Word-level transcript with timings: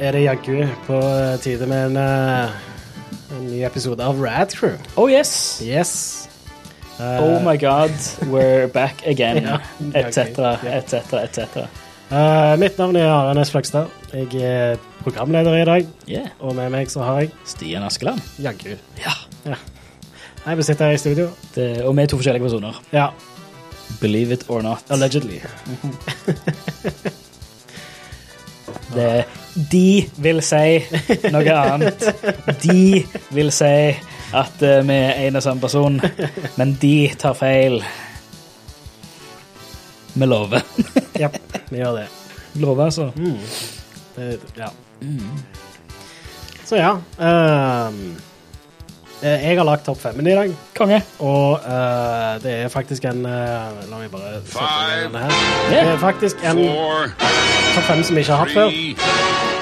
Er 0.00 0.12
det 0.12 0.22
jaggu 0.24 0.62
på 0.86 0.98
tide 1.42 1.66
med 1.70 1.86
en, 1.90 1.96
eh, 1.96 2.50
en 3.38 3.44
ny 3.50 3.60
episode 3.66 4.00
av 4.04 4.18
Rad 4.22 4.54
Crew. 4.56 4.76
Oh 4.96 5.10
yes. 5.10 5.60
Yes. 5.64 6.28
Uh, 6.98 7.18
Oh 7.22 7.42
my 7.44 7.56
god, 7.56 7.92
we're 8.26 8.66
back 8.74 9.04
again. 9.06 9.42
Ja, 9.46 9.58
Etc., 9.94 10.18
ja. 10.38 10.56
etc., 10.78 11.12
etc. 11.22 11.38
eh, 12.10 12.56
mitt 12.58 12.78
navn 12.78 12.96
er 12.96 13.06
Are 13.12 13.40
S. 13.44 13.50
Flakstad. 13.54 13.86
Jeg 14.12 14.34
er 14.42 14.76
programleder 15.04 15.54
i 15.60 15.64
dag, 15.64 15.86
Yeah. 16.08 16.28
og 16.40 16.54
med 16.56 16.70
meg 16.70 16.88
så 16.90 17.02
har 17.04 17.20
jeg 17.20 17.30
Stian 17.46 17.82
Askeland. 17.86 18.20
jaggu. 18.42 18.74
Ja. 18.98 19.54
Nei, 20.46 20.54
vi 20.56 20.62
sitter 20.62 20.86
her 20.86 20.92
i 20.94 20.98
studio. 20.98 21.28
Det, 21.54 21.82
og 21.84 21.94
vi 21.96 22.02
er 22.02 22.06
to 22.06 22.16
forskjellige 22.16 22.42
personer. 22.42 22.82
Ja, 22.92 23.08
Believe 24.00 24.32
it 24.32 24.44
or 24.48 24.62
not. 24.62 24.82
allegedly. 24.90 25.40
Det, 28.94 29.24
de 29.72 30.08
vil 30.16 30.42
si 30.42 30.78
noe 31.32 31.56
annet. 31.56 32.04
De 32.62 33.04
vil 33.36 33.50
si 33.52 33.74
at 34.36 34.62
eh, 34.64 34.82
vi 34.84 34.96
er 34.96 35.26
en 35.26 35.40
og 35.40 35.44
samme 35.44 35.60
person, 35.60 36.00
men 36.56 36.76
de 36.80 36.94
tar 37.18 37.36
feil. 37.38 37.80
Vi 40.14 40.26
lover. 40.26 40.64
Ja, 41.18 41.26
vi 41.66 41.80
gjør 41.80 41.96
det. 41.96 42.04
Lover, 42.62 42.84
altså. 42.84 43.08
Mm. 43.16 43.40
det 44.14 44.26
ja. 44.54 44.68
Så 46.64 46.76
ja. 46.78 46.92
eh, 47.18 47.96
jeg 49.22 49.56
har 49.58 49.64
lagt 49.66 49.84
topp 49.88 49.98
femmen 49.98 50.26
i 50.30 50.34
dag. 50.36 50.52
Konge. 50.78 51.00
Og 51.18 51.58
uh, 51.64 52.38
det 52.42 52.52
er 52.64 52.68
faktisk 52.70 53.04
en 53.10 53.24
uh, 53.26 53.32
La 53.90 53.96
meg 53.98 54.10
bare 54.12 54.38
Five. 54.46 55.08
den 55.08 55.16
her. 55.24 55.32
Det 55.72 55.78
er 55.82 55.98
faktisk 56.02 56.36
en 56.46 56.56
Four, 56.62 57.08
topp 57.74 57.84
fem 57.90 58.02
som 58.06 58.14
vi 58.14 58.20
ikke 58.22 58.34
har 58.36 58.42
hatt 58.44 58.54
før. 58.54 58.68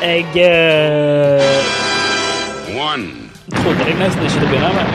Jeg 0.07 0.25
uh, 0.37 0.41
one. 2.77 3.07
trodde 3.57 3.81
jeg 3.87 3.95
nesten 4.01 4.23
ikke 4.27 4.37
til 4.37 4.45
å 4.45 4.49
begynne 4.53 4.71
med, 4.77 4.87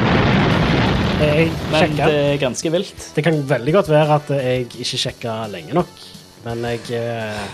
Jeg 1.21 1.45
men 1.71 1.79
sjekka. 1.81 2.03
det 2.09 2.17
er 2.33 2.37
ganske 2.41 2.67
vilt. 2.73 2.99
Det 3.15 3.21
kan 3.25 3.35
veldig 3.49 3.73
godt 3.79 3.89
være 3.93 4.11
at 4.19 4.27
jeg 4.41 4.59
ikke 4.83 4.97
sjekka 5.05 5.31
lenge 5.53 5.73
nok, 5.77 5.91
men 6.45 6.57
jeg, 6.65 6.81
eh, 6.97 7.45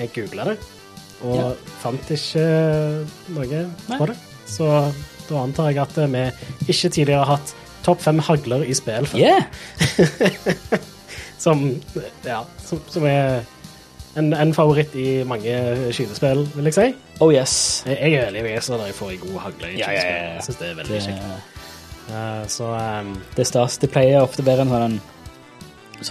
jeg 0.00 0.08
googla 0.16 0.42
det 0.52 0.58
og 1.22 1.36
Ja. 1.38 1.50
fant 1.78 2.08
ikke 2.10 2.42
noe 3.30 3.46
på 3.98 4.04
det. 4.10 4.16
Så 4.50 4.66
da 5.28 5.42
antar 5.42 5.70
jeg 5.70 5.82
at 5.82 5.98
vi 5.98 6.24
ikke 6.68 6.88
tidligere 6.88 7.24
har 7.24 7.36
hatt 7.36 7.54
topp 7.82 8.02
fem 8.04 8.22
hagler 8.22 8.64
i 8.66 8.74
spill 8.78 9.08
før. 9.10 9.18
Yeah. 9.18 9.42
Som, 11.42 11.82
ja, 12.22 12.44
som, 12.62 12.78
som 12.86 13.02
er 13.10 13.40
en, 14.14 14.28
en 14.30 14.52
favoritt 14.54 14.92
i 14.94 15.24
mange 15.26 15.54
skytespill, 15.90 16.44
vil 16.54 16.68
jeg 16.68 16.76
si. 16.76 16.84
Oh 17.18 17.32
yes. 17.34 17.54
Jeg, 17.86 17.96
jeg 17.98 18.18
er 18.20 18.28
veldig 18.28 18.44
begeistra 18.46 18.78
når 18.78 18.92
jeg 18.92 18.96
får 18.98 19.10
ei 19.10 19.16
god 19.24 19.40
hagle 19.46 19.70
i 19.72 19.80
Ja, 19.80 19.88
ja, 19.90 20.04
ja, 20.04 20.12
ja. 20.20 20.28
Jeg 20.36 20.44
syns 20.46 20.60
det 20.60 20.68
er 20.68 20.76
veldig 20.78 20.94
Det, 20.94 21.00
kjekt. 21.08 21.58
Eh, 22.12 22.44
så 22.54 22.68
um, 22.76 23.10
det 23.34 23.42
er 23.42 23.50
stas. 23.50 23.78
Det 23.82 23.90
pleier 23.90 24.22
ofte 24.22 24.44
å 24.44 24.46
være 24.46 24.68
en 24.68 24.72
sånn, 24.76 25.00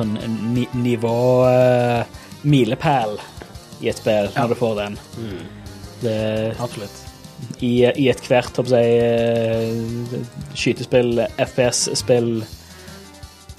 sånn 0.02 0.18
ni, 0.52 0.66
nivå 0.76 1.16
eh, 1.48 2.20
milepæl 2.44 3.16
i 3.82 3.92
et 3.94 4.04
spill 4.04 4.32
når 4.36 4.52
du 4.52 4.60
får 4.60 4.78
den. 4.82 5.00
Det, 6.02 6.18
absolutt. 6.60 7.01
I, 7.62 7.72
I 7.86 8.08
et 8.12 8.22
hvert 8.28 8.58
håper 8.58 8.78
jeg, 8.78 9.02
eh, 9.06 10.24
skytespill, 10.58 11.24
FPS-spill, 11.42 12.32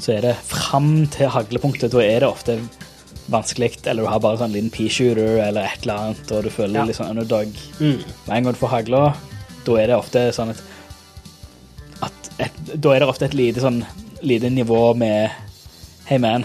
så 0.02 0.16
er 0.16 0.24
det 0.26 0.36
fram 0.48 1.06
til 1.14 1.30
haglepunktet. 1.30 1.92
Da 1.94 2.02
er 2.02 2.20
det 2.24 2.28
ofte 2.30 2.56
vanskelig, 3.30 3.76
eller 3.86 4.02
du 4.02 4.08
har 4.10 4.20
bare 4.22 4.40
sånn 4.40 4.52
liten 4.54 4.70
pea-shooter 4.74 5.36
eller 5.44 5.68
et 5.68 5.84
eller 5.86 6.08
annet, 6.08 6.32
og 6.34 6.42
du 6.46 6.50
føler 6.50 6.80
Ja. 6.80 6.84
litt 6.88 6.96
sånn 6.98 7.10
underdog. 7.14 7.52
Mm. 7.78 8.00
Med 8.26 8.36
en 8.36 8.44
gang 8.44 8.52
du 8.54 8.58
får 8.58 8.72
hagla, 8.76 9.02
da 9.64 9.76
er 9.78 9.86
det 9.92 9.96
ofte 9.96 10.24
sånn 10.34 10.50
at, 10.50 10.62
at 12.02 12.30
et, 12.40 12.80
Da 12.80 12.90
er 12.96 12.98
det 13.00 13.08
ofte 13.08 13.24
et 13.26 13.34
lite 13.38 13.60
sånn 13.62 13.84
lite 14.22 14.50
nivå 14.50 14.94
med 14.96 15.30
Hey 16.06 16.18
man, 16.18 16.44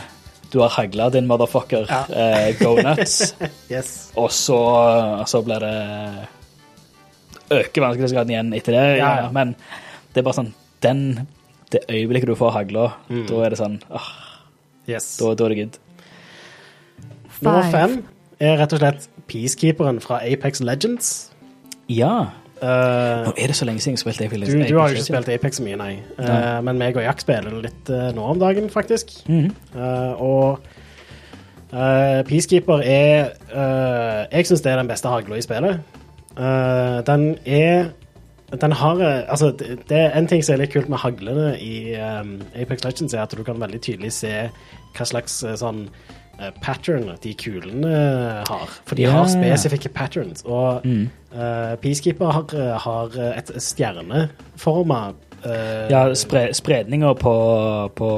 du 0.52 0.60
har 0.60 0.70
hagla, 0.70 1.10
din 1.12 1.26
motherfucker. 1.28 1.88
Ja. 1.90 2.06
Uh, 2.08 2.52
go 2.60 2.76
nuts. 2.82 3.34
Yes. 3.74 4.12
og 4.16 4.30
så, 4.32 4.60
så 5.28 5.42
blir 5.44 5.60
det 5.60 6.28
Øker 7.52 7.84
vanskelighetsgraden 7.84 8.34
igjen 8.34 8.54
etter 8.58 8.76
det. 8.76 8.86
Ja, 9.00 9.12
ja. 9.24 9.28
Men 9.36 9.56
det 10.14 10.22
er 10.22 10.28
bare 10.28 10.40
sånn 10.42 10.54
den, 10.84 11.28
Det 11.72 11.82
øyeblikket 11.92 12.30
du 12.30 12.36
får 12.40 12.54
hagla, 12.56 12.94
Mm. 13.10 13.26
da 13.28 13.44
er 13.44 13.50
det 13.50 13.58
sånn 13.60 13.82
åh, 13.92 14.10
yes. 14.88 15.18
da, 15.18 15.34
da 15.36 15.46
er 15.46 15.50
det 15.50 15.58
good. 15.58 15.80
Nummer 17.42 17.72
fem 17.72 18.04
er 18.40 18.58
rett 18.58 18.74
og 18.74 18.80
slett 18.80 19.10
Peacekeeperen 19.28 20.00
fra 20.00 20.22
Apex 20.24 20.62
Legends. 20.62 21.32
Ja. 21.90 22.30
Uh, 22.62 23.28
Nå 23.28 23.34
er 23.38 23.52
det 23.52 23.56
så 23.56 23.68
lenge 23.68 23.84
siden 23.84 23.98
jeg 23.98 24.00
spilte 24.00 24.26
Apex 24.26 24.48
du, 24.48 24.64
du 24.64 24.80
har 24.80 24.90
jo 24.90 24.96
ikke 24.96 25.10
spilt 25.10 25.30
Apex 25.30 25.60
så 25.60 25.64
mye, 25.64 25.76
nei. 25.78 26.00
Uh, 26.18 26.26
Nei. 26.26 26.62
men 26.62 26.80
meg 26.80 26.98
og 26.98 27.04
Jack 27.04 27.22
spiller 27.22 27.60
litt 27.62 27.92
uh, 27.92 28.10
nå 28.16 28.24
om 28.32 28.40
dagen, 28.40 28.70
faktisk. 28.70 29.12
Mm 29.28 29.44
-hmm. 29.44 29.76
uh, 29.76 30.22
og 30.22 30.60
eh, 31.74 32.24
Peacekeeper 32.28 32.82
er 32.84 33.32
eh, 33.52 34.26
Jeg 34.32 34.48
syns 34.48 34.62
det 34.62 34.72
er 34.72 34.82
den 34.82 34.88
beste 34.88 35.12
hagla 35.12 35.38
i 35.38 35.42
spillet. 35.46 35.80
Eh, 36.38 37.00
den 37.08 37.38
er 37.46 37.90
den 38.62 38.72
har 38.72 39.00
eh, 39.02 39.24
Altså, 39.30 39.50
det, 39.60 39.80
det 39.90 39.98
er 39.98 40.14
en 40.16 40.28
ting 40.28 40.44
som 40.46 40.54
er 40.56 40.62
litt 40.64 40.72
kult 40.74 40.88
med 40.90 41.02
haglene 41.02 41.50
i 41.60 41.96
um, 42.00 42.38
Apex 42.56 42.86
Legends, 42.86 43.14
er 43.14 43.26
at 43.26 43.34
du 43.36 43.44
kan 43.44 43.60
veldig 43.60 43.82
tydelig 43.84 44.14
se 44.14 44.32
hva 44.98 45.06
slags 45.06 45.42
sånn 45.60 45.88
pattern 46.62 47.08
de 47.24 47.32
kulene 47.34 48.44
har. 48.48 48.68
For 48.86 48.96
de 48.96 49.08
Ja. 49.08 49.12
har 49.16 49.26
spesifikke 49.26 49.90
patterns. 49.90 50.44
Og 50.46 50.86
Mm. 50.86 51.10
uh, 51.34 51.76
Peacekeeper 51.82 52.32
har, 52.32 52.78
har 52.78 53.10
et 53.38 53.50
stjerneforma 53.58 55.14
uh, 55.46 55.90
Ja, 55.90 56.14
spre, 56.14 56.54
spredninger 56.54 57.14
på, 57.18 57.34
på, 57.96 58.10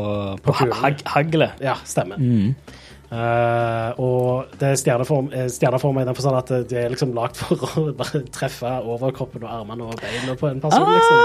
på 0.43 0.51
på 0.53 0.73
hag, 0.81 1.01
haglet. 1.05 1.51
Ja, 1.63 1.75
stemmer. 1.85 2.17
Mm. 2.19 2.55
Eh, 3.09 3.99
og 4.03 4.51
det 4.61 4.67
er 4.67 4.75
stjerneform, 4.77 5.31
eh, 5.33 5.47
i 5.49 6.05
den 6.05 6.15
forstand 6.15 6.37
at 6.37 6.51
det 6.69 6.77
er 6.77 6.91
liksom 6.93 7.15
lagd 7.17 7.39
for 7.39 7.57
å 7.57 7.85
bare 7.97 8.21
treffe 8.29 8.69
overkroppen 8.85 9.45
og 9.47 9.49
armene 9.49 9.87
og 9.89 9.97
beina 10.01 10.35
på 10.37 10.49
en 10.51 10.61
person. 10.61 10.85
Liksom. 10.93 11.17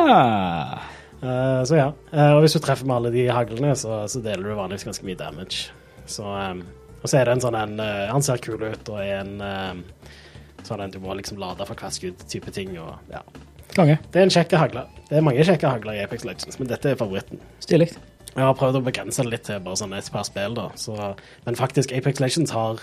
Ah. 0.00 0.78
Eh, 1.20 1.62
så 1.66 1.76
ja. 1.76 1.88
Uh, 2.14 2.36
og 2.36 2.44
hvis 2.44 2.54
du 2.56 2.60
treffer 2.62 2.86
med 2.88 2.96
alle 2.96 3.10
de 3.12 3.26
haglene, 3.28 3.74
så, 3.76 4.04
så 4.08 4.22
deler 4.24 4.46
du 4.46 4.54
vanligvis 4.56 4.86
ganske 4.86 5.04
mye 5.08 5.18
damage. 5.18 5.74
Så, 6.06 6.24
um, 6.24 6.62
og 7.02 7.10
så 7.10 7.18
er 7.18 7.26
det 7.26 7.34
en 7.36 7.42
sånn 7.44 7.58
en 7.58 7.76
Han 7.80 8.24
ser 8.24 8.40
kul 8.42 8.62
ut 8.62 8.88
og 8.90 8.98
er 9.00 9.20
en 9.20 9.84
sånn 10.66 10.82
en 10.84 10.92
du 10.92 10.98
må 11.00 11.14
liksom 11.16 11.38
lade 11.40 11.64
for 11.68 11.78
hvert 11.78 11.96
skudd-type 11.96 12.52
ting. 12.54 12.74
Og, 12.80 12.94
ja. 13.12 13.22
Det 14.10 14.20
er 14.20 14.26
en 14.26 14.32
kjekke 14.32 14.60
hagle. 14.60 14.86
Det 15.08 15.18
er 15.18 15.24
mange 15.24 15.44
kjekke 15.46 15.70
hagler 15.70 15.98
i 15.98 16.02
Apex 16.04 16.26
Legends, 16.28 16.58
men 16.60 16.70
dette 16.70 16.92
er 16.92 16.98
favoritten. 17.00 17.40
Stilig. 17.64 17.92
Jeg 18.36 18.44
har 18.46 18.54
prøvd 18.54 18.78
å 18.78 18.84
begrense 18.86 19.22
det 19.26 19.30
litt 19.32 19.44
til 19.48 19.60
bare 19.64 19.76
sånn 19.80 19.92
et 19.98 20.08
par 20.14 20.24
spill, 20.28 20.54
da. 20.54 20.68
Så, 20.78 20.94
men 21.46 21.56
faktisk, 21.58 21.92
Apex 21.96 22.20
Legends 22.22 22.52
har 22.54 22.78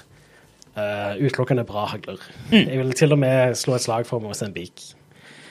uh, 0.78 1.14
utelukkende 1.24 1.64
bra 1.68 1.86
hagler. 1.94 2.20
Mm. 2.52 2.64
Jeg 2.68 2.78
vil 2.82 2.94
til 3.00 3.16
og 3.16 3.20
med 3.24 3.56
slå 3.58 3.78
et 3.78 3.86
slag 3.88 4.06
for 4.10 4.20
Mozambique, 4.24 4.94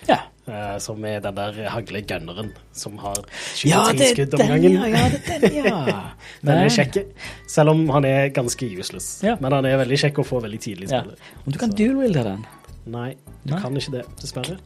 Ja. 0.06 0.18
uh, 0.46 0.76
som 0.78 1.02
er 1.08 1.18
den 1.24 1.34
der 1.34 1.56
haglegunneren 1.72 2.52
som 2.76 2.98
har 3.02 3.16
Ja, 3.64 3.80
23 3.88 3.96
det 3.98 4.04
er 4.06 4.12
skudd 4.14 4.34
om 4.36 4.44
gangen. 4.52 4.76
ja. 4.76 4.86
ja, 4.92 5.08
det 5.08 5.22
er 5.34 5.40
den, 5.48 5.56
ja. 5.64 5.96
Den 6.46 6.60
er 6.60 6.68
kjekk, 6.76 7.00
selv 7.48 7.72
om 7.72 7.88
han 7.96 8.04
er 8.04 8.28
ganske 8.36 8.68
useless. 8.78 9.08
Ja. 9.26 9.34
Men 9.40 9.52
han 9.56 9.64
er 9.66 9.80
veldig 9.82 9.98
kjekk 10.04 10.20
å 10.22 10.26
få 10.28 10.42
veldig 10.44 10.60
tidlig 10.60 10.90
i 10.90 10.94
Ja. 10.94 11.00
spillet. 11.02 11.32
Om 11.46 11.52
du 11.52 11.58
kan 11.64 11.70
dual-wielde 11.72 12.22
den. 12.28 12.46
Nei, 12.86 13.08
du 13.42 13.54
Nei. 13.56 13.62
kan 13.64 13.74
ikke 13.80 13.96
det, 13.96 14.04
dessverre. 14.20 14.60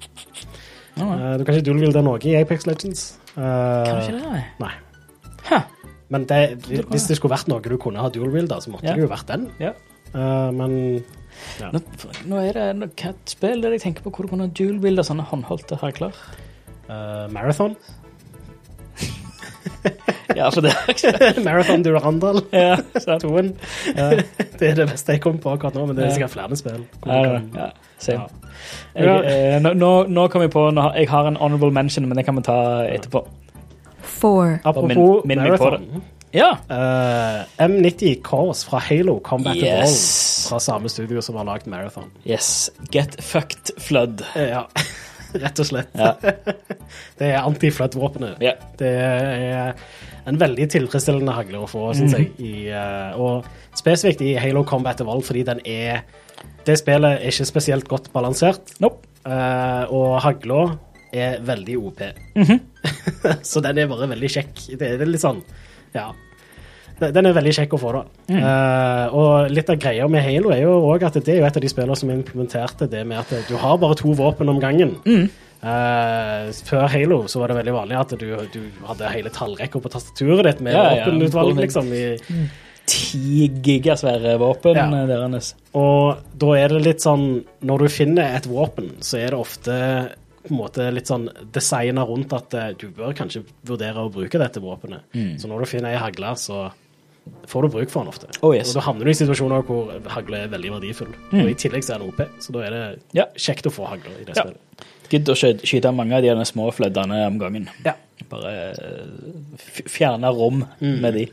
Uh, 0.99 1.38
du 1.38 1.46
kan 1.46 1.55
ikke 1.55 1.64
dual-wielde 1.70 2.02
noe 2.05 2.19
i 2.26 2.34
Apex 2.43 2.66
Legends. 2.69 3.06
Uh, 3.37 3.40
kan 3.87 3.94
du 3.94 4.02
ikke 4.10 4.19
det? 4.20 4.44
nei? 4.60 4.72
Huh. 5.48 5.62
Men 6.10 6.25
det, 6.26 6.40
hvis 6.90 7.06
det 7.06 7.16
skulle 7.16 7.37
vært 7.37 7.46
noe 7.48 7.62
du 7.62 7.76
kunne 7.78 8.02
ha 8.02 8.08
dual-wielder, 8.10 8.58
så 8.60 8.70
måtte 8.72 8.88
Ja. 8.90 8.94
det 8.98 9.04
jo 9.04 9.08
vært 9.12 9.28
den. 9.31 9.44
Ja. 9.62 9.70
Uh, 10.14 10.50
men 10.50 11.04
Nå, 11.72 11.78
nå 12.28 12.37
er 12.42 12.52
det 12.58 12.88
et 13.06 13.31
spill 13.31 13.62
der 13.62 13.70
jeg 13.76 13.81
tenker 13.84 14.02
på 14.04 14.10
hvor 14.12 14.26
du 14.26 14.32
kunne 14.32 14.48
ha 14.48 14.52
dual 14.52 14.81
wielder 14.82 15.06
sånne 15.06 15.22
håndholdte 15.25 15.78
hagler. 15.81 16.12
uh, 16.90 17.28
Marathon 17.32 17.76
Ja, 20.37 20.48
for 20.50 20.60
det 20.64 20.70
er 20.75 20.90
ikke 20.92 21.43
Marathon 21.46 21.82
Durandal 21.84 22.40
ja, 22.52 22.76
sant. 23.02 23.22
toen. 23.25 23.52
Ja, 23.96 24.10
Det 24.60 24.69
er 24.69 24.75
det 24.78 24.86
beste 24.93 25.12
jeg 25.16 25.22
kommer 25.25 25.40
på 25.43 25.54
akkurat 25.56 25.75
nå, 25.78 25.86
men 25.88 25.96
det 25.98 26.04
er 26.06 26.12
sikkert 26.14 26.34
flere 26.34 26.56
spill. 26.58 26.82
ja, 27.06 27.40
ja, 27.56 27.69
same. 27.98 28.26
Ja. 28.94 28.94
Jeg, 28.94 29.06
eh, 29.31 29.56
nå, 29.64 29.72
nå, 29.78 29.90
nå 30.12 30.26
kom 30.31 30.43
jeg 30.44 30.50
på 30.52 30.66
nå, 30.75 30.82
Jeg 30.98 31.08
har 31.08 31.26
en 31.31 31.36
honorable 31.40 31.70
mention, 31.72 32.06
men 32.08 32.16
det 32.19 32.25
kan 32.26 32.36
vi 32.36 32.43
ta 32.46 32.58
etterpå. 32.90 33.25
Four. 34.20 34.58
Apropos 34.64 35.22
Minn- 35.25 35.28
minn 35.32 35.43
Marathon. 35.44 36.02
Ja. 36.32 36.52
Uh, 36.70 37.43
M90 37.67 38.20
Cause 38.22 38.62
fra 38.69 38.78
Halo 38.78 39.17
Combat 39.26 39.56
Yes. 39.58 39.64
Evolved 39.72 40.49
fra 40.50 40.58
samme 40.62 40.88
studio 40.93 41.20
som 41.25 41.38
har 41.40 41.49
lagd 41.49 41.67
Marathon. 41.67 42.11
Yes. 42.28 42.70
Get 42.94 43.17
fucked 43.25 43.72
flood. 43.82 44.22
Eh, 44.37 44.50
Ja, 44.52 44.67
rett 45.43 45.58
og 45.62 45.67
slett. 45.72 45.90
Ja. 45.99 46.12
Det 47.19 47.28
er 47.32 47.40
anti-flood-våpenet. 47.43 48.38
Ja. 48.43 48.52
Det 48.78 48.88
er 48.94 49.75
en 50.31 50.38
veldig 50.40 50.69
tilfredsstillende 50.72 51.34
hagle 51.34 51.64
å 51.64 51.69
få, 51.70 51.88
syns 51.99 52.14
jeg. 52.17 52.31
I, 52.43 52.52
uh, 52.75 53.19
og 53.20 53.76
spesifikt 53.78 54.22
i 54.26 54.32
Halo 54.38 54.62
Combat 54.69 55.00
Evolved, 55.02 55.26
fordi 55.28 55.43
den 55.46 55.61
er 55.67 56.02
Det 56.67 56.76
spillet 56.81 57.19
er 57.20 57.31
ikke 57.32 57.46
spesielt 57.49 57.88
godt 57.88 58.11
balansert, 58.14 58.75
Nope. 58.84 59.06
Uh, 59.26 59.84
og 59.93 60.14
hagla 60.25 60.62
er 61.12 61.38
veldig 61.42 61.76
OP. 61.80 62.02
Så 63.50 63.62
den 63.64 63.78
er 63.82 63.88
bare 63.90 64.08
veldig 64.12 64.30
kjekk. 64.30 64.66
Det, 64.78 64.90
er 65.00 65.06
litt 65.08 65.22
sånn 65.24 65.42
Ja. 65.96 66.10
Den 67.00 67.24
er 67.30 67.32
veldig 67.32 67.52
kjekk 67.56 67.72
å 67.78 67.78
få, 67.80 67.90
da. 67.96 68.00
Eh, 68.36 69.14
og 69.16 69.50
litt 69.56 69.70
av 69.72 69.78
greia 69.80 70.04
med 70.12 70.20
Halo 70.20 70.50
er 70.52 70.66
jo 70.66 70.74
òg 70.92 71.06
at 71.08 71.14
det 71.24 71.32
er 71.32 71.38
jo 71.40 71.46
et 71.48 71.56
av 71.56 71.62
de 71.64 71.70
spillene 71.72 71.96
som 71.96 72.10
implementerte 72.12 72.90
det 72.92 73.06
med 73.08 73.22
at 73.22 73.48
du 73.48 73.54
har 73.56 73.78
bare 73.80 73.96
to 73.96 74.12
våpen 74.18 74.52
om 74.52 74.58
gangen. 74.60 74.98
Eh, 75.08 76.50
før 76.68 76.84
Halo 76.92 77.22
så 77.28 77.40
var 77.40 77.48
det 77.52 77.56
veldig 77.62 77.72
vanlig 77.78 77.96
at 78.02 78.12
du, 78.20 78.26
du 78.52 78.60
hadde 78.88 79.10
hele 79.14 79.32
tallrekka 79.32 79.80
på 79.80 79.92
tastaturet 79.92 80.44
ditt 80.50 80.60
med 80.64 80.76
Ja, 80.76 80.84
ja, 80.98 81.06
våpenutvalg, 81.08 81.54
våpen. 81.54 81.64
liksom. 81.64 81.88
I, 81.96 82.48
Ti 82.90 83.48
gigasvære 83.62 84.36
våpen 84.40 84.76
Ja. 84.76 84.86
eh, 85.00 85.06
deres. 85.08 85.54
og 85.78 86.20
da 86.36 86.52
er 86.58 86.68
det 86.74 86.80
litt 86.84 87.00
sånn 87.04 87.44
Når 87.62 87.84
du 87.84 87.88
finner 87.92 88.34
et 88.36 88.48
våpen, 88.50 88.88
så 89.04 89.20
er 89.20 89.30
det 89.32 89.38
ofte 89.38 89.76
på 90.42 90.50
en 90.54 90.56
måte 90.56 90.87
litt 90.92 91.06
sånn 91.10 91.28
designa 91.52 92.04
rundt 92.08 92.32
at 92.32 92.54
eh, 92.54 92.70
du 92.81 92.88
bør 92.96 93.12
kanskje 93.16 93.42
vurdere 93.69 94.06
å 94.06 94.12
bruke 94.12 94.38
dette 94.40 94.60
våpenet. 94.64 95.02
Så 95.40 95.46
når 95.50 95.60
du 95.60 95.66
finner 95.66 95.92
ei 95.92 96.00
hagle, 96.00 96.32
så 96.40 96.70
får 97.46 97.62
du 97.66 97.69
bruk 97.75 97.90
for 97.92 98.00
den 98.02 98.08
ofte. 98.14 98.26
Oh, 98.42 98.54
yes. 98.56 98.70
Og 98.72 98.81
da 98.81 98.87
havner 98.88 99.04
du 99.04 99.10
i 99.12 99.19
situasjoner 99.19 99.62
hvor 99.69 99.90
hagle 100.14 100.38
er 100.46 100.48
veldig 100.48 100.70
verdifull. 100.78 101.12
Og 101.37 101.50
i 101.50 101.54
tillegg 101.60 101.84
så 101.84 101.94
er 101.94 102.00
den 102.02 102.08
OP, 102.08 102.22
så 102.40 102.52
da 102.56 102.62
er 102.66 102.70
det 102.70 103.02
Ja. 103.12 103.26
kjekt 103.37 103.69
å 103.69 103.75
få 103.75 103.87
hagler 103.90 104.16
i 104.20 104.25
det 104.25 104.34
Ja. 104.37 104.42
spillet. 104.46 104.87
Gidd 105.10 105.28
å 105.28 105.34
skyte 105.37 105.92
mange 105.94 106.14
av 106.16 106.22
de 106.22 106.44
små 106.48 106.70
fleddene 106.72 107.26
om 107.26 107.38
gangen. 107.38 107.69
Ja. 107.84 107.94
Bare 108.31 108.72
eh, 108.72 109.06
fjerne 109.90 110.32
rom 110.32 110.64
Mm. 110.81 111.00
med 111.00 111.14
de. 111.14 111.28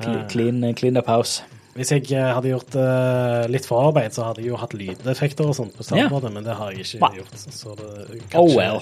Clean, 0.00 0.28
clean, 0.28 0.74
clean 0.74 0.96
up 0.96 1.06
house. 1.06 1.42
Hvis 1.74 1.90
jeg 1.90 2.04
eh, 2.14 2.28
hadde 2.36 2.52
gjort 2.52 2.76
uh, 2.78 3.44
litt 3.50 3.66
forarbeid, 3.66 4.14
så 4.14 4.28
hadde 4.28 4.42
jeg 4.44 4.52
jo 4.52 4.58
hatt 4.60 4.74
lydeffekter 4.78 5.48
og 5.50 5.56
sånt 5.58 5.74
på 5.74 5.82
soundboardet, 5.82 6.28
yeah. 6.30 6.34
men 6.36 6.44
det 6.46 6.54
har 6.54 6.70
jeg 6.70 6.86
ikke 6.86 7.08
gjort. 7.16 7.34
Så 7.50 7.74
det, 7.80 8.20
Oh 8.38 8.46
well. 8.54 8.78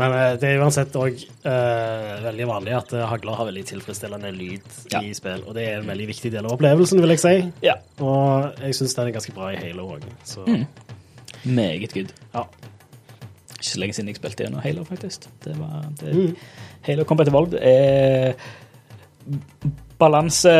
Men 0.00 0.14
uh, 0.16 0.30
det 0.40 0.48
er 0.54 0.62
uansett 0.64 0.96
òg 0.96 1.20
veldig 2.24 2.46
vanlig 2.48 2.72
at 2.78 2.94
uh, 2.96 3.02
hagler 3.10 3.36
har 3.36 3.50
veldig 3.50 3.64
tilfredsstillende 3.74 4.30
lyd 4.32 4.64
Ja. 4.94 5.02
i 5.04 5.12
spill, 5.18 5.44
og 5.44 5.52
det 5.58 5.66
er 5.68 5.82
en 5.82 5.90
veldig 5.92 6.06
viktig 6.14 6.32
del 6.32 6.48
av 6.48 6.56
opplevelsen, 6.56 7.02
vil 7.04 7.12
jeg 7.12 7.20
si. 7.26 7.34
Ja. 7.66 7.76
Og 8.00 8.56
jeg 8.64 8.78
syns 8.80 8.96
den 8.96 9.10
er 9.12 9.16
ganske 9.18 9.36
bra 9.36 9.50
i 9.52 9.60
Halo 9.60 9.90
òg, 9.98 10.08
så 10.24 10.46
Mm. 10.48 10.64
Meget 11.44 11.92
good. 11.92 12.12
ja. 12.34 12.46
Ikke 13.58 13.68
så 13.74 13.78
lenge 13.84 13.94
siden 13.94 14.08
jeg 14.08 14.16
spilte 14.16 14.44
gjennom 14.46 14.62
Halo, 14.64 14.84
faktisk. 14.88 15.28
Det 15.44 15.58
var, 15.60 15.84
det, 16.00 16.14
Mm. 16.16 16.36
Halo 16.88 17.04
Combat 17.04 17.28
Evolved 17.28 17.58
er 17.60 18.32
balanse 20.02 20.52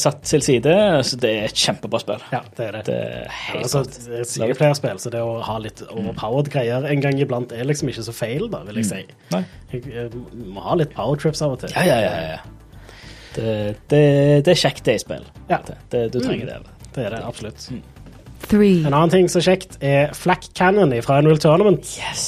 satt 0.00 0.22
til 0.26 0.42
side, 0.44 0.74
så 1.04 1.18
det 1.20 1.30
er 1.36 1.46
et 1.50 1.60
kjempebra 1.62 2.00
spill. 2.02 2.24
ja, 2.32 2.40
det 2.56 2.66
er 2.70 2.76
det. 2.78 2.82
Det 2.88 2.96
er 2.98 3.16
Ja, 3.28 3.32
helt 3.52 3.62
altså, 3.68 3.82
sant. 3.84 3.98
det 4.08 4.20
er 4.22 4.28
singleplayerspill, 4.32 5.00
så 5.04 5.12
det 5.14 5.20
å 5.24 5.34
ha 5.44 5.58
litt 5.62 5.82
overpowered 5.90 6.48
greier 6.54 6.88
en 6.88 7.04
gang 7.04 7.20
iblant 7.20 7.52
er 7.54 7.68
liksom 7.68 7.92
ikke 7.92 8.06
så 8.08 8.14
feil, 8.16 8.48
da, 8.52 8.64
vil 8.68 8.80
jeg 8.80 8.88
si. 8.90 9.02
Nei. 9.34 9.42
Jeg, 9.74 9.84
eh, 9.92 10.16
må 10.48 10.64
ha 10.64 10.78
litt 10.80 10.94
powertrips 10.96 11.44
av 11.44 11.54
og 11.58 11.62
til. 11.66 11.74
Ja, 11.76 11.84
ja, 11.86 11.98
ja. 12.02 12.32
ja. 12.32 12.40
Det, 13.38 13.52
det, 13.92 14.02
det 14.48 14.54
er 14.54 14.58
kjekt, 14.58 14.82
det 14.88 14.96
i 14.98 15.02
spill. 15.04 15.26
Ja. 15.52 15.60
Det, 15.68 15.76
det, 15.92 16.00
du 16.16 16.18
trenger 16.24 16.48
det. 16.50 16.58
Det 16.96 17.04
er 17.06 17.12
det 17.14 17.20
absolutt. 17.28 17.68
three, 18.48 18.80
En 18.88 18.94
annen 18.96 19.12
ting 19.12 19.28
som 19.30 19.42
er 19.42 19.46
kjekt, 19.52 19.76
er 19.84 20.14
Flack 20.16 20.48
Cannon 20.58 20.94
fra 21.04 21.20
Unreal 21.20 21.38
Tournament. 21.42 21.84
Yes! 22.00 22.24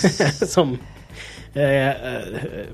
som 0.54 0.78
er 1.58 1.96
eh, 2.06 2.68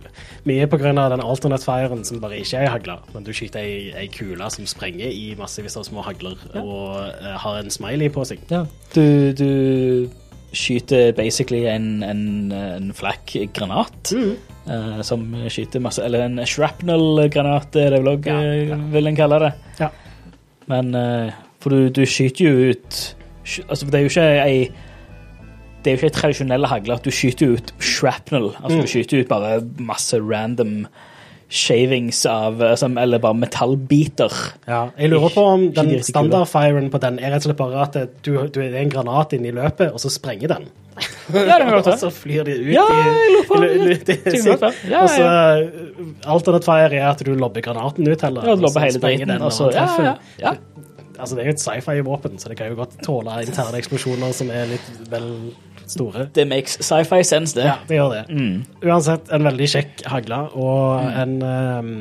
mye 0.44 0.67
på 0.69 0.76
grunn 0.82 0.99
av 1.00 1.11
den 1.14 1.23
alternate 1.25 1.64
firen 1.64 2.02
som 2.05 2.20
bare 2.20 2.37
ikke 2.43 2.58
er 2.58 2.67
ei 2.67 2.73
hagle, 2.75 2.99
men 3.14 3.25
du 3.25 3.32
skyter 3.32 3.62
ei, 3.64 3.93
ei 3.96 4.06
kule 4.12 4.50
som 4.52 4.67
sprenger 4.69 5.08
i 5.08 5.31
massevis 5.38 5.76
av 5.81 5.87
små 5.88 6.05
hagler 6.05 6.37
og 6.61 6.99
eh, 7.08 7.37
har 7.40 7.58
en 7.62 7.70
smiley 7.73 8.11
på 8.12 8.25
seg. 8.28 8.43
Ja. 8.52 8.64
Du, 8.93 9.32
du 9.32 9.50
skyter 10.56 11.12
basically 11.17 11.64
en, 11.69 12.02
en, 12.05 12.52
en 12.52 12.93
flak 12.96 13.34
granat. 13.56 14.12
eh, 14.12 15.00
som 15.05 15.25
skyter 15.52 15.81
masse 15.84 16.02
Eller 16.05 16.25
en 16.26 16.38
shrapnel-granat, 16.46 17.76
er 17.76 17.90
det 17.96 18.00
vel 18.02 18.12
òg, 18.17 18.26
Ja, 18.28 18.40
ja. 18.73 18.78
vil 18.93 19.06
en 19.11 19.17
kalle 19.19 19.40
det. 19.46 19.52
Ja. 19.81 19.90
Men 20.70 20.94
eh, 20.94 21.32
For 21.61 21.70
du, 21.75 21.88
du 21.90 22.02
skyter 22.06 22.44
jo 22.50 22.70
ut 22.73 23.00
sky- 23.46 23.64
Altså, 23.69 23.87
det 23.87 23.94
er 23.94 24.05
jo 24.06 24.11
ikke 24.12 24.28
ei 24.44 24.58
det 25.87 25.93
er 25.93 25.97
jo 25.97 26.03
ikke 26.09 26.17
tradisjonelle 26.19 26.67
tradisjonell 26.67 26.67
hagle. 26.73 26.94
at 26.99 27.05
Du 27.06 27.11
skyter 27.15 27.53
ut 27.56 27.73
shrapnel. 27.79 28.50
Altså, 28.59 28.77
Mm. 28.77 28.83
Du 28.83 28.91
skyter 28.91 29.21
ut 29.23 29.29
bare 29.31 29.61
masse 29.79 30.19
random 30.19 30.87
shavings 31.49 32.25
av 32.27 32.59
altså, 32.61 32.88
Eller 32.99 33.21
bare 33.23 33.37
metallbiter. 33.38 34.33
Ja, 34.67 34.88
jeg 34.99 35.11
lurer 35.12 35.31
på 35.31 35.44
om 35.47 35.69
den 35.77 35.93
standardfiren 36.03 36.91
på 36.91 36.99
den 37.05 37.21
er 37.23 37.31
rett 37.37 37.47
og 37.47 37.53
slett 37.53 37.61
bare 37.61 37.85
at 37.87 37.99
du, 38.27 38.33
du 38.50 38.59
er 38.65 38.75
en 38.81 38.91
granat 38.91 39.33
inne 39.37 39.53
i 39.53 39.55
løpet, 39.55 39.93
og 39.94 40.03
så 40.03 40.11
sprenger 40.11 40.49
den. 40.56 40.67
Ja, 41.31 41.59
det 41.59 41.67
kan 41.69 41.71
godt 41.77 41.87
og 41.93 41.99
så 42.00 42.11
flyr 42.11 42.44
de 42.49 42.56
ut 42.56 42.73
Ja, 42.75 42.87
i 42.91 42.99
jeg 42.99 43.15
i- 43.15 43.37
i- 44.11 44.41
i- 44.41 44.56
være. 44.56 44.73
Ja, 44.91 45.03
Og 45.05 45.09
så 45.12 45.23
uh, 45.23 46.33
alternate 46.35 46.65
fire 46.67 46.91
er 46.99 47.11
at 47.12 47.23
du 47.23 47.35
lobber 47.37 47.61
granaten 47.62 48.09
ut 48.11 48.21
heller. 48.27 48.43
Ja, 48.49 48.55
du 48.56 48.62
lobber 48.67 48.81
hele 48.81 48.99
driten, 48.99 49.37
og 49.43 49.53
så- 49.53 49.71
treffer. 49.71 50.03
ja, 50.03 50.15
ja, 50.43 50.50
ja. 50.50 50.55
Altså, 51.18 51.36
det 51.36 51.42
er 51.42 51.50
jo 51.50 51.54
et 51.56 51.62
sci-fi-våpen, 51.62 52.38
så 52.38 52.50
det 52.52 52.58
kan 52.58 52.70
jo 52.72 52.78
godt 52.80 52.98
tåle 53.04 53.40
interne 53.46 53.80
eksplosjoner 53.80 54.34
som 54.36 54.50
er 54.52 54.68
litt 54.70 54.86
vel 55.12 55.30
store. 55.86 56.26
Det 56.34 56.46
makes 56.50 56.78
sci-fi 56.82 57.22
sense, 57.26 57.56
det. 57.56 57.66
Ja, 57.68 57.76
det 57.88 57.98
gjør 58.00 58.14
det. 58.14 58.22
Mm. 58.30 58.64
Uansett, 58.84 59.30
en 59.32 59.46
veldig 59.46 59.68
kjekk 59.76 60.06
hagle, 60.12 60.40
og 60.58 61.06
en, 61.22 61.36
um, 61.42 61.92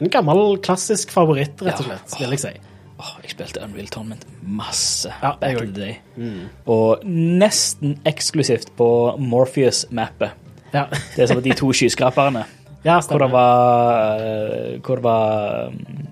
en 0.00 0.12
gammel, 0.12 0.56
klassisk 0.64 1.12
favoritt, 1.14 1.60
rett 1.64 1.82
og 1.82 1.90
slett, 1.90 2.16
vil 2.20 2.36
jeg 2.36 2.44
si. 2.46 2.54
Oh, 2.96 3.12
jeg 3.20 3.34
spilte 3.34 3.60
Unreal 3.60 3.90
Tournament 3.92 4.22
masse 4.40 5.10
Ja, 5.20 5.34
back 5.36 5.58
in 5.60 5.74
the 5.74 5.80
day. 5.82 5.96
Mm. 6.16 6.46
Og 6.72 7.02
nesten 7.04 7.98
eksklusivt 8.08 8.70
på 8.78 8.88
Morpheus-mappet. 9.20 10.32
Ja, 10.72 10.86
Det 11.14 11.22
er 11.22 11.28
som 11.28 11.42
de 11.44 11.52
to 11.56 11.72
skyskraperne. 11.76 12.46
ja 12.88 13.00
Hvor 13.04 13.20
det 13.20 13.28
var, 13.32 14.16
eh, 14.16 14.80
hvor 14.80 14.96
det 14.96 15.04
var 15.04 15.66
um, 15.68 16.08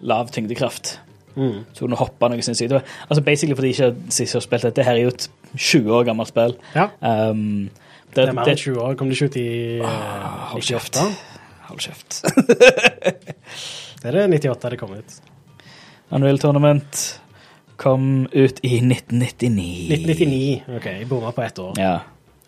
lav 0.00 0.32
tyngdekraft. 0.34 0.98
Mm. 1.38 1.58
Så 1.72 1.84
kunne 1.84 1.94
du 1.94 2.00
hoppe 2.02 2.28
noe 2.32 2.42
sinnssykt. 2.42 2.72
Det 2.74 2.80
Altså 3.08 3.22
basically 3.24 3.54
fordi 3.56 3.68
ikke 3.76 3.90
sist 4.18 4.34
har 4.34 4.42
spilt 4.44 4.66
dette. 4.66 4.84
Her 4.84 4.98
er 4.98 5.04
jo 5.06 5.12
et 5.14 5.28
20 5.56 5.92
år 6.00 6.04
gammelt 6.10 6.28
spill. 6.32 6.56
Ja, 6.74 6.88
Um, 7.00 7.70
det, 8.08 8.16
det 8.16 8.28
er 8.28 8.32
mer 8.36 8.48
enn 8.50 8.56
20 8.58 8.80
år. 8.82 8.94
Kom 8.98 9.08
det 9.12 9.16
ikke 9.20 9.30
ut 9.30 9.36
i 9.40 9.48
Ah, 9.84 10.50
hold 10.52 10.62
98? 10.62 10.68
kjeft. 10.72 11.00
Hold 11.68 11.80
kjeft. 11.84 12.20
Er 14.04 14.14
det 14.14 14.28
98 14.30 14.70
det 14.70 14.78
kom 14.80 14.92
ut? 14.94 15.16
Unreal 16.14 16.38
Tournament 16.38 17.00
kom 17.76 18.26
ut 18.32 18.60
i 18.64 18.78
1999. 18.80 19.90
1999. 19.92 20.76
OK, 20.76 20.86
jeg 20.86 21.08
bomma 21.10 21.30
på 21.36 21.42
ett 21.42 21.58
år. 21.58 21.74
Ja. 21.78 21.98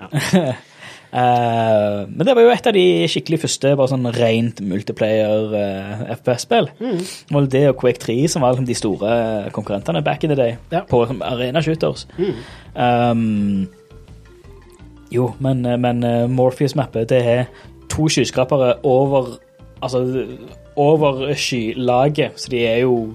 Ja. 0.00 0.54
Eh, 1.10 2.06
men 2.06 2.22
det 2.26 2.34
var 2.36 2.44
jo 2.44 2.52
et 2.54 2.68
av 2.70 2.76
de 2.76 2.84
skikkelig 3.10 3.40
første 3.42 3.72
bare 3.78 3.90
sånn 3.90 4.06
rent 4.14 4.60
multiplayer 4.62 5.54
uh, 5.54 6.04
FPS-spill. 6.16 6.70
Mm. 6.78 7.00
Vel 7.34 7.48
det 7.50 7.64
og 7.72 7.78
Quake 7.82 8.02
3 8.04 8.16
som 8.30 8.44
var 8.46 8.54
liksom 8.54 8.68
de 8.68 8.78
store 8.78 9.10
konkurrentene 9.56 10.04
back 10.06 10.24
in 10.24 10.30
the 10.34 10.38
day 10.38 10.56
Ja. 10.70 10.84
på 10.86 11.02
arena 11.26 11.62
shooters. 11.64 12.06
Mm. 12.18 12.34
Um, 12.76 13.68
jo, 15.10 15.32
men, 15.42 15.66
men 15.82 16.04
Morpheus-mappet, 16.30 17.08
det 17.10 17.22
er 17.26 17.44
to 17.90 18.08
skyskrapere 18.08 18.76
over 18.86 19.38
Altså 19.80 20.02
over 20.76 21.30
skylaget, 21.40 22.34
så 22.36 22.50
de 22.52 22.58
er 22.68 22.82
jo 22.82 23.14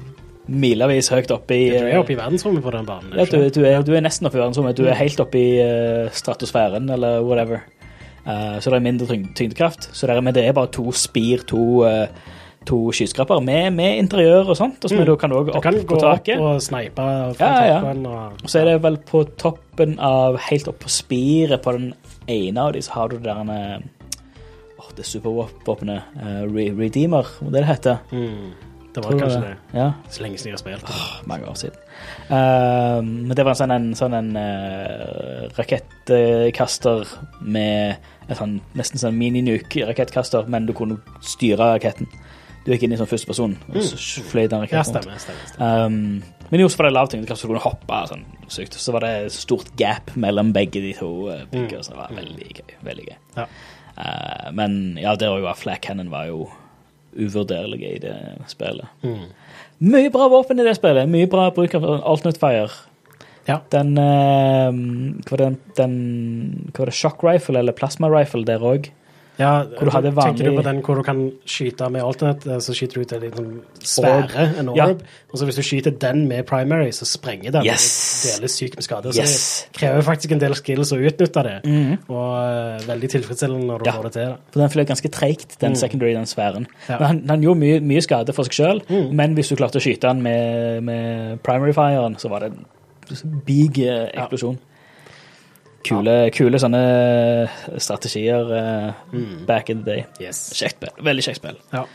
milevis 0.50 1.12
høyt 1.14 1.30
oppe 1.34 1.54
i 1.54 1.68
Du 1.70 1.86
er 1.86 2.00
oppe 2.00 2.16
i 2.16 2.18
verdensrommet 2.18 2.64
på 2.66 2.74
den 2.74 2.88
banen. 2.88 3.14
ja, 3.14 3.26
du, 3.30 3.38
du 3.54 3.60
er, 3.66 3.84
du 3.86 3.92
er 3.94 4.02
nesten 4.02 4.26
oppe 4.26 4.40
i 4.40 4.42
verdensrommet. 4.42 4.78
Du 4.78 4.86
er 4.90 4.98
helt 4.98 5.20
oppe 5.22 5.38
i 5.38 5.52
uh, 5.62 6.10
stratosfæren, 6.14 6.90
eller 6.90 7.22
whatever. 7.26 7.62
Eh, 8.26 8.56
så 8.60 8.72
det 8.72 8.78
er 8.80 8.86
mindre 8.88 9.08
tyngdekraft. 9.38 9.90
Så 9.94 10.08
er, 10.10 10.22
men 10.22 10.34
det 10.34 10.46
er 10.48 10.54
bare 10.58 10.72
to 10.74 10.92
spir, 10.92 11.44
to, 11.46 11.84
uh, 11.86 12.08
to 12.66 12.80
skyskrapere 12.92 13.44
med, 13.46 13.74
med 13.78 14.00
interiør 14.02 14.50
og 14.50 14.58
sånt. 14.58 14.80
Og 14.84 14.90
så 14.90 14.98
Mm. 14.98 15.06
du 15.06 15.16
kan 15.22 15.30
du 15.30 15.36
òg 15.36 15.52
opp 15.56 15.62
kan 15.64 15.74
på 15.76 15.86
gå 15.94 16.00
opp 16.02 16.30
og 16.42 16.62
snipe 16.62 16.96
fra 16.96 17.36
Ja, 17.40 17.66
ja. 17.68 17.80
toppen. 17.82 18.06
Og, 18.08 18.32
Og 18.44 18.50
så 18.50 18.60
er 18.62 18.66
det 18.72 18.82
vel 18.82 18.98
på 18.98 19.24
toppen 19.38 20.00
av 20.00 20.38
Helt 20.50 20.68
opp 20.68 20.80
på 20.80 20.90
spiret 20.90 21.62
på 21.62 21.72
den 21.78 21.94
ene 22.28 22.58
av 22.58 22.74
de, 22.74 22.82
så 22.82 22.92
har 22.92 23.08
du 23.10 23.18
det 23.18 23.24
der 23.26 23.52
eh, 23.54 23.80
Åh, 24.80 24.90
det 24.98 25.06
supervåpenet. 25.06 26.02
Uh, 26.18 26.44
Re 26.52 26.72
Redeemer, 26.78 27.24
hva 27.40 27.52
det 27.52 27.62
det 27.62 27.66
heter? 27.66 27.98
mm, 28.12 28.52
det 28.96 29.04
var 29.04 29.18
kanskje 29.20 29.42
det. 29.44 29.54
Ja. 29.76 29.88
Så 30.10 30.24
lenge 30.24 30.40
siden 30.40 30.54
jeg 30.54 30.58
har 30.58 30.64
spilt. 30.64 30.88
det. 30.88 31.28
mange 31.28 31.50
år 31.52 31.58
siden. 31.60 31.80
Eh, 32.30 33.00
men 33.04 33.34
det 33.36 33.46
var 33.46 33.54
en 33.54 33.60
sånn 33.62 33.76
en, 33.76 33.88
sånn 33.98 34.16
en 34.18 34.30
uh, 34.40 35.48
rakettkaster 35.58 37.16
med 37.42 38.12
en 38.30 38.40
sånn, 38.40 38.56
nesten 38.78 39.02
sånn 39.02 39.18
mininuke-rakettkaster, 39.20 40.48
men 40.50 40.70
du 40.70 40.74
kunne 40.78 41.00
styre 41.26 41.76
raketten. 41.76 42.10
Du 42.66 42.72
gikk 42.74 42.88
inn 42.88 42.96
i 42.96 42.98
sånn 42.98 43.10
første 43.10 43.30
person, 43.30 43.54
og 43.70 43.84
så 43.86 44.24
fløy 44.26 44.48
den 44.50 44.64
raketten 44.64 44.80
Ja, 44.80 44.88
stemmer. 44.88 45.20
stemmer, 45.22 45.52
stemmer. 45.52 45.86
Um, 45.86 46.50
men 46.50 46.62
jo, 46.62 46.70
så 46.70 46.80
var 46.80 46.90
det 46.90 46.96
lav 46.96 47.10
tyngdekraft, 47.12 47.42
så 47.42 47.48
du 47.48 47.54
kunne 47.54 47.66
hoppe 47.66 48.02
sånn 48.10 48.26
sykt. 48.54 48.78
Så 48.82 48.94
var 48.94 49.06
det 49.06 49.14
et 49.28 49.36
stort 49.36 49.72
gap 49.78 50.14
mellom 50.18 50.52
begge 50.56 50.82
de 50.82 50.94
to 50.98 51.12
byggene, 51.52 51.82
mm. 51.82 51.86
så 51.86 51.94
det 51.94 52.00
var 52.00 52.14
veldig 52.18 52.50
gøy. 52.52 52.78
Veldig 52.86 53.08
gøy. 53.10 53.18
Ja. 53.38 53.48
Uh, 53.96 54.48
men 54.58 54.98
ja, 55.00 55.14
der 55.20 55.34
òg 55.34 55.46
var 55.46 55.58
Flack 55.60 55.86
Cannon 55.86 56.12
var 56.14 56.30
jo 56.30 56.48
uvurderlig 57.16 57.82
i 57.88 58.00
det 58.04 58.16
spillet. 58.52 58.88
Mye 59.84 60.12
bra 60.14 60.28
våpen 60.32 60.60
i 60.60 60.68
det 60.68 60.76
spillet. 60.78 61.10
Mye 61.12 61.30
bra 61.32 61.50
bruk 61.56 61.76
av 61.78 61.88
alternate 61.98 62.42
fire. 62.42 62.70
Ja. 63.46 63.60
Den, 63.74 63.94
uh, 63.98 64.74
hva 65.28 65.36
var 65.36 65.44
det, 65.44 65.50
den 65.78 65.98
Hva 66.72 66.82
var 66.82 66.90
det, 66.90 66.98
shock 66.98 67.26
rifle 67.26 67.62
eller 67.62 67.76
plasma 67.78 68.10
rifle 68.10 68.46
der 68.48 68.64
òg? 68.66 68.90
Ja, 69.40 69.64
Hvor 69.64 69.86
du 69.86 69.92
hadde 69.92 70.12
Tenker 70.16 70.46
du 70.50 70.56
på 70.56 70.64
den 70.64 70.78
hvor 70.82 70.96
du 70.96 71.02
kan 71.04 71.18
skyte 71.46 71.90
med 71.92 72.02
alternate, 72.02 72.48
eh, 72.54 72.60
så 72.64 72.72
skyter 72.74 72.94
du 72.94 73.02
ut 73.02 73.14
en 73.14 73.22
liten 73.22 73.48
sfære, 73.84 74.46
en 74.60 74.70
orb, 74.70 74.78
Ja. 74.78 74.86
og 75.34 75.36
så 75.40 75.46
hvis 75.46 75.56
du 75.60 75.62
skyter 75.62 75.92
den 76.00 76.28
med 76.30 76.46
primary, 76.48 76.90
så 76.92 77.06
sprenger 77.06 77.52
den 77.52 77.66
Yes. 77.66 77.86
og 78.24 78.42
deler 78.42 78.48
sykt 78.48 78.76
med 78.78 78.84
skade. 78.84 79.12
Så 79.14 79.20
Yes. 79.22 79.68
det 79.74 79.80
krever 79.82 80.02
faktisk 80.02 80.32
en 80.32 80.40
del 80.40 80.56
skills 80.56 80.92
å 80.94 81.00
utnytte 81.02 81.44
det, 81.44 81.56
og 82.10 82.32
uh, 82.32 82.88
veldig 82.88 83.10
tilfredsstillende 83.10 83.66
når 83.68 83.78
du 83.84 83.90
Ja. 83.90 83.92
får 83.98 84.04
det 84.04 84.14
til. 84.14 84.22
Da. 84.30 84.36
For 84.52 84.60
den 84.62 84.70
fløy 84.70 84.86
ganske 84.86 85.12
treigt, 85.12 85.58
den 85.60 85.76
secondary, 85.76 86.14
den 86.14 86.26
sfæren. 86.26 86.68
Ja. 86.90 86.98
Men 87.00 87.08
han, 87.08 87.24
han 87.30 87.42
gjorde 87.42 87.60
mye, 87.60 87.80
mye 87.82 88.02
skade 88.02 88.34
for 88.34 88.44
seg 88.44 88.54
sjøl, 88.54 89.12
men 89.12 89.36
hvis 89.36 89.50
du 89.50 89.56
klarte 89.56 89.76
å 89.78 89.84
skyte 89.84 90.08
den 90.08 90.22
med, 90.24 90.82
med 90.84 91.44
primary 91.44 91.74
firen, 91.74 92.16
så 92.16 92.30
var 92.30 92.40
det 92.40 92.54
en 92.54 92.66
big 93.46 93.80
eh, 93.80 94.08
eksplosjon. 94.16 94.58
Kule, 95.86 96.16
kule 96.34 96.58
sånne 96.62 96.82
strategier 97.78 98.50
mm. 99.14 99.46
back 99.46 99.70
in 99.70 99.84
the 99.84 99.92
day. 99.92 100.08
Yes. 100.24 100.48
Kjekt 100.58 100.80
spill. 100.80 100.96
Veldig 101.06 101.26
kjekt 101.28 101.44
spill. 101.44 101.60
Ja. 101.76 101.86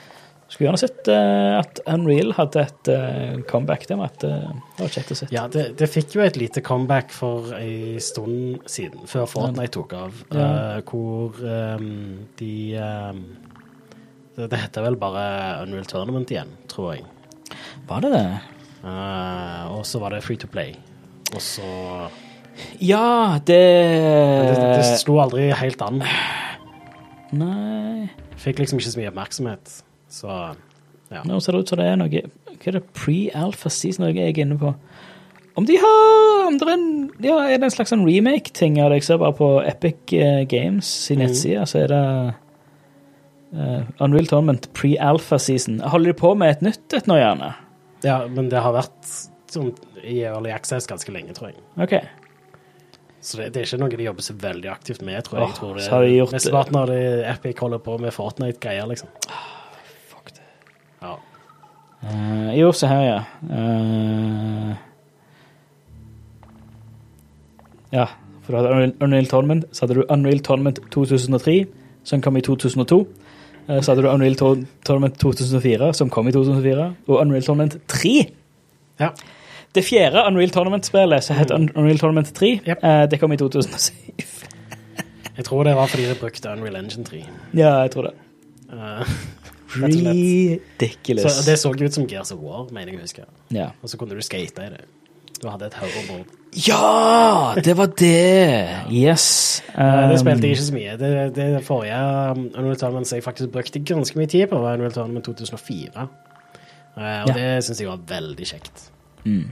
Skulle 0.50 0.66
gjerne 0.66 0.80
sett 0.82 1.08
eh, 1.08 1.52
at 1.60 1.78
Unreal 1.86 2.32
hadde 2.34 2.62
et 2.64 2.88
eh, 2.90 3.36
comeback. 3.46 3.84
Det 3.86 3.94
var, 4.00 4.10
et, 4.10 4.24
eh, 4.26 4.48
det 4.78 4.82
var 4.82 4.88
kjekt 4.96 5.12
å 5.14 5.16
se. 5.20 5.28
Ja, 5.30 5.44
det, 5.46 5.68
det 5.78 5.86
fikk 5.86 6.16
jo 6.16 6.24
et 6.24 6.38
lite 6.40 6.62
comeback 6.66 7.14
for 7.14 7.52
en 7.54 8.00
stund 8.02 8.66
siden, 8.66 9.04
før 9.10 9.28
Fortnite 9.30 9.70
tok 9.78 9.94
av, 9.94 10.24
Ja. 10.34 10.48
eh, 10.48 10.80
hvor 10.90 11.38
um, 11.38 12.26
de 12.40 12.54
um, 12.82 13.22
det, 14.34 14.48
det 14.50 14.62
heter 14.64 14.88
vel 14.88 14.98
bare 14.98 15.22
Unreal 15.62 15.86
Tournament 15.86 16.34
igjen, 16.34 16.50
tror 16.70 16.96
jeg. 16.96 17.06
Var 17.86 18.02
det 18.02 18.10
det? 18.16 18.26
Eh, 18.82 19.70
og 19.70 19.86
så 19.86 20.02
var 20.02 20.16
det 20.16 20.24
Free 20.26 20.40
to 20.40 20.50
Play. 20.50 20.74
Og 21.30 21.38
så 21.46 21.70
Ja, 22.80 23.38
det, 23.46 23.60
det, 23.60 24.56
det 24.76 24.98
slo 25.00 25.20
aldri 25.22 25.50
helt 25.56 25.82
an. 25.84 26.02
Nei 27.30 28.10
Fikk 28.40 28.62
liksom 28.62 28.80
ikke 28.80 28.90
så 28.90 29.00
mye 29.00 29.10
oppmerksomhet. 29.10 29.72
Så 30.10 30.28
ja. 31.10 31.22
Nå 31.28 31.38
ser 31.42 31.54
det 31.54 31.60
ut 31.60 31.70
som 31.70 31.78
det 31.80 31.86
er 31.90 31.98
noe 31.98 32.08
Hva 32.10 32.70
er 32.70 32.76
det 32.78 32.84
pre-alpha 32.96 33.70
season 33.72 34.06
jeg 34.08 34.30
er 34.30 34.40
inne 34.44 34.56
på? 34.60 34.72
Om 35.58 35.66
de 35.68 35.76
har 35.82 36.46
om 36.48 36.56
det 36.58 36.66
er, 36.66 36.72
en, 36.72 36.92
ja, 37.22 37.36
er 37.46 37.60
det 37.60 37.68
en 37.68 37.74
slags 37.74 37.92
sånn 37.92 38.06
remake-ting 38.06 38.78
av 38.82 38.90
det? 38.90 39.00
Jeg 39.00 39.10
ser 39.10 39.20
bare 39.22 39.36
på 39.38 39.48
Epic 39.66 40.14
eh, 40.16 40.42
Games 40.50 40.88
sin 41.06 41.20
nettside, 41.22 41.62
så 41.68 41.82
er 41.84 41.92
det 41.92 42.04
uh, 43.54 43.82
Unreal 44.02 44.26
Tournament 44.30 44.70
pre-alpha 44.74 45.38
season. 45.42 45.78
Holder 45.84 46.14
de 46.14 46.16
på 46.18 46.32
med 46.38 46.56
et 46.56 46.64
nytt 46.70 46.96
et 46.96 47.10
nå, 47.10 47.18
gjerne? 47.20 47.52
ja, 48.06 48.22
men 48.28 48.48
det 48.50 48.62
har 48.64 48.74
vært 48.74 49.12
sånn 49.50 49.72
i 50.00 50.20
Early 50.24 50.52
Access 50.54 50.88
ganske 50.88 51.12
lenge, 51.12 51.34
tror 51.36 51.50
jeg. 51.50 51.60
OK. 51.80 51.96
Så 53.20 53.36
det, 53.36 53.50
det 53.54 53.60
er 53.60 53.66
ikke 53.68 53.78
noe 53.82 53.90
de 54.00 54.04
jobber 54.06 54.24
så 54.24 54.34
veldig 54.40 54.70
aktivt 54.72 55.02
med, 55.04 55.22
tror 55.26 55.38
jeg. 55.40 55.48
Jeg 55.50 55.56
tror 55.58 55.74
det, 55.76 55.82
så 55.84 55.90
har 55.96 56.02
de 56.06 56.12
gjort- 56.16 56.32
Mesteparten 56.32 56.76
av 56.80 56.86
det 56.88 57.00
Epic 57.28 57.58
holder 57.60 57.78
på 57.84 57.98
med 58.00 58.12
Fortnite-greier, 58.16 58.86
liksom. 58.88 59.08
Fuck 60.08 60.30
det. 60.34 60.46
Ja. 61.02 61.16
Uh, 62.00 62.50
jo, 62.56 62.70
se 62.72 62.86
her, 62.88 63.02
ja. 63.04 63.18
Uh, 63.44 64.74
ja, 67.92 68.06
for 68.44 68.52
du 68.52 68.56
hadde 68.60 68.70
Unreal, 68.72 68.92
Unreal 69.04 69.26
Tournament, 69.30 69.64
så 69.72 69.84
hadde 69.84 69.98
du 70.00 70.04
Unreal 70.08 70.40
Tournament 70.46 70.78
2003, 70.94 71.56
som 72.04 72.22
kom 72.24 72.36
i 72.36 72.40
2002. 72.46 73.00
Eh, 73.68 73.80
Så 73.82 73.92
hadde 73.92 74.02
du 74.06 74.08
Unreal 74.08 74.34
Tournament 74.84 75.18
2004, 75.20 75.92
som 75.94 76.10
kom 76.10 76.28
i 76.28 76.32
2004, 76.32 76.86
og 77.08 77.20
Unreal 77.20 77.42
Tournament 77.44 77.76
3. 77.88 78.14
ja. 79.00 79.10
Det 79.74 79.84
fjerde 79.86 80.24
Unreal 80.26 80.50
Tournament-spillet, 80.50 81.22
som 81.24 81.36
het 81.38 81.50
Unreal 81.54 81.98
Tournament 81.98 82.32
3, 82.34 82.48
Yep. 82.66 82.84
eh, 82.84 83.04
det 83.10 83.20
kom 83.20 83.32
i 83.32 83.36
2007. 83.36 83.92
Jeg 85.36 85.44
tror 85.46 85.62
det 85.64 85.74
var 85.78 85.86
fordi 85.86 86.08
de 86.08 86.14
brukte 86.20 86.50
Unreal 86.52 86.76
Engine 86.76 87.04
3. 87.04 87.20
Ja, 87.56 87.76
jeg 87.80 87.90
tror 87.94 88.02
det. 88.02 88.10
Eh, 88.72 89.12
slett. 89.70 90.16
Ridiculous. 90.80 91.32
så 91.32 91.50
det 91.50 91.58
så 91.58 91.70
ut 91.72 91.94
som 91.94 92.06
Gears 92.10 92.32
of 92.32 92.38
War, 92.42 92.66
mener 92.74 92.92
jeg 92.92 92.98
å 92.98 93.04
huske. 93.06 93.24
Ja. 93.54 93.68
Og 93.82 93.88
så 93.88 93.96
kunne 93.96 94.18
du 94.18 94.20
skate 94.26 94.66
i 94.66 94.72
det. 94.74 94.82
Du 95.40 95.48
hadde 95.48 95.70
et 95.70 95.74
hoverboard. 95.80 96.26
ja, 96.52 97.54
det 97.64 97.76
var 97.78 97.86
det! 97.96 98.68
Yes. 98.92 99.62
Um, 99.72 100.10
det 100.10 100.18
spilte 100.20 100.46
jeg 100.50 100.58
ikke 100.58 100.66
så 100.66 100.74
mye. 100.76 100.96
Det, 101.00 101.34
det 101.38 101.48
forrige 101.64 102.00
um, 102.34 102.42
Unreal 102.58 102.76
Tournament 102.76 103.08
som 103.08 103.16
jeg 103.16 103.24
faktisk 103.24 103.48
brukte 103.54 103.80
ganske 103.80 104.18
mye 104.20 104.26
tid 104.28 104.46
på, 104.50 104.58
var 104.60 104.74
Unreal 104.76 104.92
Tournament 104.92 105.24
2004. 105.24 105.88
Uh, 105.96 107.00
og 107.00 107.30
Ja. 107.30 107.32
det 107.38 107.64
syns 107.64 107.80
jeg 107.80 107.88
var 107.88 108.02
veldig 108.10 108.46
kjekt. 108.52 108.90
Mm. 109.24 109.50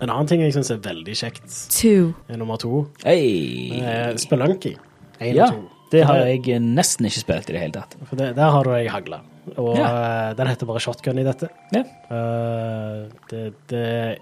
En 0.00 0.08
annen 0.08 0.26
ting 0.30 0.40
jeg 0.40 0.54
syns 0.56 0.70
er 0.72 0.78
veldig 0.80 1.14
kjekt, 1.18 1.50
two, 1.74 2.14
er 2.32 2.38
nummer 2.40 2.56
to. 2.60 2.86
Hey. 3.04 3.80
Eh, 3.80 4.14
Spelunky. 4.16 4.76
Én 5.20 5.34
Ja, 5.36 5.50
og 5.50 5.58
to. 5.58 5.66
det 5.92 6.04
har 6.08 6.22
jeg 6.24 6.60
nesten 6.64 7.04
ikke 7.10 7.20
spilt 7.20 7.50
i 7.50 7.52
det 7.52 7.60
hele 7.60 7.74
tatt. 7.76 7.96
For 8.08 8.16
det, 8.16 8.30
der 8.38 8.50
har 8.54 8.64
du 8.64 8.70
ei 8.78 8.86
hagle. 8.88 9.18
Og 9.58 9.76
eh, 9.76 10.30
den 10.38 10.46
heter 10.48 10.66
bare 10.68 10.80
shotgun 10.80 11.18
i 11.20 11.26
dette. 11.26 11.50
Ja. 11.74 11.82
Uh, 12.08 13.10
det, 13.28 13.44
det, 13.68 14.18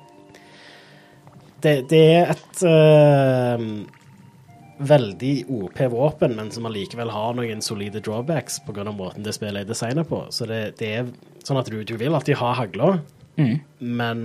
det 1.62 1.76
Det 1.92 2.02
er 2.16 2.30
et 2.34 2.62
eh, 2.66 3.64
veldig 4.78 5.32
OP-våpen, 5.50 6.34
men 6.38 6.50
som 6.54 6.66
allikevel 6.68 7.10
har 7.10 7.34
noen 7.38 7.62
solide 7.64 8.02
drawbacks 8.04 8.60
pga. 8.66 8.84
måten 8.94 9.22
det 9.26 9.34
spillet 9.34 9.62
er 9.64 9.70
designa 9.70 10.04
på. 10.06 10.24
Så 10.30 10.46
det, 10.46 10.76
det 10.78 10.90
er 11.00 11.08
sånn 11.46 11.58
at 11.58 11.70
du, 11.70 11.82
du 11.84 11.96
vil 11.98 12.14
alltid 12.14 12.38
ha 12.42 12.52
hagla, 12.54 12.98
Mm. 13.38 13.60
men 13.78 14.22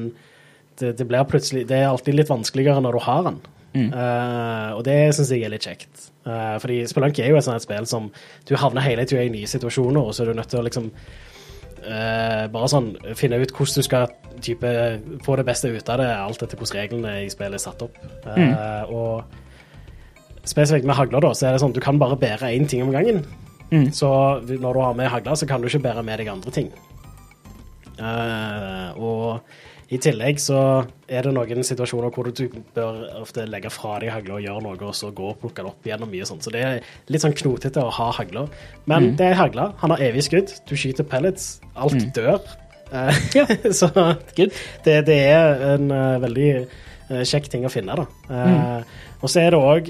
det, 0.79 0.93
det 0.99 1.05
blir 1.09 1.25
plutselig 1.29 1.67
Det 1.69 1.77
er 1.77 1.89
alltid 1.89 2.17
litt 2.17 2.31
vanskeligere 2.31 2.81
når 2.83 2.97
du 2.97 3.05
har 3.05 3.27
den. 3.29 3.41
Mm. 3.73 3.89
Uh, 3.89 4.69
og 4.77 4.83
det 4.85 4.97
syns 5.17 5.31
jeg 5.33 5.45
er 5.45 5.53
litt 5.53 5.65
kjekt. 5.65 6.09
Uh, 6.27 6.55
fordi 6.61 6.83
Spelunky 6.89 7.23
er 7.23 7.33
jo 7.33 7.39
et 7.39 7.45
sånt 7.45 7.63
spill 7.63 7.87
som 7.89 8.11
du 8.47 8.55
havner 8.59 8.85
hele 8.85 9.05
tida 9.09 9.25
i 9.25 9.31
nye 9.33 9.49
situasjoner, 9.49 10.01
og 10.01 10.13
så 10.13 10.23
er 10.23 10.31
du 10.31 10.37
nødt 10.37 10.51
til 10.53 10.61
å 10.61 10.65
liksom 10.67 10.91
uh, 10.91 12.43
bare 12.53 12.69
sånn 12.69 12.91
finne 13.17 13.41
ut 13.41 13.53
hvordan 13.55 13.79
du 13.81 13.87
skal 13.89 14.13
type, 14.43 14.73
få 15.25 15.39
det 15.39 15.47
beste 15.47 15.73
ut 15.73 15.89
av 15.89 16.03
det, 16.03 16.11
alt 16.13 16.45
etter 16.45 16.59
hvordan 16.59 16.81
reglene 16.83 17.15
i 17.23 17.31
spillet 17.33 17.57
er 17.57 17.65
satt 17.65 17.85
opp. 17.85 17.97
Mm. 18.27 18.53
Og 18.93 20.45
spesifikt 20.49 20.85
med 20.89 20.97
hagler, 20.99 21.23
da, 21.23 21.31
så 21.33 21.47
er 21.47 21.55
det 21.55 21.63
sånn 21.63 21.73
du 21.73 21.81
kan 21.83 22.01
bare 22.01 22.19
bære 22.19 22.51
én 22.51 22.67
ting 22.69 22.83
om 22.85 22.91
gangen. 22.93 23.23
Mm. 23.71 23.87
Så 23.95 24.09
når 24.43 24.75
du 24.75 24.81
har 24.83 24.97
med 24.97 25.09
hagla, 25.09 25.37
så 25.39 25.47
kan 25.49 25.63
du 25.63 25.69
ikke 25.69 25.85
bære 25.85 26.03
med 26.05 26.19
deg 26.19 26.33
andre 26.33 26.53
ting. 26.53 26.73
Og 28.99 29.39
i 29.93 29.99
tillegg 30.01 30.39
så 30.41 30.57
er 31.11 31.25
det 31.25 31.33
noen 31.35 31.65
situasjoner 31.65 32.13
hvor 32.13 32.29
du 32.29 32.43
bør 32.73 33.03
ofte 33.19 33.45
legge 33.49 33.69
fra 33.73 33.99
deg 34.01 34.13
hagla 34.13 34.39
og 34.39 34.45
gjøre 34.45 34.63
noe, 34.65 34.77
og 34.89 34.95
så 34.97 35.11
gå 35.13 35.27
og 35.29 35.39
plukke 35.41 35.61
det 35.61 35.69
opp 35.69 35.87
igjen 35.89 36.05
og 36.05 36.11
mye 36.13 36.27
sånt. 36.27 36.45
Så 36.45 36.53
det 36.53 36.63
er 36.65 36.79
litt 37.13 37.23
sånn 37.23 37.35
knotete 37.37 37.83
å 37.83 37.93
ha 37.93 38.09
hagla. 38.17 38.47
Men 38.89 39.13
det 39.19 39.29
er 39.29 39.39
hagla. 39.39 39.69
Han 39.83 39.93
har 39.93 40.03
evig 40.09 40.25
skudd. 40.25 40.53
Du 40.69 40.73
skyter 40.79 41.05
pellets. 41.07 41.57
Alt 41.75 42.09
dør. 42.15 42.41
Eh, 42.93 43.21
Ja. 43.37 43.45
så 43.79 43.89
det, 44.35 44.49
det 45.07 45.15
er 45.17 45.63
en 45.73 45.87
uh, 45.89 46.19
veldig 46.21 46.49
uh, 46.63 47.23
kjekk 47.25 47.49
ting 47.53 47.65
å 47.65 47.71
finne, 47.73 47.95
da. 47.97 48.05
Eh, 48.29 48.99
Og 49.23 49.31
så 49.31 49.39
er 49.39 49.53
det 49.53 49.59
òg 49.61 49.89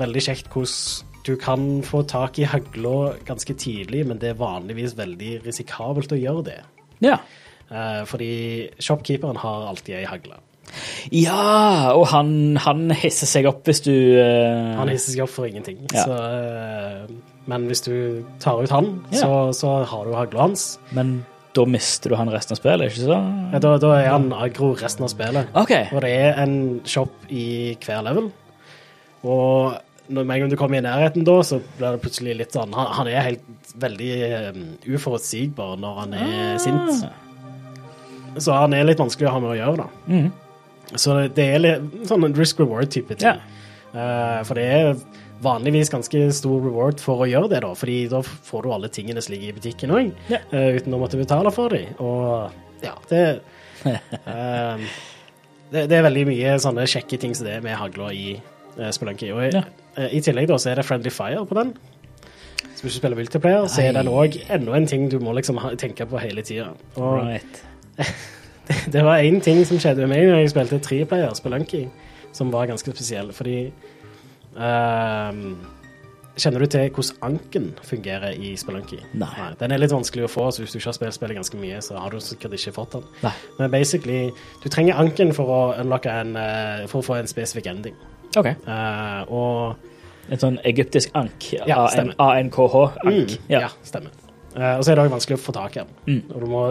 veldig 0.00 0.22
kjekt 0.24 0.48
hvordan 0.50 1.08
du 1.22 1.36
kan 1.38 1.66
få 1.86 2.00
tak 2.10 2.40
i 2.42 2.46
hagla 2.50 3.12
ganske 3.28 3.54
tidlig, 3.54 4.00
men 4.08 4.18
det 4.18 4.32
er 4.32 4.40
vanligvis 4.40 4.96
veldig 4.98 5.36
risikabelt 5.44 6.10
å 6.10 6.18
gjøre 6.18 6.42
det. 6.48 6.56
Ja. 7.04 7.20
Eh, 7.72 8.02
fordi 8.04 8.30
shopkeeperen 8.84 9.38
har 9.40 9.68
alltid 9.72 9.94
ei 10.02 10.04
hagle. 10.04 10.36
ja, 11.12 11.92
og 11.96 12.06
han, 12.12 12.56
han 12.62 12.86
hisser 12.96 13.28
seg 13.28 13.48
opp 13.50 13.66
hvis 13.68 13.82
du 13.84 13.92
uh... 13.92 14.76
Han 14.78 14.88
hisser 14.92 15.14
seg 15.16 15.24
opp 15.24 15.32
for 15.34 15.48
ingenting. 15.48 15.82
Ja. 15.92 16.04
Så, 16.06 16.16
uh, 16.16 17.36
men 17.50 17.66
hvis 17.68 17.82
du 17.84 17.94
tar 18.40 18.60
ut 18.62 18.70
han, 18.72 18.92
Ja. 19.12 19.18
så, 19.24 19.30
så 19.56 19.72
har 19.88 20.06
du 20.08 20.14
hagla 20.16 20.46
hans. 20.46 20.66
Men 20.96 21.22
da 21.56 21.64
mister 21.68 22.12
du 22.12 22.16
han 22.16 22.30
resten 22.32 22.54
av 22.56 22.60
spillet, 22.62 22.92
ikke 22.92 23.02
så? 23.10 23.18
Ja, 23.52 23.58
Da, 23.60 23.74
da 23.82 23.90
er 23.98 24.10
han 24.14 24.30
agro 24.32 24.70
resten 24.78 25.04
av 25.04 25.10
spillet. 25.12 25.50
Okay. 25.58 25.88
Og 25.92 26.00
det 26.04 26.12
er 26.16 26.38
en 26.44 26.54
shop 26.88 27.26
i 27.28 27.74
hver 27.84 28.04
level. 28.06 28.30
Og 29.22 29.74
når 30.12 30.24
med 30.26 30.34
en 30.36 30.40
gang 30.44 30.50
du 30.54 30.56
kommer 30.60 30.80
i 30.80 30.84
nærheten 30.84 31.24
da, 31.28 31.34
så 31.46 31.58
blir 31.76 31.94
det 31.94 32.00
plutselig 32.02 32.32
litt 32.40 32.56
sånn 32.56 32.72
Han, 32.74 32.88
han 32.98 33.10
er 33.12 33.22
helt 33.28 33.74
veldig 33.80 34.08
um, 34.52 34.64
uforutsigbar 34.96 35.76
når 35.80 36.00
han 36.00 36.16
er 36.18 36.32
Ah. 36.54 36.58
sint. 36.60 37.04
Så 38.38 38.52
han 38.56 38.72
er 38.76 38.84
litt 38.88 39.00
vanskelig 39.02 39.28
å 39.28 39.34
ha 39.34 39.40
med 39.42 39.50
å 39.54 39.58
gjøre, 39.58 39.84
da. 39.84 39.88
Mm. 40.12 40.30
Så 40.98 41.16
det 41.34 41.44
er 41.54 41.58
litt 41.62 42.06
sånn 42.08 42.24
en 42.26 42.34
risk 42.36 42.60
reward-type 42.60 43.16
ting. 43.16 43.28
Yeah. 43.28 43.42
Uh, 43.92 44.40
for 44.48 44.56
det 44.60 44.64
er 44.72 44.94
vanligvis 45.42 45.90
ganske 45.92 46.20
stor 46.36 46.60
reward 46.62 47.00
for 47.02 47.24
å 47.24 47.28
gjøre 47.28 47.48
det, 47.50 47.60
da. 47.64 47.72
Fordi 47.76 47.96
da 48.12 48.20
får 48.22 48.62
du 48.66 48.72
alle 48.72 48.88
tingene 48.92 49.22
som 49.24 49.34
ligger 49.34 49.52
i 49.52 49.56
butikken 49.58 49.90
òg, 49.96 50.12
Ja. 50.32 50.38
uten 50.52 50.94
å 50.94 51.00
måtte 51.02 51.18
betale 51.20 51.50
for 51.52 51.68
dem. 51.74 51.92
Og 51.98 52.52
ja, 52.84 52.94
det 53.10 53.22
eh, 53.86 54.84
det, 55.72 55.86
det 55.90 55.96
er 55.98 56.04
veldig 56.06 56.26
mye 56.28 56.52
sånne 56.62 56.84
kjekke 56.86 57.18
ting 57.18 57.32
som 57.34 57.48
det 57.48 57.56
er 57.56 57.64
med 57.64 57.74
hagla 57.80 58.12
i 58.14 58.36
uh, 58.78 58.90
Spelunky. 58.94 59.32
Og 59.34 59.48
i, 59.48 59.50
Ja. 59.56 59.64
eh, 59.96 60.12
i 60.18 60.20
tillegg 60.22 60.46
da 60.50 60.58
så 60.60 60.70
er 60.70 60.78
det 60.80 60.86
Friendly 60.86 61.10
Fire 61.10 61.42
på 61.48 61.56
den. 61.58 61.72
hvis 62.82 62.96
du 62.96 62.98
spiller 62.98 63.16
multiplayer, 63.18 63.66
så 63.70 63.82
er 63.84 63.92
den 63.94 64.08
òg 64.10 64.40
enda 64.50 64.74
en 64.76 64.86
ting 64.90 65.08
du 65.08 65.18
må 65.22 65.34
liksom 65.34 65.58
ha, 65.62 65.70
tenke 65.78 66.06
på 66.06 66.18
hele 66.18 66.42
tida. 66.42 66.72
Right. 66.96 67.62
det 68.94 69.04
var 69.04 69.22
én 69.22 69.40
ting 69.44 69.62
som 69.68 69.80
skjedde 69.82 70.06
med 70.06 70.14
meg 70.14 70.30
når 70.30 70.42
jeg 70.42 70.54
spilte 70.54 70.80
treplayer, 70.84 71.34
Spelunky, 71.38 71.86
som 72.32 72.52
var 72.52 72.70
ganske 72.70 72.94
spesiell, 72.94 73.32
fordi 73.36 73.66
um, 74.56 75.56
Kjenner 76.32 76.62
du 76.64 76.66
til 76.72 76.88
hvordan 76.88 77.18
anken 77.26 77.64
fungerer 77.84 78.32
i 78.40 78.54
Spelunky? 78.56 79.02
Nei. 79.20 79.50
Den 79.60 79.74
er 79.74 79.82
litt 79.82 79.92
vanskelig 79.92 80.24
å 80.24 80.30
få, 80.32 80.46
så 80.48 80.62
hvis 80.62 80.72
du 80.72 80.78
ikke 80.78 80.88
har 80.88 80.96
spilt 80.96 81.16
spillet 81.18 81.36
ganske 81.36 81.58
mye, 81.60 81.80
så 81.84 81.98
har 82.00 82.14
du 82.14 82.22
sikkert 82.24 82.56
ikke 82.56 82.72
fått 82.72 82.96
den. 82.96 83.04
Nei. 83.20 83.32
Men 83.58 83.74
basically, 83.74 84.22
du 84.62 84.70
trenger 84.72 84.96
anken 85.02 85.34
for 85.36 85.52
å 85.52 85.60
en 85.76 86.36
eh, 86.40 86.86
For 86.88 87.02
å 87.02 87.04
få 87.04 87.18
en 87.20 87.28
spesifikk 87.28 87.68
ending. 87.74 87.98
OK. 88.32 88.48
Uh, 88.64 89.28
og 89.28 90.30
En 90.32 90.38
sånn 90.40 90.56
egyptisk 90.64 91.12
ank. 91.18 91.50
Ja. 91.52 91.82
ANKH-ank. 92.16 93.04
Mm, 93.04 93.48
ja. 93.50 93.66
ja. 93.66 93.70
stemmer. 93.84 94.14
Uh, 94.56 94.78
og 94.78 94.84
så 94.86 94.92
er 94.92 94.96
det 94.96 95.04
også 95.04 95.14
vanskelig 95.18 95.36
å 95.36 95.42
få 95.42 95.52
tak 95.56 95.76
i 95.76 95.82
den. 95.82 95.92
Mm. 96.06 96.22
Og 96.32 96.40
du 96.40 96.48
må 96.48 96.64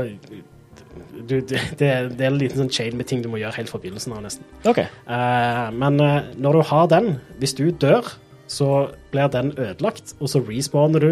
du, 1.27 1.37
det, 1.41 1.59
det 1.79 1.87
er 1.91 2.27
en 2.27 2.39
liten 2.39 2.63
sånn 2.63 2.71
chain 2.73 2.97
med 2.97 3.07
ting 3.09 3.21
du 3.23 3.29
må 3.31 3.39
gjøre 3.41 3.55
helt 3.59 3.71
fra 3.71 3.79
begynnelsen 3.83 4.13
av, 4.15 4.21
nesten. 4.25 4.45
Okay. 4.67 4.87
Eh, 5.07 5.67
men 5.77 5.99
eh, 6.03 6.31
når 6.41 6.57
du 6.59 6.61
har 6.71 6.87
den, 6.91 7.11
hvis 7.41 7.55
du 7.57 7.67
dør, 7.71 8.09
så 8.51 8.69
blir 9.13 9.29
den 9.31 9.53
ødelagt, 9.55 10.15
og 10.19 10.27
så 10.31 10.41
respawner 10.43 10.99
du 11.05 11.11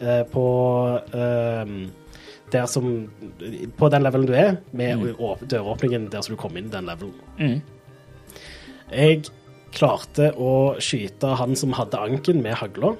eh, 0.00 0.22
på 0.30 0.44
eh, 1.10 1.72
der 2.52 2.68
som 2.70 3.08
På 3.78 3.88
den 3.90 4.04
levelen 4.06 4.28
du 4.28 4.34
er, 4.38 4.60
med 4.70 5.00
Mm. 5.02 5.48
døråpningen 5.50 6.10
der 6.12 6.22
som 6.22 6.36
du 6.36 6.40
kom 6.40 6.54
inn 6.56 6.70
den 6.70 6.86
levelen. 6.86 7.14
Mm. 7.40 7.56
Jeg 8.92 9.24
klarte 9.74 10.30
å 10.38 10.76
skyte 10.78 11.34
han 11.40 11.56
som 11.58 11.74
hadde 11.74 11.98
anken 11.98 12.38
med 12.44 12.54
hagla, 12.60 12.94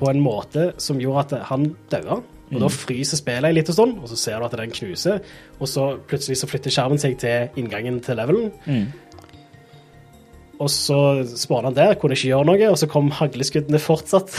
på 0.00 0.08
en 0.10 0.22
måte 0.24 0.72
som 0.80 0.98
gjorde 0.98 1.26
at 1.36 1.48
han 1.52 1.74
daua. 1.92 2.22
Og 2.52 2.60
da 2.60 2.68
fryser 2.68 3.16
spillet 3.16 3.48
en 3.48 3.56
liten 3.56 3.74
stund, 3.74 3.98
og 4.02 4.10
så 4.10 4.16
ser 4.20 4.38
du 4.38 4.44
at 4.44 4.56
den 4.60 4.70
knuser. 4.76 5.22
Og 5.58 5.68
så 5.70 5.86
plutselig 6.08 6.36
så 6.42 6.48
flytter 6.50 6.70
skjermen 6.74 7.00
seg 7.00 7.16
til 7.22 7.48
inngangen 7.62 8.00
til 8.04 8.18
levelen. 8.20 8.50
Mm. 8.66 8.90
Og 10.62 10.68
så 10.70 10.98
spåna 11.26 11.70
han 11.70 11.78
der, 11.78 11.94
kunne 11.98 12.14
ikke 12.14 12.28
gjøre 12.30 12.46
noe, 12.52 12.68
og 12.70 12.76
så 12.78 12.86
kom 12.92 13.08
hagleskuddene 13.16 13.80
fortsatt. 13.82 14.36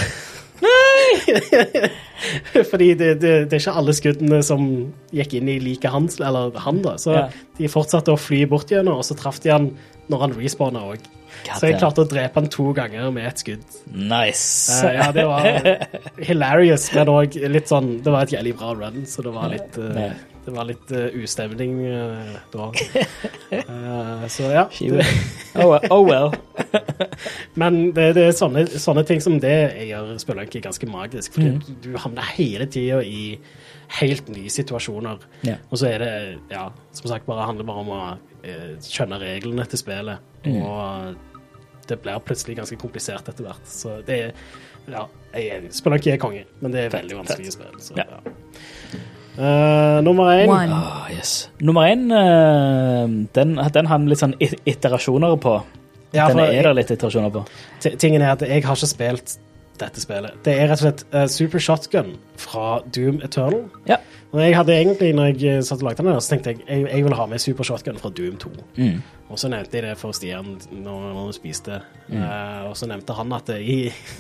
Nei! 0.64 1.40
Fordi 2.72 2.94
det, 2.96 3.10
det, 3.22 3.34
det 3.50 3.58
er 3.58 3.60
ikke 3.64 3.74
alle 3.82 3.96
skuddene 3.98 4.40
som 4.46 4.64
gikk 5.16 5.36
inn 5.40 5.50
i 5.52 5.58
like 5.64 5.90
hans, 5.92 6.20
eller 6.22 6.54
han 6.64 6.80
da. 6.86 6.96
Så 7.02 7.18
Ja. 7.18 7.26
de 7.58 7.68
fortsatte 7.72 8.14
å 8.14 8.20
fly 8.20 8.44
bort 8.50 8.72
gjennom, 8.72 9.02
og 9.02 9.08
så 9.08 9.18
traff 9.20 9.42
de 9.44 9.52
han 9.52 9.72
når 10.12 10.24
han 10.28 10.38
respawna 10.38 10.86
òg. 10.94 11.04
Så 11.52 11.70
jeg 11.70 11.80
klarte 11.80 12.04
å 12.04 12.10
drepe 12.10 12.40
han 12.40 12.50
to 12.52 12.72
ganger 12.76 13.10
med 13.14 13.28
ett 13.30 13.42
skudd. 13.44 13.64
Nice. 13.94 14.80
Uh, 14.80 14.92
ja, 14.96 15.08
det 15.16 15.26
var 15.28 15.48
hilarious, 16.30 16.90
men 16.96 17.12
òg 17.12 17.36
litt 17.52 17.72
sånn 17.72 17.98
Det 18.04 18.14
var 18.14 18.28
et 18.28 18.36
jævlig 18.38 18.54
bra 18.60 18.74
run, 18.78 19.04
så 19.10 19.26
det 19.26 19.34
var 19.36 19.52
litt 19.52 19.78
uh, 19.82 20.00
Det 20.46 20.54
var 20.56 20.68
litt 20.70 20.94
uh, 20.96 21.06
ustemning 21.20 21.76
uh, 21.88 22.38
da. 22.54 22.70
Uh, 23.52 24.26
så 24.36 24.52
ja. 24.54 24.66
Det, 24.80 25.08
oh, 25.60 25.74
well- 25.74 25.88
oh 25.94 26.08
well. 26.08 26.32
men 27.60 27.92
det, 27.96 28.14
det 28.18 28.28
er 28.30 28.38
sånne, 28.38 28.66
sånne 28.72 29.06
ting 29.08 29.24
som 29.24 29.38
det 29.44 29.58
gjør 29.90 30.16
Spelunky 30.22 30.64
ganske 30.64 30.90
magisk. 30.90 31.36
Fordi 31.38 31.54
mm. 31.56 31.62
du, 31.68 31.74
du 31.90 32.00
havner 32.00 32.34
hele 32.38 32.70
tida 32.72 33.02
i 33.04 33.38
helt 34.00 34.32
nye 34.34 34.50
situasjoner. 34.50 35.22
Yeah. 35.46 35.62
Og 35.70 35.82
så 35.82 35.92
er 35.92 36.02
det, 36.02 36.14
ja, 36.54 36.70
som 36.96 37.12
sagt, 37.12 37.28
bare 37.30 37.46
handler 37.46 37.68
bare 37.68 37.84
om 37.84 37.92
å 37.94 38.04
skjønne 38.84 39.20
reglene 39.22 39.64
til 39.70 39.80
spillet. 39.80 40.32
Mm. 40.44 40.58
Og 40.60 41.33
det 41.88 42.02
blir 42.04 42.20
plutselig 42.26 42.58
ganske 42.58 42.78
komplisert 42.82 43.28
etter 43.30 43.48
hvert. 43.48 43.66
Så 43.70 44.00
det 44.06 44.20
er 44.20 44.34
Ja, 44.92 45.06
jeg- 45.34 45.72
Spelunky 45.72 46.12
er 46.12 46.18
konge, 46.18 46.44
men 46.60 46.72
det 46.72 46.82
er 46.86 46.90
veldig 46.90 47.16
vanskelig 47.22 47.54
spill. 47.54 47.80
Så, 47.80 47.96
Ja. 47.96 48.04
Eh, 49.38 50.02
nummer 50.04 50.26
én. 50.30 50.50
Ah, 50.50 51.08
yes. 51.10 51.50
Nummer 51.62 51.82
én, 51.90 52.12
uh, 52.12 53.26
den, 53.34 53.56
den 53.74 53.86
har 53.88 53.98
vi 54.00 54.12
litt 54.12 54.20
sånn 54.20 54.36
iterasjoner 54.40 55.40
på. 55.42 55.64
Ja, 56.14 56.28
den 56.28 56.40
er 56.40 56.62
det 56.68 56.76
litt 56.76 56.92
iterasjoner 56.92 57.32
på. 57.34 57.46
Tingen 57.98 58.22
er 58.22 58.34
at 58.36 58.42
jeg 58.42 58.64
har 58.64 58.76
ikke 58.76 58.88
spilt 58.92 59.38
dette 59.82 60.02
spillet. 60.04 60.36
Det 60.46 60.54
er 60.54 60.68
rett 60.70 60.82
og 60.82 60.86
slett 60.86 61.04
uh, 61.14 61.26
Super 61.32 61.64
Shotgun 61.64 62.14
fra 62.40 62.82
Doom 62.94 63.22
Eternal. 63.26 63.66
Ja. 63.90 63.98
Og 64.34 64.42
jeg 64.42 64.56
hadde 64.58 64.74
egentlig, 64.74 65.12
når 65.14 65.28
jeg 65.30 65.58
eh, 65.60 65.60
satt 65.62 65.84
og 65.84 65.92
lagde 65.92 66.02
den, 66.02 66.16
så 66.18 66.34
tenkte 66.34 66.54
jeg 66.56 66.64
jeg, 66.66 66.88
jeg 66.90 67.06
vil 67.06 67.14
ha 67.14 67.26
med 67.30 67.42
Super 67.42 67.68
Shotgun 67.68 68.00
fra 68.02 68.10
Doom 68.10 68.40
2. 68.42 68.50
Mm. 68.80 69.02
Og 69.30 69.42
så 69.42 69.50
nevnte 69.54 69.78
jeg 69.78 69.86
det 69.86 69.98
for 70.02 70.18
Stian 70.18 70.56
når, 70.72 71.04
når 71.14 71.28
vi 71.28 71.36
spiste. 71.38 71.78
Uh, 72.10 72.70
og 72.72 72.78
så 72.78 72.90
nevnte 72.90 73.14
han 73.18 73.34
at 73.38 73.52
det, 73.52 73.60
i 73.62 73.78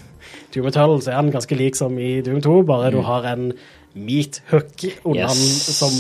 Doom 0.54 0.70
Eternal 0.70 1.02
så 1.02 1.16
er 1.16 1.18
han 1.18 1.34
ganske 1.34 1.58
lik 1.58 1.80
som 1.80 1.98
i 1.98 2.16
Doom 2.26 2.42
2, 2.46 2.60
bare 2.70 2.94
du 2.94 3.02
har 3.06 3.26
en 3.34 3.50
meat 3.94 4.42
hook 4.52 4.86
under 5.04 5.26
Yes. 5.26 5.34
han 5.34 5.74
som 5.82 5.98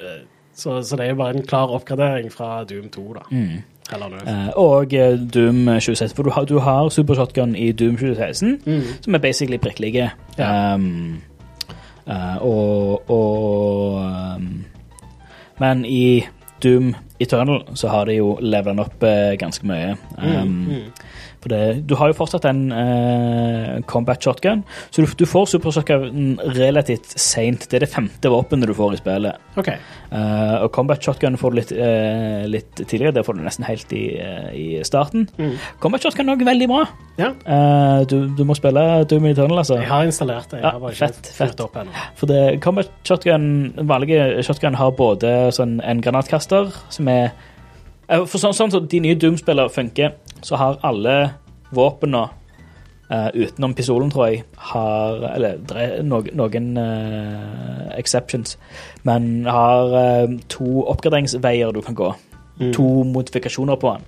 uh, 0.00 0.20
så, 0.60 0.82
så 0.84 0.96
det 0.96 1.06
er 1.06 1.14
jo 1.14 1.20
bare 1.20 1.36
en 1.38 1.46
klar 1.46 1.72
oppgradering 1.72 2.32
fra 2.32 2.64
Doom 2.68 2.90
2, 2.92 3.04
da. 3.16 3.22
Mm. 3.32 3.60
Eller. 3.92 4.16
Eh, 4.26 4.48
og 4.56 4.94
eh, 4.94 5.18
Doom 5.34 5.66
2016. 5.66 6.16
For 6.16 6.22
du 6.22 6.30
har, 6.30 6.44
du 6.44 6.58
har 6.58 6.88
Super 6.88 7.14
Shotgun 7.14 7.56
i 7.56 7.72
Doom 7.72 7.96
2016, 7.96 8.60
Mm. 8.66 8.82
som 9.02 9.14
er 9.14 9.18
basically 9.18 9.58
prikklige. 9.58 10.10
Ja. 10.38 10.74
Um, 10.74 11.20
uh, 12.06 12.36
og 12.42 13.10
og 13.10 13.94
um, 14.36 14.64
Men 15.60 15.84
i 15.84 16.24
Doom 16.62 16.94
Eternal 17.20 17.62
så 17.74 17.88
har 17.88 18.04
de 18.04 18.14
jo 18.14 18.38
levela 18.40 18.70
den 18.70 18.78
opp 18.78 19.02
uh, 19.02 19.36
ganske 19.38 19.66
mye. 19.66 19.96
Um, 20.18 20.48
mm. 20.48 20.92
For 21.40 21.48
det, 21.48 21.86
du 21.88 21.94
har 21.96 22.10
jo 22.10 22.16
fortsatt 22.18 22.44
en 22.50 22.58
eh, 22.72 23.80
combat 23.88 24.20
shotgun, 24.20 24.60
så 24.92 25.00
du, 25.04 25.08
du 25.16 25.24
får 25.28 25.46
super 25.54 25.72
shotgun 25.72 26.34
relativt 26.56 27.14
seint. 27.18 27.64
Det 27.70 27.78
er 27.78 27.86
det 27.86 27.90
femte 27.94 28.28
våpenet 28.32 28.68
du 28.68 28.74
får 28.76 28.96
i 28.96 29.00
spillet. 29.00 29.38
Okay. 29.60 29.78
Eh, 30.12 30.56
og 30.64 30.68
combat 30.76 31.00
shotgun 31.00 31.38
får 31.40 31.54
du 31.54 31.56
litt, 31.60 31.72
eh, 31.72 32.44
litt 32.50 32.74
tidligere. 32.82 33.14
Det 33.16 33.24
får 33.24 33.38
du 33.38 33.44
nesten 33.46 33.64
helt 33.68 33.92
i, 33.96 34.02
eh, 34.20 34.50
i 34.52 34.66
starten. 34.84 35.26
Mm. 35.40 35.54
Combat 35.80 36.04
shotgun 36.04 36.28
er 36.28 36.36
òg 36.36 36.44
veldig 36.50 36.68
bra. 36.74 36.82
Ja. 37.20 37.30
Eh, 37.46 38.04
du, 38.10 38.18
du 38.36 38.44
må 38.48 38.56
spille 38.58 38.84
Doom 39.08 39.30
Eternal, 39.32 39.62
altså. 39.64 39.78
Jeg 39.80 39.88
har 39.88 40.04
installert 40.08 40.50
det. 40.52 40.60
Jeg 40.60 40.68
Ja, 40.68 40.74
har 40.76 40.80
bare 40.84 40.92
ikke 40.92 41.08
fett, 41.08 41.32
fett. 41.40 41.60
opp 41.64 41.76
ennå. 41.80 42.04
For 42.20 42.28
det, 42.30 42.42
combat 42.64 42.92
shotgun, 43.08 43.48
vanlige 43.88 44.42
shotgun 44.44 44.76
har 44.80 44.92
både 44.92 45.32
sånn 45.56 45.78
en 45.84 46.04
granatkaster, 46.04 46.68
som 46.92 47.08
er 47.08 47.32
For 48.10 48.42
sånn, 48.42 48.56
sånn 48.56 48.74
som 48.74 48.86
de 48.90 49.00
nye 49.04 49.14
Doom-spillene 49.14 49.70
funker, 49.70 50.16
så 50.42 50.58
har 50.60 50.80
alle 50.86 51.16
våpnene 51.74 52.28
Uh, 53.10 53.26
utenom 53.34 53.72
pistolen, 53.74 54.06
tror 54.06 54.28
jeg, 54.28 54.44
har 54.70 55.24
Eller 55.32 55.56
er 55.74 55.96
noen, 56.06 56.28
noen 56.38 56.68
eh, 56.78 57.88
exceptions, 57.98 58.52
men 59.02 59.48
har 59.50 59.90
uh, 59.90 60.36
to 60.46 60.84
oppgraderingsveier 60.92 61.74
du 61.74 61.80
kan 61.82 61.98
gå. 61.98 62.12
Mm. 62.60 62.70
To 62.76 62.86
modifikasjoner 63.10 63.80
på 63.82 63.96
den. 63.96 64.06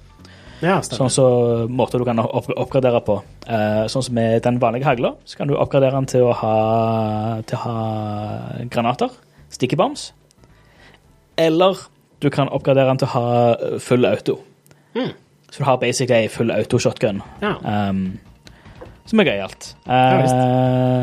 Ja, 0.63 0.77
Sånn 0.87 1.11
som 1.11 1.11
så 1.11 1.27
måter 1.67 1.99
du 1.99 2.07
kan 2.07 2.23
opp 2.23 2.47
oppgradere 2.55 3.01
på. 3.03 3.19
Eh, 3.51 3.83
sånn 3.91 4.05
som 4.07 4.15
med 4.15 4.45
den 4.45 4.61
vanlige 4.63 4.87
hagla, 4.87 5.17
så 5.27 5.41
kan 5.41 5.51
du 5.51 5.57
oppgradere 5.59 5.99
den 5.99 6.07
til 6.13 6.29
å 6.29 6.37
ha, 6.39 6.57
til 7.43 7.59
å 7.59 7.63
ha 7.65 8.67
granater, 8.71 9.11
Stikkebombs. 9.51 10.13
Eller 11.43 11.81
du 12.23 12.31
kan 12.31 12.49
oppgradere 12.55 12.89
den 12.89 13.01
til 13.03 13.09
å 13.11 13.15
ha 13.17 13.31
eh, 13.55 13.79
full 13.83 14.07
auto. 14.07 14.39
Mm. 14.95 15.11
Så 15.51 15.59
du 15.59 15.65
har 15.69 15.77
basically 15.83 16.23
ei 16.25 16.29
full 16.33 16.51
auto-shotgun, 16.55 17.19
Ja. 17.43 17.55
um, 17.91 18.19
som 19.07 19.21
er 19.21 19.25
gøyalt. 19.29 19.73
Eh, 19.85 21.01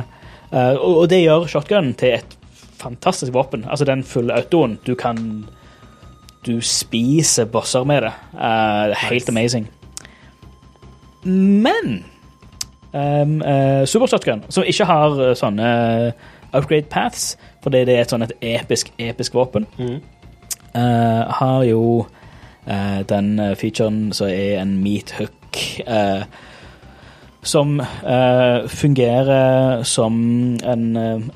eh, 0.52 0.76
og, 0.80 1.04
det 1.12 1.20
gjør 1.22 1.46
shotgun 1.52 1.92
til 2.00 2.16
et 2.18 2.38
fantastisk 2.80 3.34
våpen. 3.36 3.66
Altså 3.70 3.86
den 3.86 4.04
fulle 4.08 4.34
autoen. 4.40 4.80
Du 4.88 4.96
kan 4.96 5.46
Du 6.46 6.62
spiser 6.64 7.46
bosser 7.52 7.84
med 7.84 8.02
det. 8.08 8.12
Uh, 8.34 8.96
helt 8.96 9.28
Nice. 9.28 9.30
amazing. 9.30 9.66
Men 11.26 12.06
um, 12.94 13.42
uh, 13.42 13.86
Super 13.86 14.08
Shotgun, 14.08 14.44
som 14.50 14.64
ikke 14.64 14.86
har 14.88 15.18
sånne 15.36 15.68
upgrade 16.56 16.88
paths, 16.90 17.34
fordi 17.64 17.84
det 17.86 17.98
er 17.98 18.06
et 18.06 18.14
sånn 18.14 18.24
et 18.26 18.32
episk, 18.42 18.94
episk 18.98 19.36
våpen, 19.36 19.68
Mm. 19.78 20.00
Eh, 20.76 21.24
har 21.40 21.64
jo 21.68 22.06
uh, 22.68 23.02
den 23.10 23.40
eh, 23.40 23.56
featuren 23.56 24.12
som 24.14 24.28
er 24.28 24.60
en 24.62 24.78
meat 24.84 25.16
hook, 25.20 25.36
Uh, 25.88 26.24
som 27.42 27.80
fungerer 28.70 29.84
som 29.88 30.14
en 30.64 30.84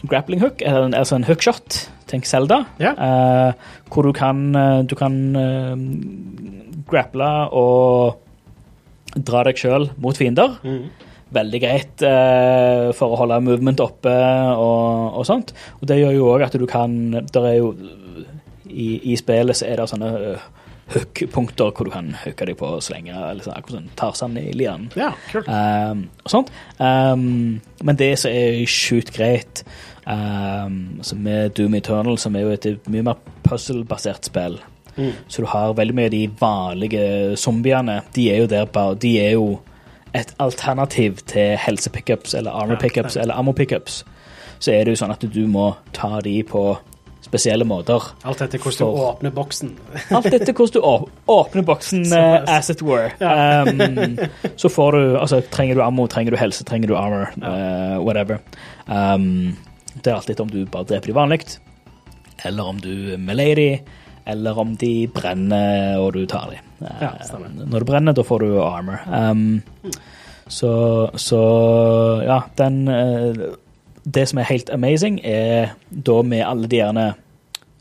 grappling 0.03 0.41
hook, 0.43 0.61
en- 0.61 0.93
altså 0.93 1.15
en 1.15 1.23
hookshot. 1.23 1.77
Tenk 2.11 2.25
Selda. 2.27 2.65
Eh, 2.91 3.53
hvor 3.89 4.03
du 4.03 4.11
kan, 4.13 4.51
du 4.85 4.93
kan 4.99 5.15
grapple 6.91 7.29
og 7.55 8.19
dra 9.15 9.43
deg 9.47 9.57
sjøl 9.61 9.89
mot 10.01 10.17
fiender. 10.17 10.57
Mm. 10.65 10.85
Veldig 11.33 11.61
greit 11.63 12.03
eh, 12.05 12.91
for 12.93 13.13
å 13.15 13.19
holde 13.23 13.39
movement 13.47 13.81
oppe 13.81 14.13
og, 14.53 15.17
og 15.17 15.25
sånt. 15.25 15.53
Og 15.79 15.87
det 15.89 15.97
gjør 16.01 16.17
jo 16.19 16.27
òg 16.35 16.45
at 16.45 16.57
du 16.59 16.67
kan 16.69 16.93
Der 17.33 17.47
er 17.49 17.55
jo 17.57 17.71
i, 18.73 18.89
I 19.13 19.15
spillet 19.19 19.57
så 19.59 19.67
er 19.69 19.79
det 19.81 19.87
sånne 19.91 20.11
eh, 20.33 20.43
hook-punkter 20.93 21.71
hvor 21.71 21.87
du 21.87 21.91
kan 21.93 22.11
hooke 22.25 22.45
deg 22.49 22.57
på 22.59 22.69
så 22.83 22.93
lenge, 22.95 23.13
eller 23.15 23.45
sånn, 23.45 23.55
akkurat 23.55 23.77
sånn 23.79 23.93
Tarzan 23.99 24.37
i 24.41 24.49
lianen. 24.57 24.89
Ja, 24.99 25.13
kult. 25.31 25.47
Um, 25.47 26.05
og 26.25 26.33
sånt. 26.33 26.51
Um, 26.79 27.61
men 27.83 27.99
det 28.01 28.11
som 28.19 28.33
er 28.35 28.59
sjukt 28.69 29.13
greit 29.15 29.63
um, 30.05 30.99
altså 30.99 31.15
med 31.15 31.55
Doom 31.57 31.75
Eternal, 31.79 32.17
som 32.19 32.35
er 32.35 32.45
jo 32.47 32.53
et 32.57 32.67
mye 32.91 33.05
mer 33.09 33.21
puzzle-basert 33.47 34.29
spill, 34.31 34.59
Mm. 34.93 35.09
så 35.27 35.41
du 35.41 35.47
har 35.49 35.71
veldig 35.73 35.93
mye 35.97 36.05
av 36.05 36.11
de 36.13 36.27
vanlige 36.37 37.37
zombiene. 37.41 37.95
De 38.13 38.27
er 38.29 38.43
jo 38.43 38.45
der 38.45 38.67
bare 38.69 38.93
De 39.01 39.15
er 39.17 39.31
jo 39.31 39.55
et 40.13 40.35
alternativ 40.37 41.23
til 41.25 41.55
helse-pickups 41.57 42.35
eller 42.37 42.51
armor 42.53 42.77
pickups 42.77 43.15
ja, 43.15 43.23
eller 43.23 43.33
ammo 43.33 43.55
pickups. 43.57 44.03
Så 44.59 44.69
er 44.71 44.85
det 44.85 44.93
jo 44.93 44.99
sånn 45.01 45.09
at 45.15 45.25
du 45.33 45.47
må 45.49 45.71
ta 45.97 46.19
de 46.21 46.35
på 46.45 46.77
spesielle 47.23 47.65
måter. 47.67 48.03
Alt 48.27 48.41
etter 48.43 48.59
hvordan 48.61 48.89
du 48.91 49.01
åpner 49.07 49.33
boksen. 49.35 49.71
Alt 50.17 50.27
etter 50.33 50.53
hvordan 50.53 50.75
du 50.75 51.31
åpner 51.33 51.65
boksen, 51.67 52.03
eh, 52.19 52.55
as 52.57 52.69
it 52.73 52.83
were. 52.83 53.11
Um, 53.19 54.17
så 54.59 54.69
får 54.69 54.97
du 54.97 55.03
Altså, 55.23 55.41
trenger 55.53 55.79
du 55.79 55.83
ammo, 55.85 56.07
trenger 56.11 56.35
du 56.35 56.39
helse, 56.41 56.65
trenger 56.67 56.91
du 56.91 56.97
armor, 56.99 57.31
uh, 57.39 57.99
whatever. 58.03 58.41
Um, 58.87 59.55
det 59.93 60.09
er 60.09 60.17
alt 60.17 60.29
etter 60.33 60.43
om 60.43 60.49
du 60.51 60.63
bare 60.65 60.87
dreper 60.89 61.11
de 61.11 61.15
vanlig, 61.15 61.39
eller 62.43 62.71
om 62.73 62.79
du 62.81 63.13
meleer 63.21 63.59
de, 63.59 63.67
eller 64.25 64.57
om 64.59 64.73
de 64.79 65.05
brenner 65.13 65.99
og 66.01 66.15
du 66.17 66.25
tar 66.27 66.49
de. 66.51 66.59
Uh, 66.81 66.89
Ja, 67.05 67.11
når 67.39 67.85
du 67.85 67.87
brenner, 67.87 68.15
da 68.17 68.25
får 68.25 68.43
du 68.43 68.57
armor. 68.63 69.03
Um, 69.07 69.61
så, 70.47 70.73
så 71.15 71.39
ja, 72.25 72.41
den 72.59 72.83
Det 74.03 74.25
som 74.29 74.41
er 74.41 74.49
helt 74.49 74.69
amazing, 74.73 75.21
er 75.23 75.75
da 75.89 76.21
med 76.21 76.43
alle 76.45 76.67
de 76.67 76.81
gjerne 76.81 77.13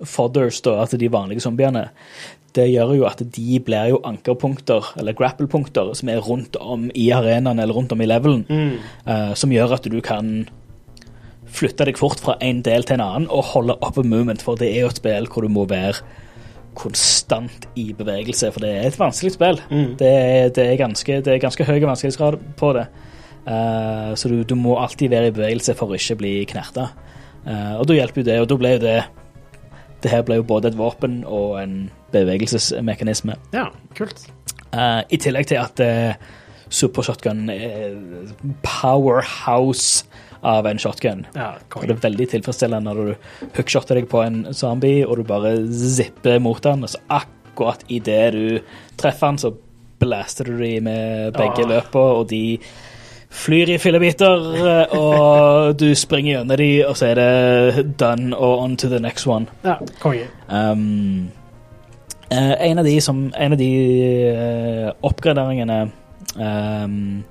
fodders, 0.06 0.60
da, 0.62 0.80
altså 0.82 0.98
de 0.98 1.10
vanlige 1.12 1.42
zombiene, 1.44 1.88
det 2.54 2.68
gjør 2.68 2.94
jo 2.98 3.04
at 3.08 3.22
de 3.34 3.60
blir 3.64 3.92
jo 3.94 4.00
ankerpunkter, 4.04 4.92
eller 5.00 5.16
grapple-punkter, 5.16 5.94
som 5.96 6.10
er 6.12 6.20
rundt 6.20 6.56
om 6.60 6.90
i 6.94 7.08
arenaen 7.14 7.58
eller 7.62 7.74
rundt 7.74 7.92
om 7.94 8.02
i 8.02 8.08
levelen, 8.08 8.44
eh, 9.06 9.32
som 9.34 9.52
gjør 9.52 9.78
at 9.78 9.88
du 9.88 10.00
kan 10.04 10.48
flytte 11.52 11.84
deg 11.88 11.98
fort 12.00 12.20
fra 12.20 12.36
en 12.40 12.62
del 12.64 12.84
til 12.84 12.98
en 12.98 13.04
annen 13.04 13.30
og 13.30 13.44
holde 13.52 13.76
oppe 13.80 14.04
movement, 14.04 14.42
for 14.42 14.56
det 14.60 14.70
er 14.72 14.84
jo 14.84 14.92
et 14.92 15.00
spill 15.00 15.28
hvor 15.32 15.44
du 15.44 15.52
må 15.52 15.66
være 15.68 16.00
konstant 16.74 17.66
i 17.76 17.92
bevegelse, 17.92 18.52
for 18.52 18.64
det 18.64 18.70
er 18.72 18.86
et 18.88 18.98
vanskelig 19.00 19.34
spill. 19.34 19.60
Det, 20.00 20.08
er, 20.08 20.48
det, 20.48 20.66
er 20.66 20.76
ganske, 20.80 21.20
det 21.20 21.34
er 21.34 21.42
ganske 21.42 21.64
høy 21.68 21.80
vanskelighetsgrad 21.84 22.38
på 22.56 22.72
det. 22.78 22.86
Eh, 23.46 24.12
så 24.14 24.28
du, 24.30 24.42
du 24.46 24.54
må 24.54 24.76
alltid 24.78 25.10
være 25.10 25.30
i 25.32 25.34
bevegelse 25.34 25.74
for 25.78 25.90
å 25.90 25.98
ikke 25.98 26.18
bli 26.20 26.34
knerta. 26.46 26.90
Eh, 27.46 27.72
og 27.80 27.86
da 27.90 27.96
hjelper 27.98 28.22
jo 28.22 28.28
det, 28.28 28.36
og 28.42 28.48
da 28.52 28.56
ble 28.60 28.76
jo 28.76 28.82
det 28.84 29.00
Det 30.02 30.10
her 30.10 30.22
ble 30.26 30.36
jo 30.40 30.42
både 30.46 30.68
et 30.72 30.76
våpen 30.78 31.20
og 31.30 31.60
en 31.62 31.74
bevegelsesmekanisme. 32.10 33.36
Ja, 33.54 33.68
kult. 33.94 34.24
Eh, 34.74 35.02
I 35.14 35.18
tillegg 35.22 35.46
til 35.46 35.60
at 35.62 35.78
uh, 35.78 36.14
Super 36.72 37.02
Shotgun 37.06 37.44
er 37.52 37.94
powerhouse 38.66 40.04
av 40.42 40.66
en 40.66 40.78
shotgun. 40.82 41.22
Ja, 41.38 41.52
Og 41.76 41.84
det 41.86 41.94
er 41.94 42.02
veldig 42.08 42.26
tilfredsstillende 42.32 42.90
når 42.90 43.12
du 43.12 43.50
hookshotter 43.54 44.00
deg 44.00 44.08
på 44.10 44.24
en 44.24 44.40
zombie, 44.58 45.04
og 45.06 45.20
du 45.20 45.26
bare 45.28 45.54
zipper 45.70 46.40
mot 46.42 46.58
den, 46.66 46.82
og 46.82 46.90
så 46.90 46.98
akkurat 47.20 47.84
idet 47.86 48.32
du 48.34 48.46
treffer 48.98 49.30
den, 49.30 49.38
så 49.38 49.52
blaster 50.02 50.50
du 50.50 50.56
dem 50.58 50.88
med 50.90 51.36
begge 51.38 51.62
Ah. 51.62 51.68
løpene, 51.76 52.18
og 52.18 52.26
de 52.32 52.58
flyr 53.32 53.70
i 53.72 53.78
fillebiter, 53.80 54.44
eh, 54.60 54.92
og 54.98 55.80
du 55.80 55.94
springer 55.96 56.36
gjennom 56.36 56.58
de, 56.60 56.70
og 56.86 56.96
så 56.98 57.10
er 57.10 57.20
det 57.20 57.86
done 58.00 58.36
og 58.36 58.60
on 58.64 58.76
to 58.76 58.90
the 58.92 59.00
next 59.00 59.26
one. 59.26 59.48
Ja, 59.64 59.78
konge. 60.00 60.28
Um, 60.48 61.30
eh, 62.30 62.54
en 62.68 62.78
av 62.78 62.84
de, 62.84 63.00
som, 63.00 63.24
en 63.36 63.56
av 63.56 63.58
de 63.58 63.72
uh, 64.36 64.92
oppgraderingene 65.08 65.80
um, 66.36 67.24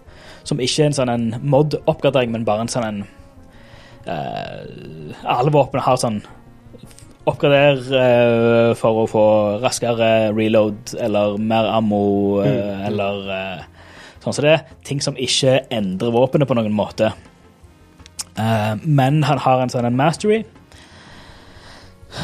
som 0.43 0.59
ikke 0.59 0.83
er 0.83 0.91
en 0.91 0.97
sånn 0.97 1.31
mod-oppgradering, 1.41 2.33
men 2.33 2.45
bare 2.45 2.65
en 2.65 2.71
sånn 2.71 2.87
en 2.87 3.01
uh, 4.09 4.61
Alle 5.21 5.53
våpen 5.53 5.83
har 5.83 5.99
sånn 6.01 6.23
Oppgrader 7.29 7.77
uh, 7.93 8.71
for 8.73 9.03
å 9.03 9.09
få 9.09 9.25
raskere 9.61 10.31
reload 10.33 10.95
eller 10.97 11.37
mer 11.37 11.69
ammo 11.69 12.41
mm. 12.41 12.87
eller 12.89 13.29
sånn 14.21 14.37
som 14.37 14.47
det. 14.47 14.57
Ting 14.87 15.01
som 15.03 15.17
ikke 15.19 15.59
endrer 15.73 16.13
våpenet 16.13 16.49
på 16.49 16.57
noen 16.57 16.73
måte. 16.75 17.11
Uh, 18.37 18.77
men 18.83 19.23
han 19.27 19.41
har 19.43 19.61
en 19.61 19.71
sånn 19.73 19.89
en 19.89 19.97
mastery 19.97 20.43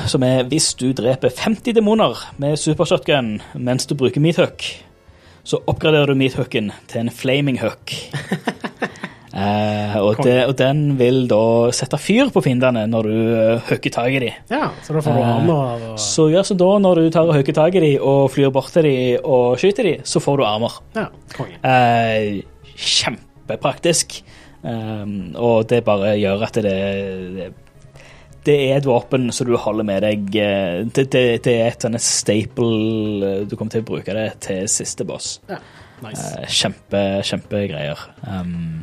som 0.07 0.23
er 0.23 0.47
hvis 0.51 0.73
du 0.79 0.89
dreper 0.95 1.31
50 1.31 1.75
demoner 1.77 2.19
med 2.41 2.59
supershotgun 2.59 3.37
mens 3.55 3.87
du 3.87 3.95
bruker 3.95 4.23
meathook, 4.23 4.63
så 5.47 5.61
oppgraderer 5.63 6.11
du 6.11 6.19
meathooken 6.19 6.73
til 6.91 7.05
en 7.05 7.13
flaming 7.13 7.59
hook. 7.61 7.95
Eh, 9.37 9.95
og, 10.01 10.17
det, 10.25 10.37
og 10.49 10.55
den 10.57 10.95
vil 10.97 11.27
da 11.29 11.69
sette 11.75 11.99
fyr 12.01 12.31
på 12.33 12.41
fiendene 12.41 12.87
når 12.89 13.09
du 13.09 13.17
hooker 13.67 13.93
tak 13.93 14.15
i 14.15 14.21
dem. 14.23 14.39
Ja, 14.49 14.71
så 14.81 14.95
da 14.95 15.03
får 15.05 15.13
du 15.13 15.21
Eh, 15.21 15.35
armer 15.35 15.85
og 15.91 15.99
Så 16.01 16.27
gjør 16.31 16.47
så 16.47 16.57
da 16.57 16.71
når 16.81 17.01
du 17.01 17.09
tar 17.13 17.29
og 17.29 17.37
hooker 17.37 17.53
tak 17.53 17.77
i 17.77 17.83
dem 17.83 18.01
og 18.01 18.31
flyr 18.33 18.49
bort 18.53 18.71
til 18.73 18.87
dem 18.87 19.27
og 19.27 19.59
skyter 19.61 19.91
dem, 19.91 20.01
så 20.07 20.21
får 20.23 20.41
du 20.41 20.47
armer. 20.47 20.81
Ja, 20.97 21.05
konge. 21.35 21.59
Eh, 21.61 22.41
kjempepraktisk. 22.77 24.21
Um, 24.67 25.35
og 25.37 25.67
det 25.69 25.83
bare 25.85 26.15
gjør 26.17 26.41
at 26.47 26.57
det, 26.65 26.73
det 27.37 27.53
Det 28.47 28.55
er 28.71 28.79
et 28.79 28.87
våpen 28.87 29.29
som 29.31 29.45
du 29.47 29.53
holder 29.55 29.85
med 29.85 30.01
deg 30.01 30.35
eh, 30.41 30.79
Det, 30.89 31.05
det, 31.13 31.53
er 31.53 31.67
et 31.67 31.83
sånn 31.85 31.95
staple 32.01 32.71
eh, 33.21 33.43
Du 33.45 33.53
kommer 33.53 33.69
til 33.71 33.83
å 33.83 33.87
bruke 33.87 34.15
det 34.17 34.31
til 34.47 34.65
siste 34.71 35.05
boss. 35.05 35.37
Ja, 35.47 35.59
nice. 36.01 36.25
uh, 36.25 36.49
kjempe, 36.49 37.03
kjempegreier. 37.29 38.01
Um, 38.25 38.81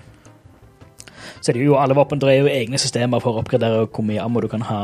så 1.45 1.53
er 1.53 1.59
det 1.59 1.67
jo 1.67 1.75
alle 1.77 1.97
våpen 1.97 2.21
Det 2.23 2.31
er 2.33 2.39
jo 2.41 2.49
egne 2.49 2.81
systemer 2.81 3.21
for 3.21 3.37
å 3.37 3.43
oppgradere 3.43 3.85
hvor 3.85 4.07
mye 4.09 4.23
ammo 4.23 4.41
du 4.41 4.49
kan 4.49 4.65
ha, 4.65 4.79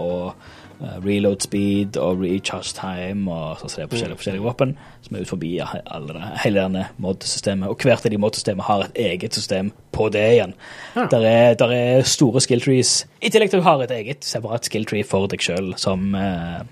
og 0.00 0.32
uh, 0.80 0.94
reload 1.04 1.44
speed 1.44 1.98
og 2.00 2.22
recharge 2.24 2.72
time 2.78 3.28
og 3.28 3.60
sånn 3.60 3.72
som 3.72 3.82
det 3.82 3.84
er 3.84 3.90
forskjellige, 3.92 4.20
forskjellige 4.22 4.46
våpen 4.46 4.72
som 5.04 5.16
er 5.18 5.26
ut 5.26 5.30
forbi 5.30 5.50
ja, 5.58 5.68
alle, 5.92 6.16
hele 6.42 6.62
denne 6.64 6.86
mod-systemet. 7.04 7.68
Og 7.68 7.84
hvert 7.84 8.08
av 8.08 8.14
de 8.14 8.20
mod-systemene 8.22 8.64
har 8.66 8.86
et 8.86 9.02
eget 9.10 9.36
system 9.36 9.68
på 9.92 10.08
det 10.14 10.24
igjen. 10.38 10.56
Ja. 10.96 11.04
Der, 11.12 11.26
er, 11.28 11.58
der 11.60 11.74
er 11.76 12.08
store 12.08 12.40
skill 12.42 12.64
trees, 12.64 13.02
i 13.20 13.30
tillegg 13.30 13.52
til 13.52 13.60
at 13.60 13.66
du 13.66 13.68
har 13.68 13.84
et 13.84 13.94
eget 14.00 14.24
separat 14.26 14.66
skill 14.66 14.88
tree 14.88 15.04
for 15.06 15.28
deg 15.30 15.44
sjøl 15.44 15.74
som 15.78 16.16
uh, 16.16 16.64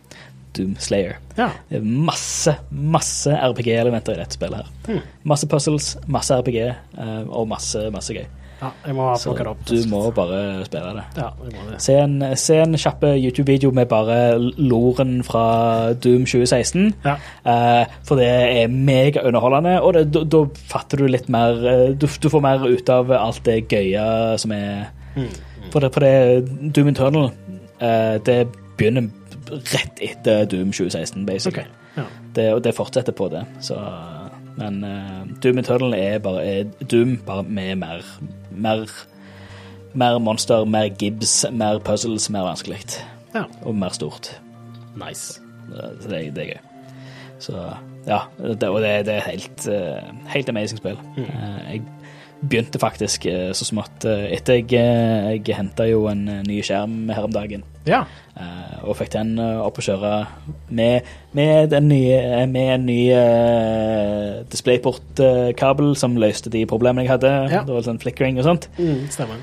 Doom 0.56 0.76
Slayer. 0.80 1.18
Ja, 1.36 1.50
Det 1.68 1.80
er 1.80 1.84
masse, 1.84 2.56
masse 2.70 3.34
RPG-elementer 3.34 4.16
i 4.16 4.22
dette 4.22 4.38
spillet 4.38 4.64
her. 4.88 5.04
Masse 5.26 5.48
puzzles, 5.50 5.94
masse 6.06 6.36
RPG 6.38 6.58
eh, 6.62 7.22
og 7.26 7.48
masse, 7.50 7.82
masse 7.94 8.14
gøy. 8.14 8.26
Ja 8.64 8.70
jeg 8.88 8.96
må 8.96 9.06
Så 9.20 9.30
plukke 9.30 9.44
det 9.44 9.52
opp. 9.52 9.64
du 9.68 9.88
må 9.92 10.00
bare 10.16 10.40
spille 10.66 10.92
det. 10.96 11.04
Ja, 11.20 11.28
jeg 11.44 11.52
må 11.54 11.64
det. 11.70 11.80
Se 11.84 11.96
en, 12.00 12.16
se 12.40 12.56
en 12.62 12.76
kjappe 12.80 13.12
YouTube-video 13.20 13.70
med 13.76 13.88
bare 13.92 14.18
loren 14.58 15.18
fra 15.26 15.44
Doom 15.94 16.24
2016. 16.24 16.94
Ja. 17.04 17.16
Eh, 17.44 17.86
for 18.08 18.16
det 18.20 18.28
er 18.30 18.68
megaunderholdende, 18.72 19.76
og 19.82 19.94
det- 19.94 20.10
da 20.12 20.24
da 20.24 20.44
fatter 20.72 20.98
du 21.04 21.06
litt 21.08 21.28
mer 21.28 21.52
eh, 21.66 21.92
du, 21.94 22.06
du 22.06 22.28
får 22.32 22.42
mer 22.42 22.64
ut 22.66 22.88
av 22.90 23.10
alt 23.12 23.42
det 23.44 23.68
gøye 23.68 24.38
som 24.38 24.52
er 24.52 24.88
For 25.70 25.80
det, 25.80 25.92
for 25.94 26.00
det 26.00 26.72
Doom 26.74 26.88
Internal, 26.88 27.30
eh, 27.80 28.18
det 28.24 28.48
begynner 28.78 29.10
rett 29.50 30.00
etter 30.02 30.44
Doom 30.50 30.70
2016, 30.72 31.22
Ok. 31.22 31.26
basically. 31.26 31.66
Ja. 31.96 32.04
Det, 32.34 32.46
og 32.54 32.62
det 32.64 32.74
fortsetter 32.74 33.12
på 33.12 33.28
det. 33.30 33.44
Så, 33.60 33.76
men 34.56 34.84
uh, 34.84 35.24
Doom 35.42 35.58
Eternal 35.58 35.94
er 35.98 36.18
bare 36.22 36.44
er 36.46 36.64
Doom 36.90 37.16
bare 37.26 37.42
med 37.48 37.76
mer, 37.82 38.04
mer 38.50 38.86
Mer 39.94 40.16
monster, 40.18 40.64
mer 40.66 40.88
gibbs, 40.98 41.44
mer 41.54 41.78
puzzles, 41.78 42.24
mer 42.34 42.42
vanskelig. 42.48 42.80
ja. 43.34 43.44
Og 43.62 43.76
mer 43.78 43.92
stort. 43.94 44.32
Nice. 44.98 45.36
Så 45.70 46.08
det, 46.10 46.18
det 46.34 46.42
er 46.42 46.48
gøy. 46.48 46.58
Så 47.38 47.54
ja. 48.08 48.18
Det, 48.42 48.68
og 48.68 48.80
det, 48.82 48.90
det 49.06 49.14
er 49.20 49.28
helt, 49.28 49.68
eh, 49.70 50.08
helt 50.34 50.48
amazing 50.50 50.80
spill. 50.82 50.98
Eh, 51.14 51.76
Jeg 51.76 51.82
begynte 52.42 52.80
faktisk 52.82 53.28
så 53.54 53.64
smått 53.64 54.04
etter 54.10 54.58
jeg, 54.58 54.74
jeg 54.74 55.56
henta 55.56 55.86
jo 55.88 56.08
en 56.10 56.26
ny 56.44 56.58
skjerm 56.66 57.06
her 57.14 57.24
om 57.30 57.32
dagen. 57.32 57.62
Ja. 57.86 58.02
Eh, 58.34 58.78
og 58.82 58.96
fikk 58.98 59.12
den 59.14 59.36
eh, 59.38 59.60
opp 59.62 59.76
å 59.78 59.82
kjøre 59.86 60.12
med, 60.74 61.06
med, 61.38 61.68
den 61.70 61.86
nye, 61.86 62.16
eh, 62.18 62.46
med 62.50 62.70
en 62.74 62.86
ny 62.88 63.00
uh, 63.14 64.40
DisplayPort-kabel 64.50 65.92
som 65.98 66.16
løste 66.18 66.50
de 66.50 66.64
problemene 66.66 67.04
jeg 67.06 67.12
hadde. 67.12 67.30
Ja. 67.52 67.60
Det 67.62 67.76
var 67.76 67.84
sånn 67.86 68.00
flickering 68.02 68.40
og 68.42 68.48
sånt. 68.48 68.66
Mm, 68.80 69.04
stemmer. 69.14 69.38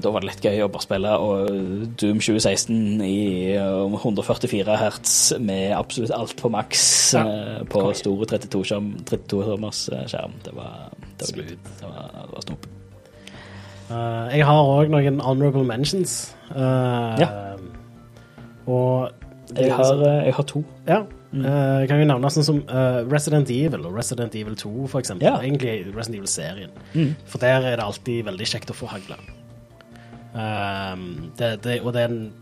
Da 0.00 0.10
var 0.10 0.24
det 0.24 0.30
litt 0.30 0.46
gøy 0.48 0.62
å 0.64 0.70
bare 0.72 0.82
spille 0.86 1.12
og 1.20 1.50
Doom 2.00 2.18
2016 2.24 3.02
i 3.04 3.52
eh, 3.54 3.94
144 4.00 4.78
hertz 4.80 5.14
med 5.38 5.74
absolutt 5.76 6.14
alt 6.16 6.34
på 6.40 6.50
maks 6.50 6.84
Ja. 7.14 7.24
på 7.70 7.84
Konge. 7.84 7.98
store 8.00 8.26
32-tommers 8.32 9.04
32 9.06 10.08
skjerm. 10.10 10.34
Det 10.46 10.56
var, 10.56 10.90
det 11.20 11.30
var, 11.36 11.54
det 11.54 11.86
var, 11.86 12.10
det 12.18 12.34
var 12.34 12.46
snop. 12.48 12.68
Uh, 13.90 14.26
jeg 14.30 14.46
har 14.46 14.74
òg 14.74 14.90
noen 14.90 15.22
honorable 15.22 15.64
mentions. 15.66 16.32
Uh, 16.50 17.18
Ja. 17.18 17.30
Og 18.70 19.56
Jeg 19.56 19.72
har, 19.74 19.96
eh, 20.06 20.26
jeg 20.28 20.34
har 20.36 20.46
to. 20.46 20.62
Ja. 20.86 21.00
Eh, 21.30 21.86
kan 21.86 21.98
vi 21.98 22.06
nevne 22.06 22.30
sånn 22.30 22.46
som 22.46 22.60
uh, 22.70 23.02
Resident 23.10 23.50
Evil 23.50 23.86
og 23.86 23.96
Resident 23.98 24.34
Evil 24.38 24.54
2, 24.58 24.70
for 24.90 25.02
eksempel. 25.02 25.26
Ja. 25.26 25.40
Egentlig 25.42 25.88
Resident 25.90 26.20
Evil-serien. 26.20 26.70
Mm. 26.94 27.16
For 27.26 27.42
der 27.42 27.66
er 27.72 27.80
det 27.80 27.86
alltid 27.86 28.28
veldig 28.28 28.48
kjekt 28.52 28.70
å 28.70 28.78
få 28.78 28.90
hagle. 28.92 29.18
Um, 30.30 31.32
det, 31.38 31.56
det, 31.64 31.80
og 31.82 31.94
det 31.96 32.04
er 32.04 32.14
en, 32.14 32.32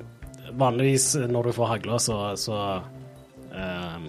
vanligvis 0.61 1.15
når 1.29 1.49
du 1.49 1.57
får 1.57 1.73
hagle, 1.73 2.01
så, 2.05 2.19
så 2.41 2.61
um, 3.53 4.09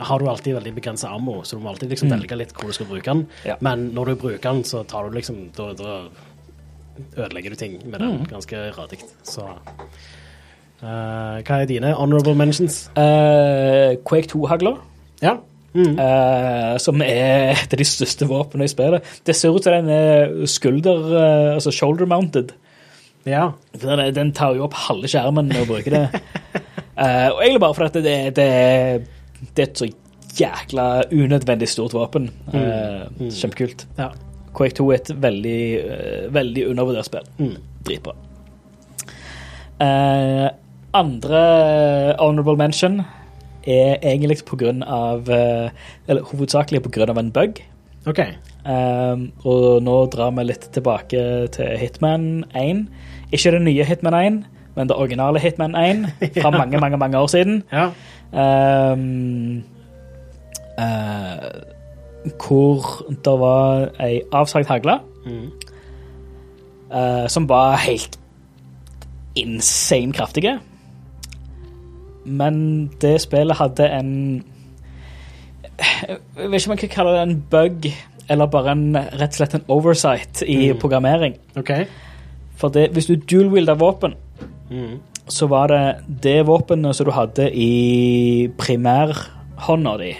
har 0.00 0.20
du 0.20 0.28
alltid 0.28 0.56
veldig 0.56 0.74
begrensa 0.76 1.12
ammo, 1.12 1.42
så 1.44 1.56
du 1.56 1.64
må 1.64 1.72
alltid 1.72 1.92
liksom 1.92 2.12
velge 2.12 2.36
litt 2.38 2.56
hvor 2.56 2.72
du 2.72 2.76
skal 2.76 2.88
bruke 2.88 3.08
den. 3.08 3.26
Ja. 3.48 3.58
Men 3.64 3.90
når 3.96 4.12
du 4.12 4.20
bruker 4.26 4.44
den, 4.48 4.64
så 4.68 4.84
tar 4.88 5.08
du 5.08 5.16
liksom 5.16 5.50
Da, 5.56 5.72
da 5.76 6.00
ødelegger 7.16 7.54
du 7.54 7.56
ting 7.56 7.78
med 7.88 8.00
den 8.00 8.26
ganske 8.28 8.66
radig. 8.76 9.00
Så 9.24 9.46
eh, 10.82 11.38
Hva 11.46 11.60
er 11.62 11.70
dine 11.70 11.94
honorable 11.98 12.34
mentions? 12.38 12.84
Uh, 12.96 13.94
Quake 14.08 14.28
2-hagler. 14.32 14.80
Ja. 15.22 15.36
Mm. 15.72 15.94
Uh, 15.96 16.74
som 16.82 17.00
er 17.00 17.54
et 17.54 17.72
av 17.72 17.80
de 17.80 17.86
største 17.88 18.28
våpnene 18.28 18.68
i 18.68 18.72
spillet. 18.72 19.08
Det 19.24 19.36
ser 19.38 19.54
ut 19.54 19.64
som 19.64 19.72
den 19.78 19.88
er 19.94 20.34
skulder, 20.50 21.08
altså 21.54 21.72
shoulder 21.72 22.10
mounted. 22.10 22.52
ja. 23.24 23.50
Den, 23.72 24.04
den 24.14 24.34
tar 24.36 24.58
jo 24.58 24.66
opp 24.66 24.76
halve 24.88 25.08
skjermen 25.08 25.48
når 25.48 25.64
du 25.64 25.72
bruker 25.72 25.96
det. 25.96 26.04
Og 27.32 27.40
egentlig 27.40 27.62
bare 27.64 27.74
fordi 27.74 27.88
at 27.88 28.04
det, 28.04 28.16
det, 28.36 29.48
det 29.56 29.62
er 29.64 29.70
et 29.70 29.80
så 29.80 29.88
jækla 30.38 31.02
unødvendig 31.12 31.68
stort 31.68 31.94
våpen. 31.94 32.30
Eh, 32.54 33.30
Kjempekult. 33.30 33.86
ja. 33.98 34.10
Quake 34.52 34.74
2 34.76 34.90
er 34.90 34.98
et 35.00 35.10
veldig, 35.22 35.60
veldig 36.32 36.66
undervurdert 36.68 37.08
spill. 37.08 37.28
Mm. 37.38 37.54
Dritbra. 37.88 38.12
Eh, 39.80 40.48
andre 40.94 41.42
honorable 42.20 42.56
mention 42.56 43.00
er 43.62 43.98
egentlig 44.02 44.42
på 44.46 44.56
grunn 44.58 44.82
av 44.82 45.28
eh, 45.30 45.70
Eller 46.10 46.26
hovedsakelig 46.26 46.82
på 46.82 46.90
grunn 46.96 47.12
av 47.12 47.18
en 47.20 47.30
bug. 47.32 47.60
OK. 48.10 48.18
Um, 48.66 49.28
og 49.46 49.82
nå 49.86 49.94
drar 50.10 50.32
vi 50.34 50.44
litt 50.48 50.64
tilbake 50.74 51.20
til 51.54 51.76
Hitman 51.78 52.44
1. 52.58 52.80
Ikke 53.30 53.52
det 53.54 53.60
nye 53.62 53.86
Hitman 53.86 54.16
1, 54.18 54.40
men 54.74 54.90
det 54.90 54.96
originale 54.98 55.38
Hitman 55.42 55.76
1 55.78 56.08
fra 56.40 56.50
mange, 56.50 56.80
mange 56.82 56.98
mange 56.98 57.18
år 57.18 57.30
siden. 57.30 57.62
Ja. 57.70 57.90
Um, 58.32 59.62
uh, 60.78 61.46
hvor 62.42 63.06
det 63.08 63.38
var 63.40 63.88
ei 64.02 64.22
avsagt 64.32 64.68
hagle 64.68 64.98
Mm. 65.22 65.52
uh, 66.90 67.28
som 67.30 67.46
var 67.48 67.76
helt 67.78 68.18
insane 69.38 70.12
kraftige. 70.12 70.58
Men 72.24 72.90
det 73.02 73.16
spillet 73.20 73.56
hadde 73.58 73.88
en 73.90 74.44
Jeg 75.82 76.18
vet 76.50 76.60
ikke 76.60 76.68
om 76.70 76.74
jeg 76.76 76.82
kan 76.84 76.92
kalle 76.96 77.12
det 77.16 77.22
en 77.26 77.38
bug, 77.50 77.86
eller 78.30 78.46
bare 78.52 78.72
en, 78.76 78.84
rett 78.96 79.32
og 79.34 79.38
slett 79.40 79.54
en 79.58 79.64
oversight 79.72 80.42
i 80.46 80.72
Mm. 80.72 80.78
programmering. 80.78 81.34
Okay. 81.56 81.86
For 82.56 82.68
det, 82.68 82.90
hvis 82.92 83.06
du 83.06 83.16
dual-wielda 83.16 83.74
våpen, 83.74 84.14
Mm. 84.70 85.00
så 85.28 85.46
var 85.48 85.66
det 85.68 85.96
det 86.22 86.46
våpenet 86.46 86.94
som 86.94 87.06
du 87.06 87.12
hadde 87.12 87.50
i 87.54 88.48
primærhånda 88.58 89.96
di. 89.98 90.14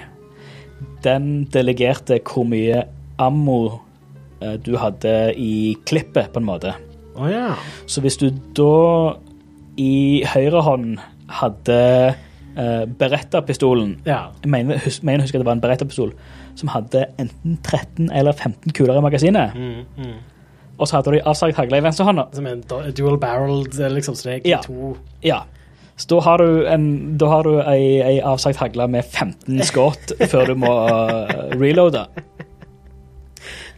Den 1.05 1.45
delegerte 1.45 2.19
hvor 2.25 2.45
mye 2.45 2.85
ammo 3.19 3.81
eh, 4.41 4.57
du 4.57 4.77
hadde 4.77 5.35
i 5.37 5.77
klippet, 5.87 6.33
på 6.33 6.39
en 6.41 6.45
måte. 6.47 6.75
Oh, 7.17 7.29
yeah. 7.29 7.55
Så 7.87 8.01
hvis 8.01 8.17
du 8.17 8.31
da 8.31 9.15
i 9.77 10.23
høyre 10.27 10.63
hånd 10.63 10.99
hadde 11.41 11.79
uh, 12.57 12.85
Beretta-pistolen 12.99 13.97
Ja. 14.07 14.27
Jeg 14.43 14.51
mener, 14.53 14.81
hus, 14.85 15.01
mener 15.03 15.23
å 15.23 15.27
huske 15.27 15.39
at 15.39 15.45
det 15.45 15.49
var 15.49 15.57
en 15.59 15.65
Beretta-pistol 15.65 16.13
som 16.59 16.69
hadde 16.69 17.07
enten 17.21 17.57
13 17.65 18.11
eller 18.13 18.33
15 18.37 18.75
kuler 18.77 18.99
i 19.01 19.05
magasinet. 19.05 19.55
Mm, 19.57 19.87
mm. 19.97 20.19
Og 20.79 20.89
så 20.89 20.99
hadde 20.99 21.15
du 21.15 21.21
avsagt 21.25 21.57
hagle 21.57 21.79
i 21.81 21.85
venstrehånda. 21.85 22.27
Som 22.37 22.47
en 22.51 22.63
dual 22.97 23.19
barreled, 23.23 23.79
liksom, 23.95 24.17
så 24.19 24.29
det 24.29 24.35
er 24.43 24.51
Ja. 24.51 24.61
to 24.61 24.97
Ja. 25.23 25.43
Så 25.97 26.09
da 26.09 26.21
har 26.21 26.39
du, 26.39 26.67
en, 26.67 27.17
da 27.19 27.27
har 27.29 27.43
du 27.45 27.61
ei, 27.61 28.01
ei 28.03 28.21
avsagt 28.21 28.59
hagle 28.59 28.89
med 28.89 29.05
15 29.05 29.63
skudd 29.69 30.15
før 30.29 30.47
du 30.47 30.55
må 30.55 30.73
uh, 30.73 31.53
reloade. 31.61 32.07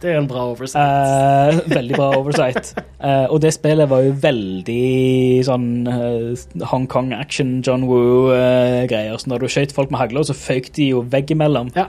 Det 0.05 0.13
er 0.13 0.19
en 0.21 0.27
bra 0.29 0.43
oversight. 0.51 0.77
Eh, 0.77 1.59
veldig 1.73 1.97
bra 1.97 2.09
oversight. 2.19 2.73
Eh, 3.01 3.25
og 3.33 3.39
det 3.41 3.51
spillet 3.55 3.89
var 3.89 4.03
jo 4.05 4.11
veldig 4.21 5.45
sånn 5.47 5.69
eh, 5.89 6.43
Hong 6.71 6.85
Kong 6.91 7.11
action, 7.17 7.57
John 7.65 7.87
Woo-greier. 7.89 9.17
så 9.17 9.31
når 9.31 9.45
du 9.45 9.47
skøyt 9.51 9.73
folk 9.75 9.89
med 9.93 9.99
hagler, 10.03 10.27
så 10.27 10.35
føyk 10.37 10.69
de 10.77 10.91
jo 10.93 11.01
veggimellom. 11.09 11.73
Ja. 11.75 11.87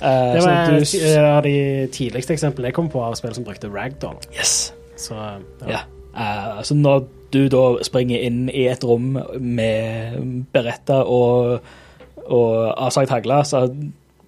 Eh, 0.00 0.30
det 0.34 0.44
var 0.44 0.70
du, 0.70 0.78
et 0.82 1.18
av 1.18 1.42
de 1.46 1.56
tidligste 1.94 2.34
eksemplene 2.34 2.70
jeg 2.70 2.78
kom 2.78 2.88
på 2.90 3.02
av 3.02 3.14
spill 3.18 3.34
som 3.36 3.46
brukte 3.46 3.70
ragdoll. 3.72 4.18
yes. 4.34 4.72
Så 4.96 5.18
Ja. 5.68 5.84
Eh, 6.14 6.62
så 6.62 6.74
når 6.78 7.06
du 7.34 7.48
da 7.50 7.64
springer 7.82 8.22
inn 8.22 8.48
i 8.48 8.68
et 8.70 8.84
rom 8.86 9.18
med 9.40 10.46
beretta 10.54 11.02
og, 11.02 11.60
og 12.26 12.74
avsagt 12.78 13.10
hagle, 13.10 13.40
så 13.44 13.66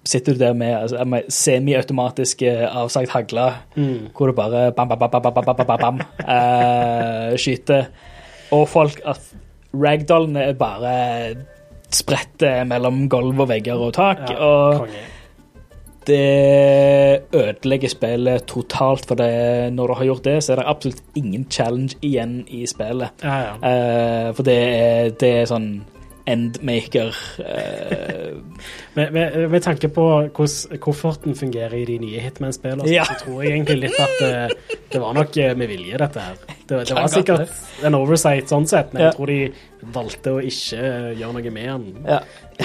sitter 0.07 0.35
du 0.35 0.39
der 0.39 0.55
med, 0.57 0.73
altså, 0.75 1.03
med 1.05 1.27
semiautomatiske 1.33 2.53
avsagt 2.67 3.11
hagle, 3.11 3.49
mm. 3.75 4.13
hvor 4.17 4.31
du 4.31 4.37
bare 4.37 4.71
bam, 4.71 4.87
bam, 4.89 4.99
bam, 4.99 5.11
bam, 5.11 5.33
bam, 5.33 5.45
bam, 5.45 5.67
bam, 5.67 5.79
bam 5.83 6.01
uh, 6.23 7.35
skyter. 7.39 7.91
Og 8.55 8.63
folk 8.71 9.01
at 9.05 9.21
ragdollene 9.75 10.47
er 10.47 10.57
bare 10.57 10.95
spretter 11.93 12.65
mellom 12.67 13.05
gulv 13.11 13.45
og 13.45 13.51
vegger 13.51 13.79
og 13.79 13.93
tak. 13.95 14.23
Ja, 14.31 14.37
og 14.39 14.81
konge. 14.83 15.03
det 16.07 17.23
ødelegger 17.35 17.91
spillet 17.91 18.47
totalt, 18.47 19.05
for 19.07 19.19
det, 19.19 19.73
når 19.73 19.87
du 19.87 19.93
har 19.99 20.09
gjort 20.11 20.25
det, 20.25 20.37
så 20.43 20.53
er 20.53 20.61
det 20.61 20.69
absolutt 20.71 21.03
ingen 21.19 21.45
challenge 21.51 21.99
igjen 22.01 22.41
i 22.47 22.65
spillet. 22.67 23.23
Ja, 23.23 23.37
ja. 23.43 23.53
Uh, 23.59 24.33
for 24.35 24.47
det 24.47 24.59
det 25.19 25.33
er 25.43 25.51
sånn 25.51 25.71
endmaker 26.27 27.15
eh, 27.39 28.33
Med, 28.97 29.11
med, 29.13 29.49
med 29.53 29.61
tanke 29.61 29.85
på 29.93 30.01
hvordan 30.33 30.79
kofferten 30.81 31.35
fungerer 31.37 31.73
i 31.77 31.83
de 31.85 31.99
nye 32.01 32.19
Hitman-spillene, 32.23 32.87
Ja. 32.89 33.03
så 33.05 33.13
tror 33.21 33.43
jeg 33.43 33.51
egentlig 33.53 33.77
litt 33.83 33.99
at 34.01 34.09
det, 34.19 34.49
det 34.93 35.01
var 35.03 35.13
nok 35.13 35.37
eh, 35.37 35.53
med 35.57 35.67
vilje, 35.69 35.97
dette 36.01 36.19
her. 36.23 36.35
Det, 36.67 36.79
det 36.89 36.95
var 36.97 37.07
sikkert 37.13 37.49
en 37.85 37.95
oversight 37.99 38.49
sånn 38.49 38.65
sett, 38.67 38.93
men 38.93 39.01
Ja. 39.03 39.07
jeg 39.11 39.15
tror 39.19 39.27
de 39.31 39.51
valgte 39.93 40.29
å 40.33 40.39
ikke 40.41 40.77
eh, 40.81 41.13
gjøre 41.21 41.33
noe 41.37 41.51
med 41.53 41.67
den. 41.69 41.85
Ja, 42.09 42.19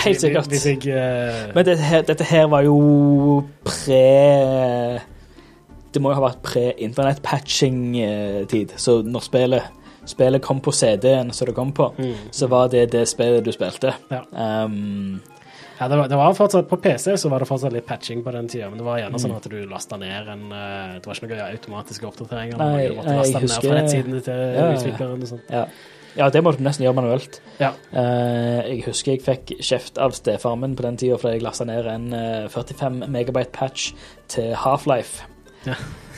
helt 0.07 0.21
sikkert. 0.25 0.49
Hvis 0.51 0.67
jeg 0.71 0.81
uh... 0.89 1.53
Men 1.55 1.65
dette 1.69 1.85
her, 1.85 2.01
dette 2.09 2.25
her 2.33 2.47
var 2.51 2.63
jo 2.65 2.79
pre 3.69 4.09
Det 5.93 6.01
må 6.01 6.09
jo 6.09 6.17
ha 6.17 6.23
vært 6.25 6.41
pre-internettpatching-tid. 6.49 8.69
Så 8.81 9.03
når 9.05 9.21
spillet, 9.27 9.61
spillet 10.07 10.43
kom 10.43 10.61
på 10.61 10.73
CD-en 10.73 11.31
som 11.33 11.47
det 11.47 11.55
kom 11.55 11.73
på, 11.73 11.93
Mm. 11.99 12.15
så 12.31 12.49
var 12.49 12.69
det 12.69 12.91
det 12.91 13.07
spillet 13.09 13.45
du 13.45 13.53
spilte. 13.53 13.95
Ja. 14.11 14.23
Um, 14.65 15.21
Ja, 15.81 15.89
det 15.89 15.97
var, 15.99 16.07
det 16.09 16.15
var 16.17 16.35
fortsatt, 16.35 16.69
På 16.69 16.77
PC 16.77 17.17
så 17.19 17.29
var 17.29 17.39
det 17.41 17.49
fortsatt 17.49 17.73
litt 17.73 17.87
patching 17.87 18.23
på 18.23 18.31
den 18.31 18.47
tida, 18.49 18.69
men 18.69 18.79
det 18.79 18.85
var 18.85 18.99
Mm. 18.99 19.03
gjerne 19.09 19.19
sånn 19.21 19.37
at 19.37 19.49
du 19.51 19.67
lasta 19.67 19.97
ned 19.97 20.29
en 20.29 20.53
eh, 20.53 20.99
Det 21.01 21.07
var 21.07 21.15
ikke 21.15 21.29
noen 21.29 21.57
automatiske 21.57 22.07
oppdateringer. 22.07 22.57
Nei, 22.59 22.87
du 22.89 22.95
måtte 22.95 23.17
laste 23.17 23.41
ned 23.41 23.51
fra 23.51 23.81
nettsidene 23.81 24.21
til 24.23 24.55
Ja, 24.55 24.69
utvikleren 24.77 25.23
og 25.23 25.29
sånt. 25.29 25.51
ja. 25.51 25.65
ja, 26.17 26.29
det 26.31 26.43
måtte 26.45 26.59
du 26.59 26.63
nesten 26.65 26.85
gjøre 26.87 26.95
manuelt. 26.95 27.41
Ja. 27.59 27.73
Uh, 27.93 28.63
jeg 28.69 28.85
husker 28.87 29.13
jeg 29.17 29.23
fikk 29.25 29.57
kjeft 29.61 29.99
av 29.99 30.13
stefaren 30.13 30.61
min 30.61 30.77
på 30.77 30.83
den 30.83 30.97
tida 30.97 31.17
fordi 31.19 31.41
jeg 31.41 31.43
lasta 31.43 31.65
ned 31.65 31.87
en 31.87 32.13
eh, 32.15 32.49
45 32.49 33.09
megabyte 33.09 33.51
patch 33.53 33.93
til 34.29 34.55
Half-Life 34.55 35.23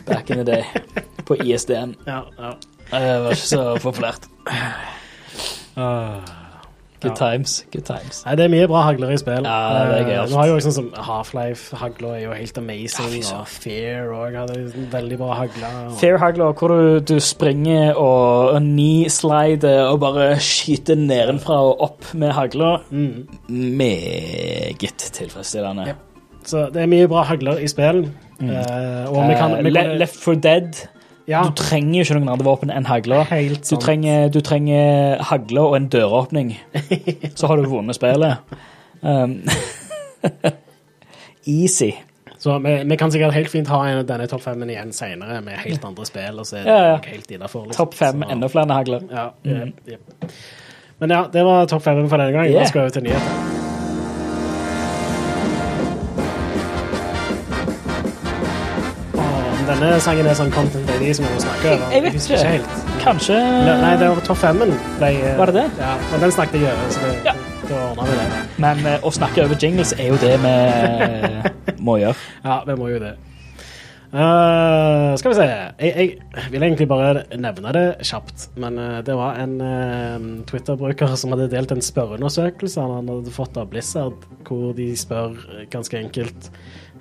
back 0.06 0.28
in 0.30 0.36
the 0.36 0.44
day 0.44 0.64
på 1.26 1.36
ISD-en. 1.40 1.96
Ja, 2.06 2.24
ja. 2.38 2.52
Eh, 2.94 3.00
Det 3.00 3.22
var 3.24 3.30
ikke 3.30 3.50
så 3.50 3.64
populært. 3.82 4.28
Good 7.04 7.16
times. 7.18 7.64
Good 7.70 7.84
times. 7.84 8.22
Nei, 8.24 8.34
det 8.38 8.44
er 8.46 8.48
mye 8.52 8.66
bra 8.70 8.80
hagler 8.86 9.10
i 9.12 9.16
spill. 9.20 9.44
Ja, 9.44 9.56
det 9.90 9.96
er 9.98 10.04
gøy, 10.08 10.12
Eh. 10.22 10.28
Du 10.30 10.34
har 10.38 10.46
jo 10.48 10.54
sånn 10.64 10.72
som 10.72 10.86
Half-Life-hagla 10.96 12.12
er 12.16 12.22
jo 12.22 12.32
helt 12.32 12.56
amazing, 12.58 13.18
Ja, 13.20 13.40
og 13.42 13.46
Fair 13.48 14.08
òg 14.14 14.32
hadde 14.38 14.56
en 14.56 14.88
veldig 14.90 15.18
bra 15.18 15.34
hagle. 15.34 15.68
og- 15.90 15.98
Fair 16.00 16.16
hagler, 16.18 16.52
hvor 16.54 16.68
du, 16.68 17.00
du 17.00 17.20
springer 17.20 17.92
og, 17.94 18.54
og 18.54 18.60
knee-slider 18.62 19.82
og 19.90 20.00
bare 20.00 20.36
skyter 20.40 20.96
nedenfra 20.96 21.58
og 21.60 21.82
opp 21.82 22.14
med 22.14 22.32
hagla. 22.32 22.78
Mm. 22.90 23.28
Meget 23.50 25.10
tilfredsstillende. 25.12 25.86
Ja. 25.88 25.94
Så 26.44 26.70
det 26.72 26.82
er 26.82 26.86
mye 26.86 27.06
bra 27.08 27.22
hagler 27.24 27.58
i 27.60 27.66
spill. 27.68 28.06
Eh, 28.40 29.04
og 29.12 29.28
vi 29.28 29.34
kan, 29.34 29.52
Eh, 29.60 29.72
kan 29.72 29.98
Left 29.98 30.16
for 30.16 30.34
Dead. 30.34 30.72
Ja, 31.26 31.42
Du 31.48 31.54
trenger 31.56 31.98
jo 31.98 32.04
ikke 32.04 32.16
noen 32.18 32.32
andre 32.34 32.46
våpen 32.46 32.72
enn 32.74 32.84
hagla. 32.88 33.22
Du 33.64 33.76
trenger, 33.80 34.28
du 34.28 34.40
trenger 34.44 35.22
hagle 35.30 35.62
og 35.64 35.76
en 35.78 35.88
døråpning. 35.88 36.54
Så 37.38 37.48
har 37.48 37.56
du 37.56 37.68
vunnet 37.70 37.96
spillet. 37.96 38.56
Um, 39.00 39.38
easy. 41.46 41.94
Så 42.38 42.58
vi, 42.58 42.74
vi 42.84 42.96
kan 43.00 43.12
sikkert 43.12 43.32
helt 43.32 43.48
fint 43.48 43.68
ha 43.72 43.80
en, 43.88 44.02
denne 44.06 44.28
topp 44.28 44.42
femmen 44.44 44.68
igjen 44.68 44.92
senere 44.92 45.40
med 45.40 45.56
helt 45.64 45.84
andre 45.88 46.04
spill. 46.04 46.42
og 46.42 46.46
så 46.48 46.60
er 46.60 46.66
det 46.66 46.74
Ja, 46.74 46.84
ja. 46.90 47.00
helt 47.08 47.30
innenfor, 47.30 47.64
liksom. 47.70 47.78
Topp 47.80 47.96
fem, 47.96 48.24
enda 48.28 48.52
flere 48.52 48.76
hagler. 48.76 49.08
Ja, 49.08 49.30
mm. 49.44 49.72
yep, 49.88 49.96
yep. 49.96 50.32
Men 51.00 51.16
ja, 51.16 51.24
det 51.32 51.44
var 51.44 51.66
topp 51.72 51.88
fem 51.88 52.04
for 52.08 52.20
denne 52.20 52.36
gang. 52.36 52.50
Yeah. 52.52 52.60
Da 52.60 52.68
skal 52.68 52.82
vi 52.82 52.84
over 52.84 52.98
til 52.98 53.08
nyheter. 53.08 53.63
Denne 59.84 60.00
sangen 60.02 60.28
er 60.30 60.36
sånn 60.38 60.52
content 60.54 60.90
ID 60.96 61.10
som 61.18 61.26
vi 61.26 61.32
må 61.34 61.42
snakke 61.44 61.74
over. 61.74 61.90
Jeg 61.92 62.04
vet 62.06 62.16
ikke. 62.18 62.38
ikke. 62.38 62.52
helt. 62.54 62.94
Kanskje 63.04 63.36
Nei, 63.82 63.92
det 64.00 64.08
var 64.08 64.22
topp 64.24 64.40
femmen. 64.40 64.72
eh, 65.02 65.36
Var 65.38 65.52
det 65.52 65.58
det? 65.60 65.66
Ja, 65.82 65.92
men 66.12 66.24
den 66.24 66.32
snakket 66.32 66.62
jeg 66.62 66.72
over, 66.72 66.88
så 66.94 67.04
det, 67.04 67.12
Ja. 67.28 67.34
da 67.68 67.82
ordna 67.90 68.08
vi 68.08 68.16
det. 68.22 68.30
Men 68.64 68.86
eh, 68.86 68.98
å 69.04 69.12
snakke 69.12 69.44
over 69.44 69.60
jingles 69.60 69.92
er 69.98 70.08
jo 70.08 70.16
det 70.24 70.34
vi 70.40 70.56
eh, 70.56 71.76
må 71.78 71.98
gjøre. 72.00 72.16
Ja, 72.48 72.62
vi 72.66 72.76
må 72.80 72.88
jo 72.94 72.98
det. 73.02 73.14
Uh, 74.14 75.16
skal 75.18 75.32
vi 75.32 75.34
se 75.40 75.44
jeg, 75.48 75.72
jeg 75.82 76.50
vil 76.52 76.62
egentlig 76.62 76.86
bare 76.86 77.24
nevne 77.34 77.72
det 77.74 77.82
kjapt, 78.06 78.44
men 78.62 78.76
uh, 78.78 79.00
det 79.02 79.16
var 79.18 79.40
en 79.42 79.56
uh, 79.58 80.44
Twitter-bruker 80.46 81.16
som 81.18 81.34
hadde 81.34 81.48
delt 81.50 81.72
en 81.74 81.82
spørreundersøkelse 81.82 82.78
han 82.78 83.10
hadde 83.10 83.32
fått 83.34 83.58
av 83.58 83.72
Blizzard, 83.72 84.22
hvor 84.46 84.70
de 84.78 84.86
spør 84.94 85.34
ganske 85.72 85.98
enkelt 85.98 86.46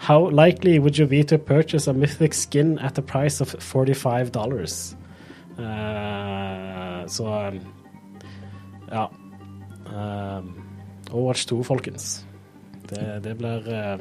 How 0.08 0.30
likely 0.30 0.80
would 0.80 0.98
you 0.98 1.08
be 1.08 1.24
to 1.24 1.38
purchase 1.38 1.88
a 1.88 1.94
mythic 1.94 2.34
skin 2.34 2.80
at 2.80 2.96
the 2.96 3.02
price 3.02 3.42
of 3.42 3.56
45 3.60 4.32
dollars? 4.32 4.96
Uh, 5.58 7.08
så 7.08 7.24
um, 7.48 7.60
ja. 8.92 9.06
Um, 9.86 10.56
Overwatch 11.12 11.46
2, 11.48 11.64
folkens. 11.64 12.26
Det, 12.90 13.20
det 13.24 13.38
blir 13.38 13.58
uh, 13.68 14.00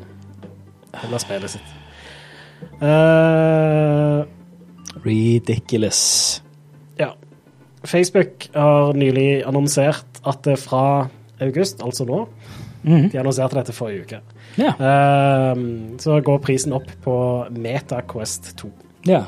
Det 0.93 1.09
blir 1.09 1.19
spillet 1.19 1.51
sitt. 1.51 1.75
Uh, 2.83 4.25
Ridiculous. 5.07 6.43
ja. 6.99 7.11
Facebook 7.85 8.49
har 8.55 8.93
nylig 8.95 9.43
annonsert 9.47 10.07
at 10.27 10.45
det 10.45 10.59
fra 10.59 11.09
august, 11.41 11.83
altså 11.83 12.05
nå 12.05 12.29
Mhm. 12.85 13.11
De 13.11 13.19
annonserte 13.19 13.55
dette 13.55 13.73
forrige 13.73 14.01
uke. 14.03 14.19
Ja. 14.61 14.75
Um, 15.55 15.99
så 16.03 16.19
går 16.21 16.41
prisen 16.45 16.75
opp 16.77 16.89
på 17.05 17.15
MetaQuest 17.57 18.53
2 18.61 18.71
ja. 19.09 19.23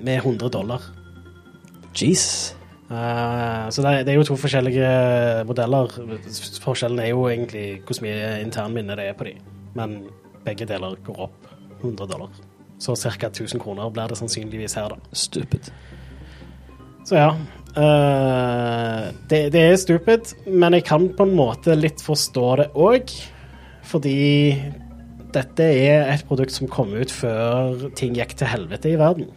med 0.00 0.16
100 0.24 0.48
dollar. 0.54 0.82
Jeez. 1.94 2.54
Uh, 2.90 3.68
så 3.70 3.82
det, 3.84 3.90
er- 3.90 4.04
det 4.06 4.12
er 4.14 4.18
jo 4.18 4.26
to 4.30 4.36
forskjellige 4.40 4.90
modeller. 5.48 5.92
Forskjellen 6.64 7.02
er 7.04 7.10
jo 7.12 7.26
egentlig 7.30 7.66
hvor 7.86 8.00
mye 8.06 8.38
internminne 8.42 8.96
det 8.98 9.10
er 9.10 9.18
på 9.18 9.28
de. 9.28 9.36
Men 9.78 10.00
begge 10.46 10.66
deler 10.66 10.96
går 11.06 11.20
opp 11.28 11.50
100 11.82 12.06
dollar. 12.10 12.30
Så 12.78 12.94
ca. 12.96 13.28
1000 13.28 13.60
kroner 13.60 13.90
blir 13.90 14.08
det 14.10 14.18
sannsynligvis 14.18 14.74
her, 14.78 14.88
da. 14.94 14.98
Stupid. 15.12 15.70
Så 17.06 17.18
ja. 17.18 17.30
Uh, 17.78 19.10
det, 19.30 19.52
det 19.54 19.60
er 19.68 19.76
stupid, 19.78 20.32
men 20.50 20.74
jeg 20.78 20.86
kan 20.88 21.08
på 21.14 21.26
en 21.28 21.34
måte 21.38 21.76
litt 21.78 22.02
forstå 22.02 22.46
det 22.62 22.70
òg. 22.74 23.12
Fordi 23.88 24.16
dette 25.34 25.64
er 25.64 26.10
et 26.14 26.24
produkt 26.28 26.52
som 26.54 26.68
kom 26.72 26.92
ut 26.96 27.12
før 27.12 27.88
ting 27.96 28.14
gikk 28.16 28.34
til 28.40 28.48
helvete 28.50 28.92
i 28.92 28.98
verden. 29.00 29.30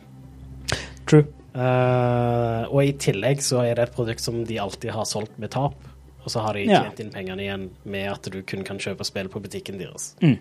True. 1.10 1.26
Uh, 1.52 2.64
og 2.72 2.80
i 2.86 2.94
tillegg 2.96 3.42
så 3.44 3.64
er 3.68 3.76
det 3.76 3.90
et 3.90 3.96
produkt 3.96 4.24
som 4.24 4.44
de 4.48 4.60
alltid 4.64 4.94
har 4.96 5.08
solgt 5.10 5.36
med 5.42 5.52
tap. 5.52 5.76
Og 6.22 6.30
så 6.32 6.44
har 6.46 6.54
de 6.56 6.68
Ja. 6.68 6.84
tjent 6.86 7.00
inn 7.02 7.12
pengene 7.12 7.42
igjen 7.44 7.70
med 7.84 8.08
at 8.12 8.28
du 8.32 8.42
kun 8.46 8.64
kan 8.64 8.78
kjøpe 8.80 9.04
spill 9.08 9.28
på 9.32 9.42
butikken 9.44 9.80
deres. 9.82 10.12
Mm. 10.22 10.38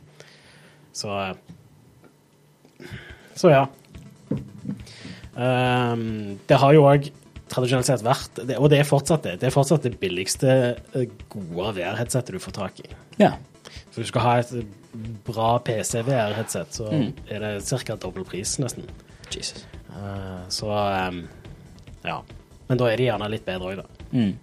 Så 0.92 1.08
eh, 1.30 1.34
Så 3.34 3.50
ja. 3.50 3.66
Um, 5.34 6.38
det 6.50 6.58
har 6.58 6.74
jo 6.74 6.82
òg 6.84 7.08
tradisjonelt 7.50 7.86
sett 7.88 8.02
vært, 8.04 8.38
og 8.58 8.66
det 8.70 8.78
er 8.82 8.86
fortsatt 8.86 9.24
det, 9.26 9.36
det 9.40 9.48
er 9.48 9.54
fortsatt 9.54 9.82
det 9.86 9.96
billigste 9.98 10.76
gode 11.32 11.72
VR-headsetet 11.78 12.36
du 12.36 12.38
får 12.42 12.54
tak 12.58 12.82
i. 12.84 12.90
Ja. 13.18 13.32
Så 13.90 14.00
du 14.02 14.06
skal 14.08 14.20
ha 14.24 14.32
et 14.38 14.52
bra 15.26 15.58
PC-VR-headset, 15.66 16.72
så 16.74 16.90
Mm. 16.90 17.12
er 17.30 17.38
det 17.38 17.62
ca. 17.86 17.96
dobbel 17.96 18.24
pris, 18.24 18.58
nesten. 18.58 18.84
Jesus. 19.34 19.66
Uh, 19.90 20.42
så 20.48 20.66
um, 21.08 21.28
ja. 22.04 22.20
Men 22.68 22.78
da 22.78 22.84
er 22.90 22.96
de 22.96 23.04
gjerne 23.08 23.28
litt 23.30 23.44
bedre 23.46 23.70
òg, 23.72 23.76
da. 23.76 23.84
Mm. 24.12 24.34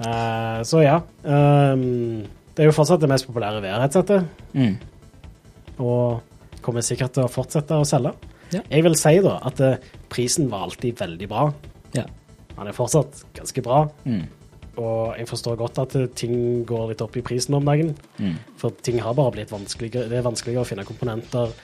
Uh, 0.00 0.62
så 0.66 0.82
ja. 0.82 0.96
Um, 1.24 2.24
det 2.54 2.62
er 2.62 2.68
jo 2.70 2.74
fortsatt 2.76 3.00
det 3.02 3.08
mest 3.10 3.26
populære 3.26 3.60
VR-headsetet, 3.62 4.26
Mm. 4.54 4.76
og 5.78 6.22
kommer 6.62 6.80
sikkert 6.86 7.12
til 7.16 7.24
å 7.26 7.30
fortsette 7.30 7.74
å 7.74 7.84
selge. 7.86 8.14
Ja. 8.54 8.60
Jeg 8.70 8.84
vil 8.86 8.94
si 8.98 9.16
da 9.24 9.38
at 9.42 9.60
uh, 9.60 9.76
prisen 10.12 10.48
var 10.50 10.68
alltid 10.68 10.98
veldig 11.00 11.28
bra. 11.28 11.48
Ja. 11.96 12.04
Han 12.56 12.68
er 12.70 12.72
fortsatt 12.76 13.24
ganske 13.34 13.62
bra, 13.62 13.88
Mm. 14.04 14.26
Og 14.80 15.14
jeg 15.18 15.28
forstår 15.30 15.56
godt 15.60 15.80
at 15.82 15.96
ting 16.18 16.64
går 16.66 16.90
litt 16.90 17.02
opp 17.04 17.16
i 17.18 17.22
prisen 17.24 17.56
om 17.58 17.66
dagen. 17.66 17.94
Mm. 18.18 18.36
For 18.60 18.74
ting 18.84 19.00
har 19.02 19.16
bare 19.16 19.36
blitt 19.36 19.52
vanskeligere. 19.54 20.08
Det 20.10 20.18
er 20.18 20.26
vanskeligere 20.26 20.64
å 20.64 20.68
finne 20.68 20.86
komponenter. 20.88 21.54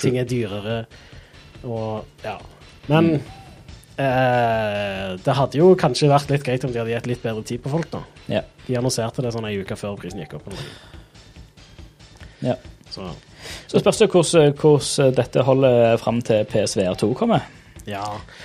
Ting 0.00 0.18
er 0.20 0.28
dyrere. 0.28 0.78
Og 1.66 2.24
ja. 2.24 2.36
Men 2.90 3.12
eh, 4.00 5.08
det 5.20 5.36
hadde 5.36 5.60
jo 5.60 5.72
kanskje 5.78 6.10
vært 6.10 6.32
litt 6.32 6.46
greit 6.46 6.64
om 6.66 6.72
de 6.72 6.80
hadde 6.82 6.94
gitt 6.94 7.10
litt 7.10 7.24
bedre 7.24 7.44
tid 7.46 7.62
på 7.64 7.72
folk, 7.72 7.90
da. 7.92 8.04
Yeah. 8.30 8.46
De 8.66 8.78
annonserte 8.78 9.24
det 9.24 9.34
sånn 9.34 9.48
ei 9.50 9.58
uke 9.60 9.78
før 9.78 9.98
prisen 10.00 10.22
gikk 10.22 10.38
opp. 10.40 10.50
Ja. 12.40 12.54
Yeah. 12.54 12.68
Så 12.90 13.12
Så 13.70 13.78
spørs 13.78 14.00
det 14.00 14.10
hvordan, 14.10 14.52
hvordan 14.58 15.14
dette 15.14 15.42
holder 15.46 15.96
fram 16.02 16.18
til 16.26 16.44
PSVR 16.50 16.96
2 16.98 17.12
kommer. 17.14 17.46
Ja. 17.86 18.02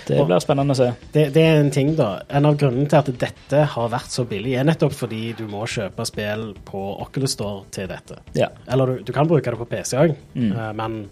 Det 0.07 0.19
blir 0.27 0.39
spennende 0.43 0.73
å 0.73 0.77
se. 0.79 0.87
Det, 1.13 1.25
det 1.35 1.41
er 1.43 1.59
en 1.61 1.71
ting, 1.71 1.95
da. 1.97 2.21
En 2.29 2.45
av 2.45 2.55
grunnene 2.57 2.87
til 2.89 2.97
at 3.01 3.09
dette 3.19 3.63
har 3.73 3.89
vært 3.91 4.11
så 4.13 4.25
billig, 4.29 4.53
er 4.59 4.63
nettopp 4.67 4.93
fordi 4.93 5.33
du 5.37 5.45
må 5.51 5.65
kjøpe 5.67 6.05
spill 6.07 6.53
på 6.65 6.81
Oculus 7.03 7.31
Store 7.37 7.63
til 7.75 7.87
dette. 7.91 8.17
Ja. 8.37 8.47
Eller 8.71 8.85
du, 8.95 9.03
du 9.03 9.11
kan 9.13 9.27
bruke 9.27 9.51
det 9.51 9.59
på 9.59 9.67
PC 9.71 9.97
òg, 9.97 10.15
Mm. 10.35 10.53
men 10.75 11.09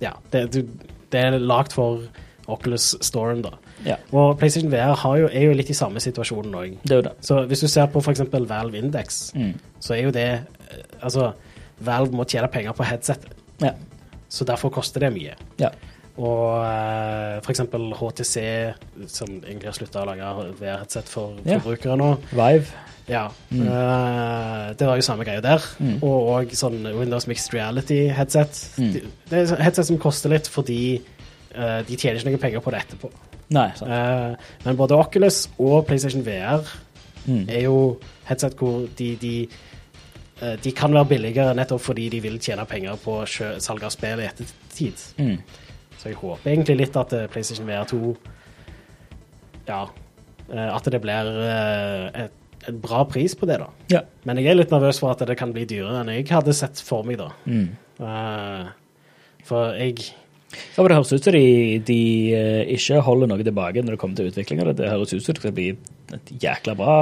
ja. 0.00 0.12
Det, 0.30 0.46
du, 0.54 0.62
det 1.10 1.20
er 1.24 1.38
lagd 1.40 1.72
for 1.76 2.04
Oculus 2.48 2.94
Storen, 3.04 3.42
da. 3.44 3.50
Ja. 3.86 3.96
Og 4.10 4.38
PlayStation 4.40 4.70
VR 4.72 4.94
har 4.98 5.18
jo, 5.20 5.26
er 5.28 5.44
jo 5.50 5.56
litt 5.58 5.68
i 5.70 5.76
samme 5.76 6.00
situasjonen 6.02 6.54
òg. 6.58 6.78
Det 6.82 6.96
jo 6.98 7.02
det. 7.06 7.12
Så 7.22 7.42
hvis 7.50 7.60
du 7.62 7.68
ser 7.70 7.86
på 7.92 8.00
f.eks. 8.02 8.24
Valve 8.32 8.78
Index, 8.80 9.32
Mm. 9.36 9.52
så 9.80 9.94
er 9.94 10.02
jo 10.06 10.10
det 10.14 10.28
eh, 10.32 10.80
Altså, 11.02 11.32
Valve 11.84 12.10
må 12.16 12.24
tjene 12.26 12.48
penger 12.50 12.72
på 12.74 12.82
headsetet, 12.88 13.36
Ja. 13.62 13.70
så 14.28 14.44
derfor 14.44 14.70
koster 14.74 15.00
det 15.00 15.12
mye. 15.14 15.36
ja. 15.60 15.70
Og 16.18 16.64
eh, 16.66 17.38
f.eks. 17.44 17.60
HTC, 18.00 18.36
som 19.06 19.28
egentlig 19.38 19.68
har 19.70 19.76
slutta 19.76 20.02
å 20.02 20.08
lage 20.08 20.30
VR-headset 20.58 21.08
for 21.12 21.36
forbrukere 21.46 21.94
nå. 22.00 22.08
Vive. 22.32 22.72
Ja. 23.08 23.22
Mm. 23.54 23.62
eh, 23.64 24.64
det 24.76 24.84
var 24.88 24.98
jo 24.98 25.04
samme 25.06 25.24
greie 25.24 25.40
der. 25.44 25.62
Mm. 25.80 25.94
Og 26.02 26.26
og 26.34 26.50
sånn 26.58 26.82
Windows 26.98 27.28
Mixed 27.30 27.54
Reality-headset. 27.54 28.58
Mm. 28.82 28.90
De- 28.92 29.04
Det 29.30 29.38
er 29.52 29.62
headset 29.62 29.86
som 29.86 29.98
koster 30.02 30.28
litt 30.34 30.48
fordi 30.50 31.00
eh, 31.54 31.80
de 31.88 31.96
tjener 31.96 32.18
ikke 32.20 32.34
noe 32.34 32.42
penger 32.42 32.60
på 32.66 32.70
det 32.74 32.82
etterpå. 32.82 33.10
Nei. 33.56 33.68
Eh, 33.80 34.34
men 34.66 34.76
både 34.76 34.98
Oculus 34.98 35.46
og 35.58 35.86
PlayStation 35.86 36.22
VR 36.26 36.66
Mm. 37.28 37.42
er 37.50 37.60
jo 37.66 37.98
headset 38.24 38.54
hvor 38.56 38.86
de, 38.96 39.08
de 39.20 39.48
eh, 40.40 40.56
de 40.64 40.70
kan 40.72 40.92
være 40.94 41.08
billigere 41.10 41.54
nettopp 41.54 41.80
fordi 41.82 42.06
de 42.08 42.20
vil 42.24 42.38
tjene 42.40 42.64
penger 42.64 42.96
på 43.02 43.18
salg 43.60 43.82
av 43.84 43.90
spill 43.92 44.20
i 44.22 44.28
ettertid. 44.30 45.02
Mm. 45.18 45.36
Så 45.98 46.12
jeg 46.12 46.18
håper 46.20 46.52
egentlig 46.52 46.78
litt 46.82 46.98
at 46.98 47.14
eh, 47.16 47.26
PlayStation 47.30 47.66
VR 47.68 47.88
2 47.90 48.12
Ja. 49.68 49.80
eh, 50.52 50.68
At 50.70 50.86
det 50.90 51.00
blir 51.02 51.32
et, 51.42 52.36
et, 52.68 52.78
bra 52.82 53.04
pris 53.08 53.34
på 53.38 53.46
det, 53.48 53.58
da. 53.62 53.68
Ja. 53.90 54.02
Men 54.28 54.40
jeg 54.40 54.50
er 54.52 54.58
litt 54.58 54.72
nervøs 54.74 54.98
for 55.00 55.14
at 55.14 55.22
det 55.26 55.38
kan 55.40 55.54
bli 55.54 55.64
dyrere 55.68 56.02
enn 56.02 56.12
jeg 56.12 56.26
hadde 56.30 56.54
sett 56.56 56.80
for 56.84 57.06
meg, 57.06 57.20
da. 57.20 57.30
Mm. 57.48 57.68
Eh, 57.98 58.64
for 59.48 59.74
jeg 59.78 59.98
Ja, 60.76 60.80
men 60.80 60.88
Det 60.88 60.96
høres 60.96 61.12
ut 61.12 61.24
som 61.24 61.34
de, 61.36 61.78
de 61.84 62.00
eh, 62.32 62.74
ikke 62.76 63.02
holder 63.04 63.28
noe 63.28 63.44
tilbake 63.44 63.82
når 63.84 63.94
det 63.96 64.00
kommer 64.00 64.16
til 64.16 64.30
utvikling 64.30 64.62
det. 64.64 64.88
Høres 64.88 65.12
ut 65.12 65.20
som 65.20 65.34
det 65.34 65.42
skal 65.42 65.56
bli 65.56 65.70
et 66.16 66.32
jækla 66.40 66.74
bra 66.78 66.96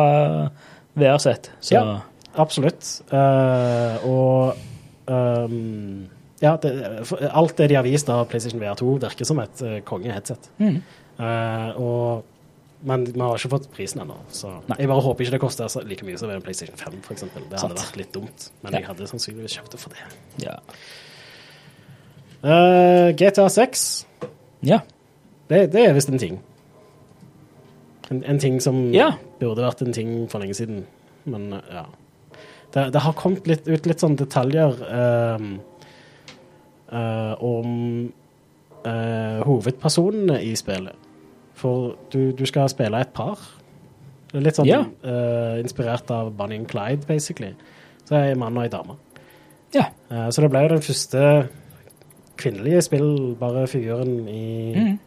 VR-sett. 0.99 1.51
Ja. 1.71 2.01
Absolutt. 2.37 2.85
Uh, 3.13 3.97
og 4.05 4.57
ehm, 5.09 6.07
Ja, 6.43 6.57
det, 6.61 6.71
alt 7.33 7.57
det 7.57 7.69
de 7.73 7.77
har 7.79 7.85
vist 7.87 8.09
av 8.13 8.27
PlayStation 8.29 8.61
VR 8.61 8.75
2, 8.77 8.99
virker 9.07 9.25
som 9.29 9.39
et 9.41 9.63
uh, 9.65 9.79
konge-headset. 9.89 10.51
Mm. 10.61 10.83
Uh, 11.17 12.19
men 12.87 13.07
vi 13.09 13.19
har 13.23 13.39
ikke 13.41 13.51
fått 13.55 13.71
prisen 13.73 14.03
ennå, 14.05 14.19
så 14.31 14.51
Nei. 14.69 14.77
jeg 14.83 14.91
bare 14.91 15.01
håper 15.07 15.25
ikke 15.25 15.33
det 15.39 15.41
koster 15.41 15.87
like 15.89 16.05
mye 16.05 16.19
som 16.21 16.31
en 16.31 16.43
PlayStation 16.45 16.77
5, 16.77 16.99
f.eks. 17.07 17.25
Det 17.25 17.31
hadde 17.41 17.63
Sant. 17.63 17.79
vært 17.81 17.97
litt 18.03 18.13
dumt, 18.15 18.51
men 18.63 18.73
Ja. 18.77 18.83
jeg 18.83 18.89
hadde 18.91 19.09
sannsynligvis 19.09 19.57
kjøpt 19.57 19.73
det 19.73 19.81
for 19.81 19.97
det. 19.97 20.05
ja. 20.45 20.59
Uh, 22.45 23.11
GTA 23.17 23.49
6, 23.51 24.07
ja. 24.69 24.81
det, 25.49 25.63
det 25.73 25.87
er 25.89 25.95
visst 25.97 26.13
en 26.13 26.21
ting. 26.21 26.37
En, 28.13 28.21
en 28.29 28.39
ting 28.39 28.61
som 28.63 28.93
Ja. 28.95 29.15
burde 29.41 29.65
vært 29.65 29.81
en 29.83 29.93
ting 29.97 30.13
for 30.31 30.39
lenge 30.45 30.55
siden, 30.55 30.85
men 31.25 31.49
eh, 31.57 31.73
ja. 31.81 31.87
Det, 32.77 32.85
det 32.93 33.01
har 33.03 33.17
kommet 33.19 33.49
litt, 33.49 33.67
ut 33.67 33.87
litt 33.89 34.03
sånne 34.05 34.21
detaljer 34.21 34.77
eh, 34.87 35.49
om 36.93 38.13
eh, 38.87 39.41
hovedpersonene 39.47 40.41
i 40.45 40.55
spillet. 40.57 40.95
For 41.57 41.97
du, 42.13 42.31
du 42.37 42.45
skal 42.47 42.69
spille 42.69 43.01
et 43.01 43.13
par. 43.17 43.41
Det 44.31 44.41
er 44.41 44.45
litt 44.45 44.59
sånn 44.59 44.69
Ja. 44.69 44.83
uh, 44.85 45.57
inspirert 45.63 46.11
av 46.13 46.35
Bonnie 46.37 46.59
and 46.61 46.69
Clyde, 46.69 47.07
basically. 47.09 47.55
Så 48.05 48.19
er 48.19 48.33
en 48.35 48.43
mann 48.43 48.59
og 48.59 48.67
ei 48.67 48.73
dame. 48.73 48.99
Ja. 49.75 49.87
Uh, 50.11 50.29
så 50.31 50.45
det 50.45 50.51
ble 50.53 50.67
jo 50.67 50.75
den 50.75 50.85
første 50.85 51.23
kvinnelige 52.37 52.83
spillbare 52.85 53.65
figuren 53.71 54.29
i 54.29 54.75
mm. 54.77 54.99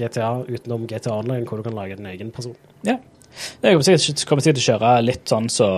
GTA 0.00 0.30
utenom 0.48 0.86
GTA 0.88 1.18
Online, 1.18 1.44
hvor 1.44 1.60
du 1.60 1.66
kan 1.66 1.76
lage 1.76 1.98
din 1.98 2.08
egen 2.08 2.30
person. 2.32 2.56
Ja. 2.86 2.96
Det 3.60 3.74
kommer 3.74 3.84
sikkert, 3.84 4.24
kommer 4.26 4.42
sikkert 4.42 4.62
til 4.62 4.64
å 4.64 4.78
kjøre 4.78 4.94
litt 5.04 5.28
sånn 5.28 5.50
så, 5.52 5.68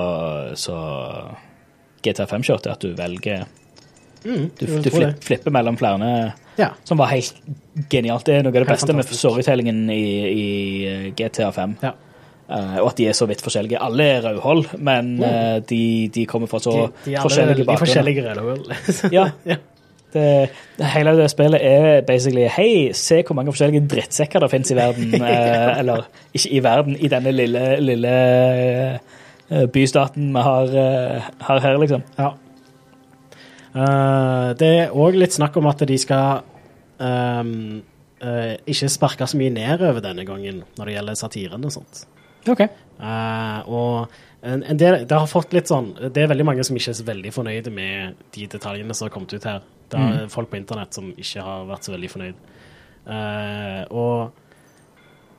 så 0.56 0.76
GTA 2.06 2.28
5 2.30 2.46
kjørte, 2.46 2.72
at 2.72 2.86
du 2.86 2.94
velger 2.96 3.44
Du, 4.22 4.48
du 4.58 4.66
flipper, 4.66 5.14
flipper 5.20 5.54
mellom 5.54 5.76
flere 5.80 6.32
Ja. 6.58 6.68
Som 6.84 6.98
var 7.00 7.10
helt 7.12 7.34
genialt. 7.90 8.26
Det 8.26 8.36
er 8.36 8.46
noe 8.46 8.52
av 8.52 8.64
det 8.64 8.68
beste 8.68 8.94
med 8.94 9.08
storytellingen 9.08 9.84
i, 9.90 10.04
i 10.30 11.12
GTA 11.18 11.52
5. 11.52 11.76
ja. 11.82 11.94
Uh, 12.52 12.82
og 12.82 12.90
at 12.90 12.98
de 12.98 13.06
er 13.08 13.14
så 13.16 13.24
vidt 13.30 13.40
forskjellige. 13.40 13.78
Alle 13.80 14.04
er 14.18 14.24
rødhold, 14.26 14.74
men 14.84 15.14
uh, 15.22 15.62
de, 15.64 16.10
de 16.12 16.26
kommer 16.28 16.50
fra 16.50 16.58
så 16.60 16.72
De, 17.04 17.14
de 17.14 17.14
forskjellige 17.22 17.64
bakgrunner. 17.64 17.78
forskjellige 17.78 18.24
reloer. 18.26 18.58
Ja. 19.16 19.30
Ja. 19.48 19.56
Det, 20.12 20.50
hele 20.92 21.14
det 21.16 21.30
spillet 21.32 21.62
er 21.64 22.02
basically 22.04 22.44
Hei, 22.52 22.90
se 22.92 23.22
hvor 23.24 23.38
mange 23.38 23.54
forskjellige 23.54 23.86
drittsekker 23.88 24.44
det 24.44 24.50
finnes 24.52 24.70
i 24.74 24.76
verden. 24.76 25.14
eh, 25.30 25.78
eller 25.78 26.04
ikke 26.34 26.50
i 26.52 26.60
verden, 26.64 26.96
i 27.00 27.08
denne 27.08 27.32
lille, 27.32 27.64
lille 27.80 28.12
eh, 29.48 29.64
bystaten 29.72 30.28
vi 30.34 30.44
har, 30.44 30.76
eh, 30.82 31.30
har 31.48 31.64
her, 31.64 31.80
liksom. 31.80 32.04
Ja. 32.18 32.34
Eh, 33.72 34.48
det 34.60 34.68
er 34.68 34.96
òg 34.96 35.16
litt 35.16 35.36
snakk 35.36 35.56
om 35.56 35.68
at 35.70 35.84
de 35.88 35.96
skal 36.00 36.42
um, 37.00 37.80
uh, 38.20 38.52
ikke 38.68 38.90
sparke 38.92 39.28
så 39.28 39.38
mye 39.40 39.54
nedover 39.54 40.04
denne 40.04 40.26
gangen 40.28 40.60
når 40.76 40.90
det 40.90 40.96
gjelder 40.98 41.18
satiren 41.18 41.64
og 41.68 41.72
sånt. 41.74 42.02
OK. 42.52 42.66
Uh, 43.00 43.60
og 43.72 44.44
en, 44.44 44.60
en 44.60 44.78
del, 44.78 45.02
det 45.08 45.16
har 45.16 45.30
fått 45.30 45.54
litt 45.54 45.70
sånn 45.70 45.92
Det 46.12 46.20
er 46.22 46.28
veldig 46.30 46.44
mange 46.46 46.64
som 46.66 46.76
ikke 46.76 46.90
er 46.92 46.98
så 46.98 47.06
veldig 47.06 47.32
fornøyde 47.34 47.72
med 47.74 48.20
de 48.34 48.46
detaljene 48.50 48.94
som 48.98 49.08
har 49.08 49.14
kommet 49.14 49.34
ut 49.34 49.48
her. 49.48 49.64
Det 49.92 50.00
er 50.00 50.30
folk 50.32 50.50
på 50.50 50.58
internett 50.58 50.96
som 50.96 51.10
ikke 51.12 51.44
har 51.46 51.66
vært 51.68 51.86
så 51.86 51.92
veldig 51.94 52.10
fornøyd. 52.12 52.46
Og 53.92 54.42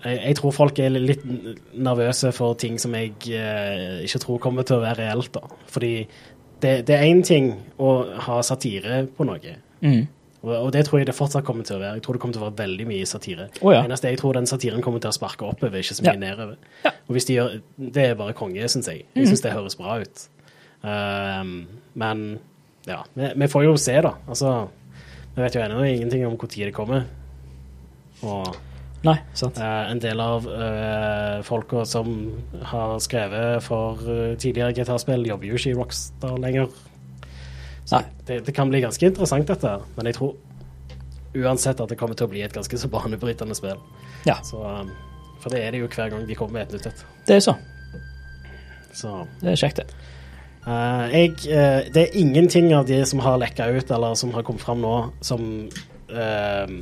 jeg, 0.04 0.20
jeg 0.20 0.38
tror 0.40 0.54
folk 0.56 0.80
er 0.84 0.96
litt 0.96 1.24
nervøse 1.74 2.32
for 2.36 2.58
ting 2.60 2.80
som 2.82 2.96
jeg 2.98 3.14
eh, 3.32 4.02
ikke 4.04 4.22
tror 4.26 4.42
kommer 4.44 4.68
til 4.68 4.78
å 4.78 4.84
være 4.84 5.06
reelt. 5.06 5.32
da. 5.36 5.62
Fordi 5.72 5.94
det, 6.64 6.74
det 6.88 6.96
er 6.98 7.08
én 7.10 7.24
ting 7.26 7.54
å 7.82 7.94
ha 8.28 8.42
satire 8.46 9.04
på 9.18 9.28
noe. 9.28 9.56
Mm. 9.84 10.04
Og, 10.44 10.72
det 10.76 10.82
tror 10.88 11.00
jeg 11.00 11.08
det 11.08 11.16
fortsatt 11.16 11.46
kommer 11.48 11.64
til 11.64 11.78
å 11.78 11.82
være. 11.82 11.98
Jeg 12.00 12.04
tror 12.04 12.18
det 12.18 12.22
kommer 12.24 12.36
til 12.36 12.44
å 12.44 12.48
være 12.50 12.60
veldig 12.60 12.86
mye 12.90 13.08
satire. 13.08 13.46
Oh, 13.62 13.72
ja. 13.72 13.86
Eneste 13.88 14.12
jeg 14.12 14.20
tror 14.20 14.36
den 14.36 14.48
satiren 14.50 14.84
kommer 14.84 15.00
til 15.04 15.14
å 15.14 15.16
sparke 15.16 15.48
oppover, 15.48 15.80
ikke 15.80 15.96
så 15.96 16.04
mye 16.04 16.18
Ja. 16.18 16.20
nedover. 16.20 16.58
Og 17.08 17.16
hvis 17.16 17.28
de 17.30 17.38
gjør 17.38 17.62
Det 17.94 18.04
er 18.10 18.16
bare 18.20 18.36
konge, 18.36 18.68
syns 18.68 18.90
jeg. 18.92 19.06
Jeg 19.16 19.28
syns 19.28 19.42
det 19.42 19.54
høres 19.54 19.78
bra 19.80 20.02
ut. 20.04 20.28
Um, 20.84 21.54
men 21.96 22.40
ja, 22.88 23.04
vi, 23.16 23.30
vi 23.40 23.48
får 23.48 23.64
jo 23.64 23.78
se, 23.80 23.96
da. 24.04 24.16
Altså, 24.28 24.68
vi 25.36 25.42
vet 25.42 25.56
jo 25.56 25.64
ennå 25.64 25.84
ingenting 25.88 26.26
om 26.28 26.36
når 26.36 26.52
det 26.66 26.74
kommer. 26.76 27.06
Og 28.22 28.56
Nei, 29.04 29.18
sant. 29.36 29.58
eh, 29.60 29.92
en 29.92 30.00
del 30.00 30.20
av 30.24 30.46
eh, 30.48 31.42
folka 31.44 31.84
som 31.86 32.14
har 32.72 32.96
skrevet 33.04 33.64
for 33.66 34.00
eh, 34.08 34.38
tidligere 34.40 34.74
gitarspill, 34.78 35.26
jobber 35.28 35.50
jo 35.50 35.60
ikke 35.60 35.74
i 35.74 35.76
Rockstar 35.76 36.38
lenger. 36.40 36.70
Så 37.84 38.00
det, 38.28 38.46
det 38.48 38.56
kan 38.56 38.72
bli 38.72 38.80
ganske 38.80 39.06
interessant, 39.10 39.48
dette. 39.50 39.74
Men 39.98 40.08
jeg 40.08 40.16
tror 40.16 40.38
uansett 41.36 41.82
at 41.84 41.92
det 41.92 41.98
kommer 42.00 42.16
til 42.16 42.30
å 42.30 42.32
bli 42.32 42.46
et 42.46 42.56
ganske 42.56 42.80
så 42.80 42.88
banebrytende 42.94 43.56
spill. 43.58 43.82
Ja, 44.24 44.38
Så, 44.46 44.62
um, 44.64 44.92
for 45.44 45.52
det 45.52 45.66
er 45.66 45.76
det 45.76 45.82
jo 45.84 45.90
hver 45.92 46.14
gang 46.14 46.24
de 46.30 46.36
kommer 46.40 46.62
med 46.62 46.70
et 46.70 46.78
nytt 46.78 46.88
et. 46.94 47.06
det 47.28 47.36
er 47.42 47.44
så. 47.44 47.58
Så 48.96 49.26
Det 49.42 49.52
er 49.52 49.60
kjekt, 49.60 49.82
det. 49.84 49.88
Uh, 50.64 51.10
jeg, 51.12 51.34
uh, 51.52 51.82
Det 51.92 52.06
er 52.06 52.16
ingenting 52.16 52.72
av 52.78 52.88
de 52.88 53.02
som 53.10 53.20
har 53.20 53.36
lekka 53.42 53.68
ut, 53.76 53.92
eller 53.92 54.16
som 54.16 54.32
har 54.32 54.46
kommet 54.48 54.64
fram 54.64 54.80
nå, 54.80 54.94
som 55.20 55.44
eh, 56.08 56.78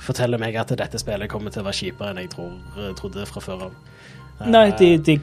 forteller 0.00 0.40
meg 0.40 0.56
at 0.58 0.72
dette 0.78 1.00
spillet 1.00 1.30
kommer 1.30 1.52
til 1.52 1.62
å 1.62 1.68
være 1.68 1.78
kjipere 1.82 2.12
enn 2.12 2.22
jeg 2.22 2.32
tror, 2.34 2.52
eh, 2.76 2.92
trodde 2.98 3.26
fra 3.28 3.42
før 3.44 3.66
av. 3.68 3.78
Eh, 4.40 4.46
Nei, 4.50 4.66
de, 4.78 4.90
de, 5.06 5.16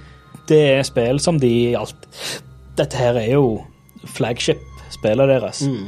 det 0.50 0.62
er 0.78 0.84
spill 0.88 1.22
som 1.24 1.40
de 1.42 1.54
alt 1.78 2.10
Dette 2.78 3.00
her 3.00 3.18
er 3.18 3.32
jo 3.32 3.64
flagship-spillet 4.06 5.32
deres. 5.32 5.64
Mm. 5.66 5.88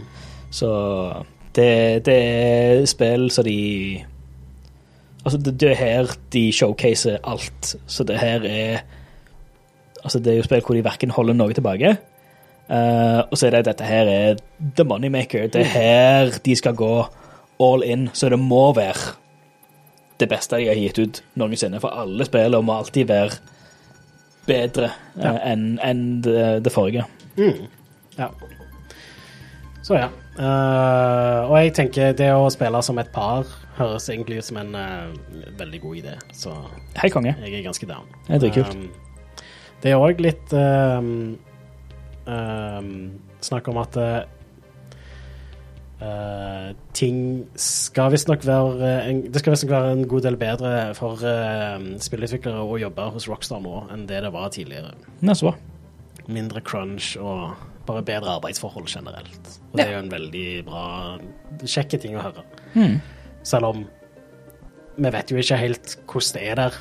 Så 0.49 0.69
det, 1.53 2.05
det 2.07 2.15
er 2.15 2.85
spill 2.89 3.29
som 3.31 3.45
de 3.45 3.59
Altså, 5.19 5.37
det, 5.37 5.59
det 5.59 5.73
er 5.73 5.75
her 5.75 6.13
de 6.33 6.47
showcaser 6.55 7.19
alt. 7.27 7.75
Så 7.87 8.03
det 8.07 8.17
her 8.17 8.45
er 8.47 8.79
Altså, 9.99 10.19
det 10.19 10.33
er 10.33 10.37
jo 10.37 10.47
spill 10.47 10.63
hvor 10.63 10.77
de 10.77 10.83
verken 10.83 11.11
holder 11.11 11.35
noe 11.35 11.53
tilbake. 11.53 11.97
Uh, 12.69 13.25
og 13.31 13.37
så 13.37 13.47
er 13.47 13.57
det 13.57 13.65
dette 13.65 13.85
her 13.85 14.09
er 14.09 14.41
the 14.77 14.85
moneymaker. 14.87 15.47
Det 15.51 15.61
er 15.61 15.73
her 15.73 16.37
de 16.45 16.55
skal 16.55 16.77
gå 16.77 16.93
all 17.59 17.83
in. 17.83 18.09
Så 18.13 18.29
det 18.29 18.39
må 18.39 18.69
være 18.77 19.15
det 20.19 20.27
beste 20.29 20.57
de 20.59 20.67
har 20.67 20.75
gitt 20.79 20.99
ut 20.99 21.21
noensinne. 21.39 21.79
For 21.79 21.93
alle 21.95 22.25
spillene 22.27 22.63
må 22.65 22.75
alltid 22.79 23.07
være 23.07 23.37
bedre 24.49 24.89
eh, 24.89 25.23
Ja. 25.23 25.35
enn 25.51 25.79
en 25.85 26.21
det, 26.25 26.63
det 26.65 26.73
forrige. 26.73 27.05
Ja. 28.17 28.29
Så 29.83 29.95
ja. 29.95 30.09
Uh, 30.39 31.49
og 31.49 31.55
jeg 31.59 31.73
tenker 31.75 32.13
det 32.15 32.29
å 32.31 32.45
spille 32.53 32.79
som 32.85 32.99
et 33.01 33.09
par 33.11 33.47
høres 33.75 34.05
egentlig 34.11 34.37
ut 34.39 34.47
som 34.47 34.59
en 34.61 34.75
uh, 34.75 35.11
veldig 35.59 35.81
god 35.83 35.99
idé. 35.99 36.13
Så 36.35 36.53
Hei, 36.99 37.09
konge. 37.11 37.33
jeg 37.43 37.59
er 37.59 37.65
ganske 37.65 37.87
down. 37.89 38.07
Det 38.27 38.37
er 38.37 38.43
dritkult. 38.45 38.75
Um, 38.75 39.45
det 39.83 39.91
er 39.91 39.99
òg 40.03 40.19
litt 40.23 40.53
um, 40.55 41.11
um, 42.27 42.93
snakk 43.43 43.67
om 43.71 43.79
at 43.83 43.99
uh, 43.99 44.21
uh, 46.01 46.69
ting 46.97 47.47
skal 47.59 48.11
visstnok 48.13 48.45
være 48.47 48.91
en, 49.09 49.23
Det 49.31 49.41
skal 49.41 49.55
visstnok 49.55 49.73
være 49.73 49.91
en 49.95 50.05
god 50.11 50.27
del 50.27 50.37
bedre 50.39 50.73
for 50.97 51.23
uh, 51.23 51.77
spillutviklere 52.01 52.63
å 52.63 52.79
jobbe 52.81 53.09
hos 53.15 53.29
Rockstar 53.31 53.63
nå 53.63 53.85
enn 53.93 54.07
det 54.09 54.23
det 54.25 54.33
var 54.35 54.51
tidligere. 54.55 54.93
Nei. 55.21 55.37
Mindre 56.29 56.61
crunch 56.61 57.15
og 57.17 57.55
bare 57.89 58.03
bedre 58.05 58.35
arbeidsforhold 58.37 58.89
generelt. 58.91 59.55
Og 59.71 59.79
det 59.79 59.87
er 59.87 59.95
jo 59.95 60.03
en 60.03 60.11
veldig 60.11 60.49
bra, 60.67 60.83
kjekke 61.63 61.97
ting 62.01 62.17
å 62.19 62.27
høre. 62.27 62.43
Mm. 62.75 62.99
Selv 63.47 63.71
om 63.71 63.87
vi 64.99 65.11
vet 65.15 65.31
jo 65.31 65.39
ikke 65.39 65.57
helt 65.59 65.97
hvordan 66.05 66.35
det 66.35 66.45
er 66.51 66.59
der. 66.59 66.79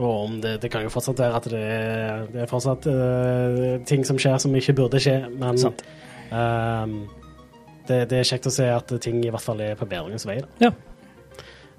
Og 0.00 0.10
om 0.24 0.36
det, 0.40 0.54
det 0.62 0.70
kan 0.72 0.84
jo 0.84 0.92
fortsatt 0.92 1.20
være 1.20 1.36
at 1.36 1.48
det 1.52 1.64
det 2.32 2.44
er 2.44 2.50
fortsatt 2.50 2.86
uh, 2.88 3.80
ting 3.88 4.06
som 4.08 4.18
skjer 4.20 4.38
som 4.40 4.54
ikke 4.56 4.76
burde 4.78 5.00
skje, 5.02 5.18
men 5.36 5.60
Sant. 5.60 5.82
ehm, 6.32 7.02
det, 7.90 7.98
det 8.12 8.20
er 8.20 8.28
kjekt 8.30 8.48
å 8.48 8.54
se 8.54 8.66
at 8.70 8.92
ting 9.02 9.20
i 9.24 9.30
hvert 9.32 9.44
fall 9.44 9.60
er 9.64 9.76
på 9.78 9.88
bedringens 9.90 10.26
vei. 10.28 10.38
Ja. 10.62 10.70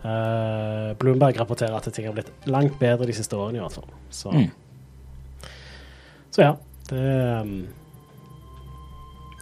Uh, 0.01 0.91
Bloomberg 0.97 1.37
rapporterer 1.37 1.75
at 1.77 1.87
ting 1.93 2.07
har 2.09 2.15
blitt 2.17 2.31
langt 2.49 2.79
bedre 2.81 3.05
de 3.09 3.13
siste 3.15 3.37
årene, 3.37 3.59
i 3.59 3.63
hvert 3.63 3.77
fall. 3.77 3.91
Så, 4.09 4.31
Mm. 4.33 4.49
så 6.33 6.41
ja. 6.41 6.55
Det 6.89 7.03
um, 7.41 7.67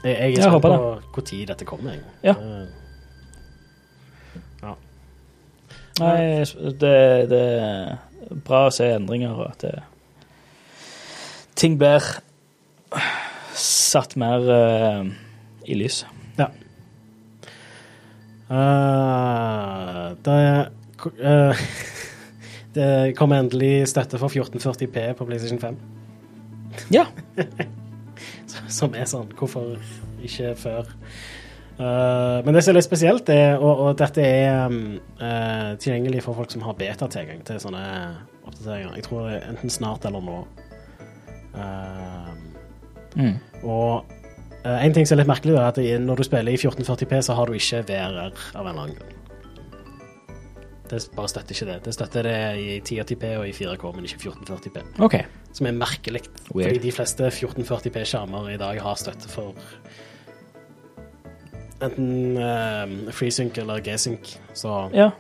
Jeg, 0.04 0.14
jeg 0.16 0.38
er 0.38 0.50
spent 0.50 0.62
på 0.64 0.70
når 0.70 1.48
dette 1.48 1.66
kommer. 1.68 1.96
Jeg. 1.96 2.04
Ja. 2.24 2.36
Eh, 2.36 2.68
Nei, 6.00 6.46
det, 6.80 7.30
det 7.32 7.40
er 7.60 7.98
bra 8.48 8.68
å 8.70 8.72
se 8.72 8.86
endringer, 8.94 9.34
og 9.36 9.50
at 9.52 9.66
det, 9.66 9.74
ting 11.60 11.76
blir 11.80 12.06
satt 13.60 14.16
mer 14.20 14.48
uh, 14.48 15.10
i 15.68 15.76
lys. 15.76 16.06
Ja. 18.50 20.06
Eh, 20.10 20.18
det, 20.26 20.38
uh, 21.06 21.64
det 22.78 23.18
kommer 23.18 23.40
endelig 23.40 23.88
støtte 23.92 24.20
for 24.22 24.34
1440P 24.34 25.14
på 25.18 25.26
PlayStation 25.26 25.60
5. 25.60 25.78
Ja. 26.94 27.06
Som 28.70 28.94
er 28.98 29.08
sånn 29.10 29.30
Hvorfor 29.38 29.78
ikke 30.26 30.54
før? 30.60 30.90
Uh, 31.80 32.44
men 32.44 32.52
det 32.52 32.66
som 32.66 32.74
er 32.74 32.82
litt 32.82 32.90
spesielt, 32.90 33.30
er, 33.32 33.54
og, 33.56 33.86
og 33.86 33.94
dette 34.02 34.20
er 34.20 34.66
um, 34.68 34.98
uh, 35.22 35.78
tilgjengelig 35.80 36.26
for 36.26 36.36
folk 36.36 36.52
som 36.52 36.66
har 36.66 36.76
beta-tilgang 36.76 37.40
til 37.48 37.62
sånne 37.64 37.84
oppdateringer. 38.44 38.98
Jeg 39.00 39.06
tror 39.06 39.30
det 39.30 39.38
er 39.38 39.46
enten 39.54 39.72
snart 39.72 40.04
eller 40.10 40.26
nå. 40.26 40.42
Uh, 41.56 42.36
Mm. 43.18 43.36
og 43.64 44.06
eh, 44.10 44.19
en 44.66 44.94
ting 44.96 45.08
som 45.08 45.16
er 45.16 45.24
litt 45.24 45.32
merkelig, 45.32 45.56
er 45.56 45.70
at 45.70 45.80
når 46.04 46.20
du 46.20 46.28
spiller 46.28 46.52
i 46.52 46.60
1440P, 46.60 47.22
så 47.24 47.38
har 47.38 47.48
du 47.48 47.56
ikke 47.56 47.84
VRR 47.88 48.44
av 48.58 48.66
en 48.66 48.72
eller 48.72 48.84
annen 48.84 49.00
grunn. 49.00 49.16
Det 50.90 51.00
bare 51.14 51.30
støtter 51.30 51.54
ikke 51.54 51.68
det. 51.70 51.78
Det 51.86 51.94
støtter 51.94 52.26
det 52.26 52.38
i 52.58 52.70
1080P 52.82 53.34
og 53.38 53.46
i 53.46 53.54
4K, 53.54 53.90
men 53.94 54.08
ikke 54.10 54.32
1440P. 54.32 54.86
Okay. 55.06 55.28
Som 55.54 55.70
er 55.70 55.76
merkelig. 55.78 56.24
Fordi 56.48 56.80
de 56.82 56.94
fleste 56.94 57.30
1440P-skjermer 57.30 58.50
i 58.56 58.58
dag 58.58 58.82
har 58.82 58.98
støtte 58.98 59.30
for 59.30 59.54
enten 61.86 62.40
uh, 62.42 63.14
FreeSync 63.14 63.62
eller 63.62 63.84
G-Sync. 63.86 64.34
Så 64.58 64.90
Ja. 64.96 65.12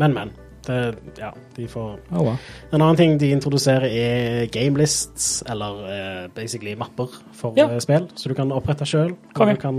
Men, 0.00 0.16
men. 0.16 0.32
Det, 0.66 0.94
ja, 1.18 1.30
de 1.56 1.68
får 1.68 1.98
oh, 2.10 2.24
wow. 2.24 2.36
En 2.72 2.80
annen 2.80 2.96
ting 2.96 3.20
de 3.20 3.30
introduserer, 3.34 3.88
er 3.88 4.46
gamelists, 4.52 5.42
eller 5.50 5.84
uh, 5.84 6.30
basically 6.34 6.74
mapper 6.78 7.12
for 7.36 7.52
ja. 7.58 7.68
Eh, 7.68 7.80
spill, 7.84 8.08
så 8.16 8.28
du 8.28 8.34
kan 8.38 8.52
opprette 8.52 8.86
sjøl. 8.88 9.14
Okay. 9.34 9.54
Du 9.54 9.60
kan 9.60 9.76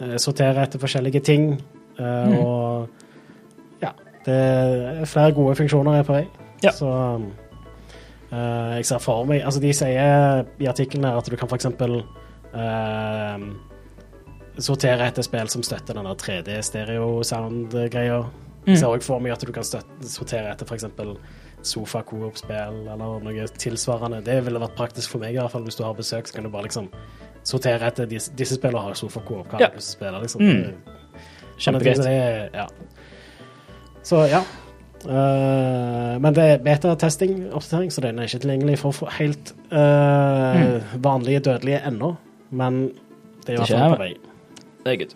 uh, 0.00 0.16
sortere 0.16 0.64
etter 0.64 0.82
forskjellige 0.82 1.20
ting. 1.20 1.52
Uh, 1.98 2.04
mm. 2.04 2.38
Og 2.38 2.88
ja, 3.82 3.92
det 4.26 4.38
er 4.38 5.04
flere 5.10 5.32
gode 5.36 5.56
funksjoner 5.60 6.00
er 6.00 6.08
på 6.08 6.18
vei. 6.18 6.26
Ja. 6.62 6.72
Så 6.72 6.88
jeg 8.32 8.86
ser 8.88 9.00
for 9.02 9.26
meg 9.28 9.42
Altså, 9.44 9.60
de 9.60 9.74
sier 9.76 10.46
i 10.56 10.66
artikkelen 10.70 11.04
her 11.04 11.18
at 11.20 11.26
du 11.28 11.36
kan 11.36 11.50
for 11.50 11.58
eksempel 11.58 11.98
sortere 14.60 15.08
etter 15.10 15.24
spill 15.26 15.48
som 15.52 15.62
støtter 15.64 15.94
denne 15.98 16.14
3D-stereo-sound-greia. 16.16 18.22
Mm. 18.66 18.76
Ser 18.76 18.88
òg 18.88 19.02
for 19.02 19.22
meg 19.22 19.34
at 19.34 19.42
du 19.42 19.50
kan 19.54 19.66
støtte, 19.66 20.06
sortere 20.06 20.52
etter 20.52 20.68
f.eks. 20.68 20.86
sofa, 21.66 22.02
coop-spill 22.06 22.84
eller 22.92 23.18
noe 23.22 23.48
tilsvarende. 23.58 24.22
Det 24.26 24.38
ville 24.46 24.62
vært 24.62 24.78
praktisk 24.78 25.14
for 25.14 25.22
meg, 25.22 25.34
i 25.34 25.40
hvert 25.40 25.54
fall 25.54 25.66
hvis 25.66 25.78
du 25.78 25.84
har 25.86 25.96
besøk, 25.98 26.30
så 26.30 26.38
kan 26.38 26.46
du 26.46 26.52
bare 26.54 26.68
liksom 26.68 26.90
sortere 27.46 27.90
etter 27.90 28.06
disse, 28.10 28.32
disse 28.38 28.58
spillene 28.58 28.86
har 28.86 28.98
sofa, 28.98 29.22
coop, 29.26 29.46
hva 29.50 29.62
ja. 29.62 29.70
du 29.74 29.82
spiller, 29.82 30.22
liksom. 30.22 30.42
Mm. 30.46 31.22
Kjempegreit. 31.58 32.06
Ja. 32.54 32.66
Så 34.06 34.26
ja. 34.30 34.42
Uh, 35.02 36.14
men 36.22 36.34
det 36.34 36.44
er 36.46 36.60
beta-testing, 36.62 37.48
oppdatering, 37.50 37.90
så 37.90 38.04
den 38.04 38.20
er 38.22 38.28
ikke 38.30 38.44
tilgjengelig 38.44 38.78
for 38.78 39.10
helt 39.18 39.50
uh, 39.72 40.54
mm. 40.54 41.02
vanlige 41.02 41.42
dødelige 41.48 41.82
ennå. 41.90 42.14
Men 42.50 42.84
det 43.42 43.48
er 43.48 43.52
i 43.52 43.56
hvert 43.56 43.74
fall 43.74 43.96
på 43.96 44.02
vei. 44.04 44.12
Det 44.84 44.94
er 44.94 45.00
good. 45.02 45.14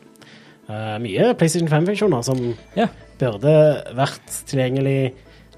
Uh, 0.67 0.97
mye 1.03 1.35
PlayStation 1.39 1.71
5-funksjoner 1.71 2.27
som 2.27 2.41
ja 2.75 2.89
burde 3.21 3.57
vært 3.97 4.39
tilgjengelig 4.49 5.01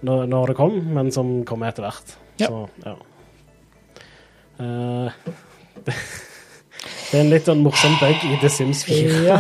når, 0.07 0.27
når 0.31 0.53
det 0.53 0.57
kom, 0.59 0.79
men 0.95 1.13
som 1.15 1.41
kommer 1.49 1.73
etter 1.73 1.87
hvert. 1.87 2.17
Ja. 2.39 2.49
Så, 2.51 2.65
ja. 2.85 2.95
Uh, 4.59 5.11
det, 5.87 5.95
det 7.11 7.19
er 7.19 7.23
en 7.23 7.33
litt 7.33 7.49
sånn 7.51 7.63
morsom 7.65 7.95
bug 8.01 8.27
i 8.29 8.39
The 8.43 8.51
Sims 8.53 8.85
4. 8.89 9.23
Ja 9.27 9.39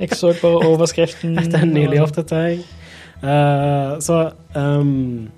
Jeg 0.00 0.16
så 0.16 0.32
bare 0.40 0.64
overskriften. 0.70 1.36
Det 1.36 1.56
er 1.56 1.66
en 1.66 1.76
nylig 1.76 2.00
oppdatering. 2.04 2.64
Uh, 3.20 4.00
så 4.00 4.30
um, 4.56 5.28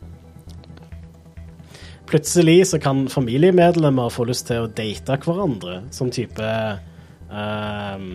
Plutselig 2.13 2.69
så 2.69 2.79
kan 2.79 3.07
familiemedlemmer 3.09 4.13
få 4.13 4.27
lyst 4.29 4.51
til 4.51 4.67
å 4.67 4.71
date 4.71 5.17
hverandre, 5.25 5.79
som 5.97 6.11
type 6.13 6.45
ehm, 6.45 8.09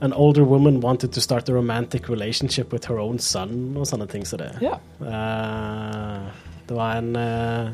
An 0.00 0.12
older 0.12 0.44
woman 0.44 0.80
wanted 0.80 1.12
to 1.12 1.20
start 1.20 1.48
a 1.48 1.52
romantic 1.52 2.08
relationship 2.08 2.72
with 2.72 2.86
her 2.86 2.98
own 3.02 3.18
son, 3.18 3.74
og 3.76 3.86
sånne 3.90 4.06
ting 4.06 4.26
som 4.26 4.38
det. 4.38 4.52
Yeah. 4.62 4.78
Uh, 5.02 6.28
det 6.68 6.76
var 6.76 7.00
en 7.00 7.16
uh, 7.18 7.72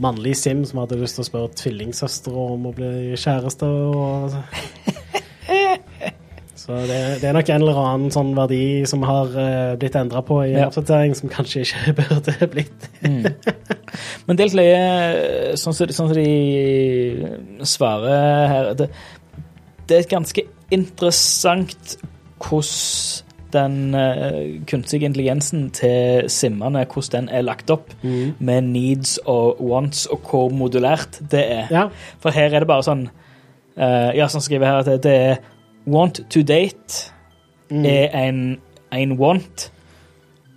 mannlig 0.00 0.36
sim 0.40 0.62
som 0.64 0.80
hadde 0.80 0.96
lyst 1.02 1.18
til 1.18 1.26
å 1.26 1.28
spørre 1.28 1.52
tvillingsøstera 1.60 2.46
om 2.54 2.70
å 2.70 2.72
bli 2.76 2.92
kjæreste. 3.20 3.68
Og... 3.68 4.38
Så 6.66 6.74
det, 6.88 6.96
det 7.20 7.28
er 7.28 7.36
nok 7.36 7.50
en 7.52 7.62
eller 7.62 7.76
annen 7.78 8.10
sånn 8.10 8.32
verdi 8.34 8.62
som 8.90 9.04
har 9.06 9.28
uh, 9.36 9.76
blitt 9.78 9.94
endra 10.00 10.24
på 10.26 10.40
i 10.46 10.54
en 10.54 10.62
Ja. 10.64 10.70
oppdatering, 10.70 11.12
som 11.14 11.30
kanskje 11.30 11.66
ikke 11.66 11.92
burde 12.00 12.48
blitt. 12.56 12.88
Men 14.26 14.40
Delt 14.40 14.56
løye, 14.56 15.52
sånn 15.60 15.76
som 15.76 15.92
sånn 15.92 16.10
så 16.10 16.16
de 16.16 17.62
svarer 17.68 18.48
her 18.50 18.72
det, 18.80 18.88
det 19.86 20.00
er 20.00 20.08
ganske 20.10 20.45
interessant 20.74 21.96
hvordan 22.42 23.26
den 23.54 23.94
uh, 23.94 24.64
kunstige 24.66 25.06
intelligensen 25.06 25.70
til 25.70 26.26
simmene 26.30 26.84
hvordan 26.84 27.26
den 27.26 27.28
er 27.32 27.44
lagt 27.46 27.70
opp, 27.70 27.92
med 28.38 28.60
needs 28.60 29.18
og 29.24 29.62
wants, 29.62 30.06
og 30.06 30.20
hvor 30.30 30.50
modulært 30.52 31.20
det 31.30 31.44
er. 31.44 31.70
Ja. 31.70 31.86
For 32.20 32.34
her 32.34 32.52
er 32.52 32.64
det 32.64 32.70
bare 32.70 32.86
sånn 32.86 33.06
uh, 33.08 34.10
Ja, 34.16 34.28
sånn 34.28 34.44
skriver 34.44 34.66
her 34.66 34.82
at 34.82 35.04
det, 35.04 35.14
er 35.14 35.38
want 35.86 36.24
to 36.30 36.42
date 36.42 37.12
er 37.70 38.10
en, 38.14 38.58
en 38.94 39.16
want, 39.18 39.70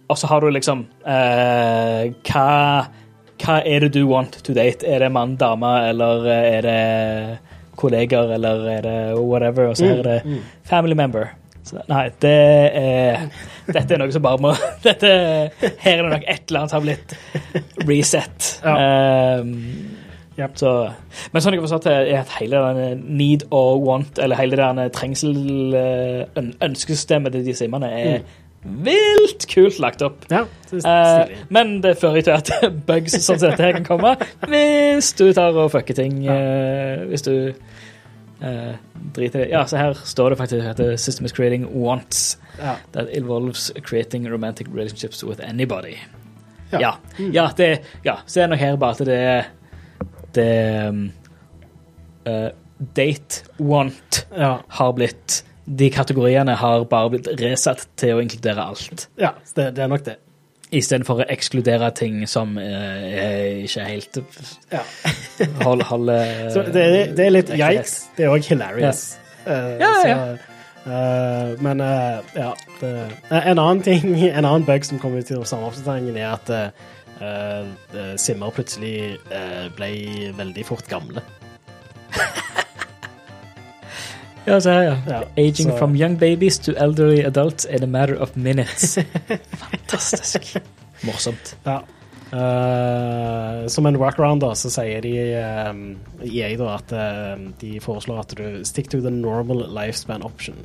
og 0.09 0.17
så 0.17 0.29
har 0.29 0.41
du 0.41 0.49
liksom 0.53 0.87
uh, 1.05 2.09
hva, 2.25 2.49
hva 3.41 3.59
er 3.61 3.85
det 3.85 3.93
du 3.93 4.03
want 4.09 4.41
to 4.45 4.53
date? 4.57 4.85
Er 4.85 5.05
det 5.05 5.11
mann, 5.13 5.37
dame, 5.37 5.71
eller 5.89 6.25
er 6.33 6.65
det 6.65 6.79
kolleger, 7.79 8.33
eller 8.35 8.65
er 8.77 8.81
det 8.85 8.97
whatever? 9.19 9.69
Og 9.71 9.77
så 9.79 9.87
her 9.89 10.01
er 10.03 10.09
det 10.09 10.39
family 10.69 10.97
member. 10.99 11.31
Så, 11.69 11.81
nei, 11.91 12.05
det 12.23 12.31
er 12.79 13.25
Dette 13.67 13.93
er 13.93 13.99
noe 14.01 14.13
som 14.15 14.23
bare 14.25 14.39
må 14.41 14.53
dette, 14.87 15.09
Her 15.83 15.99
er 15.99 16.03
det 16.05 16.11
nok 16.15 16.23
et 16.31 16.45
eller 16.49 16.63
annet 16.63 16.71
som 16.71 16.79
har 16.79 16.85
blitt 16.87 17.17
reset. 17.89 18.51
Um, 18.65 19.55
Yep. 20.39 20.53
så, 20.55 20.69
men 21.33 21.43
sånn 21.43 21.51
jeg 21.57 21.59
forstått 21.65 21.83
det, 21.89 21.93
er 22.13 22.21
at 22.21 22.29
hele 22.37 22.59
den 22.77 23.01
need 23.19 23.41
or 23.51 23.73
want, 23.83 24.21
eller 24.23 24.39
hele 24.39 24.55
det 24.55 24.85
trengsel 24.95 25.33
eh, 25.75 26.21
øn- 26.39 26.53
ønskesystemet 26.63 27.33
til 27.35 27.43
de 27.43 27.55
simmene 27.59 27.89
er 27.91 28.21
vilt 28.63 29.45
kult 29.47 29.79
lagt 29.79 30.01
opp. 30.03 30.25
ja 30.31 30.43
det 30.69 30.81
er 30.85 31.29
Eh, 31.31 31.43
men 31.49 31.79
det 31.81 31.95
fører 31.97 32.21
til 32.21 32.35
at 32.35 32.51
bugs 32.89 33.15
sånn 33.23 33.39
som 33.39 33.51
dette 33.51 33.71
kan 33.77 33.87
komme 33.87 34.15
hvis 34.49 35.13
du 35.17 35.29
tar 35.33 35.55
og 35.55 35.71
fucker 35.73 35.97
ting. 35.97 36.21
eh, 36.27 37.05
hvis 37.09 37.23
du 37.25 37.33
eh, 38.43 38.75
driter 39.15 39.39
i 39.39 39.43
det. 39.45 39.49
Ja, 39.51 39.65
så 39.65 39.79
her 39.79 39.93
står 39.93 40.33
det 40.33 40.41
faktisk 40.41 40.65
at 40.73 40.99
system 40.99 41.25
is 41.25 41.35
creating 41.35 41.67
wants 41.73 42.37
ja. 42.59 42.75
that 42.91 43.09
involves 43.09 43.71
creating 43.83 44.27
romantic 44.29 44.67
relationships 44.73 45.23
with 45.23 45.41
anybody. 45.43 45.97
Ja. 46.71 46.79
Ja. 46.79 46.93
Ja, 47.33 47.49
det, 47.57 47.79
ja. 48.03 48.19
så 48.25 48.41
er 48.41 48.47
det 48.47 48.57
nok 48.57 48.59
her 48.59 48.75
bare 48.77 48.91
at 48.91 49.07
det 49.07 49.45
det 50.35 50.87
um, 50.87 51.11
uh, 52.27 52.49
Date 52.95 53.43
want 53.59 54.27
har 54.69 54.91
blitt 54.95 55.43
De 55.69 55.89
kategoriene 55.93 56.55
har 56.57 56.83
bare 56.89 57.09
blitt 57.13 57.27
resatt 57.39 57.83
til 57.99 58.15
å 58.17 58.23
inkludere 58.23 58.63
alt. 58.71 59.07
ja 59.21 59.35
det, 59.55 59.67
det 59.77 59.83
er 59.83 59.87
nok 59.91 60.05
det. 60.07 60.15
Istedenfor 60.71 61.21
å 61.21 61.25
ekskludere 61.33 61.87
ting 61.97 62.19
som 62.29 62.57
eh, 62.61 63.63
ikke 63.65 63.85
helt 63.87 64.19
Ja. 64.71 64.81
Hold, 65.65 65.81
hold 65.89 66.11
Så 66.53 66.61
det, 66.73 66.83
er- 66.85 67.13
det 67.17 67.25
er 67.25 67.33
litt 67.33 67.49
yikes. 67.53 67.95
Det 68.17 68.25
er 68.27 68.33
òg 68.35 68.45
hilarious. 68.51 68.85
Yes. 68.85 69.17
Ja, 69.49 69.57
ja. 69.79 69.93
så, 70.03 70.89
eh, 70.91 71.55
men 71.65 71.81
uh, 71.81 72.19
ja 72.37 72.51
det, 72.81 72.91
eh, 73.31 73.47
En 73.49 73.57
annen 73.61 73.81
ting, 73.85 74.13
en 74.37 74.45
annen 74.45 74.65
bug 74.67 74.85
som 74.85 74.99
kom 75.01 75.17
ut 75.17 75.31
i 75.33 75.39
samme 75.45 75.69
oppdateringen, 75.71 76.17
er 76.17 76.37
at 76.37 76.53
simmer 78.21 78.53
plutselig 78.55 79.17
ble 79.75 79.89
veldig 80.37 80.63
fort 80.69 80.85
gamle. 80.87 81.19
Ja, 84.49 84.59
se 84.61 84.73
her, 84.73 84.83
ja. 84.83 84.97
Ja, 85.07 85.21
Aging 85.37 85.69
så- 85.71 85.77
from 85.77 85.95
young 85.95 86.17
babies 86.19 86.59
to 86.65 86.73
elderly 86.77 87.21
adults 87.25 87.65
in 87.65 87.83
a 87.83 87.87
matter 87.87 88.17
of 88.21 88.35
minutes. 88.35 88.97
Fantastisk. 89.63 90.55
Morsomt. 91.05 91.55
Ja. 91.65 91.79
Uh, 92.33 93.67
som 93.67 93.85
en 93.89 93.97
workaround 93.97 94.41
da, 94.43 94.51
så 94.55 94.69
sier 94.69 95.01
de 95.01 95.13
um, 95.71 95.79
EA 96.25 96.51
da, 96.59 96.75
at 96.75 96.91
eh, 96.93 97.39
de 97.61 97.71
foreslår 97.81 98.19
at 98.21 98.35
du 98.37 98.43
stick 98.67 98.89
to 98.91 98.99
the 99.01 99.09
normal 99.13 99.63
lifespan 99.73 100.21
option. 100.25 100.55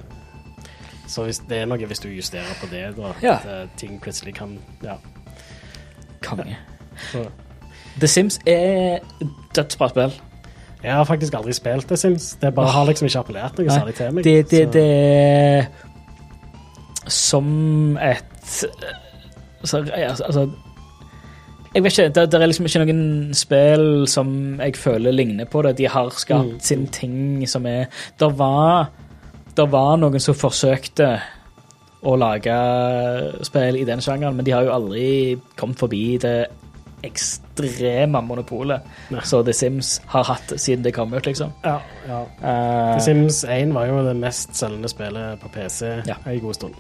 Så 1.09 1.25
hvis, 1.25 1.39
det 1.49 1.63
er 1.63 1.67
noe 1.71 1.87
hvis 1.89 2.01
du 2.05 2.09
justerer 2.13 2.53
på 2.61 2.69
det, 2.73 2.83
da, 2.99 3.15
Ja. 3.23 3.35
at 3.39 3.49
eh, 3.55 3.65
ting 3.81 3.97
plutselig 4.03 4.35
kan 4.37 4.59
Ja. 4.85 4.99
Konge. 6.25 6.57
The 8.01 8.09
Sims 8.09 8.39
er 8.47 8.99
dødsbra 9.57 9.89
spill. 9.93 10.15
Jeg 10.85 10.93
har 10.93 11.05
faktisk 11.09 11.35
aldri 11.39 11.53
spilt 11.57 11.89
det, 11.89 11.99
Sims. 11.99 12.35
Det 12.43 12.51
bare 12.55 12.69
har 12.75 12.85
liksom 12.91 13.07
ikke 13.09 13.19
appellert 13.25 13.59
noe 13.59 13.73
særlig 13.73 13.95
til 13.97 14.13
meg. 14.13 14.25
Det, 14.27 14.51
det, 14.51 14.63
det 14.75 14.85
er 14.85 15.67
som 17.11 17.97
et 18.01 18.25
så, 19.65 19.81
ja, 19.89 20.11
altså 20.13 20.45
Jeg 21.75 21.83
vet 21.83 21.93
ikke, 21.99 22.09
det, 22.15 22.25
det 22.33 22.41
er 22.41 22.47
liksom 22.47 22.67
ikke 22.69 22.83
noen 22.85 23.35
spill 23.35 23.87
som 24.11 24.29
jeg 24.61 24.77
føler 24.79 25.13
ligner 25.17 25.49
på 25.51 25.63
det. 25.67 25.77
De 25.81 25.89
har 25.91 26.11
skapt 26.15 26.53
Mm. 26.53 26.61
sin 26.61 26.87
ting 26.87 27.49
som 27.49 27.67
er 27.67 27.87
Det 28.21 28.29
var, 28.39 28.91
der 29.57 29.67
var 29.67 29.97
noen 29.97 30.21
som 30.21 30.35
forsøkte 30.35 31.09
å 32.05 32.15
lage 32.21 32.55
spill 33.49 33.77
i 33.81 33.85
den 33.89 34.01
sjangeren, 34.05 34.37
men 34.37 34.45
de 34.45 34.53
har 34.53 34.63
jo 34.67 34.75
aldri 34.75 35.07
kommet 35.57 35.79
forbi 35.81 36.19
det 36.21 36.47
ekstreme 37.05 38.21
monopolet 38.25 38.81
som 39.25 39.45
The 39.45 39.53
Sims 39.57 40.01
har 40.13 40.25
hatt 40.25 40.53
siden 40.57 40.85
det 40.85 40.95
kom 40.97 41.13
ut, 41.15 41.27
liksom. 41.27 41.53
Ja, 41.65 41.79
ja. 42.09 42.23
Uh, 42.41 42.95
The 42.97 43.05
Sims 43.05 43.45
1 43.45 43.75
var 43.75 43.87
jo 43.91 44.03
det 44.07 44.17
mest 44.17 44.57
selgende 44.57 44.89
spillet 44.93 45.41
på 45.41 45.49
PC 45.55 45.87
Ja. 46.09 46.17
en 46.27 46.41
god 46.41 46.55
stund. 46.55 46.75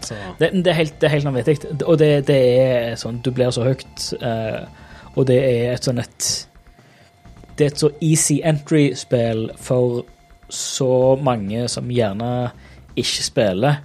Så 0.00 0.14
Det, 0.38 0.50
det, 0.52 0.66
er 0.66 0.72
helt, 0.78 0.94
det 1.00 1.06
er 1.08 1.12
helt 1.16 1.24
vanvittig. 1.28 1.58
Og 1.86 1.98
det, 2.00 2.26
det 2.26 2.38
er 2.60 2.94
sånn 2.96 3.18
Du 3.24 3.30
blir 3.36 3.50
så 3.52 3.66
høyt, 3.66 4.06
uh, 4.22 4.64
og 5.16 5.26
det 5.28 5.36
er 5.44 5.74
et 5.74 5.84
sånn 5.84 6.00
et 6.00 6.28
Det 7.58 7.66
er 7.66 7.74
et 7.74 7.82
så 7.82 7.90
easy 8.00 8.38
entry-spill 8.44 9.50
for 9.60 10.04
så 10.50 11.16
mange 11.20 11.68
som 11.68 11.90
gjerne 11.92 12.50
ikke 12.96 13.22
spiller 13.22 13.76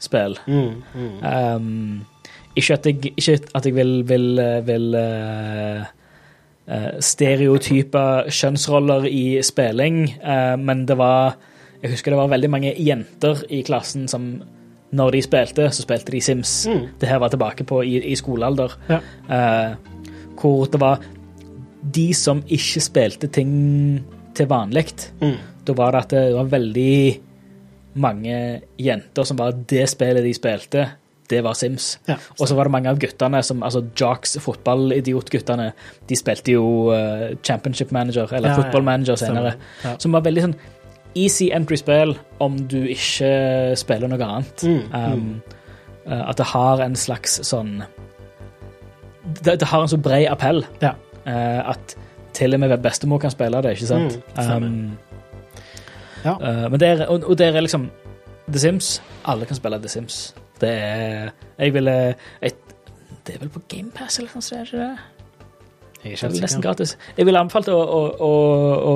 spill. 0.00 0.38
mm, 0.46 0.82
mm. 0.94 1.18
Um, 1.24 2.06
ikke 2.54 2.78
at 2.78 2.86
jeg, 2.86 3.12
ikke 3.16 3.38
at 3.54 3.66
jeg 3.66 3.74
vil, 3.76 3.92
vil, 4.08 4.40
vil 4.66 4.96
uh, 4.98 5.84
stereotype 7.02 8.04
kjønnsroller 8.30 9.08
i 9.10 9.42
spilling, 9.42 10.04
uh, 10.22 10.54
men 10.60 10.86
det 10.88 10.98
var 11.00 11.36
Jeg 11.84 11.90
husker 11.92 12.14
det 12.14 12.16
var 12.16 12.30
veldig 12.32 12.48
mange 12.48 12.70
jenter 12.80 13.42
i 13.52 13.58
klassen 13.66 14.06
som 14.08 14.38
når 14.94 15.16
de 15.16 15.22
spilte, 15.24 15.68
så 15.74 15.84
spilte 15.84 16.14
de 16.14 16.22
Sims. 16.22 16.52
Mm. 16.70 16.86
Det 17.00 17.10
her 17.10 17.20
var 17.22 17.32
tilbake 17.32 17.66
på 17.68 17.82
i, 17.86 17.98
i 18.12 18.16
skolealder. 18.18 18.76
Ja. 18.90 19.00
Eh, 19.36 19.76
hvor 20.40 20.66
det 20.70 20.80
var 20.80 21.02
de 21.94 22.08
som 22.16 22.42
ikke 22.46 22.82
spilte 22.82 23.30
ting 23.32 23.54
til 24.36 24.48
vanlig. 24.50 24.86
Mm. 25.20 25.36
Da 25.64 25.76
var 25.76 25.94
det 25.94 26.02
at 26.04 26.14
det 26.14 26.24
var 26.36 26.52
veldig 26.52 26.98
mange 28.02 28.36
jenter 28.80 29.26
som 29.26 29.38
bare 29.38 29.54
Det 29.70 29.84
spillet 29.88 30.24
de 30.24 30.34
spilte, 30.34 30.88
det 31.30 31.40
var 31.44 31.54
Sims. 31.56 31.98
Ja. 32.08 32.16
Og 32.38 32.48
så 32.48 32.54
var 32.58 32.64
det 32.68 32.72
mange 32.74 32.90
av 32.90 32.98
guttene, 33.00 33.40
som, 33.42 33.62
altså 33.64 33.80
Jocks, 34.00 34.36
fotballidiotguttene, 34.44 35.70
de 36.08 36.16
spilte 36.18 36.52
jo 36.52 36.64
uh, 36.92 37.30
Championship 37.42 37.92
Manager, 37.92 38.28
eller 38.32 38.48
Ja, 38.52 38.54
Football 38.60 38.82
Manager 38.82 39.16
senere. 39.16 39.54
Ja. 39.84 39.94
Som 39.98 40.12
var 40.12 40.24
veldig 40.26 40.42
sånn 40.48 40.56
easy 41.14 41.50
entry-spill 41.54 42.16
om 42.42 42.56
du 42.68 42.80
ikke 42.90 43.74
spiller 43.78 44.10
noe 44.10 44.26
annet. 44.26 44.64
Mm, 44.66 44.80
Um, 44.94 45.42
eh, 46.06 46.28
at 46.28 46.36
det 46.36 46.46
har 46.50 46.80
en 46.84 46.96
slags 46.98 47.38
sånn 47.46 47.84
Det, 49.44 49.54
det 49.60 49.68
har 49.70 49.82
en 49.82 49.88
så 49.88 49.96
bred 49.96 50.26
appell 50.28 50.64
Ja. 50.82 50.90
eh, 51.24 51.60
at 51.70 51.94
til 52.34 52.52
og 52.54 52.60
med 52.60 52.74
bestemor 52.82 53.20
kan 53.22 53.30
spille 53.30 53.62
det, 53.62 53.76
ikke 53.78 53.86
sant? 53.86 54.18
Mm, 54.36 54.50
um, 54.64 54.98
Ja. 56.24 56.34
eh, 56.40 56.68
men 56.68 56.80
det 56.80 56.88
er, 56.88 57.06
og, 57.06 57.24
og 57.30 57.38
det 57.38 57.46
er 57.54 57.60
liksom 57.62 57.90
The 58.50 58.58
Sims. 58.58 59.00
Alle 59.24 59.46
kan 59.46 59.56
spille 59.56 59.78
The 59.80 59.88
Sims. 59.88 60.34
Det 60.64 60.72
er 60.72 61.32
Jeg 61.58 61.74
ville 61.76 61.96
jeg, 62.42 62.56
Det 63.26 63.36
er 63.36 63.42
vel 63.44 63.52
på 63.52 63.62
GamePass 63.68 64.18
eller 64.20 64.34
noe 64.34 64.44
sånt, 64.44 64.60
er 64.60 64.70
det 64.72 64.80
det? 64.80 65.10
Jeg 66.04 66.12
er 66.12 66.28
Det 66.28 66.36
ikke 66.36 66.44
nesten 66.44 66.64
gratis. 66.64 66.98
Jeg 67.16 67.26
ville 67.26 67.40
anbefalt 67.40 67.70
å, 67.72 67.78
å, 67.80 68.00
å, 68.20 68.32
å 68.90 68.94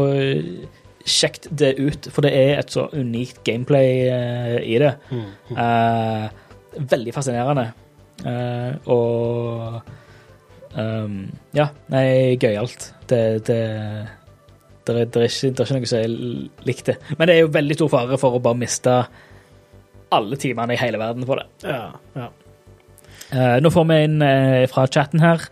sjekke 1.09 1.55
det 1.61 1.71
ut, 1.81 2.09
for 2.13 2.27
det 2.27 2.33
er 2.37 2.59
et 2.59 2.75
så 2.75 2.89
unikt 2.93 3.41
gameplay 3.47 4.09
uh, 4.13 4.59
i 4.61 4.77
det. 4.83 4.93
Eh, 5.57 6.27
veldig 6.93 7.15
fascinerende. 7.17 7.71
Uh, 8.27 8.75
og 8.91 9.81
um, 10.75 11.23
Ja, 11.57 11.71
nei, 11.95 12.37
gøyalt. 12.37 12.91
Det, 13.09 13.23
det, 13.49 13.59
det, 14.85 14.95
er, 14.95 15.05
det, 15.07 15.23
er 15.23 15.31
ikke, 15.31 15.55
det 15.55 15.65
er 15.65 15.65
ikke 15.65 15.79
noe 15.79 15.91
som 15.95 16.03
jeg 16.03 16.13
likte. 16.69 16.99
Men 17.17 17.31
det 17.31 17.39
er 17.39 17.47
jo 17.47 17.55
veldig 17.57 17.79
stor 17.79 17.93
fare 17.95 18.21
for 18.21 18.37
å 18.37 18.43
bare 18.45 18.61
miste 18.67 18.99
alle 20.15 20.37
timene 20.41 20.75
i 20.75 20.81
hele 20.81 20.99
verden 21.01 21.27
på 21.29 21.37
det. 21.39 21.47
Ja, 21.69 21.91
ja. 22.17 22.29
Uh, 23.29 23.59
nå 23.61 23.71
får 23.71 23.85
vi 23.91 23.97
inn 24.07 24.23
uh, 24.25 24.65
fra 24.73 24.87
chatten 24.89 25.21
her. 25.21 25.43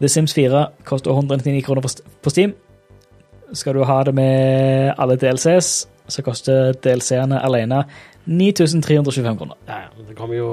The 0.00 0.08
Sims 0.08 0.32
4 0.34 0.62
koster 0.88 1.12
199 1.12 1.60
kroner 1.66 1.84
på, 1.84 2.30
Steam. 2.32 2.54
Skal 3.52 3.74
du 3.76 3.82
ha 3.84 3.98
det 4.06 4.14
med 4.16 4.94
alle 4.96 5.16
DLCs, 5.20 5.88
så 6.10 6.22
koster 6.24 6.72
DLC-ene 6.80 7.42
alene 7.44 7.82
9325 8.24 9.36
kroner. 9.40 9.56
ja, 9.68 9.80
ja. 9.82 10.04
Det 10.08 10.16
kommer 10.16 10.34
jo 10.36 10.48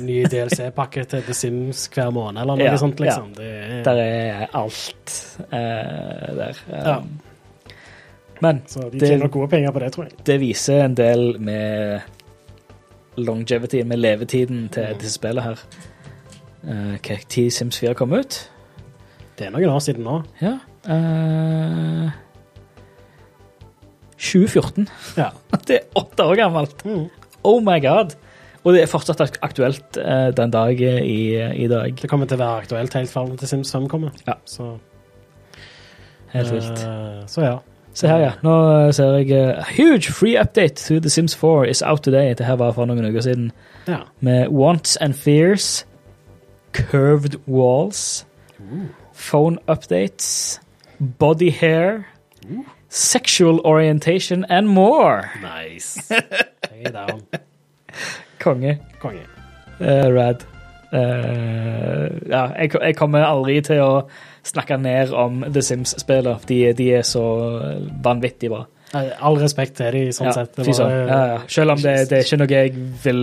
ny 0.00 0.22
DLC-pakke 0.30 1.04
til 1.08 1.22
The 1.26 1.34
Sims 1.34 1.82
hver 1.92 2.10
måned, 2.14 2.40
eller 2.42 2.56
noe 2.56 2.64
Ja, 2.66 2.76
sånt, 2.80 3.00
liksom. 3.02 3.32
Det 3.36 3.50
er, 3.50 3.82
Der 3.84 4.00
er 4.02 4.46
alt 4.56 5.12
uh, 5.40 6.32
der. 6.38 6.62
Ja. 6.70 6.96
Um, 6.98 7.18
Men 8.42 8.62
så 8.66 8.88
de 8.90 8.98
det- 8.98 9.08
tjener 9.08 9.26
det, 9.26 9.32
gode 9.32 9.48
penger 9.48 9.70
på 9.72 9.78
det, 9.78 9.92
tror 9.92 10.04
jeg. 10.08 10.12
det 10.26 10.40
viser 10.40 10.84
en 10.84 10.94
del 10.94 11.38
med 11.38 12.00
longevity, 13.16 13.82
med 13.84 13.96
levetiden 13.98 14.68
til 14.72 14.82
Mm. 14.92 14.98
disse 14.98 15.14
spillene 15.18 15.42
her. 15.42 15.62
Uh, 16.64 16.96
Hva 17.02 17.18
tid 17.28 17.50
Sims 17.50 17.78
4 17.78 17.94
kom 17.94 18.12
ut? 18.12 18.48
Det 19.38 19.46
er 19.46 19.50
noen 19.50 19.68
år 19.72 19.80
siden 19.82 20.04
nå. 20.04 20.22
Ja. 20.40 20.58
Uh, 20.86 22.10
2014. 24.18 24.88
Ja. 25.18 25.30
Det 25.66 25.76
er 25.80 25.88
åtte 25.98 26.24
år 26.24 26.36
gammelt. 26.38 26.84
Mm. 26.86 27.08
Oh 27.44 27.60
my 27.64 27.80
god. 27.82 28.14
Og 28.62 28.76
det 28.76 28.84
er 28.84 28.90
fortsatt 28.90 29.18
aktuelt 29.42 29.96
uh, 29.98 30.30
den 30.38 30.52
dag 30.54 30.78
i, 30.78 31.34
i 31.64 31.66
dag. 31.66 31.96
Det 31.98 32.08
kommer 32.10 32.26
til 32.30 32.38
å 32.38 32.44
være 32.44 32.60
aktuelt 32.62 32.94
helt 32.94 33.10
fram 33.10 33.32
til 33.40 33.48
Sims 33.50 33.72
5 33.74 33.88
kommer. 33.90 34.14
Ja. 34.28 34.36
Så, 34.46 34.76
Helt 36.32 36.48
vilt. 36.54 36.78
eh, 36.80 37.24
så 37.28 37.42
ja. 37.44 37.56
Se 37.94 38.08
her, 38.08 38.18
ja. 38.18 38.30
Nå 38.42 38.52
eh, 38.86 38.92
ser 38.96 39.16
jeg 39.20 39.32
uh, 39.58 39.64
huge 39.76 40.12
free 40.12 40.36
update 40.40 40.74
to 40.88 41.00
The 41.00 41.10
Sims 41.10 41.34
4 41.36 41.66
is 41.68 41.82
out 41.82 42.02
today. 42.02 42.34
Det 42.34 42.46
her 42.46 42.56
var 42.56 42.72
for 42.72 42.84
noen 42.88 43.04
uker 43.04 43.20
siden. 43.20 43.50
ja. 43.88 43.98
Med 44.20 44.48
wants 44.48 44.96
and 44.96 45.14
fears, 45.14 45.86
curved 46.72 47.36
walls, 47.46 48.26
phone 49.14 49.58
updates, 49.68 50.60
body 51.18 51.50
hair, 51.50 52.06
sexual 52.88 53.60
orientation 53.64 54.44
and 54.48 54.66
more. 54.68 55.30
Nice. 55.42 56.00
Hey 56.72 56.84
down. 56.90 57.20
Konge. 58.40 58.78
Konge. 59.00 59.20
Uh, 59.80 60.08
rad. 60.16 60.40
Uh, 60.92 62.08
ja, 62.30 62.46
jeg, 62.58 62.70
jeg 62.82 62.96
kommer 62.96 63.24
aldri 63.24 63.60
til 63.60 63.80
å 63.84 63.90
snakke 64.46 64.78
ned 64.80 65.12
om 65.14 65.42
The 65.46 65.62
Sims-spillet. 65.62 66.46
De, 66.48 66.60
de 66.78 66.88
er 66.98 67.06
så 67.06 67.24
vanvittig 68.04 68.50
bra. 68.52 68.64
All 68.92 69.38
respekt 69.40 69.78
til 69.80 69.94
de, 69.94 70.04
sånn 70.12 70.28
Ja, 70.28 70.36
sett. 70.36 70.56
Det 70.58 70.66
var, 70.76 70.92
ja, 70.92 71.20
ja. 71.32 71.36
Selv 71.48 71.76
om 71.76 71.80
det, 71.80 71.94
det 72.10 72.18
er 72.18 72.26
ikke 72.26 72.40
noe 72.42 72.50
jeg 72.52 72.74
vil 73.04 73.22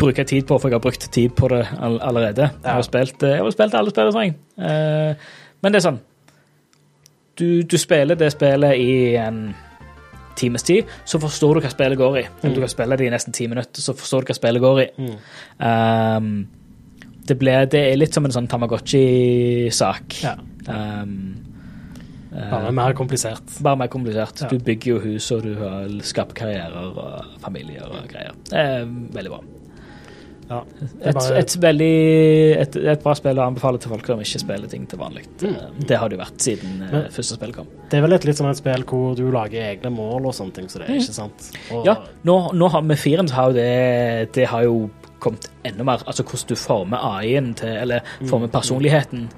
bruke 0.00 0.24
tid 0.24 0.46
på, 0.46 0.56
for 0.60 0.70
jeg 0.70 0.78
har 0.78 0.84
brukt 0.84 1.08
tid 1.12 1.34
på 1.36 1.50
det 1.52 1.64
all, 1.76 1.98
allerede. 2.06 2.52
Jeg 2.62 2.70
har 2.70 2.86
spilt, 2.86 3.22
eh, 3.26 3.36
jeg 3.36 3.44
har 3.44 3.56
spilt 3.56 3.74
alle 3.74 3.92
spillene, 3.92 4.14
tror 4.14 4.24
jeg. 4.24 4.38
Eh, 4.70 5.34
men 5.60 5.74
det 5.74 5.80
er 5.80 5.88
sånn 5.90 6.00
du, 7.40 7.62
du 7.62 7.76
spiller 7.80 8.18
det 8.20 8.30
spillet 8.34 8.76
i 8.76 9.16
en 9.16 9.42
times 10.36 10.62
tid, 10.62 10.88
så 11.04 11.20
forstår 11.20 11.58
du 11.58 11.64
hva 11.64 11.72
spillet 11.72 11.98
går 12.00 12.18
i. 12.20 12.24
Mm. 12.42 12.54
Du 12.54 12.62
kan 12.62 12.72
spille 12.72 12.96
det 12.96 13.06
i 13.08 13.12
nesten 13.12 13.34
ti 13.36 13.48
minutter, 13.50 13.82
så 13.82 13.94
forstår 13.96 14.24
du 14.24 14.30
hva 14.30 14.36
spillet 14.36 14.62
går 14.62 14.80
i. 14.84 14.88
Mm. 15.00 15.16
Um, 15.60 16.30
det, 17.30 17.36
ble, 17.40 17.54
det 17.70 17.84
er 17.92 17.96
litt 18.00 18.16
som 18.16 18.26
en 18.28 18.34
sånn 18.34 18.48
Tamagotchi-sak. 18.50 20.18
Ja. 20.24 20.34
Um, 20.70 21.14
eh, 22.34 22.50
Bare 22.50 22.72
mer 22.74 22.92
komplisert. 22.98 23.56
bare 23.62 23.76
mer 23.84 23.88
komplisert. 23.92 24.42
Ja. 24.44 24.48
Du 24.50 24.58
bygger 24.58 24.96
jo 24.96 24.98
hus, 25.06 25.30
og 25.34 25.42
du 25.46 25.54
har 25.60 25.88
skaper 26.06 26.34
karrierer 26.44 26.90
og 26.90 27.40
familier 27.42 27.86
og 27.88 28.04
greier. 28.10 28.36
Det 28.50 28.58
er 28.66 28.84
veldig 29.16 29.32
bra. 29.36 29.40
Ja. 30.50 30.56
Er 30.58 31.12
Et, 31.12 31.14
bare, 31.14 31.34
et 31.38 31.52
veldig 31.62 31.90
et, 32.58 32.76
et 32.90 33.02
bra 33.04 33.12
spill 33.14 33.38
å 33.38 33.44
anbefale 33.46 33.78
til 33.78 33.92
folk 33.92 34.08
som 34.10 34.18
ikke 34.24 34.40
spiller 34.42 34.66
ting 34.72 34.82
til 34.90 34.98
vanlig. 34.98 35.22
Det 35.38 35.94
har 36.00 36.10
det 36.10 36.18
vært 36.18 36.42
siden 36.42 36.72
eh, 36.82 36.88
Mm. 36.90 36.92
Men- 36.96 37.10
første 37.14 37.36
spill 37.38 37.52
kom. 37.54 37.68
det 37.90 37.98
er 37.98 38.02
vel 38.02 38.12
et 38.16 38.24
litt 38.26 38.36
sånn 38.40 38.50
et 38.50 38.58
spill 38.58 38.82
hvor 38.82 39.14
du 39.14 39.30
lager 39.30 39.62
egne 39.62 39.92
mål 39.94 40.26
og 40.26 40.34
sånne 40.34 40.52
ting, 40.56 40.66
så 40.66 40.80
det 40.82 40.88
er 40.88 40.98
ikke 40.98 41.14
sant. 41.14 41.52
Og, 41.70 41.84
Mm. 41.84 41.86
Ja, 41.86 41.94
nå, 42.26 42.34
nå 42.52 42.68
har, 42.68 42.82
med 42.82 42.98
firen 42.98 43.28
så 43.30 43.34
har 43.38 43.50
jo 43.52 43.54
det, 43.60 44.32
det 44.34 44.48
har 44.50 44.62
jo 44.66 44.90
kommet 45.20 45.46
enda 45.64 45.84
mer. 45.84 46.02
Altså 46.06 46.22
hvordan 46.26 46.48
du 46.48 46.56
former 46.56 46.98
AI-en 47.16 47.54
til, 47.54 47.68
eller 47.68 48.00
Mm. 48.20 48.28
former 48.28 48.48
personligheten 48.48 49.28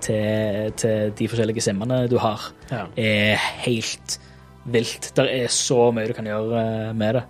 til, 0.00 0.72
til 0.76 1.12
de 1.18 1.28
forskjellige 1.28 1.60
simmene 1.60 2.08
du 2.10 2.18
har, 2.18 2.50
Ja. 2.70 2.84
er 2.96 3.36
helt 3.66 4.18
vilt. 4.64 5.12
Det 5.16 5.28
er 5.42 5.46
så 5.48 5.90
mye 5.94 6.08
du 6.08 6.12
kan 6.12 6.24
gjøre 6.26 6.88
eh, 6.88 6.92
med 6.94 7.14
det. 7.14 7.22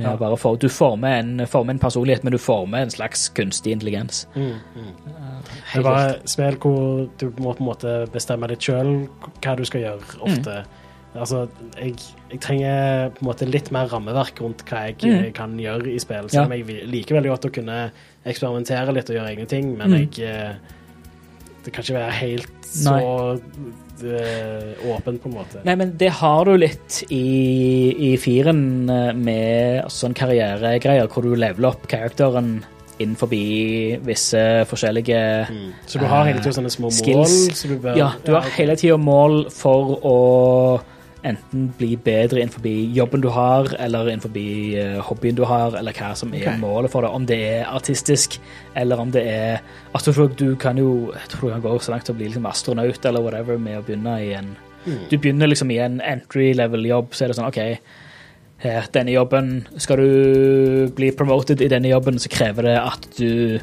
Ja. 0.00 0.16
bare 0.16 0.36
for, 0.36 0.56
du 0.58 0.66
former 0.68 1.20
en, 1.20 1.46
former 1.46 1.70
en 1.70 1.78
personlighet, 1.78 2.24
men 2.24 2.32
du 2.32 2.38
former 2.38 2.78
en 2.82 2.90
slags 2.90 3.28
kunstig 3.28 3.70
intelligens. 3.72 4.24
Mm, 4.34 4.42
mm. 4.74 4.88
Det 5.06 5.52
Helt 5.72 5.84
bare 5.86 6.08
vilt. 6.08 6.30
spill 6.30 6.56
hvor 6.58 7.08
du 7.20 7.28
må 7.38 7.52
på 7.54 7.62
en 7.62 7.68
måte 7.68 7.92
bestemme 8.12 8.48
litt 8.50 8.58
sjøl 8.66 9.06
hva 9.40 9.54
du 9.56 9.62
skal 9.64 9.80
gjøre 9.84 10.00
ofte. 10.20 10.64
Altså, 11.14 11.44
jeg, 11.78 11.94
jeg 12.32 12.40
trenger 12.42 13.10
på 13.14 13.22
en 13.22 13.28
måte 13.28 13.46
litt 13.46 13.68
mer 13.70 13.86
rammeverk 13.92 14.40
rundt 14.42 14.64
hva 14.66 14.86
jeg 14.88 14.96
Mm. 15.04 15.24
eh, 15.26 15.32
kan 15.32 15.56
gjøre 15.56 15.86
i 15.94 15.98
spill. 16.02 16.24
Ja. 16.26 16.42
Selv 16.42 16.46
om 16.50 16.52
jeg 16.58 16.88
liker 16.90 17.14
veldig 17.20 17.30
godt 17.30 17.46
å 17.46 17.52
kunne 17.54 17.78
eksperimentere 18.26 18.92
litt 18.96 19.10
og 19.10 19.16
gjøre 19.16 19.30
egne 19.36 19.46
ting, 19.48 19.76
men 19.78 19.90
Mm. 19.90 19.98
jeg 20.10 20.24
eh, 20.28 20.54
Det 21.64 21.72
kan 21.72 21.82
ikke 21.84 21.94
være 21.96 22.12
helt 22.12 22.66
så 22.66 23.38
eh, 24.04 24.90
åpen, 24.90 25.18
på 25.18 25.28
en 25.30 25.34
måte. 25.38 25.62
Nei, 25.64 25.74
men 25.80 25.94
det 25.96 26.10
har 26.18 26.44
du 26.44 26.56
litt 26.58 27.04
i, 27.08 28.12
i 28.12 28.16
firen 28.20 28.60
med 29.24 29.84
sånn 29.88 30.12
karrieregreier, 30.18 31.08
hvor 31.08 31.22
du 31.24 31.34
leveler 31.34 31.70
opp 31.70 31.86
karakteren 31.88 32.58
innenfor 33.00 33.30
visse 33.30 34.42
forskjellige 34.70 35.22
Mm. 35.50 35.72
Så 35.86 35.98
du 35.98 36.04
har 36.06 36.24
hele 36.26 36.38
tiden 36.40 36.52
sånne 36.58 36.70
små 36.70 36.90
mål? 36.90 36.92
skills. 36.92 37.62
Så 37.62 37.68
du 37.68 37.78
bør, 37.78 37.96
Ja, 37.96 38.12
du 38.24 38.32
har 38.34 38.42
hele 38.58 38.76
tida 38.76 38.96
mål 38.98 39.48
for 39.50 39.96
å 40.04 40.80
enten 41.24 41.70
bli 41.78 41.94
bedre 41.96 42.42
innenfor 42.42 42.66
jobben 42.94 43.22
du 43.24 43.30
har, 43.32 43.70
eller 43.80 44.10
innenfor 44.12 44.36
eh, 44.36 44.98
hobbyen 45.08 45.38
du 45.38 45.44
har, 45.48 45.76
eller 45.78 45.96
hva 45.96 46.12
som 46.18 46.34
er 46.34 46.44
okay. 46.44 46.60
målet 46.60 46.92
for 46.92 47.06
det. 47.06 47.10
Om 47.16 47.26
det 47.26 47.40
er 47.48 47.64
artistisk, 47.70 48.40
eller 48.76 49.00
om 49.00 49.10
det 49.14 49.24
er 49.30 49.64
Altså, 49.94 50.28
du 50.38 50.56
kan 50.56 50.78
jo 50.78 51.12
Jeg 51.14 51.28
tror 51.30 51.48
du 51.48 51.52
kan 51.54 51.62
gå 51.62 51.78
så 51.78 51.92
langt 51.92 52.04
til 52.04 52.14
å 52.14 52.18
bli 52.18 52.26
liksom 52.26 52.46
astronaut 52.46 53.06
eller 53.06 53.22
whatever 53.22 53.58
med 53.58 53.78
å 53.78 53.82
begynne 53.86 54.18
i 54.22 54.32
en 54.34 54.56
Mm. 54.86 54.98
Du 55.10 55.18
begynner 55.18 55.48
liksom 55.48 55.70
i 55.70 55.78
en 55.80 56.00
entry 56.04 56.52
level-jobb, 56.52 57.14
så 57.16 57.24
er 57.24 57.30
det 57.30 57.36
sånn 57.38 57.48
OK, 57.48 57.60
her, 58.64 58.88
denne 58.92 59.14
jobben 59.14 59.54
Skal 59.80 60.00
du 60.00 60.90
bli 60.96 61.10
promoted 61.16 61.62
i 61.64 61.70
denne 61.72 61.88
jobben, 61.88 62.20
så 62.20 62.32
krever 62.32 62.68
det 62.68 62.74
at 62.80 63.08
du 63.16 63.58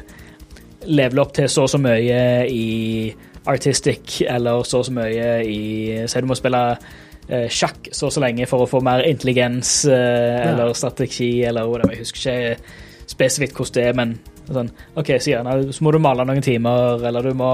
leveler 0.90 1.22
opp 1.22 1.34
til 1.36 1.46
så 1.50 1.68
og 1.68 1.70
så 1.70 1.78
mye 1.78 2.22
i 2.50 3.12
artistic, 3.46 4.20
eller 4.26 4.66
så 4.66 4.80
og 4.82 4.88
så 4.88 4.94
mye 4.94 5.30
i 5.46 5.62
Si 6.10 6.22
du 6.22 6.26
må 6.26 6.38
spille 6.38 6.62
eh, 6.74 6.90
sjakk 7.30 7.90
så 7.94 8.08
og 8.08 8.14
så 8.14 8.22
lenge 8.24 8.48
for 8.50 8.64
å 8.64 8.68
få 8.70 8.80
mer 8.84 9.04
intelligens 9.06 9.84
eh, 9.86 10.50
eller 10.50 10.74
strategi 10.76 11.44
eller 11.46 11.68
whatever. 11.70 11.94
Jeg 11.94 12.06
husker 12.06 12.22
ikke 12.22 13.10
spesifikt 13.12 13.58
hvordan 13.58 13.76
det 13.76 13.84
er, 13.88 13.98
men 13.98 14.14
sånn 14.48 14.70
OK, 14.98 15.14
så 15.22 15.34
gjerne 15.34 15.74
så 15.74 15.84
må 15.84 15.92
du 15.94 16.00
male 16.02 16.26
noen 16.28 16.44
timer, 16.44 17.02
eller 17.08 17.28
du 17.28 17.36
må 17.38 17.52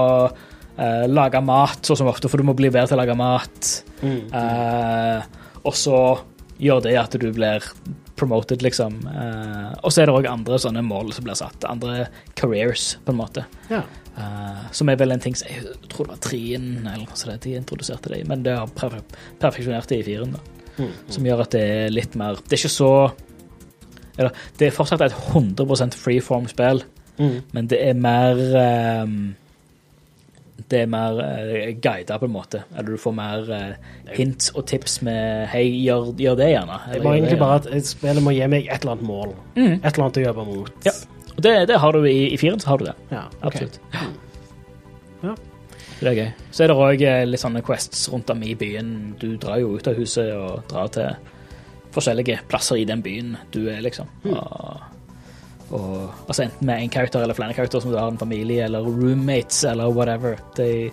uh, 0.79 1.05
lage 1.09 1.41
mat 1.45 1.85
så 1.85 1.97
som 1.99 2.09
ofte, 2.11 2.31
for 2.31 2.41
du 2.41 2.47
må 2.47 2.55
bli 2.57 2.71
bedre 2.71 2.89
til 2.89 2.97
å 2.97 3.01
lage 3.03 3.17
mat. 3.19 3.71
Eh, 4.03 5.39
og 5.67 5.75
så 5.75 5.99
gjør 6.59 6.83
det 6.85 6.95
at 6.99 7.15
du 7.19 7.29
blir 7.35 7.65
promoted, 8.19 8.63
liksom. 8.63 8.97
Uh, 9.07 9.71
og 9.79 9.93
så 9.93 10.03
er 10.03 10.09
det 10.09 10.15
òg 10.17 10.27
andre 10.27 10.59
sånne 10.59 10.83
mål 10.83 11.13
som 11.15 11.27
blir 11.27 11.37
satt. 11.39 11.63
Andre 11.67 12.09
careers, 12.39 12.93
på 13.05 13.13
en 13.13 13.19
måte. 13.21 13.45
Ja. 13.71 13.85
Eh, 14.19 14.61
som 14.75 14.89
er 14.91 14.97
vel 14.99 15.13
en 15.15 15.21
ting 15.23 15.35
som 15.39 15.47
Jeg 15.47 15.63
tror 15.87 16.09
det 16.09 16.13
var 16.17 16.21
trien 16.25 16.69
eller 16.83 17.05
noe 17.07 17.15
sånt 17.19 17.41
de 17.45 17.53
introduserte 17.55 18.11
det 18.11 18.19
i, 18.21 18.27
men 18.27 18.43
det 18.43 18.57
har 18.57 18.67
perfe 18.75 18.99
perfeksjonert 19.39 19.87
det 19.87 20.01
i 20.01 20.05
firen, 20.09 20.33
da. 20.35 20.41
Mm, 20.79 20.93
Som 21.11 21.25
gjør 21.27 21.41
at 21.45 21.51
det 21.55 21.61
er 21.63 21.89
litt 21.91 22.13
mer 22.19 22.37
Det 22.43 22.55
er 22.57 22.61
ikke 22.61 22.71
så 22.71 22.91
Eller, 24.19 24.31
det 24.59 24.67
er 24.67 24.75
fortsatt 24.75 25.01
et 25.07 25.15
100% 25.33 25.95
freeform-spill, 25.95 26.83
Mm. 27.19 27.41
men 27.51 27.67
det 27.67 27.77
er 27.83 27.93
mer 27.99 28.37
um, 29.03 29.35
Det 30.69 30.81
er 30.81 30.85
mer 30.87 31.17
uh, 31.19 31.73
guida, 31.83 32.15
på 32.17 32.25
en 32.29 32.31
måte. 32.31 32.61
Eller 32.77 32.93
du 32.95 32.97
får 32.97 33.11
mer 33.15 33.49
uh, 33.51 34.13
hint 34.15 34.51
og 34.55 34.65
tips 34.71 35.01
med 35.03 35.47
Hei, 35.51 35.65
gjør, 35.83 36.13
gjør 36.19 36.35
det 36.39 36.47
gjerne. 36.53 36.77
Det 36.85 36.95
eller 36.95 37.03
var 37.03 37.15
gjør 37.15 37.19
egentlig 37.19 37.39
det, 37.39 37.43
bare 37.43 37.59
at 37.79 37.85
spillet 37.91 38.23
må 38.23 38.31
gi 38.35 38.47
meg 38.47 38.67
et 38.71 38.79
eller 38.85 38.95
annet 38.95 39.07
mål. 39.09 39.33
Mm. 39.57 39.73
Et 39.83 39.89
eller 39.93 40.05
annet 40.05 40.19
å 40.21 40.25
jobbe 40.29 40.45
mot. 40.51 40.71
Ja. 40.87 40.95
Og 41.39 41.43
det, 41.45 41.53
det 41.71 41.77
har 41.79 41.95
du 41.95 42.03
i, 42.03 42.33
i 42.33 42.37
firen, 42.37 42.59
så 42.59 42.73
har 42.73 42.81
du 42.81 42.89
det. 42.89 42.95
Ja, 43.13 43.21
okay. 43.39 43.47
Absolutt. 43.47 43.79
Ja. 45.23 45.35
Så 45.99 46.05
Det 46.05 46.11
er 46.11 46.17
gøy. 46.17 46.29
Så 46.51 46.63
er 46.63 46.71
det 46.71 46.75
òg 46.79 47.01
litt 47.27 47.41
sånne 47.41 47.61
quests 47.63 48.05
rundt 48.11 48.31
om 48.31 48.43
i 48.43 48.53
byen. 48.59 48.91
Du 49.19 49.33
drar 49.39 49.59
jo 49.59 49.73
ut 49.75 49.87
av 49.87 49.95
huset 49.99 50.31
og 50.35 50.65
drar 50.67 50.91
til 50.95 51.15
forskjellige 51.95 52.41
plasser 52.51 52.79
i 52.79 52.85
den 52.87 53.03
byen 53.03 53.37
du 53.55 53.61
er, 53.71 53.79
liksom. 53.83 54.07
Og, 54.31 54.83
og, 55.75 55.95
altså 56.27 56.45
enten 56.45 56.67
med 56.67 56.83
én 56.85 56.91
karakter 56.91 57.23
eller 57.23 57.35
flere 57.35 57.55
karakter 57.55 57.83
som 57.83 57.91
du 57.91 57.97
har 57.99 58.11
en 58.11 58.19
familie 58.19 58.67
eller 58.67 58.83
roommates 58.83 59.63
eller 59.67 59.91
whatever. 59.95 60.39
Det, 60.59 60.91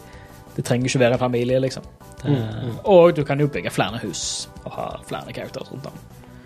de 0.56 0.62
trenger 0.62 0.90
ikke 0.90 1.02
være 1.04 1.18
en 1.18 1.24
familie, 1.26 1.62
liksom. 1.62 1.86
Det, 2.22 2.38
Og 2.84 3.16
du 3.16 3.24
kan 3.24 3.40
jo 3.42 3.50
bygge 3.50 3.74
flere 3.74 3.98
hus 4.02 4.48
og 4.64 4.72
ha 4.78 4.86
flere 5.06 5.34
karakterer 5.34 5.70
rundt 5.70 5.90
om. 5.90 5.98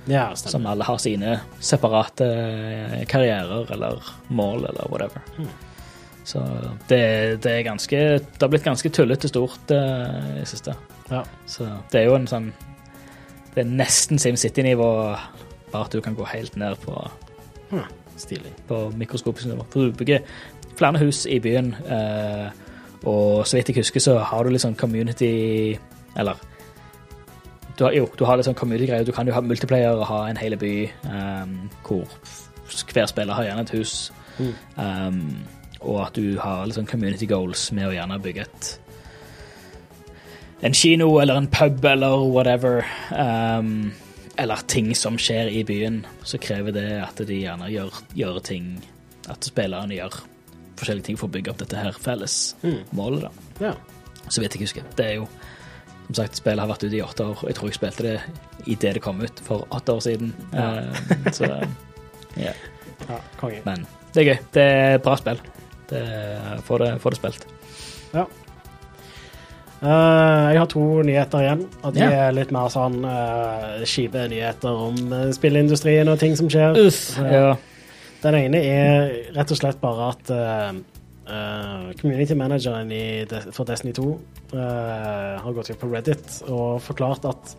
Ja, 0.08 0.30
Som 0.36 0.66
alle 0.66 0.84
har 0.84 0.98
sine 0.98 1.40
separate 1.60 2.24
eh, 2.24 3.02
karrierer 3.08 3.68
eller 3.74 4.00
mål 4.28 4.64
eller 4.70 4.88
whatever. 4.88 5.22
Så 6.24 6.40
det, 6.88 7.42
det 7.42 7.52
er 7.52 7.62
ganske 7.66 7.96
Det 8.18 8.40
har 8.40 8.50
blitt 8.52 8.64
ganske 8.64 8.90
tullete 8.92 9.28
stort 9.28 9.72
uh, 9.72 10.40
i 10.40 10.46
siste. 10.46 10.74
Ja. 11.10 11.24
Så 11.46 11.66
det 11.90 12.02
er 12.02 12.10
jo 12.10 12.16
en 12.18 12.28
sånn 12.30 12.50
Det 13.54 13.64
er 13.64 13.70
nesten 13.70 14.20
SimCity-nivå, 14.20 14.90
bare 15.72 15.84
at 15.84 15.94
du 15.94 16.00
kan 16.04 16.14
gå 16.14 16.26
helt 16.30 16.54
ned 16.60 16.76
på, 16.84 16.94
mm. 17.72 17.86
Stilig. 18.20 18.52
på 18.68 18.84
mikroskopisk 18.94 19.50
nivå. 19.50 19.64
For 19.72 19.88
du 19.88 19.96
bygger 19.98 20.22
flere 20.78 21.00
hus 21.02 21.24
i 21.26 21.40
byen, 21.42 21.72
uh, 21.90 22.52
og 23.08 23.46
så 23.48 23.58
vidt 23.58 23.72
jeg 23.72 23.80
husker, 23.80 24.00
så 24.00 24.18
har 24.22 24.44
du 24.44 24.52
litt 24.52 24.62
sånn 24.62 24.78
community 24.78 25.78
Eller 26.18 26.38
du 27.80 27.84
har, 27.86 27.94
jo, 27.96 28.04
du 28.18 28.26
har 28.28 28.36
litt 28.36 28.44
sånn 28.44 28.58
community-greier. 28.58 29.06
Du 29.08 29.12
kan 29.16 29.24
jo 29.28 29.32
ha 29.32 29.40
multiplayer 29.40 29.96
og 29.96 30.04
ha 30.10 30.18
en 30.28 30.36
hel 30.36 30.52
by 30.60 30.72
um, 31.08 31.54
hvor 31.86 32.04
hver 32.92 33.08
spiller 33.08 33.34
har 33.38 33.46
gjerne 33.48 33.64
et 33.64 33.72
hus. 33.78 33.94
Mm. 34.36 34.52
Um, 34.76 35.22
og 35.80 36.02
at 36.04 36.18
du 36.20 36.36
har 36.42 36.66
litt 36.68 36.76
sånn 36.76 36.88
community 36.90 37.24
goals 37.30 37.70
med 37.72 37.88
å 37.88 37.94
gjerne 37.96 38.18
bygge 38.20 38.44
et 38.44 38.70
en 40.60 40.74
kino 40.76 41.06
eller 41.22 41.38
en 41.40 41.48
pub 41.48 41.84
eller 41.88 42.20
whatever. 42.28 42.84
Um, 43.16 43.92
eller 44.36 44.60
ting 44.68 44.92
som 44.96 45.16
skjer 45.20 45.48
i 45.48 45.62
byen, 45.64 46.02
så 46.24 46.36
krever 46.40 46.76
det 46.76 46.86
at 47.00 47.16
de 47.28 47.40
gjerne 47.42 47.68
gjør, 47.72 47.96
gjør 48.16 48.38
ting 48.44 48.74
At 49.30 49.44
spillerne 49.44 49.94
gjør 49.96 50.20
forskjellige 50.80 51.04
ting 51.10 51.18
for 51.20 51.28
å 51.28 51.32
bygge 51.34 51.52
opp 51.52 51.58
dette 51.60 51.76
her 51.80 51.96
felles 51.96 52.54
Mm. 52.62 52.78
målet. 52.92 53.22
da 53.60 53.66
Ja. 53.70 53.74
Så 54.28 54.40
vidt 54.40 54.52
jeg 54.54 54.62
husker. 54.68 54.82
Det 54.96 55.06
er 55.06 55.14
jo 55.14 55.28
Som 56.10 56.16
sagt, 56.18 56.40
spillet 56.40 56.58
har 56.58 56.66
vært 56.66 56.82
ute 56.82 56.96
i 56.98 57.04
åtte 57.04 57.22
år, 57.22 57.44
jeg 57.46 57.54
tror 57.54 57.70
jeg 57.70 57.76
spilte 57.76 58.02
det 58.02 58.16
idet 58.66 58.96
det 58.96 59.02
kom 59.04 59.20
ut 59.22 59.42
for 59.46 59.62
åtte 59.70 59.94
år 59.94 60.02
siden. 60.02 60.32
Ja. 60.50 60.66
Uh, 60.90 61.30
så 61.30 61.46
yeah. 62.40 62.56
ja 63.06 63.20
konge. 63.38 63.62
Men 63.62 63.86
det 64.10 64.24
er 64.24 64.30
gøy. 64.32 64.40
Det 64.56 64.64
er 64.66 64.98
et 64.98 65.06
bra 65.06 65.14
spill. 65.20 65.38
Det, 65.90 66.02
få, 66.66 66.80
det, 66.82 66.96
det 66.98 67.18
spilt. 67.20 67.46
Ja. 68.10 68.26
Uh, 69.80 70.50
jeg 70.50 70.58
har 70.58 70.68
to 70.74 70.82
nyheter 71.06 71.46
igjen, 71.46 71.62
og 71.80 71.94
de 71.94 72.02
yeah. 72.02 72.26
er 72.26 72.34
litt 72.36 72.50
mer 72.52 72.66
sånn 72.74 72.98
uh, 73.06 73.78
kjipe 73.88 74.26
nyheter 74.34 74.82
om 74.90 74.98
uh, 75.14 75.30
spillindustrien 75.32 76.10
og 76.10 76.18
ting 76.20 76.34
som 76.36 76.50
skjer. 76.52 76.76
Uff. 76.82 77.04
Ja. 77.22 77.54
Den 78.20 78.36
ene 78.36 78.60
er 78.60 79.14
rett 79.38 79.54
og 79.54 79.56
slett 79.56 79.78
bare 79.80 80.10
at 80.12 80.30
eh, 80.34 80.72
eh, 81.30 81.90
community 82.00 82.36
manageren 82.38 82.90
De 82.90 83.42
for 83.54 83.68
Destiny 83.68 83.94
2 83.96 84.06
uh, 84.06 85.38
har 85.40 85.54
gått 85.56 85.70
ut 85.70 85.80
på 85.80 85.90
Reddit 85.90 86.40
og 86.48 86.80
forklart 86.82 87.28
at 87.30 87.54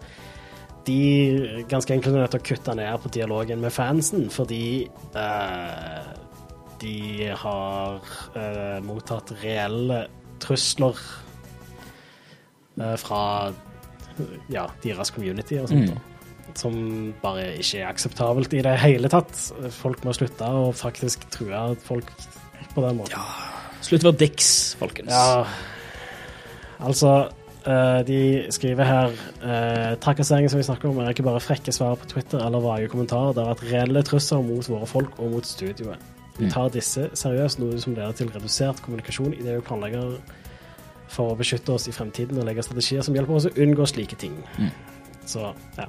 de 0.88 1.64
ganske 1.70 1.94
enkelt 1.94 2.16
er 2.16 2.24
nødt 2.24 2.34
til 2.34 2.42
å 2.42 2.48
kutte 2.52 2.76
ned 2.76 3.04
på 3.04 3.12
dialogen 3.14 3.62
med 3.62 3.74
fansen 3.74 4.30
fordi 4.34 4.90
uh, 5.14 6.12
de 6.82 7.30
har 7.38 8.14
eh, 8.38 8.80
mottatt 8.86 9.34
reelle 9.42 10.06
trusler 10.42 10.98
eh, 12.80 12.96
fra 13.00 13.24
ja, 14.52 14.66
deres 14.84 15.14
community 15.14 15.60
og 15.62 15.70
sånt. 15.72 15.92
Mm. 15.92 16.08
som 16.58 16.74
bare 17.22 17.46
ikke 17.62 17.80
er 17.80 17.88
akseptabelt 17.88 18.54
i 18.58 18.64
det 18.66 18.74
hele 18.82 19.08
tatt. 19.12 19.32
Folk 19.72 20.02
må 20.04 20.12
slutte 20.18 20.50
å 20.50 20.72
faktisk 20.76 21.30
true 21.32 21.64
folk 21.86 22.12
på 22.74 22.84
den 22.84 23.00
måten. 23.00 23.61
Slutt 23.82 24.06
å 24.06 24.12
være 24.12 24.20
dicks, 24.24 24.50
folkens. 24.80 25.12
Ja, 25.12 25.46
altså 26.82 27.32
Uh, 27.62 28.02
De 28.08 28.48
skriver 28.50 28.88
her 28.90 29.12
uh, 29.44 29.94
trakasseringen 30.02 30.50
som 30.50 30.58
vi 30.58 30.66
snakker 30.66 30.90
om, 30.90 30.98
er 30.98 31.14
ikke 31.14 31.28
bare 31.28 31.42
frekke 31.44 31.70
svar 31.72 31.94
på 32.02 32.08
Twitter 32.10 32.42
eller 32.42 32.64
vage 32.64 32.88
kommentarer. 32.90 33.36
Det 33.38 33.44
har 33.44 33.52
vært 33.52 33.68
reelle 33.70 34.02
trusler 34.02 34.42
mot 34.42 34.70
våre 34.70 34.88
folk 34.90 35.20
og 35.22 35.36
mot 35.36 35.46
studioet. 35.46 36.02
Vi 36.40 36.50
tar 36.50 36.72
disse 36.74 37.12
seriøst, 37.14 37.60
noe 37.62 37.78
som 37.78 37.94
leder 37.94 38.16
til 38.18 38.32
redusert 38.34 38.82
kommunikasjon 38.82 39.36
i 39.36 39.44
det 39.46 39.60
vi 39.60 39.66
planlegger 39.68 40.16
for 41.12 41.34
å 41.34 41.38
beskytte 41.38 41.76
oss 41.76 41.86
i 41.92 41.94
fremtiden 41.94 42.40
og 42.42 42.48
legge 42.48 42.66
strategier 42.66 43.06
som 43.06 43.14
hjelper 43.14 43.38
oss 43.38 43.50
å 43.52 43.54
unngå 43.62 43.86
slike 43.92 44.18
ting. 44.18 44.40
Mm. 44.58 44.72
Så, 45.30 45.52
ja. 45.78 45.86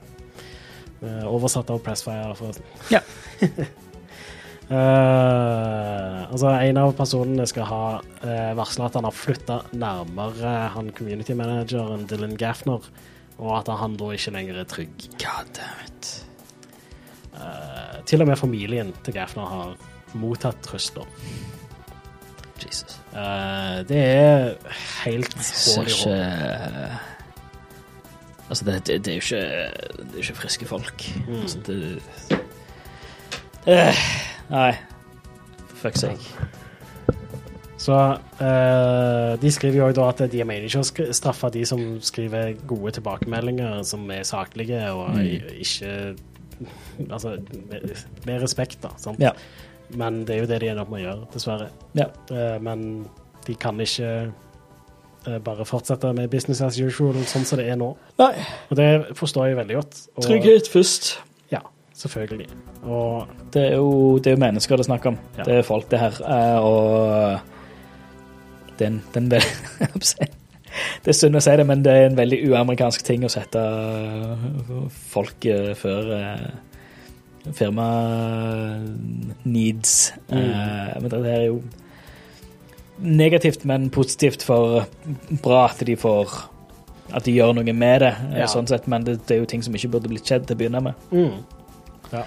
Uh, 1.01 1.25
oversatt 1.31 1.73
av 1.73 1.81
Pressfire. 1.87 2.35
For, 2.37 2.61
Ja. 2.93 3.01
Eh, 4.73 6.19
altså, 6.33 6.49
en 6.49 6.79
av 6.81 6.95
personene 6.97 7.45
skal 7.51 7.67
ha 7.69 7.85
uh, 8.01 8.53
varsla 8.57 8.87
at 8.89 8.95
han 8.97 9.05
har 9.05 9.13
flytta 9.17 9.59
nærmere 9.77 10.53
han 10.73 10.89
community 10.97 11.37
manageren 11.37 12.07
Dylan 12.09 12.39
Gaffner, 12.41 12.87
og 13.37 13.51
at 13.59 13.69
han 13.77 13.99
da 14.01 14.13
ikke 14.17 14.33
lenger 14.33 14.63
er 14.63 14.69
trygg. 14.71 15.09
God 15.21 15.51
damn 15.59 15.83
it. 15.85 16.13
Uh, 17.37 17.99
til 18.09 18.25
og 18.25 18.31
med 18.31 18.41
familien 18.41 18.95
til 19.05 19.17
Gaffner 19.19 19.51
har 19.51 19.75
mottatt 20.17 20.63
trusler. 20.65 21.09
Jesus. 22.63 22.97
Uh, 23.13 23.83
det 23.89 23.99
er 23.99 24.53
helt 25.03 25.37
hål 25.37 25.91
i 25.91 25.99
håret. 25.99 27.11
Altså, 28.49 28.65
det, 28.69 28.79
det, 28.87 28.97
det 29.05 29.13
er 29.13 29.21
jo 29.21 29.27
ikke, 29.27 29.45
det 29.99 30.09
er 30.09 30.17
jo 30.17 30.25
ikke 30.27 30.41
friske 30.47 30.71
folk. 30.71 31.05
Mm. 31.27 31.43
Altså, 31.43 31.61
det 31.67 32.41
Eh, 33.67 33.95
Nei. 34.51 34.73
For 35.69 35.89
fuck's 35.89 36.01
sake. 36.01 36.19
Så 37.83 37.95
uh, 37.95 39.41
de 39.43 39.51
skriver 39.51 39.81
jo 39.81 39.89
da 39.97 40.09
at 40.13 40.21
de 40.31 40.45
mener 40.47 40.69
ikke 40.69 40.83
å 40.85 41.15
straffe 41.15 41.49
de 41.55 41.65
som 41.67 41.81
skriver 42.05 42.53
gode 42.71 42.93
tilbakemeldinger 42.99 43.81
som 43.87 44.05
er 44.15 44.23
saklige 44.29 44.85
og 44.93 45.17
Mm. 45.17 45.49
ikke 45.65 45.97
Altså 47.11 47.33
med 48.27 48.43
respekt, 48.43 48.79
da. 48.85 48.93
Sant? 48.97 49.19
Ja. 49.19 49.33
Men 49.99 50.21
det 50.29 50.37
er 50.37 50.41
jo 50.45 50.47
det 50.47 50.61
de 50.63 50.69
ender 50.71 50.85
opp 50.85 50.91
med 50.93 51.01
å 51.01 51.05
gjøre, 51.09 51.27
dessverre. 51.35 51.67
Ja. 51.99 52.07
Uh, 52.31 52.61
men 52.63 52.85
de 53.49 53.55
kan 53.59 53.81
ikke 53.83 54.31
uh, 55.27 55.39
bare 55.43 55.67
fortsette 55.67 56.13
med 56.15 56.31
business 56.31 56.61
as 56.63 56.79
usual 56.79 57.19
sånn 57.27 57.45
som 57.49 57.59
det 57.59 57.67
er 57.73 57.81
nå. 57.81 57.97
Nei. 58.23 58.31
Og 58.71 58.79
det 58.79 58.89
forstår 59.19 59.51
jeg 59.51 59.59
veldig 59.59 59.81
godt. 59.81 59.99
Og, 60.15 60.23
Trygghet 60.29 60.71
først. 60.71 61.17
Selvfølgelig. 61.95 62.49
Og 62.83 63.27
Det 63.53 63.63
er 63.63 63.75
jo, 63.77 64.19
det 64.19 64.27
er 64.27 64.37
jo 64.37 64.41
mennesker 64.41 64.77
det 64.77 64.85
er 64.87 64.91
snakk 64.91 65.07
om. 65.07 65.19
Ja. 65.39 65.43
Det 65.45 65.59
er 65.59 65.63
folk, 65.67 65.91
det 65.91 65.99
her. 66.01 66.21
Eh, 66.25 66.59
og 66.65 67.39
det 68.79 68.87
er 68.89 69.01
vel 69.15 69.31
det 71.05 71.13
er 71.13 71.17
synd 71.17 71.37
å 71.37 71.43
si 71.45 71.57
det, 71.57 71.67
men 71.69 71.83
det 71.85 71.93
er 71.93 72.07
en 72.09 72.17
veldig 72.17 72.39
uamerikansk 72.49 73.05
ting 73.05 73.27
å 73.27 73.31
sette 73.33 73.61
folk 75.13 75.45
eh, 75.45 75.75
før 75.79 76.13
eh, 76.17 76.47
firma 77.53 77.89
needs. 79.45 80.13
Mm. 80.31 81.03
men 81.03 81.11
det 81.13 81.23
er 81.29 81.45
jo 81.51 81.61
negativt, 83.03 83.65
men 83.69 83.91
positivt 83.91 84.43
for 84.47 84.87
bra 85.43 85.65
at 85.69 85.83
de 85.87 85.97
får 85.99 86.49
at 87.13 87.27
de 87.27 87.35
gjør 87.35 87.53
noe 87.59 87.73
med 87.77 88.01
det, 88.01 88.13
eh, 88.33 88.39
Ja. 88.41 88.47
sånn 88.47 88.67
sett, 88.69 88.87
men 88.89 89.05
det, 89.05 89.27
det 89.27 89.37
er 89.37 89.41
jo 89.41 89.47
ting 89.47 89.63
som 89.63 89.75
ikke 89.75 89.91
burde 89.91 90.09
blitt 90.09 90.25
skjedd 90.25 90.47
til 90.47 90.57
å 90.57 90.59
begynne 90.59 90.81
med. 90.81 90.95
Mm. 91.13 91.45
Ja. 92.13 92.25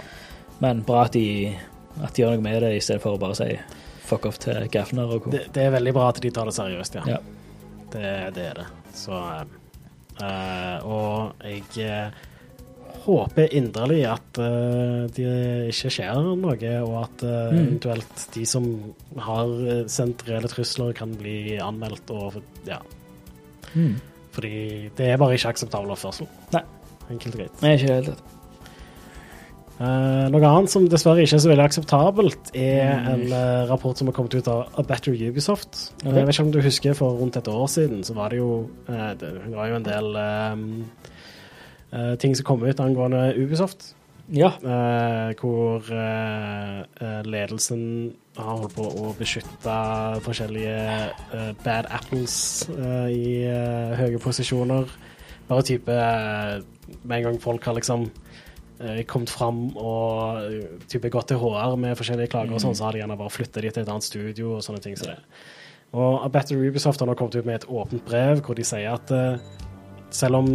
Men 0.64 0.84
bra 0.88 1.06
at 1.06 1.14
de, 1.18 1.56
at 2.02 2.14
de 2.16 2.24
gjør 2.24 2.36
noe 2.38 2.44
med 2.46 2.62
det, 2.64 2.74
i 2.78 2.84
stedet 2.84 3.02
for 3.04 3.16
å 3.18 3.22
bare 3.22 3.36
si 3.38 3.50
fuck 4.06 4.26
off 4.30 4.38
til 4.44 4.68
Gaffner 4.72 5.10
og 5.16 5.24
co. 5.26 5.32
Det, 5.34 5.48
det 5.56 5.64
er 5.66 5.74
veldig 5.74 5.94
bra 5.98 6.10
at 6.12 6.22
de 6.22 6.30
tar 6.34 6.46
det 6.50 6.54
seriøst, 6.58 6.96
ja. 7.00 7.06
Ja. 7.16 7.20
Det, 7.96 8.14
det 8.36 8.46
er 8.52 8.60
det. 8.62 8.66
Så 8.96 9.18
eh, 10.22 10.86
Og 10.86 11.44
jeg 11.44 11.64
eh, 11.86 12.24
håper 13.06 13.52
inderlig 13.54 14.00
at 14.10 14.40
uh, 14.42 15.06
det 15.14 15.26
ikke 15.70 15.92
skjer 15.94 16.22
noe, 16.26 16.56
og 16.82 16.96
at 17.04 17.26
uh, 17.28 17.34
Mm. 17.54 17.60
eventuelt 17.60 18.24
de 18.34 18.46
som 18.50 18.66
har 19.22 19.52
sendt 19.92 20.24
reelle 20.26 20.50
trusler, 20.50 20.94
kan 20.98 21.14
bli 21.20 21.58
anmeldt 21.62 22.10
og 22.16 22.40
Ja. 22.66 22.80
Mm. 23.76 24.00
Fordi 24.34 24.90
det 24.98 25.12
er 25.12 25.18
bare 25.22 25.36
ikke 25.38 25.52
akseptabel 25.54 25.94
oppførsel. 25.94 26.28
Nei. 26.56 26.64
Enkelt 27.12 27.36
og 27.36 27.40
greit. 27.44 27.62
Nei, 27.62 27.76
ikke 27.78 27.94
helt. 27.94 28.24
Eh, 29.76 30.28
noe 30.32 30.48
annet 30.48 30.72
som 30.72 30.86
dessverre 30.88 31.26
ikke 31.26 31.36
er 31.36 31.42
så 31.44 31.50
veldig 31.52 31.66
akseptabelt, 31.66 32.52
er 32.56 32.94
Mm. 32.96 33.08
en 33.12 33.34
uh, 33.34 33.66
rapport 33.70 33.98
som 33.98 34.08
har 34.08 34.14
kommet 34.16 34.34
ut 34.36 34.48
av 34.48 34.70
A 34.80 34.84
Better 34.84 35.12
Ubisoft. 35.12 35.92
Ok. 36.06 36.14
Jeg 36.14 36.26
vet 36.26 36.36
ikke 36.36 36.44
om 36.46 36.52
du 36.52 36.62
husker, 36.62 36.94
for 36.96 37.18
rundt 37.20 37.36
et 37.36 37.48
år 37.48 37.68
siden 37.68 38.04
så 38.04 38.14
var 38.16 38.30
det 38.30 38.38
jo 38.40 38.70
eh, 38.88 39.14
det 39.20 39.34
var 39.54 39.68
jo 39.68 39.76
en 39.76 39.84
del 39.84 40.16
eh, 40.16 40.56
eh, 41.92 42.16
ting 42.16 42.36
som 42.36 42.46
kom 42.46 42.64
ut 42.64 42.80
angående 42.80 43.34
Ubisoft. 43.36 43.94
Ja. 44.34 44.48
eh, 44.64 45.36
hvor 45.38 45.84
eh, 45.92 46.80
eh, 47.02 47.22
ledelsen 47.30 48.14
har 48.38 48.56
holdt 48.58 48.74
på 48.76 48.82
å 48.88 49.12
beskytte 49.20 49.76
forskjellige 50.26 51.12
eh, 51.36 51.52
bad 51.64 51.86
apples 51.94 52.68
eh, 52.74 53.10
i 53.12 53.44
eh, 53.46 53.94
høye 54.00 54.18
posisjoner. 54.24 54.88
Bare 55.48 55.62
type 55.62 55.92
eh, 55.94 56.62
Med 57.04 57.18
en 57.20 57.24
gang 57.28 57.38
folk 57.42 57.64
har 57.66 57.74
liksom 57.78 58.08
eh, 58.10 58.25
kommet 59.08 59.32
fram 59.32 59.70
og 59.80 60.42
eh, 60.44 60.80
type 60.92 61.12
gått 61.14 61.30
til 61.32 61.40
HR 61.40 61.78
med 61.80 61.96
forskjellige 62.00 62.34
klager, 62.34 62.56
og 62.56 62.64
sånn, 62.64 62.76
så 62.78 62.88
har 62.88 62.96
de 62.96 63.04
gjerne 63.04 63.20
bare 63.20 63.34
flytta 63.34 63.64
de 63.64 63.72
til 63.72 63.86
et 63.86 63.92
annet 63.92 64.08
studio 64.08 64.56
og 64.58 64.66
sånne 64.66 64.82
ting. 64.84 64.98
Så 65.00 65.12
det. 65.12 65.20
Og 65.96 66.26
Better 66.34 66.60
Ubisoft 66.60 67.00
har 67.00 67.08
nå 67.08 67.16
kommet 67.16 67.38
ut 67.38 67.48
med 67.48 67.62
et 67.62 67.70
åpent 67.72 68.04
brev 68.08 68.42
hvor 68.44 68.58
de 68.58 68.66
sier 68.68 68.92
at 68.92 69.14
uh, 69.16 69.38
selv 70.12 70.42
om 70.42 70.50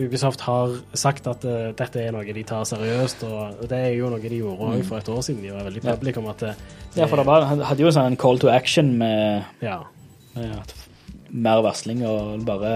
Ubisoft 0.00 0.42
har 0.42 0.74
sagt 0.98 1.28
at 1.30 1.44
uh, 1.46 1.70
dette 1.76 2.02
er 2.02 2.10
noe 2.16 2.34
de 2.34 2.44
tar 2.48 2.66
seriøst, 2.66 3.22
og 3.28 3.62
det 3.70 3.78
er 3.78 3.94
jo 3.94 4.10
noe 4.10 4.22
de 4.24 4.40
gjorde 4.40 4.72
også 4.72 4.88
for 4.88 4.98
et 4.98 5.12
år 5.14 5.22
siden. 5.28 5.44
De 5.44 5.54
var 5.54 5.68
veldig 5.68 5.84
public 5.86 6.18
om 6.18 6.28
at 6.32 6.44
det, 6.48 6.56
ja, 6.96 7.06
for 7.06 7.20
det 7.20 7.28
var, 7.30 7.46
hadde 7.46 7.84
jo 7.84 7.92
en 7.92 7.98
sånn 8.00 8.18
call 8.18 8.42
to 8.42 8.50
action 8.50 8.96
med, 8.98 9.46
ja. 9.62 9.78
med 10.34 10.56
at 10.56 10.74
mer 11.30 11.62
varsling 11.62 12.02
og 12.08 12.42
bare 12.48 12.74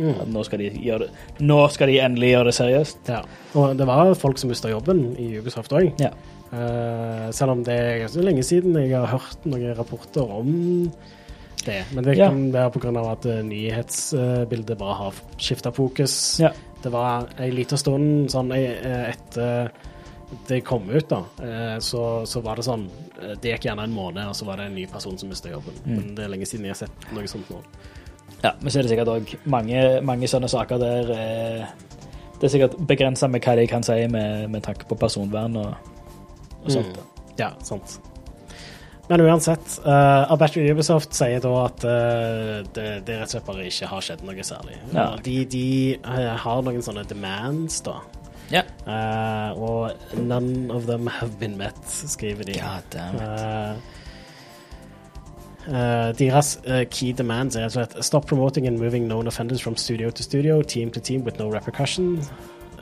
Mm. 0.00 0.32
nå 0.32 0.42
skal 0.48 0.58
de 0.62 0.70
gjøre 0.80 1.06
det 1.06 1.44
Nå 1.44 1.60
skal 1.70 1.90
de 1.92 1.98
endelig 2.00 2.30
gjøre 2.32 2.48
det 2.50 2.54
seriøst. 2.56 3.08
ja. 3.12 3.20
Og 3.60 3.76
det 3.76 3.86
var 3.86 4.14
folk 4.16 4.38
som 4.40 4.48
mista 4.50 4.70
jobben 4.72 5.02
i 5.20 5.30
Ubisoft 5.38 5.72
òg. 5.76 5.92
Ja. 6.00 6.10
selv 7.30 7.52
om 7.52 7.60
det 7.62 7.74
er 7.78 7.98
ganske 8.02 8.22
lenge 8.26 8.42
siden 8.42 8.74
jeg 8.74 8.90
har 8.96 9.06
hørt 9.12 9.44
noen 9.46 9.74
rapporter 9.78 10.26
om 10.26 10.90
det. 11.64 11.84
Men 11.92 12.04
det 12.04 12.16
Ja. 12.16 12.28
kan 12.28 12.50
være 12.52 12.70
pga. 12.72 13.12
at 13.12 13.26
eh, 13.26 13.42
nyhetsbildet 13.42 14.78
bare 14.78 14.94
har 14.94 15.14
skifta 15.38 15.70
fokus. 15.72 16.40
Ja. 16.40 16.50
Det 16.82 16.90
var 16.92 17.28
en 17.38 17.54
liten 17.54 17.78
stund 17.78 18.30
sånn 18.32 18.50
eh, 18.52 19.10
etter 19.12 19.70
det 20.48 20.60
kom 20.64 20.88
ut, 20.90 21.08
da, 21.08 21.24
så, 21.82 22.22
så 22.24 22.40
var 22.40 22.54
det 22.56 22.62
sånn 22.64 22.84
Det 23.42 23.50
gikk 23.50 23.64
gjerne 23.66 23.82
en 23.82 23.92
måned, 23.92 24.28
og 24.30 24.34
så 24.38 24.46
var 24.46 24.56
det 24.60 24.66
en 24.70 24.74
ny 24.78 24.84
person 24.86 25.18
som 25.18 25.28
mista 25.28 25.50
jobben. 25.50 25.74
Mm. 25.84 25.96
Men 25.96 26.14
det 26.14 26.24
er 26.24 26.30
lenge 26.30 26.46
siden 26.46 26.64
jeg 26.68 26.70
har 26.76 26.86
sett 26.86 27.08
noe 27.12 27.26
sånt 27.28 27.50
nå. 27.50 27.58
Ja, 28.40 28.54
men 28.60 28.72
så 28.72 28.80
er 28.80 28.86
det 28.86 28.92
sikkert 28.94 29.12
òg 29.12 29.32
mange, 29.52 29.80
mange 30.06 30.28
sånne 30.30 30.48
saker 30.48 30.80
der 30.80 31.10
eh, 31.12 31.64
Det 32.40 32.48
er 32.48 32.52
sikkert 32.54 32.78
begrensa 32.88 33.28
med 33.28 33.44
hva 33.44 33.56
de 33.58 33.66
kan 33.68 33.84
si 33.84 33.98
med, 34.08 34.46
med 34.48 34.64
tanke 34.64 34.88
på 34.88 34.96
personvern 34.96 35.58
og, 35.60 35.74
og 36.64 36.70
sånt. 36.72 36.96
Mm. 36.96 37.26
Ja, 37.40 37.50
sant. 37.64 37.98
Men 39.10 39.20
uansett, 39.26 39.80
uh, 39.84 40.36
Battery 40.38 40.70
Ubisoft 40.70 41.16
sier 41.18 41.42
da 41.42 41.50
at 41.64 41.82
uh, 41.82 42.60
det, 42.76 42.84
det 43.08 43.16
rett 43.18 43.26
og 43.26 43.32
slett 43.34 43.48
bare 43.48 43.64
ikke 43.66 43.88
har 43.90 44.04
skjedd 44.06 44.22
noe 44.22 44.44
særlig. 44.46 44.76
Ja. 44.94 45.06
De, 45.26 45.36
de 45.50 45.64
eh, 45.98 46.28
har 46.44 46.60
noen 46.62 46.84
sånne 46.86 47.02
demands, 47.10 47.80
da. 47.84 47.96
Ja. 48.54 48.62
Uh, 48.86 49.58
og 49.58 50.14
none 50.14 50.70
of 50.70 50.86
them 50.86 51.10
have 51.10 51.34
been 51.42 51.58
met, 51.58 51.80
skriver 51.90 52.46
de. 52.46 52.60
God 52.62 52.86
damn 52.94 53.18
it. 53.18 53.99
Eh, 55.68 56.18
deres 56.18 56.60
eh, 56.64 56.86
key 56.90 57.12
demands 57.12 57.56
er 57.56 57.68
rett 57.76 57.96
og 57.96 58.04
stop 58.04 58.26
promoting 58.26 58.66
and 58.66 58.78
moving 58.78 59.04
known 59.04 59.26
offenders 59.26 59.62
from 59.62 59.76
studio 59.76 60.10
to 60.10 60.22
studio, 60.22 60.62
team 60.62 60.90
to 60.90 61.00
team 61.00 61.22
with 61.22 61.38
no 61.38 61.52
repercussion. 61.52 62.18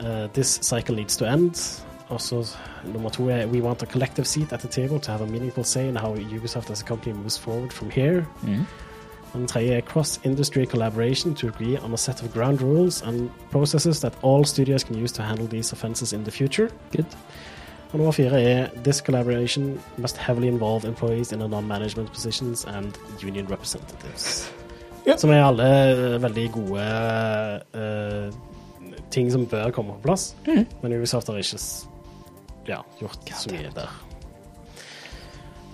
Eh, 0.01 0.27
this 0.33 0.59
cycle 0.61 0.95
needs 0.95 1.17
to 1.17 1.25
end. 1.25 1.83
Also, 2.09 2.43
så 2.43 2.57
nummer 2.93 3.09
to 3.09 3.29
er 3.29 3.45
we 3.47 3.61
want 3.61 3.83
a 3.83 3.85
collective 3.85 4.25
seat 4.25 4.53
at 4.53 4.59
the 4.59 4.67
table 4.67 4.99
to 4.99 5.11
have 5.11 5.23
a 5.23 5.27
meaningful 5.27 5.63
say 5.63 5.87
in 5.87 5.95
how 5.95 6.15
Ubisoft 6.15 6.71
as 6.71 6.81
a 6.81 6.85
company 6.85 7.15
moves 7.15 7.39
forward 7.39 7.71
from 7.71 7.89
here. 7.89 8.25
Mm. 8.43 8.65
Og 9.33 9.39
den 9.39 9.47
tredje 9.47 9.73
er 9.73 9.81
cross-industry 9.81 10.65
collaboration 10.65 11.35
to 11.35 11.47
agree 11.47 11.77
on 11.77 11.93
a 11.93 11.97
set 11.97 12.23
of 12.23 12.33
ground 12.33 12.61
rules 12.61 13.01
and 13.01 13.29
processes 13.51 13.99
that 13.99 14.13
all 14.23 14.45
studios 14.45 14.83
can 14.83 15.03
use 15.03 15.11
to 15.11 15.21
handle 15.21 15.47
these 15.47 15.73
offenses 15.73 16.13
in 16.13 16.23
the 16.23 16.31
future. 16.31 16.69
Good. 16.91 17.05
Og 17.91 17.97
nummer 17.97 18.11
fire 18.13 18.41
er 18.41 18.67
this 18.83 18.97
collaboration 19.01 19.79
must 19.97 20.17
heavily 20.17 20.47
involve 20.47 20.85
employees 20.85 21.31
in 21.31 21.39
non-management 21.39 22.11
positions 22.13 22.65
and 22.65 22.93
union 23.23 23.47
representatives. 23.49 24.53
Yeah. 25.07 25.17
Som 25.17 25.31
er 25.33 25.43
alle 25.43 25.65
eh, 25.65 26.21
veldig 26.21 26.51
gode 26.51 26.83
uh, 27.73 28.33
ting 29.11 29.31
som 29.31 29.47
bør 29.49 29.71
komme 29.73 29.95
på 29.97 30.05
plass. 30.05 30.35
Mm. 30.47 30.67
Men 30.81 30.93
Ubisoft 30.93 31.27
har 31.27 31.39
ikke 31.41 31.57
ja, 32.67 32.83
gjort 32.99 33.33
så 33.33 33.49
mye 33.55 33.71
der. 33.73 33.97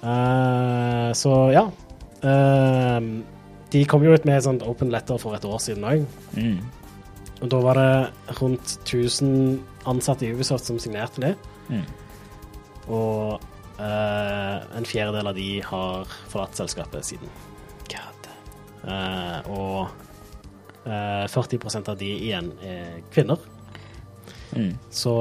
Uh, 0.05 1.11
så 1.17 1.33
ja. 1.51 1.65
Eh, 2.23 3.01
de 3.73 3.83
kom 3.85 4.05
jo 4.05 4.13
ut 4.15 4.25
med 4.25 4.37
et 4.37 4.45
sånt 4.45 4.63
open 4.63 4.91
letter 4.93 5.19
for 5.19 5.35
et 5.35 5.45
år 5.45 5.59
siden 5.59 5.83
òg. 5.83 6.05
Mm. 6.37 6.61
Og 7.43 7.51
da 7.51 7.59
var 7.59 7.79
det 7.81 8.39
rundt 8.39 8.77
1000 8.85 9.59
ansatte 9.89 10.25
i 10.25 10.31
Ubisoft 10.31 10.69
som 10.69 10.79
signerte 10.79 11.21
det. 11.21 11.33
Mm. 11.67 11.83
Og 12.91 13.41
eh, 13.81 14.77
en 14.77 14.87
fjerdedel 14.87 15.31
av 15.31 15.37
de 15.37 15.49
har 15.65 16.15
forlatt 16.31 16.57
selskapet 16.57 17.07
siden. 17.07 17.31
God. 17.91 18.29
Eh, 18.85 19.49
og 19.53 19.87
eh, 20.85 21.25
40% 21.31 21.91
av 21.91 21.97
de 21.99 22.11
igjen 22.15 22.51
er 22.65 23.01
kvinner. 23.13 23.41
Mm. 24.55 24.75
Så 24.93 25.15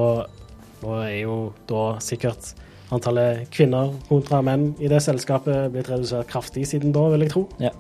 nå 0.84 0.98
er 1.00 1.16
jo 1.24 1.38
da 1.70 1.94
sikkert 2.04 2.52
antallet 2.94 3.48
kvinner 3.54 3.94
kontra 4.08 4.42
menn 4.44 4.72
i 4.82 4.90
det 4.92 5.00
selskapet 5.02 5.72
blitt 5.72 5.88
redusert 5.90 6.28
kraftig 6.30 6.66
siden 6.68 6.92
da, 6.94 7.06
vil 7.14 7.24
jeg 7.24 7.32
tro. 7.32 7.46
Ja. 7.62 7.72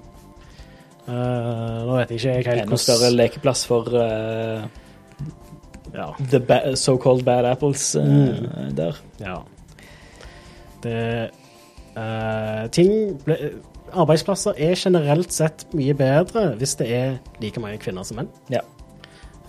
Uh, 1.04 1.84
nå 1.84 1.98
vet 1.98 2.14
jeg 2.14 2.22
ikke 2.22 2.30
jeg 2.32 2.46
helt 2.46 2.62
Enda 2.62 2.76
større 2.80 3.10
lekeplass 3.12 3.66
for 3.68 3.90
uh, 3.92 4.62
ja. 5.92 6.06
the 6.32 6.40
ba 6.40 6.72
so-called 6.80 7.26
bad 7.26 7.44
apples 7.44 7.90
uh, 7.94 8.06
Mm. 8.08 8.72
der. 8.78 8.96
Ja. 9.20 9.42
Det 10.84 11.00
uh, 11.96 12.64
Ting 12.74 12.92
ble, 13.24 13.38
Arbeidsplasser 13.94 14.58
er 14.58 14.78
generelt 14.78 15.34
sett 15.34 15.66
mye 15.76 15.94
bedre 15.96 16.50
hvis 16.58 16.76
det 16.80 16.88
er 16.94 17.18
like 17.42 17.62
mange 17.62 17.80
kvinner 17.82 18.06
som 18.06 18.20
menn. 18.20 18.30
Ja. 18.52 18.64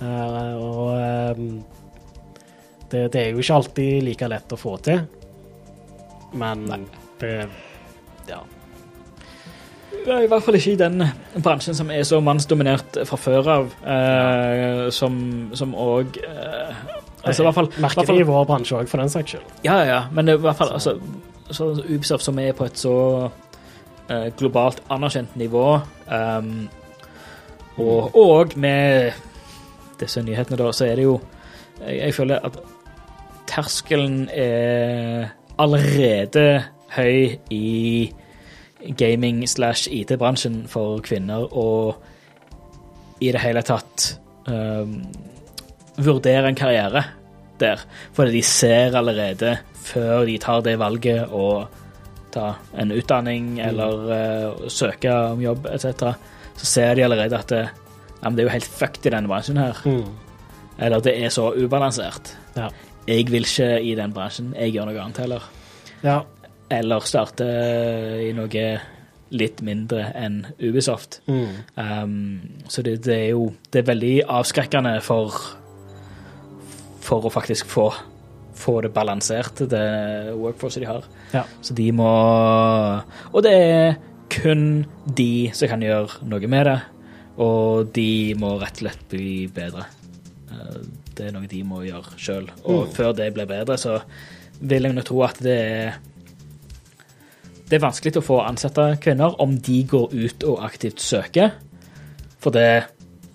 Uh, 0.02 0.54
og 0.60 1.38
um, 1.40 1.64
det, 2.92 3.08
det 3.14 3.22
er 3.22 3.32
jo 3.32 3.42
ikke 3.42 3.62
alltid 3.62 4.04
like 4.06 4.28
lett 4.30 4.54
å 4.54 4.60
få 4.60 4.76
til, 4.86 5.06
men 6.38 6.68
Nei. 6.70 6.84
det 7.22 7.38
Ja. 8.30 8.44
I 10.06 10.28
hvert 10.30 10.44
fall 10.44 10.58
ikke 10.60 10.74
i 10.76 10.78
den 10.78 11.02
bransjen 11.42 11.78
som 11.78 11.90
er 11.90 12.04
så 12.06 12.20
mannsdominert 12.22 13.00
fra 13.10 13.18
før 13.18 13.48
av, 13.50 13.72
eh, 13.90 14.90
som 14.94 15.16
som 15.58 15.74
òg 15.74 16.20
eh, 16.22 16.84
Altså 17.26 17.44
i 17.44 17.46
hvert 17.48 17.58
fall, 17.58 17.70
Merker 17.82 18.02
hvert 18.02 18.12
det 18.14 18.22
i 18.22 18.28
vår 18.30 18.48
bransje 18.50 18.78
òg, 18.78 18.90
for 18.90 19.02
den 19.02 19.12
saks 19.12 19.36
skyld. 19.36 19.46
Ja, 19.66 19.80
ja, 19.88 20.02
men 20.14 20.30
er 20.30 20.38
i 20.38 20.44
hvert 20.44 20.60
fall 20.60 20.74
altså, 20.76 20.96
så 21.50 21.72
Ubisoft 21.90 22.26
som 22.26 22.40
er 22.42 22.54
på 22.58 22.68
et 22.68 22.78
så 22.80 22.96
uh, 23.30 24.28
globalt 24.38 24.84
anerkjent 24.94 25.36
nivå, 25.40 25.68
um, 26.10 26.52
og, 27.82 28.16
og 28.16 28.54
med 28.56 29.12
disse 30.00 30.22
nyhetene, 30.24 30.60
da, 30.60 30.70
så 30.72 30.86
er 30.86 31.00
det 31.00 31.08
jo 31.10 31.20
Jeg, 31.82 31.98
jeg 31.98 32.14
føler 32.16 32.40
at 32.48 32.56
terskelen 33.52 34.30
er 34.32 35.34
allerede 35.60 36.64
høy 36.96 37.36
i 37.52 38.14
gaming 38.98 39.50
slash 39.50 39.90
IT-bransjen 39.92 40.68
for 40.72 41.02
kvinner, 41.04 41.44
og 41.52 41.96
i 43.20 43.32
det 43.32 43.42
hele 43.42 43.64
tatt 43.66 44.08
ehm, 44.48 45.02
vurdere 45.98 46.50
en 46.50 46.58
karriere 46.58 47.04
der. 47.60 47.82
Fordi 48.14 48.36
de 48.38 48.44
ser 48.44 48.96
allerede, 48.98 49.58
før 49.86 50.26
de 50.28 50.38
tar 50.42 50.64
det 50.66 50.78
valget 50.82 51.32
å 51.32 51.68
ta 52.36 52.56
en 52.76 52.92
utdanning 52.92 53.60
eller 53.64 54.10
uh, 54.10 54.68
søke 54.72 55.14
om 55.32 55.44
jobb 55.44 55.70
etc., 55.72 56.16
så 56.56 56.68
ser 56.68 56.96
de 56.96 57.04
allerede 57.04 57.36
at 57.36 57.52
det, 57.52 57.64
ja, 57.68 58.30
men 58.30 58.36
det 58.36 58.46
er 58.46 58.48
jo 58.48 58.54
helt 58.54 58.78
fucked 58.80 59.08
i 59.08 59.12
denne 59.12 59.28
bransjen 59.28 59.60
her. 59.60 59.80
Mm. 59.84 60.06
Eller 60.86 61.04
det 61.04 61.16
er 61.20 61.32
så 61.32 61.50
ubalansert. 61.56 62.32
Ja. 62.56 62.70
Jeg 63.08 63.28
vil 63.30 63.46
ikke 63.46 63.68
i 63.86 63.92
den 63.96 64.14
bransjen. 64.16 64.54
Jeg 64.58 64.74
gjør 64.74 64.90
noe 64.90 65.04
annet 65.04 65.22
heller. 65.26 65.52
ja. 66.04 66.24
Eller 66.74 67.04
starte 67.06 67.46
i 68.26 68.32
noe 68.34 68.62
litt 69.38 69.60
mindre 69.62 70.08
enn 70.18 70.40
Ubisoft. 70.58 71.20
Mm. 71.30 71.52
Um, 71.78 72.16
så 72.68 72.82
det, 72.82 72.96
det 73.06 73.14
er 73.14 73.30
jo 73.36 73.52
Det 73.70 73.84
er 73.84 73.88
veldig 73.92 74.14
avskrekkende 74.34 74.96
for 75.06 75.36
For 77.06 77.22
å 77.28 77.32
faktisk 77.34 77.70
få 77.72 77.90
Få 78.56 78.78
det 78.82 78.94
balansert, 78.96 79.58
det 79.68 79.82
workforcet 80.40 80.80
de 80.80 80.88
har. 80.88 81.04
ja. 81.34 81.42
Så 81.62 81.74
de 81.76 81.90
må 81.92 82.06
Og 83.34 83.44
det 83.44 83.52
er 83.52 83.98
kun 84.32 84.86
de 85.14 85.50
som 85.54 85.68
kan 85.68 85.84
gjøre 85.84 86.24
noe 86.24 86.48
med 86.48 86.66
det. 86.70 86.78
Og 87.44 87.92
de 87.94 88.34
må 88.40 88.54
rett 88.62 88.80
og 88.80 88.86
slett 88.86 89.04
bli 89.12 89.48
bedre. 89.52 89.84
Eh, 90.50 90.80
Det 91.16 91.28
er 91.28 91.32
noe 91.36 91.48
de 91.48 91.62
må 91.64 91.84
gjøre 91.84 92.16
sjøl. 92.18 92.48
Og 92.64 92.88
Mm. 92.88 92.94
før 92.96 93.14
det 93.16 93.34
blir 93.34 93.46
bedre, 93.46 93.76
så 93.78 94.02
vil 94.62 94.84
jeg 94.84 94.94
nok 94.96 95.06
tro 95.06 95.22
at 95.24 95.38
det 95.44 95.60
er 95.60 95.94
Det 97.70 97.82
er 97.82 97.88
vanskelig 97.88 98.16
å 98.18 98.22
få 98.24 98.40
ansette 98.48 99.00
kvinner 99.02 99.36
om 99.42 99.58
de 99.58 99.84
går 99.84 100.14
ut 100.14 100.44
og 100.44 100.60
aktivt 100.64 101.00
søker. 101.02 101.52
For 102.40 102.52
det, 102.52 102.86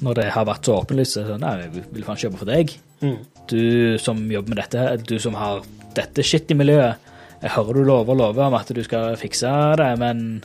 når 0.01 0.14
det 0.14 0.31
har 0.33 0.45
vært 0.47 0.62
så 0.64 0.77
åpenlyst, 0.85 1.12
så 1.16 1.21
er 1.21 1.25
det 1.25 1.33
sånn 1.35 1.41
Nei, 1.41 1.57
jeg 1.61 1.85
vil 1.93 2.05
faen 2.05 2.16
ikke 2.16 2.29
jobbe 2.31 2.39
for 2.39 2.47
deg. 2.47 2.77
Mm. 3.03 3.16
Du 3.51 3.98
som 3.98 4.20
jobber 4.30 4.55
med 4.55 4.62
dette, 4.62 4.84
du 5.07 5.18
som 5.22 5.34
har 5.38 5.64
dette 5.96 6.24
shit 6.26 6.51
i 6.51 6.57
miljøet. 6.59 7.11
Jeg 7.40 7.55
hører 7.57 7.80
du 7.80 7.84
lover 7.88 8.14
og 8.14 8.20
lover 8.20 8.46
om 8.46 8.57
at 8.59 8.68
du 8.76 8.82
skal 8.84 9.16
fikse 9.18 9.51
det, 9.80 9.90
men 9.98 10.42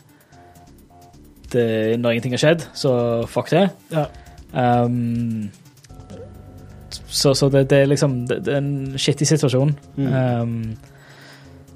det, 1.51 1.99
når 1.99 2.15
ingenting 2.15 2.35
har 2.35 2.41
skjedd, 2.41 2.65
så 2.73 2.93
fuck 3.29 3.51
det. 3.53 3.67
ja. 3.93 4.07
Um, 4.55 5.51
så 7.07 7.33
så 7.33 7.49
det, 7.49 7.69
det 7.69 7.77
er 7.77 7.89
liksom 7.91 8.27
det, 8.27 8.47
er 8.47 8.57
en 8.57 8.95
skittig 8.97 9.27
situasjon. 9.27 9.73
Mm. 9.97 10.13
Um, 10.13 10.77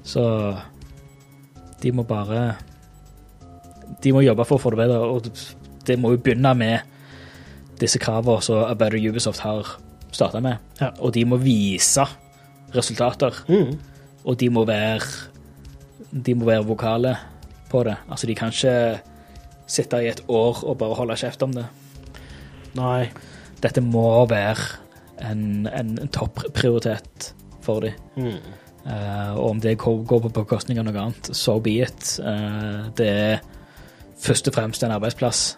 så 0.02 0.24
de 1.82 1.92
må 1.92 2.02
bare 2.02 2.54
De 4.02 4.12
må 4.12 4.20
jobbe 4.20 4.44
for 4.48 4.56
å 4.56 4.62
få 4.62 4.70
det 4.72 4.80
bedre, 4.80 4.98
og 5.00 5.28
det 5.86 5.98
må 5.98 6.14
jo 6.14 6.22
begynne 6.22 6.54
med 6.56 6.78
disse 7.80 7.98
kravene 8.00 8.40
som 8.44 8.62
Better 8.78 9.00
Ubisoft 9.00 9.42
har 9.44 9.76
starta 10.12 10.40
med. 10.40 10.56
Ja. 10.80 10.90
Og 11.00 11.12
de 11.14 11.24
må 11.24 11.36
vise 11.42 12.04
resultater, 12.74 13.34
Mm. 13.48 13.78
og 14.24 14.38
de 14.40 14.48
må 14.50 14.64
være 14.64 15.00
De 16.24 16.34
må 16.34 16.44
være 16.44 16.64
vokale 16.66 17.16
på 17.70 17.84
det. 17.84 17.96
Altså, 18.10 18.26
de 18.26 18.34
kan 18.34 18.48
ikke 18.50 19.00
sitte 19.66 19.96
i 20.02 20.08
et 20.08 20.20
år 20.28 20.64
og 20.66 20.78
bare 20.78 20.94
holde 20.94 21.14
kjeft 21.16 21.42
om 21.42 21.52
det 21.54 21.66
Nei. 22.74 23.10
dette 23.62 23.80
må 23.80 24.26
være 24.26 24.56
en, 25.30 25.66
en 25.66 26.08
topprioritet 26.08 27.32
for 27.62 27.80
dem. 27.80 27.92
Mm. 28.16 28.38
Uh, 28.86 29.36
og 29.36 29.50
om 29.50 29.60
det 29.60 29.78
går 29.78 30.04
går 30.08 30.20
på 30.20 30.28
bekostning 30.40 30.78
av 30.80 30.84
noe 30.88 30.98
annet, 30.98 31.30
so 31.36 31.58
be 31.60 31.82
it. 31.82 32.18
Uh, 32.24 32.88
det 32.96 33.08
er 33.08 33.38
først 34.18 34.48
og 34.48 34.54
fremst 34.54 34.82
en 34.82 34.90
arbeidsplass 34.96 35.56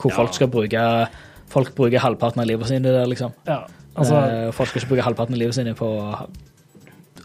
hvor 0.00 0.10
Ja. 0.10 0.16
folk 0.16 0.34
skal 0.34 0.48
bruke 0.48 0.80
Folk 1.52 1.74
bruker 1.78 1.98
halvparten 2.02 2.40
av 2.42 2.46
livet 2.50 2.66
sitt 2.68 2.82
der, 2.82 3.06
liksom. 3.06 3.32
Ja. 3.46 3.60
Altså 3.96 4.16
Eh, 4.26 4.50
folk 4.52 4.68
skal 4.68 4.82
ikke 4.82 4.90
bruke 4.94 5.04
halvparten 5.06 5.34
av 5.36 5.38
livet 5.40 5.54
sitt 5.54 5.70
på 5.78 5.86
å 5.86 6.00
ha- 6.12 6.26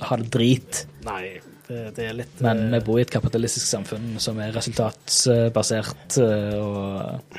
ha 0.08 0.16
det 0.18 0.30
drit. 0.32 0.86
Nei, 1.06 1.40
det, 1.68 1.96
det 1.98 2.06
er 2.10 2.14
litt 2.14 2.40
Men 2.42 2.62
eh, 2.74 2.80
vi 2.80 2.86
bor 2.86 3.00
i 3.00 3.02
et 3.04 3.12
kapitalistisk 3.12 3.66
samfunn 3.68 4.16
som 4.24 4.40
er 4.40 4.52
resultatbasert, 4.56 6.18
eh, 6.22 6.56
og, 6.62 7.36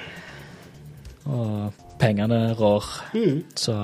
og 1.26 1.72
pengene 2.03 2.55
rår. 2.59 2.85
mm. 3.14 3.43
Så 3.57 3.74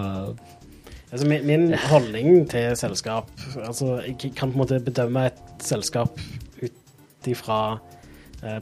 Altså, 1.11 1.25
min, 1.27 1.47
min 1.49 1.73
holdning 1.89 2.43
til 2.51 2.75
selskap 2.77 3.31
Altså, 3.65 3.95
jeg 4.05 4.35
kan 4.37 4.51
på 4.53 4.59
en 4.59 4.61
måte 4.61 4.81
bedømme 4.85 5.23
et 5.31 5.39
selskap 5.65 6.19
ut 6.61 7.29
ifra 7.33 7.79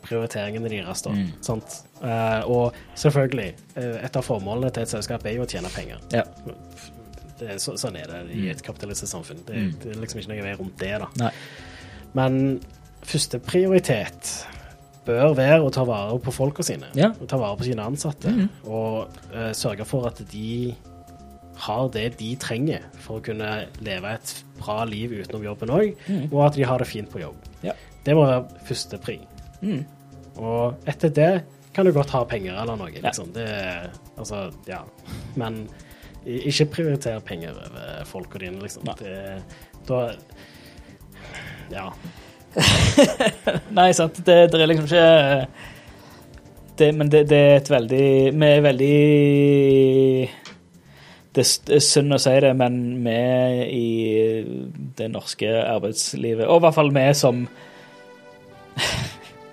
prioriteringene 0.03 0.69
deres, 0.73 1.03
da. 1.05 1.11
Mm. 1.13 1.33
Sant? 1.45 1.79
Eh, 2.03 2.43
og 2.49 2.75
selvfølgelig, 2.97 3.51
eh, 3.77 3.99
et 4.07 4.17
av 4.17 4.25
formålene 4.25 4.71
til 4.73 4.83
et 4.87 4.89
selskap 4.95 5.27
er 5.27 5.37
jo 5.37 5.45
å 5.45 5.51
tjene 5.51 5.73
penger. 5.75 5.99
ja. 6.13 6.25
Det, 7.37 7.51
er 7.53 7.59
så, 7.61 7.75
sånn 7.77 7.99
er 8.01 8.07
det 8.09 8.21
i 8.33 8.47
et 8.49 8.63
kapitalistisk 8.65 9.11
samfunn. 9.13 9.43
Det, 9.45 9.55
Mm. 9.55 9.73
det 9.83 9.91
er 9.93 9.99
liksom 10.01 10.21
ikke 10.23 10.31
noe 10.31 10.43
vei 10.47 10.55
rundt 10.57 10.79
det, 10.81 10.95
da. 11.03 11.09
Nei. 11.21 11.33
Men 12.17 12.39
førsteprioritet 13.05 14.31
bør 15.07 15.35
være 15.37 15.61
å 15.67 15.71
ta 15.75 15.85
vare 15.85 16.17
på 16.23 16.33
folka 16.35 16.65
sine. 16.67 16.89
Ja. 16.99 17.13
Og 17.21 17.29
ta 17.29 17.37
vare 17.37 17.59
på 17.61 17.69
sine 17.69 17.85
ansatte. 17.85 18.33
Mm. 18.33 18.49
Og 18.65 19.21
uh, 19.35 19.53
sørge 19.53 19.85
for 19.85 20.09
at 20.09 20.23
de 20.33 20.75
har 21.67 21.89
det 21.95 22.19
de 22.19 22.33
trenger 22.41 22.83
for 23.05 23.21
å 23.21 23.25
kunne 23.25 23.53
leve 23.85 24.17
et 24.17 24.33
bra 24.59 24.83
liv 24.89 25.13
utenom 25.21 25.45
jobben 25.47 25.73
òg, 25.73 25.95
mm. 26.09 26.27
og 26.33 26.41
at 26.49 26.59
de 26.59 26.67
har 26.69 26.83
det 26.83 26.89
fint 26.91 27.09
på 27.13 27.21
jobb. 27.23 27.37
Ja. 27.65 27.73
Det 28.05 28.17
må 28.17 28.27
være 28.27 28.65
førstepri. 28.69 29.21
Mm. 29.63 29.85
Og 30.37 30.89
etter 30.89 31.13
det 31.17 31.33
kan 31.77 31.85
du 31.85 31.93
godt 31.93 32.13
ha 32.17 32.23
penger 32.29 32.57
eller 32.57 32.79
noe. 32.81 32.93
Ja. 32.95 33.03
Liksom. 33.05 33.33
Det, 33.37 33.47
altså, 34.17 34.47
ja. 34.69 34.81
Men 35.37 35.67
ikke 36.27 36.71
prioriter 36.73 37.21
penger 37.25 37.53
over 37.53 38.05
folka 38.09 38.41
dine, 38.43 38.63
liksom. 38.63 38.89
Det, 38.99 39.43
da 39.89 40.07
Ja. 41.71 41.91
Nei, 43.77 43.91
sant. 43.93 44.23
Det, 44.25 44.37
det 44.49 44.61
er 44.63 44.71
liksom 44.71 44.87
ikke 44.89 45.47
det, 46.79 46.89
Men 46.97 47.11
det, 47.13 47.27
det 47.29 47.37
er 47.37 47.57
et 47.59 47.71
veldig 47.71 48.07
Vi 48.33 48.49
er 48.49 48.65
veldig 48.65 48.97
det 51.37 51.45
er 51.45 51.83
synd 51.85 52.17
å 52.17 52.19
si 52.21 52.33
det, 52.41 52.55
men 52.57 52.77
vi 53.05 53.17
i 53.69 53.89
det 54.97 55.11
norske 55.13 55.51
arbeidslivet, 55.53 56.47
og 56.49 56.63
i 56.63 56.65
hvert 56.65 56.77
fall 56.79 56.89
vi 56.97 57.03
som 57.13 57.43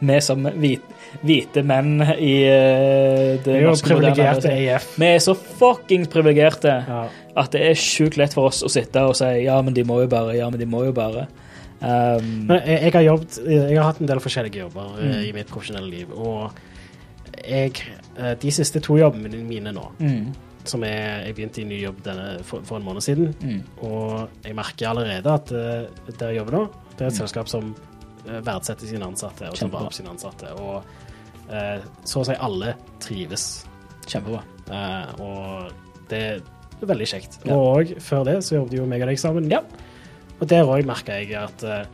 Vi 0.03 0.17
som 0.25 0.43
hvit, 0.59 0.81
hvite 1.23 1.63
menn 1.63 2.01
i 2.17 2.33
eh, 2.49 3.37
det 3.45 3.53
Vi 3.59 3.63
norske 3.63 3.95
moderne 3.95 4.79
Vi 4.97 5.05
er 5.09 5.21
så 5.23 5.35
fuckings 5.37 6.09
privilegerte 6.11 6.73
Ja. 6.87 7.03
at 7.35 7.51
det 7.55 7.61
er 7.69 7.77
sjukt 7.79 8.17
lett 8.19 8.33
for 8.35 8.49
oss 8.51 8.63
å 8.65 8.69
sitte 8.73 9.03
og 9.07 9.15
si 9.15 9.29
ja, 9.45 9.61
men 9.61 9.73
de 9.77 9.83
må 9.87 10.01
jo 10.03 10.07
bare, 10.11 10.35
ja, 10.37 10.49
men 10.49 10.59
de 10.59 10.65
må 10.69 10.83
jo 10.87 10.91
bare. 10.97 11.27
Um, 11.83 12.45
Men 12.47 12.61
jeg, 12.65 12.79
jeg 12.85 12.93
har 12.95 13.01
jobbet 13.03 13.37
Jeg 13.49 13.75
har 13.77 13.89
hatt 13.89 13.97
en 13.99 14.07
del 14.07 14.19
forskjellige 14.23 14.61
jobber 14.61 14.93
eh, 15.01 15.09
Mm. 15.09 15.23
i 15.27 15.31
mitt 15.35 15.49
profesjonelle 15.51 15.89
liv, 15.91 16.11
og 16.15 16.51
jeg 17.43 17.73
eh, 18.17 18.35
De 18.39 18.51
siste 18.55 18.79
to 18.83 18.95
jobbene 18.99 19.41
mine 19.43 19.73
nå, 19.75 19.83
mm, 19.99 20.27
som 20.63 20.83
er 20.87 21.25
Jeg 21.27 21.35
begynte 21.35 21.59
i 21.61 21.65
ny 21.67 21.81
jobb 21.81 21.99
denne, 22.05 22.37
for, 22.47 22.61
for 22.63 22.77
en 22.79 22.85
måned 22.87 23.03
siden, 23.03 23.33
mm, 23.41 23.61
og 23.83 24.29
jeg 24.45 24.55
merker 24.55 24.87
allerede 24.93 25.33
at 25.33 25.51
uh, 25.51 26.13
der 26.19 26.31
jeg 26.31 26.37
jobber 26.39 26.59
nå, 26.59 26.63
det 26.97 27.01
er 27.01 27.07
et 27.09 27.13
Mm. 27.13 27.19
selskap 27.19 27.49
som 27.51 27.73
verdsetter 28.25 28.87
sine 28.89 29.05
ansatte 29.07 29.49
og 29.51 29.57
tar 29.59 29.71
vare 29.73 29.91
på 29.91 29.97
sine 29.99 30.11
ansatte. 30.13 30.51
Og 30.59 30.83
eh, 31.49 31.83
så 32.07 32.21
å 32.23 32.27
si 32.27 32.35
alle 32.39 32.75
trives. 33.03 33.47
kjempebra. 34.07 34.43
Eh, 34.67 35.21
og 35.23 36.07
det 36.11 36.21
er 36.23 36.41
veldig 36.87 37.07
kjekt. 37.07 37.39
Ja. 37.47 37.55
Og 37.55 37.93
før 38.03 38.23
det 38.27 38.37
så 38.43 38.57
jobbet 38.59 38.77
jo 38.79 38.85
meg 38.89 39.03
og 39.05 39.11
deg 39.13 39.19
sammen. 39.21 39.49
Ja. 39.51 39.61
Og 40.39 40.47
der 40.51 40.67
òg 40.67 40.85
merka 40.87 41.19
jeg 41.21 41.35
at 41.39 41.63
eh, 41.63 41.85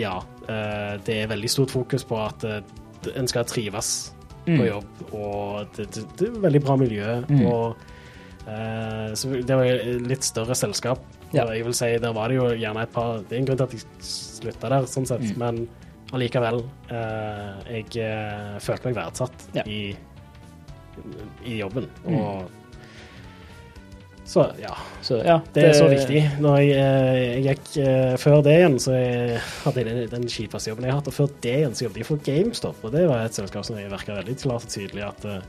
ja, 0.00 0.16
eh, 0.48 0.94
det 1.06 1.22
er 1.22 1.30
veldig 1.30 1.50
stort 1.50 1.70
fokus 1.74 2.04
på 2.08 2.18
at 2.24 2.44
eh, 2.48 2.62
en 3.14 3.28
skal 3.30 3.46
trives 3.48 4.12
på 4.12 4.14
Mm. 4.48 4.62
jobb, 4.64 5.00
og 5.12 5.66
det, 5.76 5.84
det, 5.92 6.02
det 6.16 6.26
er 6.30 6.36
veldig 6.40 6.60
bra 6.64 6.74
miljø. 6.80 7.18
Mm. 7.28 7.42
Og 7.50 7.74
eh, 7.76 7.97
så 9.18 9.30
det 9.44 9.56
var 9.56 9.64
jo 9.68 9.98
litt 10.08 10.24
større 10.24 10.54
selskap. 10.56 11.00
Ja. 11.32 11.44
Jeg 11.52 11.64
vil 11.66 11.74
si, 11.76 11.90
der 12.00 12.12
var 12.16 12.28
det 12.32 12.38
jo 12.38 12.46
gjerne 12.56 12.82
et 12.86 12.92
par 12.94 13.18
Det 13.28 13.36
er 13.36 13.40
en 13.42 13.48
grunn 13.50 13.58
til 13.60 13.66
at 13.66 13.74
jeg 13.76 13.82
slutta 14.08 14.70
der, 14.72 14.86
sånn 14.88 15.06
sett, 15.06 15.20
Mm. 15.20 15.38
men 15.42 15.68
allikevel. 16.16 16.62
eh, 16.88 17.74
jeg 17.74 17.96
eh, 18.00 18.58
følte 18.64 18.88
meg 18.88 18.94
verdsatt 18.96 19.48
Ja. 19.54 19.62
i, 19.68 19.94
i 21.44 21.58
jobben. 21.58 21.88
Mm. 22.06 22.14
Og 22.16 22.48
så 24.28 24.42
ja, 24.60 24.74
Så 25.00 25.22
ja, 25.24 25.38
det 25.56 25.62
er 25.70 25.72
så 25.72 25.86
viktig. 25.88 26.20
Når 26.40 26.56
jeg, 26.60 26.72
eh, 26.76 27.20
jeg 27.22 27.44
gikk 27.46 27.76
eh, 27.80 28.16
Før 28.20 28.42
det 28.44 28.56
igjen, 28.58 28.74
så 28.82 28.92
jeg 28.92 29.38
hadde 29.64 29.80
jeg 29.84 29.86
den, 29.88 30.00
den 30.12 30.26
kjipeste 30.28 30.68
jobben 30.72 30.84
jeg 30.84 30.92
har 30.92 31.00
hatt. 31.00 31.08
Og 31.08 31.16
før 31.16 31.30
det 31.44 31.54
igjen 31.62 31.74
så 31.78 31.86
jobbet 31.86 32.02
jeg 32.02 32.08
for 32.10 32.24
GameStop, 32.26 32.82
og 32.84 32.92
det 32.92 33.06
var 33.08 33.24
et 33.24 33.38
selskap 33.38 33.64
som 33.64 33.78
jeg 33.80 33.88
virka 33.92 34.18
veldig 34.18 34.36
klart 34.42 34.66
og 34.68 34.72
tydelig 34.74 35.04
at 35.06 35.24
eh, 35.24 35.40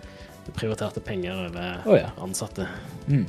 prioriterte 0.56 1.02
penger 1.04 1.38
over 1.48 1.86
oh, 1.86 1.96
ja. 1.98 2.12
ansatte. 2.22 2.68
Mm. 3.08 3.26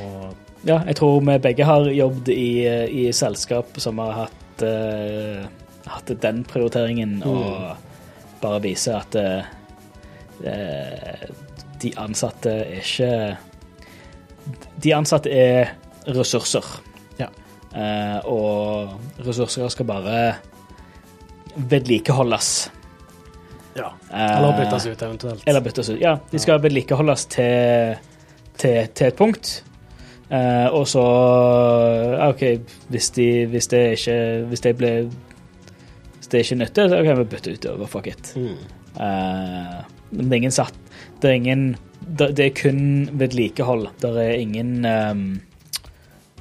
Og 0.00 0.34
Ja, 0.66 0.80
jeg 0.88 0.96
tror 0.98 1.20
vi 1.22 1.38
begge 1.38 1.64
har 1.68 1.84
jobbet 1.94 2.28
i, 2.32 2.66
i 2.66 3.12
selskap 3.14 3.76
som 3.78 4.00
har 4.02 4.24
hatt, 4.24 4.62
uh, 4.66 5.44
hatt 5.86 6.10
den 6.22 6.42
prioriteringen, 6.48 7.20
Mm. 7.22 7.30
og 7.30 7.76
bare 8.42 8.62
vise 8.64 8.94
at 8.96 9.14
eh, 9.16 9.44
de 11.82 11.92
ansatte 11.96 12.50
er 12.50 12.80
ikke 12.80 13.36
De 14.82 14.92
ansatte 14.94 15.30
er 15.32 15.72
ressurser. 16.06 16.64
Ja. 17.18 17.26
Uh, 17.72 18.18
og 18.30 19.24
ressurser 19.26 19.68
skal 19.72 19.88
bare 19.88 20.18
vedlikeholdes. 21.56 22.70
Ja. 23.76 23.92
Eh, 24.10 24.36
Eller 24.38 24.58
byttes 24.58 24.86
ut, 24.86 25.02
eventuelt. 25.02 25.42
Eller 25.46 25.64
byttes 25.64 25.90
ut. 25.90 26.00
Ja, 26.00 26.16
de 26.30 26.40
skal 26.40 26.62
vedlikeholdes 26.64 27.26
til, 27.36 27.96
til, 28.56 28.86
til 28.96 29.10
et 29.10 29.18
punkt. 29.18 29.52
Eh, 30.30 30.66
og 30.74 30.88
så 30.90 31.02
OK, 32.26 32.42
hvis, 32.90 33.10
de, 33.14 33.28
hvis 33.46 33.68
det 33.70 33.82
ikke 33.94 34.16
Hvis 34.50 34.64
det 34.64 34.72
blir 34.74 35.04
Hvis 36.16 36.30
det 36.32 36.40
ikke 36.42 36.56
nytter, 36.64 36.88
så 36.90 37.02
kan 37.06 37.20
vi 37.20 37.26
bytte 37.30 37.52
ut 37.52 37.66
over. 37.70 37.86
Fuck 37.86 38.08
it. 38.10 38.32
Mm. 38.34 38.56
Eh, 38.98 39.76
men 40.10 40.26
det 40.26 40.32
er 40.32 40.40
ingen 40.40 40.56
satt 40.56 40.74
Det 41.22 41.30
er 41.30 41.38
ingen 41.38 41.76
Det, 42.00 42.32
det 42.38 42.46
er 42.46 42.56
kun 42.58 42.82
vedlikehold. 43.18 43.88
Det 44.02 44.10
er 44.22 44.34
ingen 44.38 44.84
um, 44.86 45.40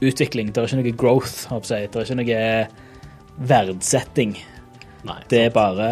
utvikling. 0.01 0.51
Det 0.53 0.61
er 0.61 0.67
ikke 0.67 0.81
noe 0.81 0.97
growth, 0.97 1.47
håper 1.49 1.71
jeg. 1.79 1.89
Det 1.89 2.01
er 2.01 2.05
ikke 2.05 2.17
noe 2.19 3.47
verdsetting. 3.49 4.35
Nei. 5.05 5.17
Det 5.29 5.39
er 5.47 5.55
bare 5.55 5.87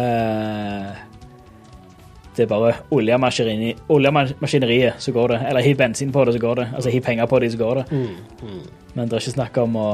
Det 2.34 2.42
er 2.44 2.50
bare 2.50 2.72
oljemaskineri- 2.90 3.76
oljemaskineriet, 3.94 4.94
så 4.98 5.12
går 5.14 5.28
det. 5.34 5.40
Eller 5.48 5.62
hiv 5.62 5.76
bensin 5.78 6.12
på 6.12 6.24
det, 6.26 6.32
så 6.34 6.42
går 6.42 6.56
det. 6.62 6.68
Altså 6.74 6.90
hiv 6.90 7.02
penger 7.06 7.26
på 7.30 7.38
det, 7.40 7.52
så 7.52 7.58
går 7.60 7.74
det. 7.82 7.84
Mm. 7.92 8.08
Mm. 8.42 8.60
Men 8.94 9.08
det 9.08 9.16
er 9.18 9.22
ikke 9.24 9.36
snakk 9.36 9.58
om 9.62 9.76
å 9.78 9.88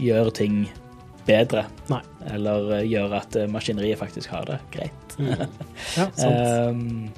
gjøre 0.00 0.34
ting 0.36 0.58
bedre. 1.26 1.64
Nei. 1.88 2.00
Eller 2.34 2.72
eh, 2.78 2.86
gjøre 2.90 3.20
at 3.22 3.36
eh, 3.40 3.48
maskineriet 3.48 4.00
faktisk 4.00 4.32
har 4.34 4.44
det 4.50 4.58
greit. 4.74 5.18
Ja, 5.96 6.08
sant. 6.18 6.74
Um, 6.74 7.12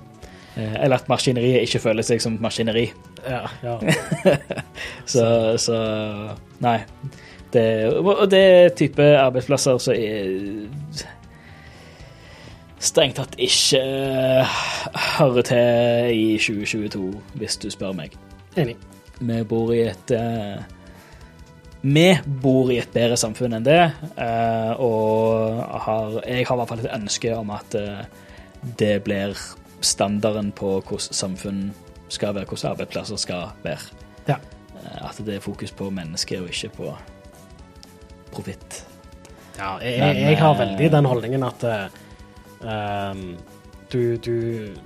eller 0.56 0.96
at 0.96 1.08
maskineriet 1.10 1.66
ikke 1.66 1.82
føler 1.84 2.04
seg 2.06 2.22
som 2.22 2.38
maskineri. 2.40 2.86
ja, 3.26 3.42
ja. 3.64 3.74
Så, 5.12 5.24
så 5.60 5.76
Nei. 6.64 6.78
Det, 7.52 7.64
og 8.00 8.24
det 8.30 8.40
er 8.40 8.72
type 8.76 9.04
arbeidsplasser 9.20 9.78
som 9.80 9.94
er 9.94 10.32
strengt 12.82 13.16
tatt 13.18 13.36
ikke 13.40 13.80
eh, 13.80 14.56
hører 15.16 15.46
til 15.48 16.12
i 16.12 16.24
2022, 16.40 17.10
hvis 17.40 17.58
du 17.62 17.68
spør 17.72 17.94
meg. 17.96 18.16
Enig. 18.56 18.76
Vi 19.16 19.42
bor 19.48 19.72
i 19.72 19.82
et 19.88 20.12
eh, 20.12 20.64
Vi 21.86 22.06
bor 22.42 22.72
i 22.72 22.80
et 22.82 22.92
bedre 22.92 23.16
samfunn 23.20 23.56
enn 23.56 23.66
det, 23.66 23.82
eh, 24.20 24.72
og 24.82 25.62
har, 25.86 26.18
jeg 26.26 26.48
har 26.48 26.56
i 26.56 26.60
hvert 26.60 26.72
fall 26.72 26.82
et 26.84 26.94
ønske 26.96 27.36
om 27.36 27.52
at 27.54 27.76
det 28.80 28.96
blir 29.06 29.36
standarden 29.84 30.50
på 30.56 30.80
hvordan 30.80 31.14
samfunn 31.14 31.60
skal 32.08 32.34
være, 32.34 32.48
hvordan 32.48 32.72
arbeidsplasser 32.72 33.20
skal 33.20 33.52
være. 33.62 33.92
Ja. 34.26 34.40
At 35.02 35.18
det 35.26 35.36
er 35.36 35.44
fokus 35.44 35.72
på 35.74 35.90
mennesker 35.90 36.42
og 36.42 36.50
ikke 36.50 36.72
på 36.74 36.90
profitt. 38.32 38.82
Ja, 39.56 39.76
jeg, 39.80 39.98
jeg, 40.00 40.24
jeg 40.32 40.38
har 40.40 40.58
veldig 40.58 40.90
den 40.92 41.08
holdningen 41.08 41.46
at 41.46 41.64
um, 42.66 43.36
du, 43.92 44.16
du 44.18 44.32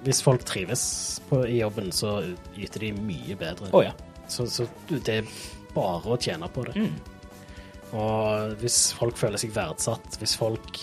Hvis 0.05 0.21
folk 0.23 0.45
trives 0.45 0.83
på, 1.31 1.43
i 1.49 1.61
jobben, 1.63 1.89
så 1.97 2.19
yter 2.61 2.85
de 2.85 2.93
mye 3.01 3.37
bedre. 3.41 3.71
Oh, 3.73 3.81
ja. 3.85 3.95
Så, 4.29 4.45
så 4.53 4.67
det 4.91 5.09
er 5.23 5.31
bare 5.75 6.13
å 6.15 6.19
tjene 6.21 6.49
på 6.53 6.67
det. 6.69 6.77
Mm. 6.77 6.99
Og 7.99 8.53
hvis 8.61 8.93
folk 8.95 9.17
føler 9.19 9.41
seg 9.41 9.55
verdsatt, 9.57 10.19
hvis 10.21 10.37
folk 10.39 10.79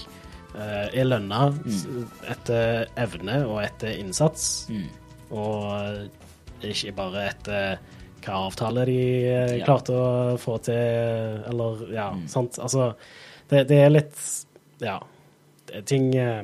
uh, 0.57 0.87
er 0.91 1.05
lønna 1.07 1.45
mm. 1.55 2.07
etter 2.33 2.89
evne 2.99 3.41
og 3.47 3.61
etter 3.63 3.93
innsats, 4.01 4.65
Mm. 4.73 4.89
og 5.37 6.65
ikke 6.65 6.91
bare 6.97 7.27
etter 7.29 7.77
hva 8.25 8.41
avtale 8.49 8.83
de 8.89 8.97
eh, 9.29 9.51
Ja. 9.59 9.65
klarte 9.69 9.93
å 9.95 10.37
få 10.41 10.57
til, 10.65 11.43
eller 11.47 11.83
ja, 11.93 12.09
Mm. 12.11 12.25
sant. 12.27 12.57
Altså, 12.59 12.89
det, 13.47 13.67
det 13.69 13.77
er 13.85 13.89
litt 13.93 14.17
Ja. 14.81 14.97
det 15.67 15.85
Ting 15.85 16.09
eh, 16.15 16.43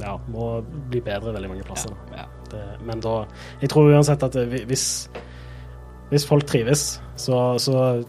Ja, 0.00 0.16
må 0.32 0.62
bli 0.90 1.00
bedre 1.04 1.34
veldig 1.34 1.50
mange 1.52 1.66
plasser. 1.68 1.94
Ja, 2.12 2.24
Ja. 2.24 2.28
Det, 2.52 2.62
men 2.84 3.00
da 3.00 3.26
Jeg 3.62 3.70
tror 3.72 3.86
uansett 3.94 4.22
at 4.26 4.34
hvis, 4.68 5.08
hvis 6.10 6.26
folk 6.28 6.44
trives, 6.44 7.00
så, 7.16 7.56
så 7.56 8.04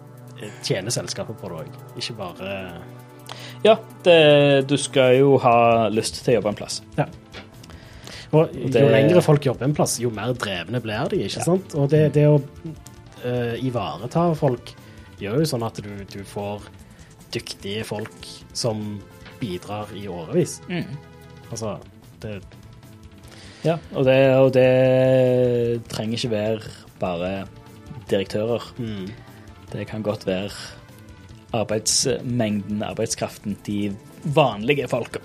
tjener 0.67 0.91
selskapet 0.91 1.37
på 1.39 1.47
det 1.47 1.61
òg. 1.61 1.77
Ikke 1.95 2.17
bare 2.17 2.57
ja 3.63 3.77
det, 4.03 4.67
du 4.67 4.75
skal 4.77 5.15
jo 5.21 5.37
ha 5.39 5.87
lyst 5.87 6.19
til 6.25 6.33
å 6.33 6.41
jobbe 6.41 6.51
en 6.51 6.57
plass. 6.59 6.81
Ja. 6.97 7.05
Og 8.33 8.51
jo 8.51 8.67
det- 8.73 8.83
lengre 8.91 9.21
folk 9.23 9.45
jobber 9.45 9.63
en 9.69 9.75
plass, 9.77 9.99
jo 10.03 10.09
mer 10.11 10.33
drevne 10.33 10.81
blir 10.83 11.09
de, 11.09 11.21
ikke 11.27 11.45
sant? 11.45 11.75
Og 11.79 11.87
det, 11.89 12.13
det 12.17 12.25
å 12.27 12.39
uh, 12.41 13.55
ivareta 13.63 14.33
folk 14.35 14.73
gjør 15.21 15.39
jo 15.39 15.45
sånn 15.53 15.63
at 15.63 15.79
du, 15.85 15.91
du 16.11 16.23
får 16.27 16.65
dyktige 17.31 17.85
folk 17.87 18.27
som 18.53 18.99
bidrar 19.39 19.87
i 19.95 20.07
årevis. 20.11 20.59
Mm. 20.67 20.97
Altså, 21.51 21.77
det 22.21 22.41
Ja, 23.63 23.77
og 23.95 24.05
det, 24.05 24.17
og 24.35 24.53
det 24.53 25.83
trenger 25.89 26.17
ikke 26.17 26.31
være 26.31 26.59
bare 26.99 27.45
direktører. 28.09 28.73
mm, 28.77 29.07
Det 29.71 29.87
kan 29.87 30.03
godt 30.03 30.27
være 30.27 30.49
arbeidsmengden, 31.53 32.83
arbeidskraften, 32.83 33.57
de 33.65 33.95
vanlige 34.23 34.87
folka. 34.87 35.19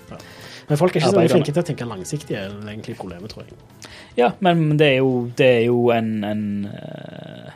Men 0.69 0.77
folk 0.77 0.95
er 0.95 1.01
ikke 1.01 1.09
så 1.09 1.27
flinke 1.29 1.53
til 1.53 1.63
å 1.63 1.65
tenke 1.65 1.85
langsiktig, 1.89 2.35
er 2.37 2.51
egentlig 2.69 2.95
problemet, 2.99 3.31
tror 3.33 3.47
jeg. 3.47 3.57
Ja, 4.17 4.31
men 4.39 4.77
det 4.77 4.87
er 4.87 4.97
jo, 4.99 5.29
det 5.37 5.47
er 5.47 5.63
jo 5.65 5.89
en, 5.95 6.11
en 6.27 6.43
eh, 6.69 7.55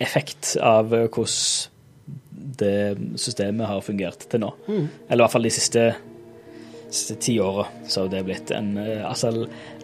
effekt 0.00 0.56
av 0.62 0.88
hvordan 0.88 1.68
det 2.58 3.18
systemet 3.20 3.68
har 3.68 3.82
fungert 3.84 4.24
til 4.30 4.40
nå. 4.40 4.52
Mm. 4.68 4.86
Eller 5.08 5.20
i 5.20 5.24
hvert 5.24 5.34
fall 5.34 5.48
de 5.48 5.52
siste, 5.52 5.84
siste 6.90 7.14
ti 7.20 7.34
åra 7.40 7.66
så 7.86 8.02
har 8.02 8.08
det 8.12 8.22
blitt 8.24 8.50
en 8.56 8.70
eh, 8.80 9.02
altså, 9.04 9.30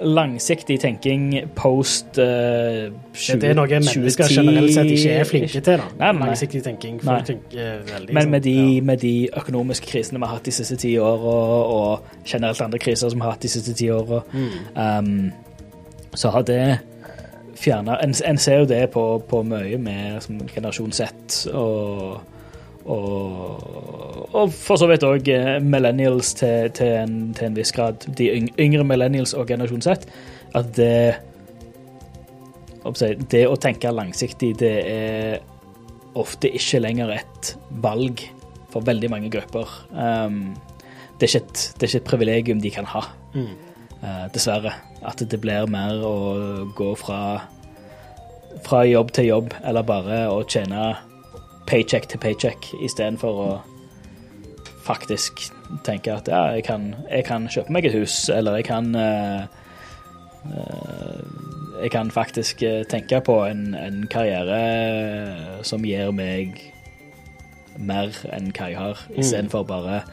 langsiktig 0.00 0.78
tenking 0.80 1.26
post 1.56 2.18
uh, 2.18 2.88
Det, 2.88 3.36
det 3.40 3.50
er 3.50 3.58
noe 3.58 3.68
mennesker 3.68 4.30
generelt 4.32 4.72
sett 4.74 4.90
ikke 4.92 5.18
er 5.18 5.28
flinke 5.28 5.60
til. 5.60 5.82
da. 5.82 5.88
Nei, 6.00 6.12
nei. 6.16 6.30
Langsiktig 6.30 6.62
tenking. 6.64 6.98
Tenker 7.04 7.84
veldig 7.90 8.16
Men 8.16 8.32
med 8.32 8.44
de, 8.46 8.56
ja. 8.56 8.82
med 8.92 9.02
de 9.04 9.14
økonomiske 9.36 9.90
krisene 9.90 10.22
vi 10.22 10.28
har 10.28 10.38
hatt 10.38 10.48
de 10.48 10.56
siste 10.56 10.78
ti 10.80 10.94
åra, 10.98 11.36
og 11.76 12.24
generelt 12.24 12.64
andre 12.64 12.80
kriser 12.80 13.12
som 13.12 13.20
vi 13.20 13.28
har 13.28 13.36
hatt 13.36 13.44
de 13.44 13.52
siste 13.52 13.76
ti 13.76 13.90
åra, 13.92 14.22
um, 14.34 15.30
så 16.14 16.32
har 16.34 16.46
det 16.48 16.62
fjerna 17.58 17.98
en, 18.02 18.14
en 18.24 18.38
ser 18.38 18.62
jo 18.62 18.68
det 18.70 18.86
på, 18.94 19.04
på 19.28 19.42
mye 19.46 19.78
med 19.80 20.22
som 20.24 20.40
generasjon 20.48 20.92
Z 20.92 21.52
og 21.54 22.33
og, 22.84 24.34
og 24.34 24.50
for 24.52 24.76
så 24.76 24.88
vidt 24.90 25.04
òg 25.06 25.28
millennials 25.64 26.34
til, 26.36 26.70
til, 26.76 26.90
en, 27.00 27.14
til 27.36 27.48
en 27.48 27.56
viss 27.56 27.72
grad. 27.72 28.04
De 28.18 28.28
yngre 28.60 28.84
millennials 28.84 29.32
og 29.34 29.48
generasjon 29.48 29.82
Z. 29.86 30.04
At 30.54 30.74
det 30.76 31.16
Det 33.32 33.46
å 33.48 33.56
tenke 33.56 33.88
langsiktig, 33.88 34.58
det 34.60 34.74
er 34.84 35.38
ofte 36.14 36.50
ikke 36.52 36.82
lenger 36.84 37.14
et 37.16 37.54
valg 37.82 38.20
for 38.70 38.84
veldig 38.84 39.08
mange 39.10 39.30
grupper. 39.32 39.70
Um, 39.96 40.52
det, 41.18 41.30
er 41.30 41.40
et, 41.40 41.62
det 41.78 41.86
er 41.86 41.88
ikke 41.88 42.02
et 42.02 42.10
privilegium 42.10 42.60
de 42.60 42.70
kan 42.70 42.84
ha, 42.84 43.06
Mm. 43.34 43.56
uh, 44.02 44.26
dessverre. 44.34 44.74
At 45.02 45.18
det 45.18 45.40
blir 45.40 45.66
mer 45.66 46.04
å 46.04 46.68
gå 46.76 46.90
fra, 47.00 47.40
fra 48.62 48.84
jobb 48.86 49.10
til 49.16 49.30
jobb, 49.32 49.54
eller 49.64 49.82
bare 49.82 50.20
å 50.30 50.44
tjene 50.44 50.92
paycheck 51.66 52.08
til 52.08 52.20
paycheck, 52.22 52.68
istedenfor 52.84 53.40
å 53.44 53.50
faktisk 54.84 55.46
tenke 55.84 56.12
at 56.12 56.28
ja, 56.28 56.42
jeg 56.56 56.64
kan, 56.66 56.90
jeg 57.08 57.24
kan 57.24 57.48
kjøpe 57.48 57.72
meg 57.72 57.88
et 57.88 57.96
hus, 57.96 58.28
eller 58.32 58.60
jeg 58.60 58.68
kan 58.68 58.90
uh, 58.94 59.46
uh, 60.52 61.20
Jeg 61.80 61.90
kan 61.90 62.10
faktisk 62.14 62.62
eh, 62.62 62.84
tenke 62.86 63.18
på 63.20 63.34
en, 63.44 63.74
en 63.74 64.04
karriere 64.08 64.60
som 65.66 65.82
gir 65.84 66.12
meg 66.14 66.54
mer 67.76 68.14
enn 68.32 68.52
hva 68.54 68.68
jeg 68.70 68.78
har, 68.78 69.02
istedenfor 69.18 69.66
bare 69.66 70.04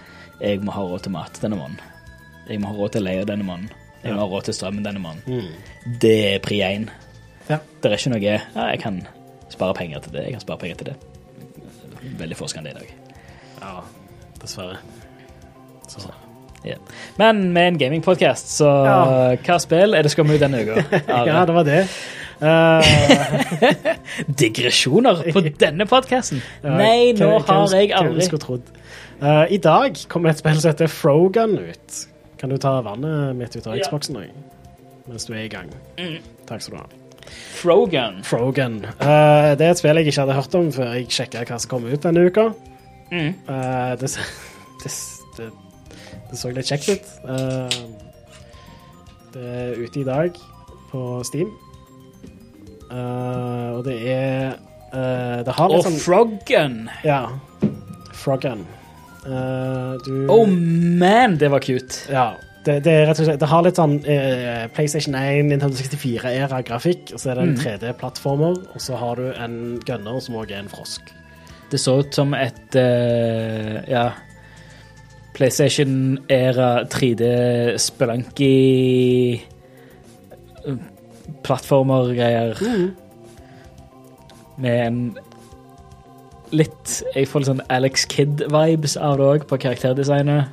jeg 0.41 0.64
må 0.65 0.73
ha 0.73 0.88
råd 0.90 1.06
til 1.06 1.14
mat 1.14 1.38
denne 1.44 1.60
måneden. 1.60 1.80
Jeg 2.49 2.60
må 2.64 2.72
ha 2.72 2.80
råd 2.80 2.95
til 2.95 3.06
leie 3.06 3.28
denne 3.30 3.45
måneden. 3.45 3.69
Jeg 4.02 4.15
må 4.18 4.23
ha 4.23 4.28
råd 4.32 4.49
til 4.49 4.57
strømmen 4.57 4.86
denne 4.86 5.03
måneden. 5.03 5.45
Mm. 5.45 5.95
Det 6.02 6.18
er 6.34 6.41
pri 6.41 6.60
én. 6.65 6.90
Ja. 7.45 7.61
Det 7.61 7.91
er 7.91 7.98
ikke 7.98 8.15
noe 8.15 8.23
ja, 8.26 8.41
jeg 8.57 8.82
kan 8.82 9.02
spare 9.53 9.78
penger 9.78 10.02
til 10.02 10.18
det, 10.18 10.26
jeg 10.26 10.40
kan 10.40 10.44
spare 10.48 10.64
penger 10.65 10.82
til 10.82 10.91
det. 10.91 11.10
Veldig 12.19 12.38
få 12.38 12.48
dag. 12.73 12.90
ja, 13.61 13.82
dessverre. 14.41 14.78
Så. 15.88 16.10
Ja. 16.64 16.76
Men 17.18 17.52
med 17.53 17.68
en 17.68 17.78
gamingpodkast, 17.78 18.48
så 18.57 18.65
Ja. 18.86 19.36
hva 19.36 19.57
spill 19.60 19.94
er 19.98 20.03
det 20.03 20.11
skal 20.11 20.26
ut 20.26 20.38
denne 20.41 20.61
uka? 20.61 20.84
Ja, 21.28 21.45
det 21.45 21.53
var 21.53 21.64
det. 21.64 21.88
Uh... 22.41 22.82
Digresjoner 24.41 25.23
på 25.34 25.41
denne 25.64 25.86
podkasten? 25.90 26.41
ja, 26.64 26.69
Nei, 26.78 27.11
nå 27.18 27.28
hva- 27.40 27.45
har 27.48 27.76
jeg 27.78 27.91
aldri. 27.98 28.22
Eh, 29.22 29.45
I 29.53 29.57
dag 29.61 29.98
kommer 30.10 30.30
et 30.32 30.40
spill 30.41 30.57
som 30.61 30.72
heter 30.72 30.88
Frogun 30.90 31.57
ut. 31.60 31.99
Kan 32.41 32.49
du 32.49 32.57
ta 32.57 32.80
vannet 32.82 33.36
mitt 33.38 33.56
ut 33.56 33.68
av 33.68 33.78
Ja. 33.78 33.84
Xboxen 33.86 34.18
nå? 34.18 34.23
Mens 35.07 35.26
du 35.26 35.34
er 35.34 35.44
i 35.45 35.52
gang. 35.52 35.69
Takk 36.48 36.61
skal 36.61 36.78
du 36.78 36.82
ha. 36.82 36.88
Frogun. 37.61 38.21
Frogan. 38.25 38.79
Uh, 38.99 39.53
det 39.57 39.65
er 39.65 39.73
et 39.73 39.81
spill 39.81 40.01
jeg 40.01 40.09
ikke 40.09 40.23
hadde 40.23 40.37
hørt 40.37 40.55
om 40.57 40.71
før 40.73 40.93
jeg 40.95 41.09
sjekka 41.13 41.43
hva 41.45 41.59
som 41.61 41.71
kom 41.73 41.87
ut 41.89 42.03
denne 42.03 42.25
uka. 42.27 42.47
Mm. 43.11 43.33
Uh, 43.49 43.93
det, 44.01 44.11
det, 44.83 44.93
det, 45.37 45.49
det 46.31 46.39
så 46.39 46.53
litt 46.55 46.71
kjekt 46.71 46.89
ut. 46.89 47.13
Uh, 47.27 47.69
det 49.31 49.45
er 49.45 49.79
ute 49.79 50.01
i 50.01 50.07
dag 50.07 50.41
på 50.91 51.05
Steam. 51.27 51.53
Og 52.91 53.85
det 53.85 53.95
er 54.11 54.57
Det 54.91 55.53
har 55.55 55.71
Og 55.71 55.77
litt 55.77 56.03
sånn. 56.03 56.89
Ja. 57.07 57.21
Froggen 58.11 58.65
Eh, 59.25 59.97
du 60.05 60.27
Oh 60.27 60.47
man, 60.99 61.37
det 61.37 61.49
var 61.49 61.59
cute. 61.59 62.11
Ja. 62.11 62.33
Det, 62.65 62.75
det 62.85 62.91
er 62.93 63.13
slett 63.17 63.39
Det 63.41 63.47
har 63.49 63.63
litt 63.65 63.79
sånn 63.79 63.95
eh, 64.05 64.67
PlayStation 64.75 65.15
1, 65.17 65.47
Nintendo 65.49 65.75
64-era-grafikk, 65.79 67.15
og 67.15 67.21
så 67.21 67.31
er 67.31 67.39
det 67.39 67.43
en 67.47 67.55
Mm. 67.55 67.61
3D-plattformer, 67.63 68.59
og 68.75 68.81
så 68.81 68.99
har 69.01 69.15
du 69.17 69.31
en 69.33 69.55
gunner 69.88 70.19
som 70.21 70.35
òg 70.38 70.51
er 70.51 70.59
en 70.61 70.69
frosk. 70.69 71.09
Det 71.71 71.79
så 71.79 71.95
ut 72.03 72.13
som 72.13 72.33
et 72.38 72.75
eh, 72.77 73.79
ja, 73.89 74.11
PlayStation-æra 75.33 76.83
3D 76.91 77.77
spelunky 77.81 78.53
eh, 80.67 80.77
plattformer-greier. 81.43 82.61
Med 84.61 84.88
en 84.88 85.17
litt 86.51 86.97
Jeg 87.15 87.29
får 87.31 87.39
litt 87.39 87.47
sånn 87.53 87.63
Alex 87.71 88.05
Kidd-vibes 88.11 88.97
av 88.99 89.17
det 89.17 89.29
òg, 89.29 89.47
på 89.47 89.57
karakterdesignet. 89.63 90.51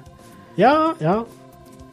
Ja, 0.56 0.94
ja. 1.02 1.24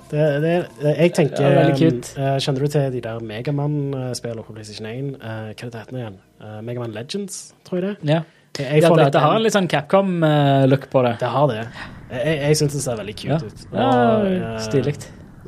Det, 0.05 0.23
det, 0.43 0.53
jeg 0.85 1.13
tenker 1.17 1.41
Ja, 1.41 1.65
eh, 1.65 2.35
Kjenner 2.37 2.61
du 2.61 2.69
til 2.69 2.91
de 2.93 3.01
der 3.01 3.23
Megamann-spillene 3.25 4.45
på 4.45 4.53
PlayStation 4.53 4.85
1? 4.85 5.15
Uh, 5.17 5.25
hva 5.25 5.49
er 5.49 5.71
det 5.73 5.81
heter 5.81 5.97
igjen? 5.97 6.19
Uh, 6.43 6.59
Megaman 6.61 6.93
Legends, 6.93 7.39
tror 7.65 7.81
jeg 7.81 7.87
det. 7.87 8.11
Ja. 8.13 8.19
Jeg, 8.55 8.67
jeg 8.69 8.83
ja 8.85 8.89
det, 8.95 9.07
det 9.11 9.21
har 9.23 9.35
en 9.35 9.43
litt 9.43 9.55
sånn 9.55 9.67
Capcom-look 9.71 10.85
på 10.91 11.01
det. 11.03 11.15
Det 11.19 11.31
har 11.33 11.49
det. 11.51 11.63
Jeg, 12.11 12.35
jeg, 12.37 12.59
syns 12.61 12.77
det 12.77 12.83
ser 12.85 12.99
veldig 13.01 13.15
cute 13.17 13.33
Ja, 13.33 13.39
ut. 13.41 13.65
ja 13.73 13.89
eh, 14.29 14.59
Stilig. 14.63 14.93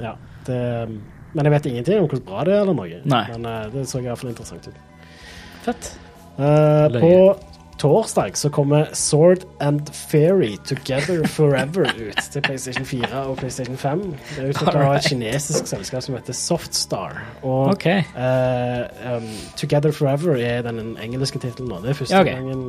Ja, 0.01 0.15
det, 0.47 0.57
men 1.37 1.47
jeg 1.47 1.53
vet 1.53 1.69
ingenting 1.71 2.01
om 2.01 2.09
hvor 2.11 2.23
bra 2.25 2.43
det 2.47 2.57
er 2.57 2.65
eller 2.65 2.75
noe. 2.75 2.99
Nei. 3.07 3.23
Men 3.35 3.47
eh, 3.47 3.61
det 3.75 3.85
så 3.87 4.01
i 4.01 4.07
hvert 4.09 4.19
fall 4.19 4.33
interessant 4.33 4.67
ut. 4.67 4.81
Fett. 5.67 5.91
Eh, 6.37 6.99
på 6.99 7.13
torsdag 7.77 8.37
så 8.37 8.49
kommer 8.49 8.87
Sword 8.93 9.45
and 9.59 9.89
Fairy 9.93 10.55
Together 10.65 11.27
Forever 11.37 11.85
ut 12.09 12.21
til 12.33 12.41
PlayStation 12.41 12.85
4 12.85 13.21
og 13.27 13.37
PlayStation 13.37 13.77
5. 13.77 14.01
Det 14.35 14.43
er 14.43 14.49
utvikla 14.53 14.85
av 14.87 14.95
et 14.97 15.07
kinesisk 15.09 15.67
selskap 15.69 16.03
som 16.05 16.15
heter 16.17 16.33
Softstar. 16.37 17.19
Og 17.43 17.73
okay. 17.75 18.03
uh, 18.17 18.85
um, 19.17 19.27
Together 19.57 19.91
Forever 19.91 20.35
er 20.41 20.61
den 20.65 20.97
engelske 21.03 21.39
tittelen 21.43 21.69
nå. 21.69 21.81
Det 21.85 21.89
er 21.93 21.99
første 22.01 22.15
Ja, 22.15 22.21
ok. 22.21 22.31
gangen 22.33 22.65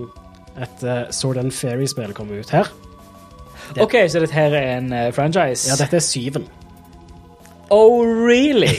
et 0.58 0.84
uh, 0.84 1.10
Sword 1.14 1.36
and 1.40 1.52
Fairy-spill 1.54 2.12
kommer 2.16 2.40
ut 2.40 2.50
her. 2.50 2.68
Det- 3.74 3.82
OK, 3.84 3.94
så 4.08 4.20
dette 4.20 4.34
her 4.34 4.54
er 4.56 4.78
en 4.78 4.92
uh, 4.92 5.08
franchise? 5.14 5.68
Ja, 5.70 5.76
dette 5.80 5.96
er 5.96 6.04
syven. 6.04 6.48
Oh, 7.70 8.00
really? 8.04 8.72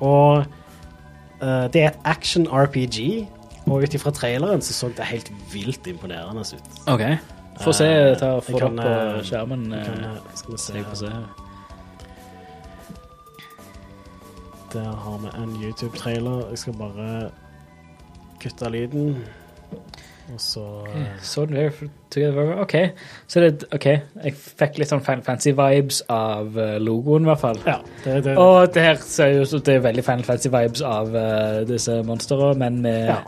Og 0.00 0.44
eh, 1.42 1.66
det 1.72 1.82
er 1.82 1.88
et 1.88 1.98
action 2.04 2.46
RPG, 2.46 3.26
og 3.66 3.82
ut 3.82 3.94
ifra 3.94 4.10
traileren 4.10 4.62
så 4.64 4.72
så 4.74 4.88
det 4.88 5.04
helt 5.04 5.32
vilt 5.52 5.86
imponerende 5.86 6.44
ut. 6.56 6.70
OK. 6.86 7.02
Få 7.60 7.72
se. 7.72 7.84
Eh, 7.86 8.16
Ta, 8.18 8.38
få 8.40 8.58
det 8.58 8.70
på 8.76 8.88
eh, 8.88 9.22
skjermen. 9.26 9.70
Kan, 9.70 10.04
skal 10.34 10.52
vi 10.52 10.58
se 10.58 10.84
se. 11.02 11.12
Der 14.72 14.96
har 14.96 15.18
vi 15.18 15.42
en 15.42 15.54
YouTube-trailer. 15.62 16.48
Jeg 16.50 16.58
skal 16.58 16.72
bare 16.78 17.30
kutte 18.40 18.70
lyden. 18.70 19.24
Og 20.28 20.40
så 20.42 20.62
eh, 20.92 21.06
Sword 21.24 21.54
and 21.54 21.72
Fairy 21.72 21.88
Together. 22.12 22.50
OK. 22.60 22.74
Så 23.26 23.40
det, 23.40 23.64
ok, 23.72 23.86
jeg 24.24 24.34
fikk 24.36 24.78
litt 24.80 24.90
sånn 24.90 25.00
Final 25.04 25.24
Fantasy-vibes 25.24 26.02
av 26.12 26.58
eh, 26.60 26.74
logoen, 26.84 27.24
i 27.24 27.30
hvert 27.30 27.40
fall. 27.42 27.60
Ja. 27.64 27.78
Det, 28.04 28.18
det, 28.26 28.34
Og 28.40 28.68
det 28.74 28.84
her 28.84 29.00
ser 29.00 29.32
jo 29.32 29.46
ut 29.46 29.52
som 29.54 29.62
det 29.64 29.78
er 29.78 29.84
veldig 29.86 30.04
Final 30.04 30.26
Fantasy-vibes 30.28 30.84
av 30.84 31.16
uh, 31.16 31.62
disse 31.68 31.96
monstrene, 32.04 32.52
men 32.60 32.80
med 32.84 33.08
ja. 33.08 33.18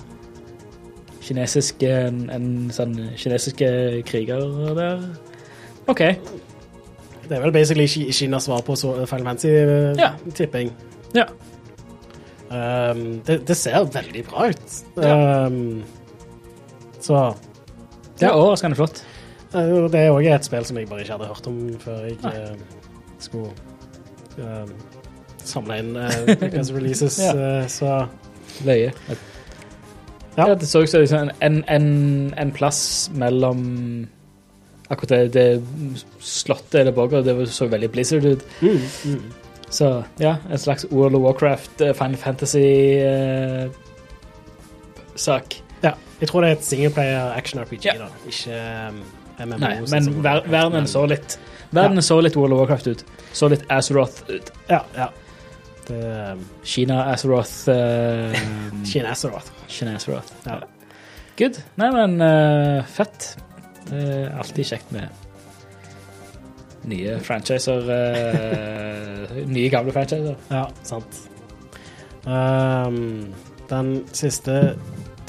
kinesiske 1.24 1.90
en, 2.10 2.20
en 2.34 2.50
sånn 2.74 2.96
kinesiske 3.20 3.70
kriger 4.08 4.44
der. 4.76 5.06
OK. 5.90 6.04
det 7.30 7.38
er 7.38 7.40
vel 7.46 7.54
basically 7.54 7.86
Ki- 7.88 8.10
Kinas 8.12 8.44
svar 8.48 8.60
på 8.66 8.76
Final 8.76 9.06
Fantasy-tipping. 9.08 10.02
Ja. 10.04 10.12
tipping. 10.36 10.74
Ja. 11.16 11.24
Um, 12.50 13.20
det, 13.26 13.40
det 13.46 13.56
ser 13.56 13.84
veldig 13.94 14.24
bra 14.26 14.48
ut. 14.50 14.76
Ja. 14.98 15.46
Um, 15.46 15.80
så 17.00 17.34
Det 18.20 18.28
er 18.28 18.36
overraskende 18.36 18.76
flott. 18.76 19.02
Eh, 19.54 19.88
Det 19.90 20.00
er 20.00 20.10
òg 20.12 20.26
et 20.34 20.44
spill 20.44 20.64
som 20.64 20.76
jeg 20.78 20.88
bare 20.88 21.00
ikke 21.00 21.16
hadde 21.16 21.28
hørt 21.30 21.46
om 21.50 21.58
før 21.80 22.04
jeg 22.04 22.16
uh, 22.24 22.56
skulle 23.18 23.50
eh, 24.38 24.66
samle 25.44 25.78
inn 25.80 25.96
uh, 26.00 26.74
releases. 26.76 27.18
Ja. 27.18 27.34
uh, 27.62 27.66
så 27.68 28.06
Løye. 28.64 28.92
Ja. 29.08 29.14
Ja. 30.38 30.54
det 30.54 30.68
så 30.68 30.80
ut 30.82 30.88
som 30.88 31.00
liksom 31.00 31.30
en, 31.42 31.64
en, 31.68 32.34
en 32.38 32.52
plass 32.52 33.10
mellom 33.14 34.06
Akkurat 34.90 35.08
det, 35.10 35.32
det 35.34 35.62
slottet 36.18 36.74
eller 36.80 36.92
borger, 36.92 37.22
det 37.22 37.48
så 37.48 37.66
veldig 37.70 37.90
Blizzard 37.90 38.24
ut. 38.24 38.40
mm, 38.60 38.80
mm. 39.04 39.20
Så 39.70 40.02
ja, 40.18 40.36
en 40.50 40.58
slags 40.58 40.86
World 40.90 41.14
of 41.14 41.22
Warcraft, 41.22 41.80
eh, 41.80 41.92
Final 41.94 42.16
Fantasy-sak. 42.16 43.70
Ja. 46.20 46.26
Jeg 46.26 46.28
tror 46.28 46.44
det 46.44 46.50
er 46.50 46.58
et 46.58 46.64
singleplayer 46.66 47.32
action 47.36 47.62
RPG, 47.62 47.84
Ja. 47.88 47.94
da. 47.98 48.08
Ikke 48.28 48.58
um, 48.90 49.00
MMO. 49.40 49.56
Nei, 49.62 49.72
sånn 49.86 49.90
men 49.94 50.22
ver 50.24 50.42
verdenen 50.52 50.86
så 50.90 51.06
litt 51.08 51.38
Verdenen 51.70 52.02
så 52.02 52.16
litt 52.20 52.34
World 52.36 52.52
of 52.52 52.58
Warcraft 52.64 52.88
ut. 52.90 53.04
Så 53.32 53.48
litt 53.48 53.62
Azeroth 53.70 54.24
ut. 54.28 54.50
Ja, 54.68 54.82
ja. 54.96 55.06
Det, 55.86 56.00
um, 56.34 56.42
Kina 56.66 57.04
Azeroth 57.12 57.70
uh, 57.70 58.34
Kina 58.90 59.12
Azeroth. 59.14 59.48
Kina 59.70 59.94
Azeroth. 59.96 60.32
Ja. 60.44 60.58
Good. 61.38 61.60
Nei, 61.80 61.88
men 61.94 62.18
uh, 62.20 62.84
fett. 62.90 63.36
Det 63.88 64.02
er 64.02 64.34
alltid 64.38 64.66
kjekt 64.74 64.90
med 64.92 65.08
nye 66.90 67.16
franchiser. 67.24 67.86
Uh, 67.86 69.40
nye, 69.54 69.68
gamle 69.72 69.94
franchiser. 69.94 70.36
Ja, 70.50 70.66
sant. 70.82 71.22
Um, 72.26 73.30
den 73.70 73.94
siste 74.12 74.74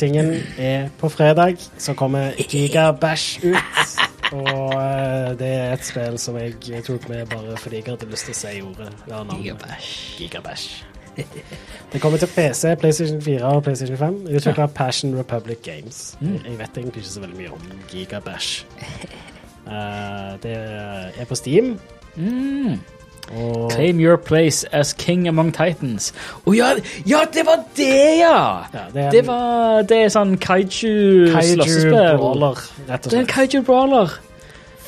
tingen 0.02 0.32
er 0.58 0.90
på 1.00 1.10
fredag, 1.14 1.62
så 1.78 1.94
kommer 1.94 2.34
Gigabash 2.50 3.46
ut. 3.46 3.98
Og 4.32 4.74
eh, 4.74 5.32
det 5.40 5.48
er 5.48 5.74
et 5.74 5.84
spill 5.86 6.16
som 6.22 6.38
jeg 6.40 6.84
tok 6.88 7.10
med 7.12 7.26
bare 7.32 7.58
fordi 7.60 7.82
jeg 7.82 7.90
hadde 7.90 8.08
lyst 8.12 8.30
til 8.30 8.36
å 8.36 8.40
si 8.40 8.62
ordet. 8.64 8.94
Ja, 9.12 9.26
navnet. 9.28 9.90
Gigabash. 10.18 10.86
Det 11.92 12.00
kommer 12.00 12.18
til 12.18 12.30
PC, 12.32 12.76
PlayStation 12.80 13.22
4 13.22 13.44
og 13.44 13.64
PlayStation 13.64 13.98
5. 14.00 14.22
Utvikla 14.32 14.64
av 14.64 14.74
Passion 14.76 15.18
Republic 15.20 15.60
Games. 15.64 16.16
Mm. 16.22 16.38
Jeg 16.46 16.60
vet 16.60 16.78
egentlig 16.78 17.04
ikke 17.04 17.12
så 17.12 17.26
veldig 17.26 17.38
mye 17.42 17.52
om 17.52 17.84
Gigabash. 17.92 18.66
Uh, 19.68 20.40
det 20.44 20.56
er 20.56 21.28
på 21.28 21.36
Steam. 21.36 21.76
Mm. 22.16 22.80
Og 23.32 23.72
Claim 23.72 24.00
your 24.00 24.18
place 24.18 24.66
as 24.76 24.94
king 24.98 25.28
among 25.30 25.52
titans. 25.56 26.12
Å 26.46 26.54
ja, 26.56 26.74
ja, 27.08 27.22
det 27.32 27.46
var 27.48 27.62
det, 27.78 28.18
ja! 28.20 28.66
ja, 28.74 28.86
det 28.94 29.04
er 29.06 29.12
Det 29.12 29.22
var 29.28 29.84
Det 29.88 30.00
er 30.06 30.10
sånn 30.12 30.34
Kaiju 30.38 31.30
kaiju-slåssespill. 31.32 32.18
Brawler, 32.20 32.60
rett 32.90 33.06
og 33.06 33.12
Det 33.14 33.18
er 33.20 33.24
en 33.24 33.32
kaiju 33.32 33.62
brawler. 33.68 34.18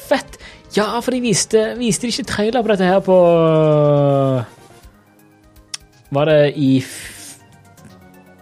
Fett. 0.09 0.37
Ja, 0.75 0.99
for 1.05 1.11
de 1.13 1.21
viste, 1.21 1.61
viste 1.79 2.07
de 2.07 2.11
ikke 2.11 2.25
trailer 2.33 2.63
på 2.65 2.73
dette 2.73 2.87
her 2.89 2.99
på 3.05 3.17
Var 6.13 6.25
det 6.29 6.39
i 6.57 6.77
f- 6.81 7.37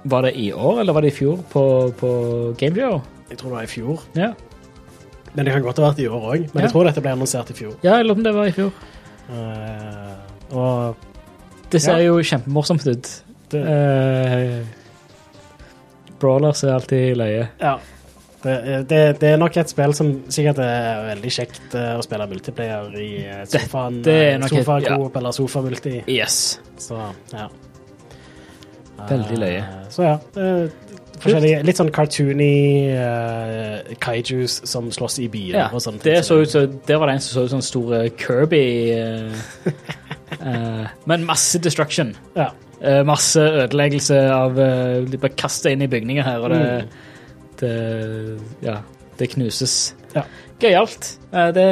Var 0.03 0.21
det 0.25 0.31
i 0.35 0.51
år, 0.51 0.79
eller 0.81 0.93
var 0.97 1.01
det 1.05 1.11
i 1.13 1.15
fjor 1.19 1.37
på, 1.51 1.63
på 1.99 2.09
Gameshow? 2.57 3.01
Jeg 3.29 3.37
tror 3.37 3.49
det 3.51 3.55
var 3.59 3.67
i 3.67 3.69
fjor. 3.69 3.99
Ja. 4.17 4.31
Men 5.35 5.45
det 5.45 5.53
kan 5.53 5.61
godt 5.63 5.77
ha 5.79 5.91
vært 5.91 5.99
i 6.03 6.07
år 6.09 6.23
òg. 6.33 6.39
Men 6.53 6.57
Ja. 6.57 6.61
jeg 6.65 6.71
tror 6.73 6.83
dette 6.89 7.01
ble 7.05 7.11
annonsert 7.13 7.51
i 7.53 7.53
fjor. 7.53 7.75
ja, 7.85 7.99
på 8.01 8.11
om 8.11 8.23
det 8.23 8.33
var 8.33 8.49
i 8.49 8.51
fjor. 8.55 8.71
Eh, 9.31 10.55
og 10.57 10.95
Det 11.71 11.81
ser 11.81 11.97
Ja. 12.01 12.07
jo 12.11 12.17
kjempemorsomt 12.21 12.85
ut. 12.87 13.09
det, 13.51 13.61
Uh, 13.61 14.65
brawlers 16.19 16.63
er 16.63 16.73
alltid 16.73 17.17
løye. 17.17 17.47
ja. 17.61 17.77
Det, 18.43 18.53
det, 18.89 19.19
det 19.21 19.29
er 19.29 19.37
nok 19.37 19.53
et 19.61 19.69
spill 19.69 19.91
som 19.93 20.07
sikkert 20.33 20.57
er 20.65 21.03
veldig 21.11 21.29
kjekt 21.31 21.75
eh, 21.77 21.91
å 21.93 22.01
spille 22.01 22.25
multiplayer 22.25 22.95
i 22.97 23.09
eh, 23.27 23.43
sofaen. 23.45 23.99
det 24.01 24.15
er 24.15 24.31
eh, 24.31 24.39
nok 24.41 24.51
et- 24.55 24.63
Sofacoop 24.65 25.15
eller 25.19 25.31
sofamulti. 25.31 25.93
Yes. 26.09 26.59
Så 26.81 26.97
ja. 27.35 27.45
Veldig 29.11 29.37
løye. 29.37 29.59
Eh, 29.61 29.85
så 29.93 30.07
ja. 30.07 30.15
Forskjellige, 31.23 31.61
litt 31.67 31.79
sånn 31.79 31.91
cartoony 31.93 32.55
uh, 32.95 33.93
kaijus 34.01 34.59
som 34.69 34.89
slåss 34.93 35.19
i 35.23 35.27
byer 35.31 35.57
Ja, 35.57 35.67
og 35.73 36.01
det 36.03 36.17
så 36.27 36.41
ut 36.41 36.51
som 36.51 36.79
Det 36.87 36.97
var 36.97 37.09
det 37.09 37.17
en 37.17 37.23
som 37.23 37.35
så 37.35 37.45
ut 37.45 37.53
som 37.53 37.63
store 37.65 38.03
Kirby. 38.19 38.63
Uh, 38.97 39.71
uh, 40.41 40.85
men 41.09 41.25
masse 41.27 41.61
destruction. 41.61 42.15
Ja. 42.37 42.51
Masse 43.05 43.37
ødeleggelse 43.37 44.15
av 44.33 44.55
De 44.57 45.17
blir 45.21 45.33
kasta 45.37 45.69
inn 45.69 45.83
i 45.85 45.87
bygninger 45.91 46.25
her, 46.25 46.41
og 46.41 46.49
det, 46.49 46.61
det 47.59 47.73
Ja, 48.65 48.79
det 49.19 49.27
knuses. 49.35 49.93
Ja. 50.15 50.23
Gøyalt. 50.57 51.11
Det 51.29 51.67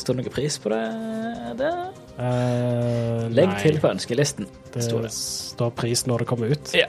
står 0.00 0.16
noe 0.16 0.32
pris 0.32 0.56
på 0.64 0.72
det. 0.72 0.80
det. 1.60 1.74
Legg 3.36 3.52
nei, 3.52 3.60
til 3.60 3.76
på 3.84 3.92
ønskelisten. 3.92 4.48
Det 4.72 4.88
står 4.88 5.04
det. 5.10 5.12
står 5.12 5.76
pris 5.76 6.06
når 6.08 6.24
det 6.24 6.30
kommer 6.32 6.56
ut. 6.56 6.72
Ja. 6.72 6.88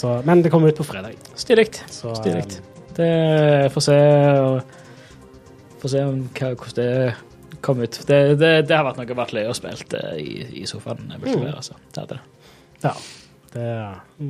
Så, 0.00 0.14
men 0.24 0.42
det 0.44 0.52
kommer 0.52 0.72
ut 0.72 0.78
på 0.80 0.86
fredag. 0.88 1.16
Stilig. 1.36 1.68
Så, 1.92 2.14
Stilig. 2.16 2.44
eh, 2.48 2.94
Det 2.96 3.72
får 3.74 3.84
se 3.90 3.98
Får 5.80 5.92
se 5.94 6.02
hva, 6.04 6.50
hvordan 6.60 6.76
det 6.76 7.60
kom 7.64 7.80
ut. 7.80 7.96
Det, 8.08 8.18
det, 8.40 8.50
det 8.68 8.76
har 8.76 8.84
vært 8.84 9.00
noe 9.00 9.16
vært 9.16 9.32
løye 9.36 9.48
å 9.52 9.56
spille 9.56 10.00
i, 10.20 10.34
i 10.60 10.66
sofaen. 10.68 11.06
multiplayer, 11.16 11.56
Altså. 11.56 11.76
Det 11.92 12.04
hadde 12.04 12.18
det. 12.18 12.44
ja. 12.84 12.94
Det 13.50 13.70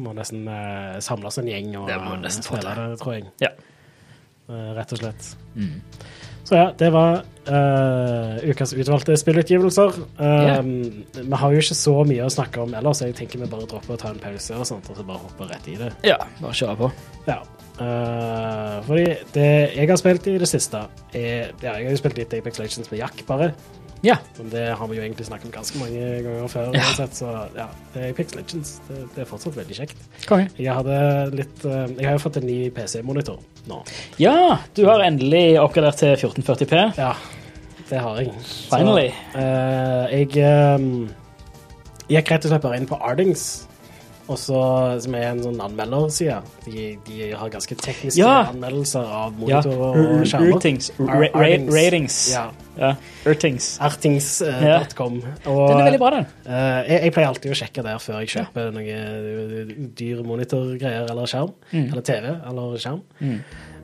må 0.01 0.15
nesten 0.17 0.47
uh, 0.49 0.97
samles 1.05 1.37
en 1.43 1.49
gjeng 1.51 1.75
og 1.77 1.91
spille 2.33 2.71
det, 2.79 2.87
tror 3.03 3.19
jeg. 3.19 3.27
Ja. 3.43 3.51
Uh, 4.49 4.71
rett 4.79 4.95
og 4.97 5.03
slett. 5.03 5.27
Mm. 5.53 5.75
Så 6.51 6.59
ja, 6.59 6.71
det 6.75 6.89
var 6.91 7.21
uh, 7.47 8.41
ukas 8.51 8.73
utvalgte 8.75 9.15
spillutgivelser. 9.21 10.01
Eh, 10.19 10.57
Vi 11.21 11.39
har 11.39 11.53
jo 11.55 11.63
ikke 11.63 11.77
så 11.79 11.95
mye 12.09 12.27
å 12.27 12.33
snakke 12.33 12.65
om 12.65 12.75
ellers, 12.75 12.99
så 12.99 13.07
jeg 13.07 13.15
tenker 13.21 13.39
vi 13.39 13.47
bare 13.53 13.69
dropper 13.71 13.95
å 13.95 14.01
ta 14.01 14.11
en 14.11 14.19
pause 14.19 14.59
og 14.59 14.67
sånt, 14.67 14.91
og 14.91 14.99
så 14.99 15.07
bare 15.07 15.23
hopper 15.23 15.53
rett 15.53 15.69
i 15.71 15.77
det. 15.79 15.93
Ja, 16.09 16.19
bare 16.41 16.57
kjøre 16.59 16.75
på. 16.81 16.91
Ja. 17.29 17.39
Uh, 17.81 18.81
fordi 18.85 19.05
det 19.33 19.47
jeg 19.77 19.89
har 19.89 19.97
spilt 20.03 20.27
i 20.29 20.35
det 20.43 20.49
siste, 20.51 20.83
er 21.15 21.55
Ja, 21.63 21.79
jeg 21.79 21.87
har 21.87 21.95
jo 21.95 22.01
spilt 22.03 22.19
litt 22.19 22.35
Apex 22.37 22.59
Legends 22.61 22.91
med 22.91 22.99
Jack, 23.01 23.23
bare. 23.31 23.53
Ja. 24.07 24.17
Men 24.39 24.49
det 24.53 24.65
har 24.79 24.89
vi 24.89 24.97
jo 24.97 25.03
egentlig 25.05 25.27
snakket 25.29 25.51
om 25.51 25.53
ganske 25.55 25.81
mange 25.81 26.05
ganger 26.25 26.49
før. 26.49 26.71
Ja. 26.73 26.85
uansett, 26.87 27.17
Så 27.19 27.33
ja, 27.57 27.67
det 27.95 28.07
Apex 28.11 28.35
Legends. 28.39 28.73
Det, 28.89 29.01
det 29.15 29.25
er 29.25 29.29
fortsatt 29.29 29.59
veldig 29.59 29.77
kjekt. 29.77 30.05
Konge. 30.29 30.49
Jeg 30.57 30.77
hadde 30.79 30.97
litt 31.37 31.65
eh, 31.69 31.87
Jeg 31.99 32.09
har 32.09 32.17
jo 32.17 32.23
fått 32.25 32.41
en 32.41 32.49
ny 32.49 32.59
PC-monitor 32.75 33.41
nå. 33.69 33.83
Ja, 34.23 34.59
du 34.77 34.85
har 34.89 35.05
endelig 35.05 35.61
oppgradert 35.61 36.01
til 36.01 36.15
1440P. 36.17 36.85
Ja, 37.01 37.15
det 37.91 38.05
har 38.05 38.21
jeg. 38.23 38.35
Finally. 38.71 39.09
Så, 39.33 39.45
uh, 39.45 40.05
jeg 40.15 40.79
um, 40.81 41.11
gikk 42.11 42.33
rett 42.33 42.47
og 42.47 42.55
slett 42.55 42.65
bare 42.65 42.81
inn 42.81 42.89
på 42.89 42.99
Ardings, 43.05 43.45
og 44.31 44.39
så, 44.39 44.59
som 45.03 45.15
er 45.19 45.25
en 45.33 45.41
sånn 45.43 45.59
anmelderside. 45.65 46.37
De, 46.65 46.85
de 47.07 47.31
har 47.35 47.51
ganske 47.51 47.75
tekniske 47.77 48.21
Ja. 48.23 48.47
anmeldelser 48.53 49.03
av 49.05 49.33
Ja. 49.49 49.59
monitorer 49.61 49.99
og 50.21 50.27
skjermer. 50.31 50.53
Urtings. 50.55 50.91
Ar- 51.01 51.07
Ra- 51.07 51.31
ra- 51.35 51.41
Ardings. 51.43 51.75
Ratings. 51.75 52.19
Ja. 52.33 52.45
Ja. 52.79 52.93
Urtings. 53.27 53.71
Artings.com. 53.83 55.21
Den 55.45 55.81
er 55.81 55.85
veldig 55.85 55.99
bra, 56.01 56.11
den. 56.15 56.27
Eh, 56.47 56.83
jeg, 56.89 57.01
jeg 57.05 57.13
pleier 57.17 57.29
alltid 57.33 57.53
å 57.53 57.59
sjekke 57.59 57.83
der 57.87 57.99
før 58.03 58.21
jeg 58.23 58.29
kjøper 58.37 58.71
noe 58.77 58.99
eh, 59.01 59.73
dyr 59.99 60.23
monitorgreier 60.27 61.11
eller 61.11 61.27
skjerm. 61.31 61.53
Eller 61.73 62.03
TV 62.07 62.31
eller 62.51 62.79
skjerm. 62.81 63.03
Mm. 63.21 63.41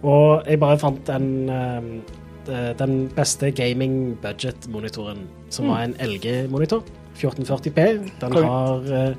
Og 0.07 0.47
jeg 0.47 0.61
bare 0.63 0.79
fant 0.79 1.03
den, 1.09 1.29
eh, 1.51 2.73
den 2.79 3.09
beste 3.17 3.51
gaming 3.57 4.15
budget-monitoren, 4.23 5.27
som 5.51 5.69
var 5.73 5.83
en 5.87 5.95
LG-monitor. 5.99 6.85
1440P. 7.17 7.85
Den 8.21 8.33
Konge. 8.33 8.45
har 8.45 8.93
eh, 8.93 9.09
eh, 9.09 9.15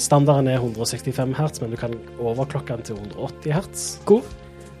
Standarden 0.00 0.48
er 0.48 0.58
165 0.62 1.34
hertz, 1.36 1.60
men 1.60 1.70
du 1.74 1.76
kan 1.80 1.94
overklokke 2.22 2.76
den 2.78 2.86
til 2.88 2.96
180 2.96 3.52
hertz. 3.52 3.86
God. 4.08 4.24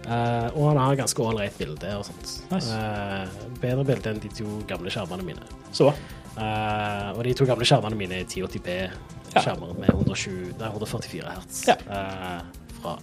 Uh, 0.06 0.46
og 0.54 0.68
han 0.70 0.78
har 0.78 0.94
ganske 1.00 1.18
ålreit 1.22 1.56
bilde 1.58 1.88
og 1.98 2.04
sånt. 2.06 2.36
Nice. 2.52 2.70
Uh, 2.70 3.26
bedre 3.60 3.82
bilde 3.88 4.12
enn 4.12 4.20
de 4.22 4.30
to 4.38 4.46
gamle 4.70 4.92
skjermene 4.94 5.24
mine. 5.26 5.42
Så. 5.74 5.88
Uh, 6.36 7.10
og 7.16 7.24
de 7.26 7.32
to 7.34 7.44
gamle 7.48 7.66
skjermene 7.66 7.98
mine 7.98 8.20
er 8.22 8.28
1080p-skjermer 8.28 9.74
med 9.80 9.90
120, 9.90 10.54
nei, 10.60 10.70
144 10.70 11.32
hertz 11.34 11.62
Ja. 11.68 11.76
eh, 11.90 12.70
fra 12.78 12.94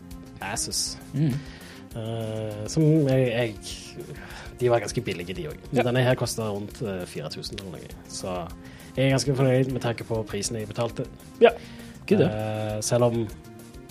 Asus. 0.54 0.84
Mm. 1.14 1.34
Eh, 1.94 2.64
som 2.72 2.84
jeg, 3.10 3.28
jeg 3.30 3.56
De 4.62 4.70
var 4.72 4.80
ganske 4.82 5.02
billige, 5.06 5.34
de 5.36 5.50
òg. 5.52 5.60
Ja. 5.74 5.84
denne 5.86 6.02
her 6.06 6.16
koster 6.18 6.50
rundt 6.56 6.80
eh, 6.82 7.04
4000 7.10 7.60
eller 7.60 7.76
noe. 7.76 7.98
Så 8.10 8.34
jeg 8.96 9.06
er 9.08 9.14
ganske 9.16 9.36
fornøyd 9.36 9.72
med 9.74 9.82
tanke 9.82 10.04
på 10.08 10.20
prisen 10.30 10.56
jeg 10.60 10.68
betalte. 10.70 11.06
Ja. 11.42 11.50
Gud. 12.08 12.22
Eh, 12.22 12.78
selv 12.82 13.04
om 13.10 13.28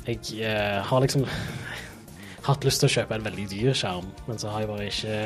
jeg 0.07 0.19
uh, 0.43 0.83
har 0.85 1.01
liksom 1.05 1.25
hatt 2.49 2.65
lyst 2.67 2.83
til 2.83 2.91
å 2.91 2.95
kjøpe 2.97 3.15
en 3.19 3.25
veldig 3.27 3.45
dyr 3.51 3.73
skjerm, 3.79 4.09
men 4.29 4.39
så 4.43 4.51
har 4.53 4.65
jeg 4.65 4.71
bare 4.73 4.89
ikke 4.91 5.19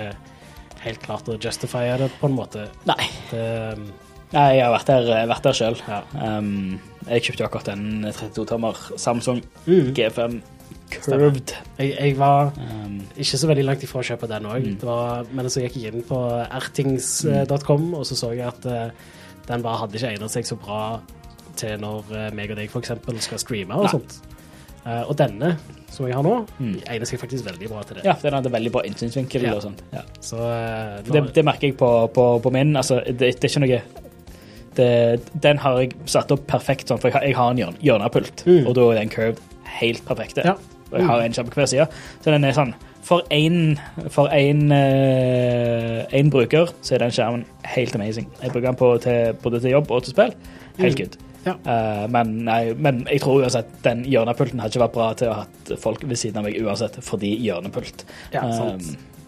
helt 0.86 1.00
klart 1.02 1.28
å 1.32 1.38
justify 1.40 1.86
det 1.98 2.10
på 2.20 2.28
en 2.28 2.36
måte. 2.36 2.66
Nei. 2.88 3.06
Det, 3.30 3.46
Nei, 4.32 4.48
jeg 4.58 4.64
har 4.66 4.72
vært 4.74 4.88
der, 4.90 5.26
vært 5.30 5.44
der 5.46 5.54
sjøl. 5.54 5.76
ja. 5.86 6.00
Um, 6.18 6.80
jeg 7.06 7.22
kjøpte 7.22 7.42
jo 7.44 7.46
akkurat 7.46 7.68
en 7.76 7.84
32-tommer 8.10 8.80
Samsung 8.98 9.38
Mm. 9.66 9.92
G5 9.94 10.40
Curved. 10.90 11.52
Jeg, 11.78 11.92
jeg 11.94 12.16
var 12.18 12.50
Um, 12.58 12.96
ikke 13.16 13.38
så 13.38 13.46
veldig 13.50 13.64
langt 13.68 13.82
ifra 13.86 14.00
å 14.02 14.06
kjøpe 14.06 14.26
den 14.30 14.46
òg, 14.50 14.66
Mm. 14.66 15.26
men 15.34 15.48
så 15.50 15.62
gikk 15.62 15.76
jeg 15.78 15.94
inn 15.94 16.02
på 16.06 16.18
ertings.com, 16.50 17.94
og 17.94 18.04
så 18.06 18.14
så 18.18 18.32
jeg 18.34 18.46
at 18.46 18.66
eh, 18.66 18.90
den 19.48 19.62
bare 19.62 19.78
hadde 19.82 19.94
ikke 19.98 20.10
egnet 20.14 20.30
seg 20.34 20.44
så 20.48 20.56
bra 20.58 21.00
til 21.56 21.78
når 21.80 22.10
eh, 22.12 22.30
meg 22.36 22.50
og 22.52 22.56
deg 22.58 22.70
eksempel 22.80 23.18
skal 23.24 23.38
streame 23.38 23.74
og 23.78 23.86
Nei. 23.86 23.92
sånt. 23.96 24.18
Uh, 24.86 25.02
og 25.10 25.16
denne 25.18 25.56
som 25.90 26.06
jeg 26.06 26.14
har 26.14 26.22
nå, 26.22 26.46
Mm. 26.60 26.76
egner 26.86 27.06
seg 27.08 27.18
faktisk 27.18 27.44
veldig 27.46 27.68
bra 27.72 27.80
til 27.82 27.96
det. 27.96 28.04
ja, 28.04 28.12
den 28.22 28.34
hadde 28.36 28.52
veldig 28.52 28.70
bra 28.72 28.82
innsynsvinkel 28.86 29.42
Ja. 29.42 29.54
og 29.56 29.62
sånt. 29.64 29.80
Ja. 29.92 30.02
Så 30.20 30.36
uh, 30.38 31.00
Det, 31.02 31.32
det 31.34 31.44
merker 31.44 31.66
jeg 31.68 31.76
på, 31.76 31.88
på, 32.14 32.26
på 32.44 32.52
min. 32.54 32.76
Altså, 32.76 33.00
det, 33.06 33.18
det 33.40 33.44
er 33.44 33.48
ikke 33.50 33.64
noe 33.64 33.80
det, 34.76 35.20
Den 35.42 35.58
har 35.58 35.78
jeg 35.80 35.92
satt 36.06 36.30
opp 36.34 36.46
perfekt 36.46 36.88
sånn, 36.90 37.00
for 37.00 37.08
jeg 37.08 37.16
har, 37.16 37.24
jeg 37.26 37.36
har 37.38 37.50
en 37.50 37.58
hjørne, 37.62 37.80
hjørnepult, 37.82 38.44
Mm. 38.46 38.66
og 38.68 38.74
da 38.76 38.84
er 38.92 38.98
den 39.00 39.08
curved 39.10 39.40
helt 39.80 40.04
perfekt. 40.06 40.38
Ja. 40.44 40.54
Og 40.92 40.98
jeg 41.00 41.06
har 41.08 41.20
en 41.24 41.32
skjerm 41.34 41.48
på 41.50 41.58
hver 41.58 41.66
side. 41.72 41.88
Så 42.22 42.30
den 42.30 42.44
er 42.44 42.52
sånn 42.54 42.74
For 43.06 43.22
én 43.30 43.78
en, 44.34 44.72
eh, 44.72 46.24
bruker 46.32 46.72
så 46.82 46.94
er 46.96 47.04
den 47.04 47.10
skjermen 47.14 47.44
helt 47.76 47.94
amazing. 47.94 48.26
Jeg 48.42 48.50
bruker 48.50 48.66
den 48.72 48.78
på, 48.80 48.90
til, 49.04 49.32
både 49.42 49.60
til 49.62 49.70
jobb 49.76 49.90
og 49.94 50.02
til 50.02 50.12
spill. 50.16 50.34
Helt 50.78 50.98
Mm. 50.98 51.04
good. 51.04 51.16
Ja. 51.46 51.52
Uh, 51.62 52.10
men, 52.10 52.44
nei, 52.44 52.72
men 52.74 53.04
jeg 53.06 53.20
tror 53.22 53.38
uansett 53.44 53.68
den 53.84 54.00
hjørnepulten 54.04 54.58
hadde 54.58 54.72
ikke 54.74 54.82
vært 54.88 54.92
bra 54.96 55.12
til 55.14 55.28
å 55.30 55.34
ha 55.36 55.44
hatt 55.44 55.78
folk 55.78 56.02
ved 56.02 56.16
siden 56.18 56.38
av 56.40 56.44
meg 56.48 56.56
uansett, 56.58 56.96
fordi 57.06 57.30
hjørnepult. 57.38 58.02
Ja. 58.34 58.42
Eh, 58.42 58.78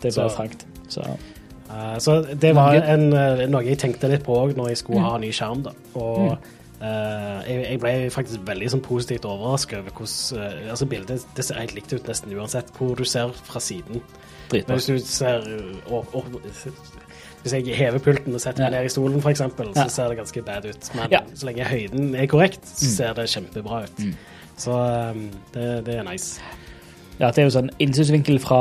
det 0.03 0.11
er 0.17 0.21
bare 0.23 0.31
frankt. 0.35 0.65
Så 0.89 1.05
Uh, 1.69 1.99
så 2.01 2.23
det 2.41 2.55
var 2.57 2.73
en, 2.81 3.11
noe 3.53 3.61
jeg 3.63 3.77
tenkte 3.77 4.09
litt 4.09 4.23
på 4.25 4.33
òg 4.33 4.55
når 4.57 4.69
jeg 4.71 4.77
skulle 4.79 5.01
Mm. 5.03 5.05
ha 5.05 5.19
ny 5.19 5.29
skjerm. 5.31 5.63
da. 5.63 5.71
Og 6.01 6.39
eh, 6.81 7.41
jeg, 7.49 7.65
jeg 7.71 7.81
ble 7.83 7.93
faktisk 8.15 8.45
veldig 8.47 8.71
sånn 8.75 8.83
positivt 8.85 9.25
overrasket 9.29 9.79
over 9.81 9.91
hvordan 9.91 10.43
eh, 10.65 10.71
altså 10.71 10.87
Bildet 10.87 11.27
det 11.37 11.45
ser 11.45 11.61
helt 11.61 11.75
likt 11.75 11.93
ut 11.93 12.07
nesten 12.11 12.33
uansett 12.39 12.71
hvor 12.79 12.95
du 12.99 13.05
ser 13.05 13.33
fra 13.49 13.61
siden. 13.61 14.01
Men 14.03 14.51
dritbra. 14.51 14.75
hvis 14.79 14.87
du 14.87 14.99
ser 15.05 15.45
og, 15.91 16.07
opp, 16.15 16.15
opp, 16.15 16.41
Hvis 17.43 17.53
jeg 17.55 17.77
hever 17.77 17.99
pulten 18.03 18.35
og 18.35 18.41
setter 18.41 18.65
meg 18.65 18.73
ned 18.73 18.87
i 18.89 18.89
stolen, 18.89 19.21
f.eks., 19.23 19.39
så 19.39 19.73
Ja. 19.77 19.89
ser 19.89 20.09
det 20.09 20.17
ganske 20.19 20.43
bad 20.43 20.65
ut. 20.67 20.89
Men 20.95 21.11
Ja. 21.13 21.21
så 21.35 21.47
lenge 21.47 21.65
høyden 21.65 22.15
er 22.17 22.27
korrekt, 22.27 22.65
så 22.67 22.85
Mm. 22.85 22.97
ser 22.97 23.13
det 23.15 23.29
kjempebra 23.31 23.83
ut. 23.85 23.99
Mm. 23.99 24.15
Så 24.57 24.73
um, 24.73 25.31
det, 25.55 25.85
det 25.87 25.95
er 25.99 26.03
nice. 26.03 26.41
Ja, 27.19 27.33
det 27.35 27.43
er 27.43 27.49
jo 27.49 27.51
sånn 27.51 27.71
innsynsvinkel 27.83 28.37
fra 28.39 28.59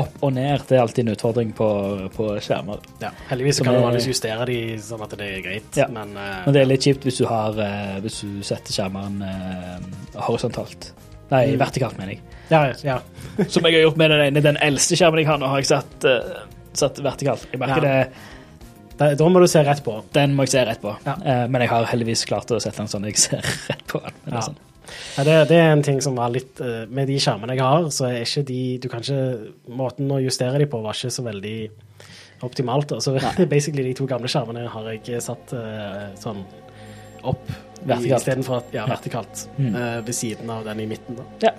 opp 0.00 0.14
og 0.24 0.30
ned. 0.32 0.62
Det 0.68 0.78
er 0.78 0.80
alltid 0.80 1.04
en 1.04 1.12
utfordring 1.12 1.50
på, 1.52 1.66
på 2.14 2.28
skjermer. 2.40 2.78
Ja. 3.02 3.10
Heldigvis 3.28 3.58
så 3.60 3.66
kan 3.66 3.76
du 3.76 3.82
vanligvis 3.84 4.06
justere 4.08 4.46
de 4.48 4.56
sånn 4.80 5.02
at 5.04 5.12
det 5.20 5.26
er 5.26 5.42
greit, 5.44 5.76
Ja. 5.76 5.86
men 5.92 6.14
uh, 6.16 6.40
Men 6.46 6.54
det 6.56 6.62
er 6.62 6.70
litt 6.70 6.86
kjipt 6.88 7.04
hvis 7.04 7.18
du, 7.20 7.26
har, 7.28 7.52
uh, 7.60 7.98
hvis 8.00 8.22
du 8.24 8.38
setter 8.46 8.72
skjermen 8.72 9.20
uh, 9.20 10.22
horisontalt. 10.26 10.92
Nei, 11.30 11.44
Mm. 11.52 11.58
vertikalt, 11.60 11.98
mener 12.00 12.16
jeg. 12.16 12.22
ja, 12.50 12.72
ja. 12.82 12.96
Som 13.52 13.68
jeg 13.68 13.76
har 13.76 13.84
gjort 13.90 14.00
med 14.00 14.10
den 14.10 14.24
ene, 14.30 14.40
den 14.48 14.56
eldste 14.64 14.96
skjermen 14.96 15.20
jeg 15.20 15.28
har 15.28 15.38
nå, 15.38 15.46
har 15.52 15.60
jeg 15.60 15.68
satt, 15.70 16.08
satt 16.72 16.98
vertikalt. 17.04 17.44
Jeg 17.52 17.60
merker 17.60 17.84
Ja. 17.84 18.04
det, 18.98 19.12
Da, 19.20 19.28
må 19.28 19.40
du 19.40 19.46
se 19.46 19.62
rett 19.64 19.84
på. 19.84 20.02
den 20.12 20.34
må 20.36 20.44
jeg 20.48 20.50
se 20.56 20.64
rett 20.64 20.80
på. 20.82 20.96
Ja. 21.06 21.14
Men 21.48 21.60
jeg 21.62 21.70
har 21.70 21.84
heldigvis 21.88 22.24
klart 22.28 22.50
å 22.50 22.58
sette 22.60 22.76
den 22.82 22.88
sånn 22.90 23.04
jeg 23.08 23.16
ser 23.28 23.40
rett 23.68 23.84
på 23.88 24.00
den. 24.02 24.12
Ja. 24.32 24.40
sånn. 24.48 24.56
Ja, 25.18 25.24
det, 25.24 25.36
det 25.50 25.56
er 25.60 25.72
en 25.72 25.82
ting 25.86 26.00
som 26.04 26.16
var 26.18 26.30
litt 26.34 26.60
eh, 26.60 26.84
Med 26.90 27.08
de 27.10 27.16
skjermene 27.20 27.54
jeg 27.56 27.64
har, 27.64 27.88
så 27.94 28.08
er 28.10 28.20
ikke 28.24 28.44
de 28.48 28.60
Du 28.82 28.88
kan 28.92 29.00
ikke 29.04 29.52
Måten 29.80 30.10
å 30.14 30.20
justere 30.22 30.58
de 30.62 30.66
på 30.70 30.80
var 30.84 30.94
ikke 30.98 31.10
så 31.14 31.24
veldig 31.26 31.56
optimalt. 32.42 32.92
Så 33.04 33.12
basically 33.54 33.82
de 33.90 33.94
to 33.98 34.06
gamle 34.08 34.28
skjermene 34.32 34.66
har 34.72 34.86
jeg 34.94 35.20
satt 35.24 35.52
eh, 35.52 36.06
sånn 36.20 36.44
opp 37.22 37.50
Vertikalt. 37.84 38.20
istedenfor 38.22 38.56
at 38.62 38.70
Ja, 38.72 38.84
Ja. 38.86 38.94
vertikalt. 38.94 39.42
Mm. 39.58 39.74
eh, 39.74 39.98
ved 40.06 40.14
siden 40.16 40.50
av 40.50 40.64
den 40.64 40.80
i 40.80 40.86
midten, 40.86 41.16
da. 41.20 41.24
Ja. 41.48 41.52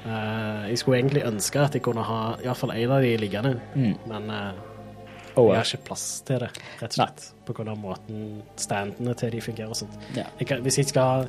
Uh, 0.00 0.64
jeg 0.70 0.78
skulle 0.80 0.96
egentlig 1.02 1.22
ønske 1.28 1.60
at 1.60 1.74
jeg 1.76 1.82
kunne 1.84 2.00
ha 2.08 2.36
iallfall 2.40 2.70
én 2.72 2.88
av 2.90 3.02
de 3.04 3.10
liggende, 3.20 3.50
Mm. 3.76 3.94
men 4.08 4.30
uh, 4.30 4.52
Oh, 5.36 5.50
jeg 5.52 5.56
har 5.60 5.64
ikke 5.68 5.84
plass 5.86 6.04
til 6.26 6.38
det, 6.40 6.48
rett 6.80 6.88
og 6.90 6.96
slett. 6.96 7.26
På 7.46 7.52
grunn 7.54 7.68
av 7.68 7.76
måten 7.78 8.42
standene 8.56 9.12
til 9.14 9.30
de 9.30 9.40
fungerer 9.44 9.68
og 9.70 9.76
sånt. 9.76 9.98
Ja. 10.16 10.24
Jeg 10.40 10.62
hvis 10.64 10.78
jeg 10.80 10.88
skal 10.88 11.28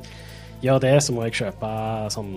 gjøre 0.62 0.80
det, 0.86 0.94
så 1.02 1.14
må 1.16 1.24
jeg 1.26 1.32
kjøpe 1.40 1.70
sånn 2.14 2.32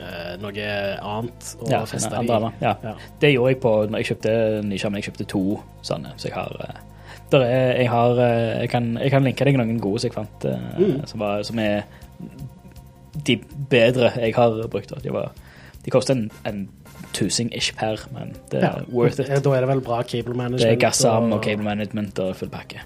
eh, 0.00 0.34
noe 0.42 0.66
annet 1.02 1.52
å 1.62 1.70
Ja, 1.70 1.84
feste 1.88 2.12
i. 2.12 2.18
Andre, 2.18 2.52
ja. 2.60 2.74
Ja. 2.82 2.94
Det 3.22 3.32
gjorde 3.34 3.52
jeg 3.54 3.60
på 3.62 3.74
når 3.90 4.02
jeg 4.02 4.10
kjøpte 4.12 4.34
ny. 4.66 4.76
Jeg 4.80 5.06
kjøpte 5.08 5.28
to 5.32 5.44
sånne, 5.86 6.12
så 6.16 6.28
jeg 6.30 6.36
har 6.36 6.56
eh, 6.66 6.82
er, 7.36 7.80
jeg, 7.80 7.88
har 7.90 8.18
eh, 8.22 8.60
jeg, 8.62 8.70
kan, 8.70 8.92
jeg 9.02 9.10
kan 9.14 9.24
linke 9.26 9.44
deg 9.48 9.56
noen 9.58 9.80
gode 9.82 10.00
som 10.04 10.10
jeg 10.10 10.16
fant, 10.18 10.44
eh, 10.50 10.66
Mm. 10.76 11.06
som, 11.10 11.20
var, 11.20 11.42
som 11.48 11.58
er 11.58 11.82
de 13.26 13.38
bedre 13.70 14.12
jeg 14.20 14.34
har 14.36 14.58
brukt. 14.70 14.92
De, 15.02 15.10
var, 15.14 15.32
de 15.84 15.90
koster 15.94 16.14
en, 16.18 16.26
en 16.46 16.66
tusing 17.16 17.48
ish 17.56 17.72
per, 17.78 18.02
men 18.12 18.34
det 18.52 18.60
Ja, 18.62 18.74
er 18.82 18.90
worth 18.92 19.20
it. 19.22 19.30
Da 19.42 19.54
er 19.56 19.64
det 19.64 19.70
vel 19.70 19.80
bra 19.86 20.02
cable 20.04 20.34
management. 20.36 20.60
Det 20.62 20.74
er 20.74 20.80
gassarm 20.82 21.32
og 21.32 21.40
cable 21.46 21.64
management 21.64 22.18
og 22.20 22.34
full 22.36 22.50
pakke. 22.52 22.82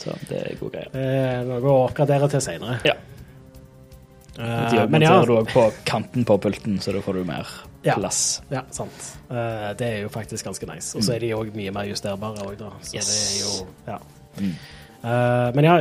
Så 0.00 0.12
det 0.28 0.38
er 0.40 0.58
gode 0.60 0.74
greier. 0.76 0.92
Det 0.92 1.06
er 1.06 1.42
noe 1.48 1.60
å 1.72 1.78
oppgradere 1.86 2.28
til 2.32 2.40
senere. 2.44 2.78
Ja. 2.88 2.94
De 4.36 4.86
men 4.88 5.02
ja, 5.02 5.24
du 5.26 5.32
òg 5.34 5.48
på 5.52 5.64
kanten 5.84 6.24
på 6.24 6.36
pulten, 6.40 6.78
så 6.80 6.92
da 6.94 7.00
får 7.00 7.12
du 7.20 7.24
mer 7.24 7.46
Ja. 7.82 7.94
plass. 7.94 8.42
ja, 8.50 8.62
sant. 8.70 9.16
Uh, 9.30 9.72
det 9.78 9.86
er 9.86 10.02
jo 10.02 10.08
faktisk 10.08 10.44
ganske 10.46 10.66
nice. 10.68 10.94
Og 10.96 11.02
så 11.02 11.14
er 11.14 11.18
de 11.20 11.30
òg 11.34 11.54
mye 11.56 11.72
mer 11.72 11.84
justerbare 11.88 12.44
òg, 12.46 12.58
da. 12.58 12.70
Så 12.82 12.94
Yes. 12.96 13.08
det 13.08 13.18
er 13.26 13.40
jo 13.44 13.66
Ja. 13.88 13.98
Mm. 14.40 14.54
Uh, 15.02 15.50
men 15.56 15.64
ja, 15.64 15.76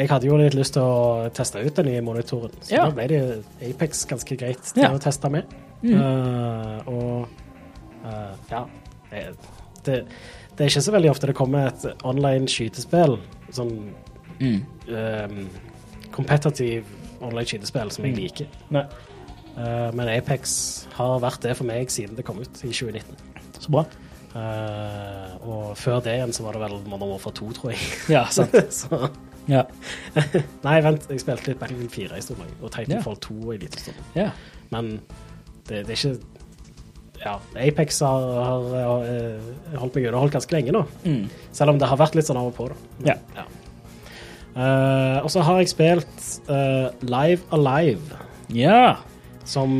jeg 0.00 0.08
hadde 0.08 0.26
jo 0.26 0.36
litt 0.36 0.54
lyst 0.54 0.72
til 0.72 0.82
å 0.82 1.30
teste 1.32 1.60
ut 1.64 1.74
den 1.76 1.86
nye 1.86 2.00
monitoren. 2.00 2.50
Så 2.62 2.72
Ja. 2.72 2.84
da 2.86 2.90
ble 2.90 3.06
det 3.06 3.44
Apex 3.68 4.04
ganske 4.06 4.36
greit 4.38 4.62
til 4.62 4.82
Ja. 4.82 4.90
å 4.90 4.98
teste 4.98 5.30
med. 5.30 5.44
Mm. 5.82 6.00
Og 6.88 7.28
ja 8.50 8.64
det, 9.10 9.34
det, 9.84 10.04
det 10.56 10.60
er 10.64 10.68
ikke 10.70 10.80
så 10.82 10.92
veldig 10.92 11.10
ofte 11.10 11.26
det 11.26 11.34
kommer 11.36 11.66
et 11.68 11.84
online 12.04 12.46
skytespill, 12.48 13.18
sånn 13.52 13.92
Mm. 14.40 14.62
um, 14.88 15.48
kompetitiv 16.10 16.84
online 17.22 17.46
skytespill 17.48 17.90
som 17.94 18.04
jeg 18.04 18.14
Mm. 18.16 18.20
liker. 18.22 18.46
Nei. 18.70 18.84
Uh, 19.52 19.90
men 19.92 20.08
Apex 20.08 20.86
har 20.96 21.18
vært 21.20 21.42
det 21.44 21.56
for 21.58 21.68
meg 21.68 21.90
siden 21.92 22.16
det 22.16 22.24
kom 22.24 22.38
ut 22.40 22.62
i 22.64 22.70
2019. 22.72 23.16
Så 23.60 23.70
bra. 23.70 23.84
Uh, 24.32 25.34
og 25.44 25.76
før 25.76 26.00
det 26.02 26.14
igjen 26.16 26.32
så 26.32 26.42
var 26.46 26.56
det 26.56 26.62
vel 26.64 26.78
Modern 26.88 27.10
Warfare 27.12 27.34
2, 27.36 27.50
tror 27.58 27.74
jeg. 27.74 27.80
Ja, 28.14 28.24
sant. 28.32 28.54
så, 28.80 29.08
Ja. 29.50 29.64
nei, 30.66 30.76
vent, 30.86 31.08
jeg 31.10 31.20
spilte 31.20 31.50
litt 31.50 31.58
Battlefield 31.60 31.90
4 31.90 32.14
en 32.16 32.22
stund, 32.22 32.42
og 32.62 32.70
Titanfall 32.72 33.16
2 33.24 33.38
en 33.56 33.64
liten 33.64 33.82
stund. 33.82 34.04
ja. 34.14 34.30
Men 34.72 35.00
det, 35.68 35.82
det 35.86 35.92
er 35.92 35.98
ikke 35.98 36.20
Ja, 37.22 37.34
Apex 37.60 37.98
har, 38.02 38.22
har 38.42 38.62
har 38.72 39.80
holdt 39.82 39.94
meg 39.98 40.06
underholdt 40.08 40.32
ganske 40.38 40.54
lenge 40.56 40.72
nå. 40.74 40.80
Mm. 41.04 41.26
Selv 41.54 41.70
om 41.74 41.78
det 41.78 41.86
har 41.90 41.98
vært 42.00 42.16
litt 42.18 42.26
sånn 42.30 42.38
av 42.40 42.48
og 42.48 42.54
på, 42.56 42.70
da. 42.72 43.12
Ja. 43.36 43.44
Eh, 44.52 45.18
og 45.24 45.30
så 45.32 45.40
har 45.46 45.62
jeg 45.62 45.70
spilt 45.72 46.24
uh, 46.50 46.92
Live 47.00 47.40
Alive, 47.56 48.18
ja. 48.52 48.96
som 49.48 49.70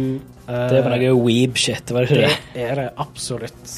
uh, 0.48 0.68
Det 0.72 0.80
var 0.86 0.96
noe 0.96 1.18
weeb-shit, 1.20 1.92
var 1.92 2.06
det 2.06 2.16
ikke 2.16 2.22
det? 2.22 2.38
Det 2.54 2.64
er 2.70 2.80
det 2.80 2.86
absolutt. 3.02 3.74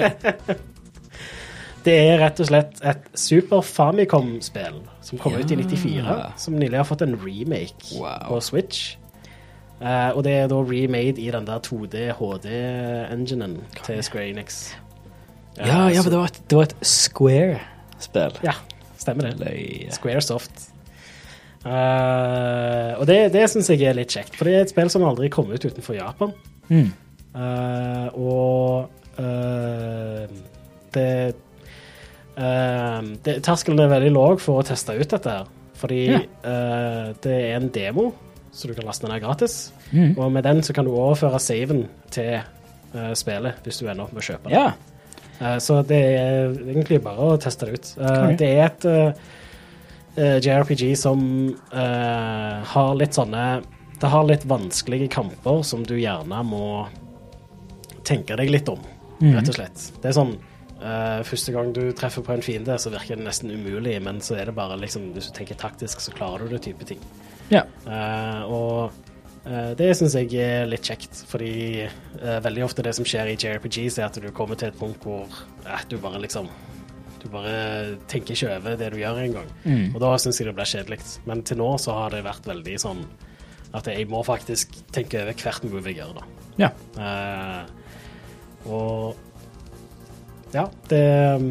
det 1.88 1.96
er 1.96 2.22
rett 2.22 2.44
og 2.44 2.50
slett 2.52 2.80
et 2.86 3.10
Super 3.18 3.66
Famicom-spill 3.66 4.78
som 5.02 5.18
kom 5.18 5.34
ut 5.34 5.50
i 5.50 5.58
94, 5.58 6.16
som 6.38 6.58
nylig 6.60 6.78
har 6.78 6.86
fått 6.86 7.02
en 7.06 7.18
remake 7.18 7.96
Wow. 7.98 8.28
på 8.28 8.40
Switch. 8.46 8.94
Og 9.80 10.20
det 10.26 10.34
er 10.36 10.48
da 10.52 10.58
remade 10.60 11.16
i 11.18 11.30
den 11.32 11.46
der 11.48 11.58
2D 11.64 12.10
HD-enginen 12.18 13.54
til 13.80 14.02
Square 14.04 14.28
Enix. 14.28 14.74
Ja, 15.56 15.88
ja, 15.88 16.02
for 16.04 16.12
det 16.12 16.20
var 16.20 16.28
et, 16.28 16.42
et 16.52 16.74
Square-spill. 16.84 18.36
Ja, 18.44 18.52
stemmer 19.00 19.30
det. 19.30 19.38
Løye. 19.40 19.90
Squaresoft. 19.96 20.68
Uh, 21.60 22.96
og 22.96 23.04
det, 23.10 23.18
det 23.34 23.42
syns 23.52 23.68
jeg 23.68 23.84
er 23.84 23.96
litt 23.98 24.14
kjekt, 24.14 24.32
for 24.38 24.48
det 24.48 24.54
er 24.56 24.62
et 24.64 24.72
spill 24.72 24.88
som 24.92 25.04
aldri 25.04 25.28
kom 25.32 25.50
ut 25.52 25.60
utenfor 25.66 25.98
Japan. 25.98 26.32
Mm. 26.70 26.88
Uh, 27.34 28.06
og 28.16 29.20
uh, 29.20 30.24
det, 30.94 31.10
uh, 32.38 33.02
det 33.26 33.36
Terskelen 33.44 33.82
er 33.84 33.92
veldig 33.92 34.14
lav 34.16 34.40
for 34.42 34.62
å 34.62 34.66
teste 34.66 34.96
ut 34.96 35.12
dette, 35.16 35.36
her. 35.40 35.56
Fordi 35.80 36.00
Ja. 36.12 36.18
det 37.24 37.32
er 37.32 37.54
en 37.56 37.70
demo, 37.72 38.10
så 38.52 38.68
du 38.68 38.74
kan 38.76 38.84
laste 38.84 39.06
den 39.06 39.14
her 39.14 39.22
gratis. 39.22 39.70
Mm. 39.94 40.10
Og 40.20 40.26
med 40.32 40.44
den 40.44 40.60
så 40.60 40.74
kan 40.76 40.84
du 40.84 40.90
overføre 40.92 41.40
saven 41.40 41.86
til 42.12 42.42
spillet 43.16 43.64
hvis 43.64 43.78
du 43.80 43.86
ender 43.88 44.04
opp 44.04 44.12
med 44.12 44.20
å 44.20 44.26
kjøpe 44.26 44.50
den. 44.50 44.58
Ja. 44.58 44.74
Eh, 45.40 45.56
Så 45.58 45.82
det 45.88 46.00
er 46.20 46.50
egentlig 46.54 47.00
bare 47.02 47.16
å 47.34 47.38
teste 47.40 47.66
det 47.66 47.72
ut. 47.80 47.90
Okay. 47.98 48.36
Det 48.36 48.48
er 48.58 48.64
et 48.66 48.84
eh, 48.84 49.12
eh, 50.16 50.38
JRPG 50.44 50.96
som 50.98 51.20
uh, 51.72 52.62
har 52.74 52.94
litt 52.98 53.14
sånne 53.16 53.62
Det 54.00 54.08
har 54.10 54.24
litt 54.24 54.44
vanskelige 54.48 55.08
kamper 55.12 55.62
som 55.64 55.82
du 55.84 55.94
gjerne 56.00 56.42
må 56.44 56.86
tenke 58.04 58.36
deg 58.36 58.48
litt 58.50 58.68
om, 58.68 58.80
Mhm. 59.20 59.34
rett 59.36 59.48
og 59.48 59.54
slett. 59.54 59.82
Det 60.02 60.08
er 60.08 60.16
sånn 60.16 60.34
uh, 60.82 61.20
Første 61.22 61.52
gang 61.52 61.72
du 61.76 61.92
treffer 61.92 62.22
på 62.24 62.32
en 62.32 62.40
fiende, 62.42 62.78
så 62.80 62.90
virker 62.90 63.16
det 63.16 63.24
nesten 63.26 63.50
umulig, 63.52 64.00
men 64.02 64.20
så 64.20 64.38
er 64.40 64.46
det 64.46 64.54
bare 64.56 64.78
liksom 64.80 65.12
Hvis 65.14 65.28
du 65.30 65.32
tenker 65.38 65.54
taktisk, 65.60 66.00
så 66.00 66.12
klarer 66.16 66.48
du 66.48 66.56
det 66.56 66.62
type 66.62 66.84
ting. 66.88 66.98
ja. 67.50 67.62
Eh, 67.86 68.42
og 68.48 68.90
eh, 68.90 69.09
det 69.78 69.92
syns 69.96 70.14
jeg 70.18 70.34
er 70.36 70.66
litt 70.68 70.84
kjekt, 70.84 71.22
fordi 71.30 71.86
eh, 71.86 72.40
veldig 72.44 72.66
ofte 72.66 72.84
det 72.84 72.92
som 72.96 73.06
skjer 73.08 73.32
i 73.32 73.38
JRPGs, 73.40 73.96
er 73.98 74.10
at 74.10 74.18
du 74.20 74.28
kommer 74.36 74.58
til 74.60 74.68
et 74.68 74.76
punkt 74.76 75.00
hvor 75.06 75.24
eh, 75.64 75.86
du 75.88 75.96
bare 76.02 76.20
liksom 76.20 76.50
Du 77.20 77.28
bare 77.28 77.96
tenker 78.08 78.32
ikke 78.32 78.54
over 78.56 78.76
det 78.80 78.86
du 78.94 78.98
gjør 79.00 79.18
engang. 79.20 79.48
Mm. 79.64 79.90
Og 79.94 79.98
da 80.00 80.14
syns 80.16 80.40
jeg 80.40 80.48
det 80.48 80.54
blir 80.56 80.68
kjedelig. 80.68 81.00
Men 81.28 81.42
til 81.44 81.58
nå 81.60 81.74
så 81.76 81.92
har 81.92 82.14
det 82.14 82.22
vært 82.24 82.48
veldig 82.48 82.76
sånn 82.80 83.02
at 83.76 83.86
jeg 83.86 84.08
må 84.08 84.22
faktisk 84.24 84.72
tenke 84.90 85.20
over 85.20 85.36
hvert 85.36 85.66
move 85.68 85.92
jeg 85.92 86.00
gjør, 86.00 86.16
da. 86.16 86.24
ja. 86.64 86.70
Eh, 86.96 87.76
og 88.70 89.14
ja, 90.52 90.64
det 90.90 90.98
er 90.98 91.44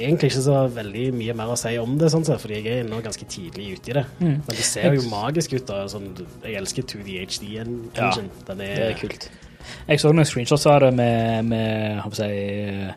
egentlig 0.00 0.30
ikke 0.32 0.42
så 0.44 0.56
veldig 0.74 1.04
mye 1.14 1.34
mer 1.38 1.52
å 1.52 1.58
si 1.58 1.72
om 1.78 1.98
det, 2.00 2.08
sånn 2.12 2.24
sett, 2.26 2.40
fordi 2.42 2.58
jeg 2.60 2.80
er 2.80 2.88
nå 2.88 2.98
ganske 3.04 3.26
tidlig 3.30 3.68
ute 3.78 3.90
i 3.92 3.94
det. 4.00 4.04
Mm. 4.20 4.34
Men 4.46 4.50
det 4.56 4.64
ser 4.66 4.94
jo 4.96 5.04
magisk 5.10 5.52
ut. 5.58 5.66
da, 5.68 5.84
sånn, 5.88 6.10
Jeg 6.44 6.56
elsker 6.60 6.82
2D 6.82 7.18
HD-engine. 7.22 7.78
Ja, 7.96 8.10
Den 8.48 8.60
er, 8.60 8.74
Det 8.74 8.88
er 8.90 8.98
kult. 9.00 9.30
Jeg 9.88 10.00
så 10.00 10.10
noen 10.12 10.24
screenshots 10.26 10.66
av 10.66 10.80
det 10.80 10.92
med, 10.96 11.44
med 11.44 12.00
håper 12.00 12.24
jeg, 12.26 12.94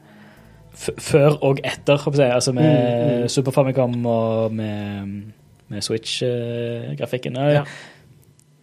før 0.74 1.36
og 1.44 1.60
etter, 1.64 1.98
håper 2.02 2.24
jeg, 2.24 2.32
altså 2.34 2.54
med 2.56 2.64
Mm, 2.66 3.22
mm. 3.24 3.28
Super 3.30 3.52
Famicom 3.52 4.06
og 4.10 4.54
med, 4.54 5.34
med 5.70 5.82
Switch-grafikken. 5.86 7.36
Ja. 7.54 7.64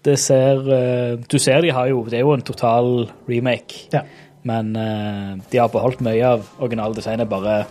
Det 0.04 0.16
ser 0.18 0.62
eh, 0.72 1.18
Du 1.28 1.38
ser 1.38 1.60
de 1.60 1.70
har 1.76 1.86
jo 1.90 2.04
Det 2.08 2.14
er 2.16 2.20
jo 2.24 2.32
en 2.32 2.42
total 2.42 3.10
remake, 3.28 3.88
Ja. 3.92 4.00
men 4.44 4.74
eh, 4.76 5.36
de 5.52 5.58
har 5.60 5.68
beholdt 5.68 6.00
mye 6.00 6.24
av 6.24 6.46
originaldesignet, 6.58 7.28
bare 7.28 7.66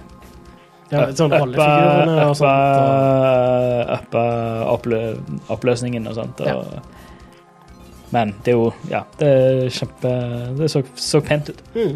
ja, 0.92 1.06
sånn 1.18 1.36
rollefigurene 1.36 2.26
og 2.30 2.36
sånt. 2.40 2.80
Og, 2.80 3.94
Uppa 4.00 4.24
oppløsningen 5.54 6.10
og 6.10 6.18
sånt. 6.18 6.42
Og, 6.50 6.66
Men 8.14 8.34
det 8.44 8.56
er 8.56 8.58
jo 8.58 8.74
Ja, 8.90 9.04
det 9.20 9.28
er 9.30 9.70
kjempe 9.70 10.12
Det 10.58 10.70
så, 10.74 10.82
så 10.98 11.22
pent 11.22 11.52
ut. 11.52 11.62
mm, 11.76 11.96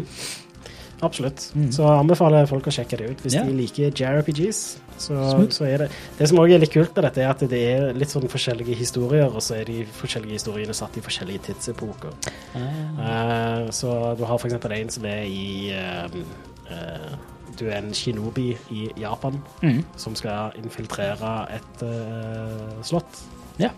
absolutt. 1.02 1.48
Mm. 1.54 1.70
Så 1.74 1.90
anbefaler 1.90 2.44
jeg 2.44 2.52
folk 2.54 2.70
å 2.70 2.74
sjekke 2.78 3.00
det 3.00 3.10
ut 3.10 3.26
hvis 3.26 3.34
yeah. 3.38 3.48
de 3.48 3.58
liker 3.58 3.90
JRPGs. 3.90 4.64
Så, 4.96 5.16
så 5.50 5.64
er 5.66 5.78
det 5.82 5.88
Det 6.18 6.28
som 6.30 6.38
også 6.38 6.54
er 6.54 6.62
litt 6.62 6.72
kult 6.72 6.94
med 6.94 7.04
dette, 7.08 7.22
er 7.24 7.32
at 7.32 7.42
det 7.50 7.60
er 7.74 7.88
litt 7.98 8.12
sånn 8.12 8.28
forskjellige 8.30 8.76
historier, 8.78 9.26
og 9.26 9.42
så 9.42 9.58
er 9.58 9.68
de 9.68 9.82
forskjellige 9.98 10.38
historiene 10.38 10.76
satt 10.76 10.96
i 10.98 11.02
forskjellige 11.04 11.48
tidsepoker. 11.48 12.14
Eh, 12.54 13.70
så 13.74 14.14
du 14.14 14.22
har 14.24 14.38
for 14.38 14.46
eksempel 14.46 14.76
en 14.78 14.92
som 14.94 15.06
er 15.10 15.24
i 15.26 15.74
uh, 15.74 16.06
eh, 16.70 17.16
Du 17.58 17.66
er 17.68 17.78
en 17.78 17.94
shinobi 17.94 18.52
i 18.74 18.88
Japan 19.00 19.40
Mm. 19.62 19.82
som 19.96 20.14
skal 20.18 20.52
infiltrere 20.60 21.32
et 21.54 21.82
uh, 21.82 22.82
slott. 22.82 23.20
Ja. 23.60 23.70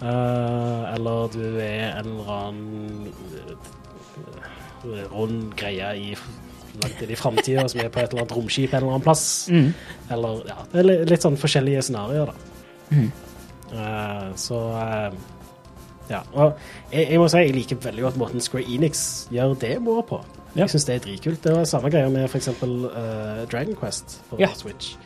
Uh, 0.00 0.94
eller 0.94 1.28
du 1.32 1.42
er 1.60 1.98
en 2.00 2.06
eller 2.06 2.30
annen 2.32 3.08
eh, 4.84 5.08
rund 5.12 5.50
greie 5.60 5.90
i 6.00 6.14
langt 6.80 7.02
inn 7.04 7.10
i 7.12 7.18
framtida 7.18 7.66
som 7.68 7.82
er 7.82 7.90
på 7.92 8.00
et 8.00 8.12
eller 8.12 8.22
annet 8.22 8.36
romskip 8.36 8.72
en 8.72 8.78
eller 8.80 8.94
annen 8.94 9.04
plass. 9.04 9.24
Mm. 9.52 9.72
Eller 10.14 10.40
ja, 10.48 10.56
det 10.72 10.84
er 10.84 11.10
litt 11.10 11.26
sånn 11.26 11.36
forskjellige 11.40 11.82
scenarioer, 11.90 12.32
da. 12.32 12.96
Mm. 12.96 13.10
Uh, 13.70 14.30
så 14.40 14.60
eh, 14.80 15.18
ja. 16.10 16.22
Og 16.34 16.56
jeg, 16.90 17.04
jeg 17.12 17.20
må 17.22 17.28
si 17.30 17.42
jeg 17.44 17.54
liker 17.54 17.78
veldig 17.84 18.02
godt 18.08 18.16
måten 18.18 18.42
Square 18.42 18.66
Enix 18.66 19.04
gjør 19.30 19.52
demoer 19.62 20.02
på. 20.08 20.18
Ja. 20.54 20.64
Jeg 20.64 20.72
syns 20.74 20.86
det 20.88 20.94
er 20.96 21.04
dritkult. 21.04 21.42
Det 21.44 21.52
var 21.54 21.68
samme 21.68 21.90
greia 21.92 22.08
med 22.10 22.26
f.eks. 22.26 22.48
Uh, 22.62 23.44
Dragon 23.50 23.76
Quest 23.78 24.18
på 24.30 24.40
Ja. 24.42 24.48
Switch. 24.56 24.96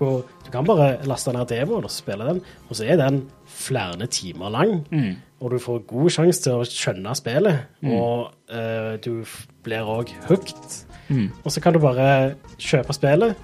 Hvor 0.00 0.22
du 0.44 0.48
kan 0.50 0.64
bare 0.64 0.94
laste 1.04 1.32
ned 1.36 1.46
demoen 1.50 1.84
og 1.84 1.92
spille 1.92 2.24
den, 2.24 2.38
og 2.70 2.76
så 2.78 2.86
er 2.88 2.96
den 2.96 3.18
flere 3.44 4.06
timer 4.08 4.48
lang. 4.54 4.78
Mm. 4.90 5.18
Og 5.40 5.50
du 5.52 5.58
får 5.60 5.82
god 5.88 6.10
sjanse 6.14 6.42
til 6.46 6.56
å 6.56 6.64
skjønne 6.68 7.12
spillet, 7.18 7.66
og 7.84 8.30
uh, 8.52 8.96
du 9.04 9.24
blir 9.64 9.84
òg 9.92 10.10
hooked. 10.28 10.80
Mm. 11.10 11.28
Og 11.44 11.52
så 11.52 11.60
kan 11.60 11.76
du 11.76 11.80
bare 11.84 12.08
kjøpe 12.56 12.96
spillet, 12.96 13.36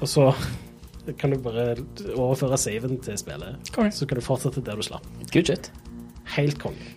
og 0.00 0.08
så 0.12 0.28
kan 1.20 1.32
du 1.32 1.38
bare 1.40 1.70
overføre 2.14 2.60
saven 2.60 3.00
til 3.04 3.16
spillet. 3.20 3.72
Konge. 3.74 3.92
Så 3.96 4.06
kan 4.06 4.20
du 4.20 4.24
fortsette 4.24 4.60
der 4.64 4.76
du 4.76 4.84
slapp. 4.84 5.08
Good 5.32 5.48
shit. 5.48 5.72
Helt 6.36 6.60
konge. 6.60 6.92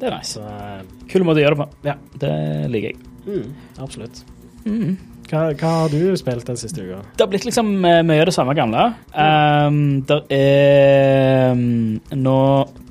Det 0.00 0.08
er 0.08 0.16
nice. 0.16 0.34
Så 0.40 0.42
eh, 0.42 0.82
Kul 1.12 1.22
måte 1.28 1.38
å 1.40 1.44
gjøre 1.44 1.54
det 1.56 1.62
på. 1.62 1.68
ja, 1.86 1.94
Det 2.18 2.32
liker 2.72 2.94
jeg. 2.94 3.11
Mm, 3.26 3.48
absolutt. 3.82 4.24
Mm. 4.64 4.98
Hva, 5.30 5.46
hva 5.56 5.70
har 5.82 5.92
du 5.92 6.12
spilt 6.20 6.44
den 6.46 6.58
siste 6.60 6.82
uka? 6.84 7.00
Det 7.16 7.24
har 7.24 7.30
blitt 7.32 7.46
liksom 7.48 7.72
eh, 7.88 8.02
mye 8.04 8.20
av 8.20 8.28
det 8.28 8.34
samme 8.36 8.54
gamle. 8.58 8.90
Um, 9.16 10.02
det 10.08 10.18
er 10.36 11.54
um, 11.56 11.96
nå 12.20 12.42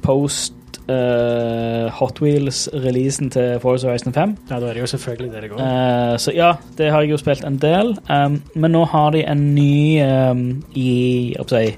post 0.02 0.80
uh, 0.90 1.92
Hot 2.00 2.22
Wheels-releasen 2.24 3.30
til 3.34 3.60
Forza 3.62 3.92
Horizon 3.92 4.16
5. 4.16 4.34
Ja, 4.50 4.58
da 4.58 4.72
er 4.72 4.74
det 4.74 4.82
jo 4.82 4.90
selvfølgelig 4.96 5.32
det 5.36 5.44
det 5.46 5.52
går. 5.52 5.62
Uh, 5.62 6.16
så 6.18 6.34
ja, 6.36 6.56
det 6.78 6.90
har 6.92 7.06
jeg 7.06 7.14
jo 7.14 7.22
spilt 7.22 7.46
en 7.46 7.62
del. 7.62 7.94
Um, 8.10 8.42
men 8.56 8.74
nå 8.74 8.84
har 8.90 9.14
de 9.14 9.24
en 9.28 9.46
ny 9.56 10.02
um, 10.02 10.46
i 10.74 10.92
jeg 11.38 11.50
si, 11.54 11.78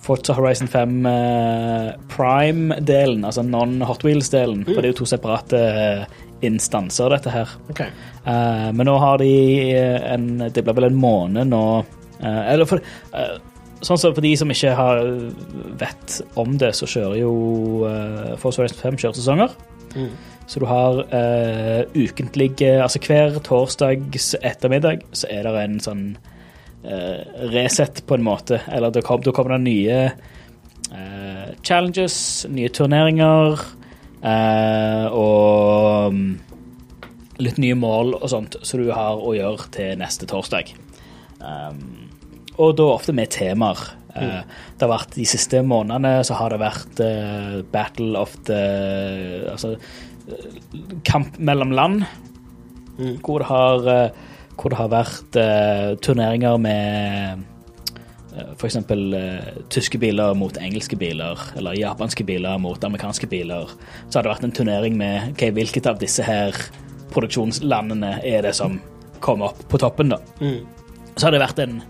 Forza 0.00 0.32
Horizon 0.32 0.68
5 0.68 1.06
uh, 1.06 1.90
Prime-delen, 2.08 3.24
altså 3.24 3.42
non-Hot 3.42 4.04
Wheels-delen. 4.04 4.64
For 4.64 4.80
det 4.80 4.90
er 4.90 4.94
jo 4.94 5.00
to 5.02 5.08
separate 5.08 5.56
eh, 5.56 6.19
instanser, 6.46 7.10
dette 7.12 7.32
her. 7.32 7.52
Okay. 7.72 7.92
Uh, 8.24 8.70
men 8.76 8.88
nå 8.88 8.96
har 9.00 9.20
de 9.20 9.30
eh, 9.72 10.02
en 10.12 10.42
Det 10.52 10.60
blir 10.60 10.76
vel 10.76 10.90
en 10.90 10.98
måned 11.00 11.48
nå 11.48 11.60
uh, 11.80 12.42
Eller 12.52 12.68
for 12.68 12.82
uh, 13.14 13.38
Sånn 13.80 13.96
som 13.96 14.12
for 14.12 14.20
de 14.20 14.34
som 14.36 14.50
ikke 14.52 14.74
har 14.76 14.98
vet 15.80 16.18
om 16.36 16.58
det, 16.60 16.74
så 16.76 16.84
kjører 16.84 17.22
jo 17.22 17.30
uh, 17.88 18.34
Force 18.36 18.60
Horizon 18.60 18.76
5 18.76 18.98
kjøresesonger. 19.00 19.54
Mm. 19.94 20.10
Så 20.44 20.60
du 20.60 20.66
har 20.68 21.00
uh, 21.08 21.80
ukentlige 21.96 22.74
Altså 22.76 23.00
hver 23.06 23.38
torsdags 23.46 24.34
ettermiddag 24.36 25.06
så 25.16 25.30
er 25.32 25.48
det 25.48 25.54
en 25.62 25.80
sånn 25.80 26.04
reset, 27.52 27.98
på 28.08 28.16
en 28.16 28.24
måte. 28.24 28.56
Eller 28.72 28.92
da 28.92 29.00
kom, 29.04 29.20
kommer 29.36 29.58
det 29.58 29.64
nye 29.66 29.98
challenges, 31.60 32.46
nye 32.48 32.70
turneringer 32.72 33.60
og 34.20 36.12
um, 36.12 36.24
litt 37.40 37.60
nye 37.60 37.76
mål 37.78 38.14
og 38.18 38.28
sånt 38.28 38.58
som 38.66 38.82
du 38.82 38.90
har 38.92 39.20
å 39.20 39.32
gjøre 39.36 39.70
til 39.72 39.96
neste 40.00 40.28
torsdag. 40.28 40.74
Um, 41.40 42.10
og 42.60 42.76
da 42.76 42.90
ofte 42.92 43.16
med 43.16 43.32
temaer. 43.32 43.80
Uh, 44.10 44.42
det 44.74 44.82
har 44.82 44.90
vært 44.90 45.14
De 45.14 45.24
siste 45.28 45.60
månedene 45.62 46.24
så 46.26 46.34
har 46.34 46.50
det 46.50 46.58
vært 46.58 46.98
uh, 46.98 47.60
Battle 47.70 48.18
of 48.18 48.32
the 48.48 48.58
Altså 49.52 49.76
kamp 51.06 51.38
mellom 51.38 51.70
land. 51.74 52.02
Mm. 52.98 53.16
Hvor, 53.24 53.40
det 53.40 53.46
har, 53.48 54.10
hvor 54.58 54.74
det 54.74 54.78
har 54.78 54.90
vært 54.92 55.38
uh, 55.38 55.94
turneringer 56.02 56.58
med 56.60 57.46
F.eks. 58.54 58.76
Uh, 58.90 59.64
tyske 59.72 59.98
biler 59.98 60.34
mot 60.38 60.56
engelske 60.60 60.96
biler, 60.96 61.40
eller 61.58 61.78
japanske 61.78 62.24
biler 62.24 62.60
mot 62.62 62.84
amerikanske 62.84 63.26
biler. 63.30 63.72
Så 64.08 64.18
har 64.18 64.26
det 64.26 64.34
vært 64.34 64.46
en 64.46 64.54
turnering 64.54 64.98
med 65.00 65.32
okay, 65.32 65.50
hvilket 65.54 65.88
av 65.90 65.98
disse 66.02 66.24
her 66.26 66.56
produksjonslandene 67.10 68.18
er 68.26 68.44
det 68.46 68.54
som 68.56 68.78
kommer 69.20 69.52
opp 69.52 69.64
på 69.68 69.80
toppen, 69.80 70.14
da. 70.14 70.20
Mm. 70.40 70.66
Så 71.16 71.26
har 71.26 71.34
det 71.34 71.42
vært 71.42 71.60
en, 71.62 71.80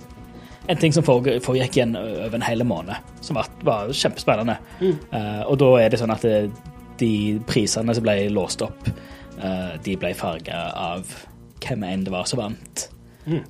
en 0.66 0.80
ting 0.80 0.94
som 0.94 1.06
foregikk 1.06 1.78
igjen 1.78 1.96
over 1.98 2.38
en 2.38 2.46
hel 2.46 2.64
måned, 2.66 3.12
som 3.24 3.38
var, 3.38 3.50
var 3.66 3.92
kjempespennende. 3.94 4.56
Eh, 4.82 5.42
og 5.46 5.58
da 5.62 5.70
er 5.82 5.92
det 5.92 6.00
sånn 6.00 6.14
at 6.14 6.24
det, 6.26 6.50
de 7.00 7.12
prisene 7.48 7.94
som 7.96 8.06
ble 8.06 8.16
låst 8.34 8.64
opp, 8.66 8.88
eh, 9.38 9.76
de 9.84 9.98
ble 10.00 10.14
farga 10.18 10.64
av 10.74 11.12
hvem 11.60 11.84
enn 11.86 12.06
det 12.08 12.14
var 12.14 12.28
som 12.28 12.42
vant. 12.42 12.88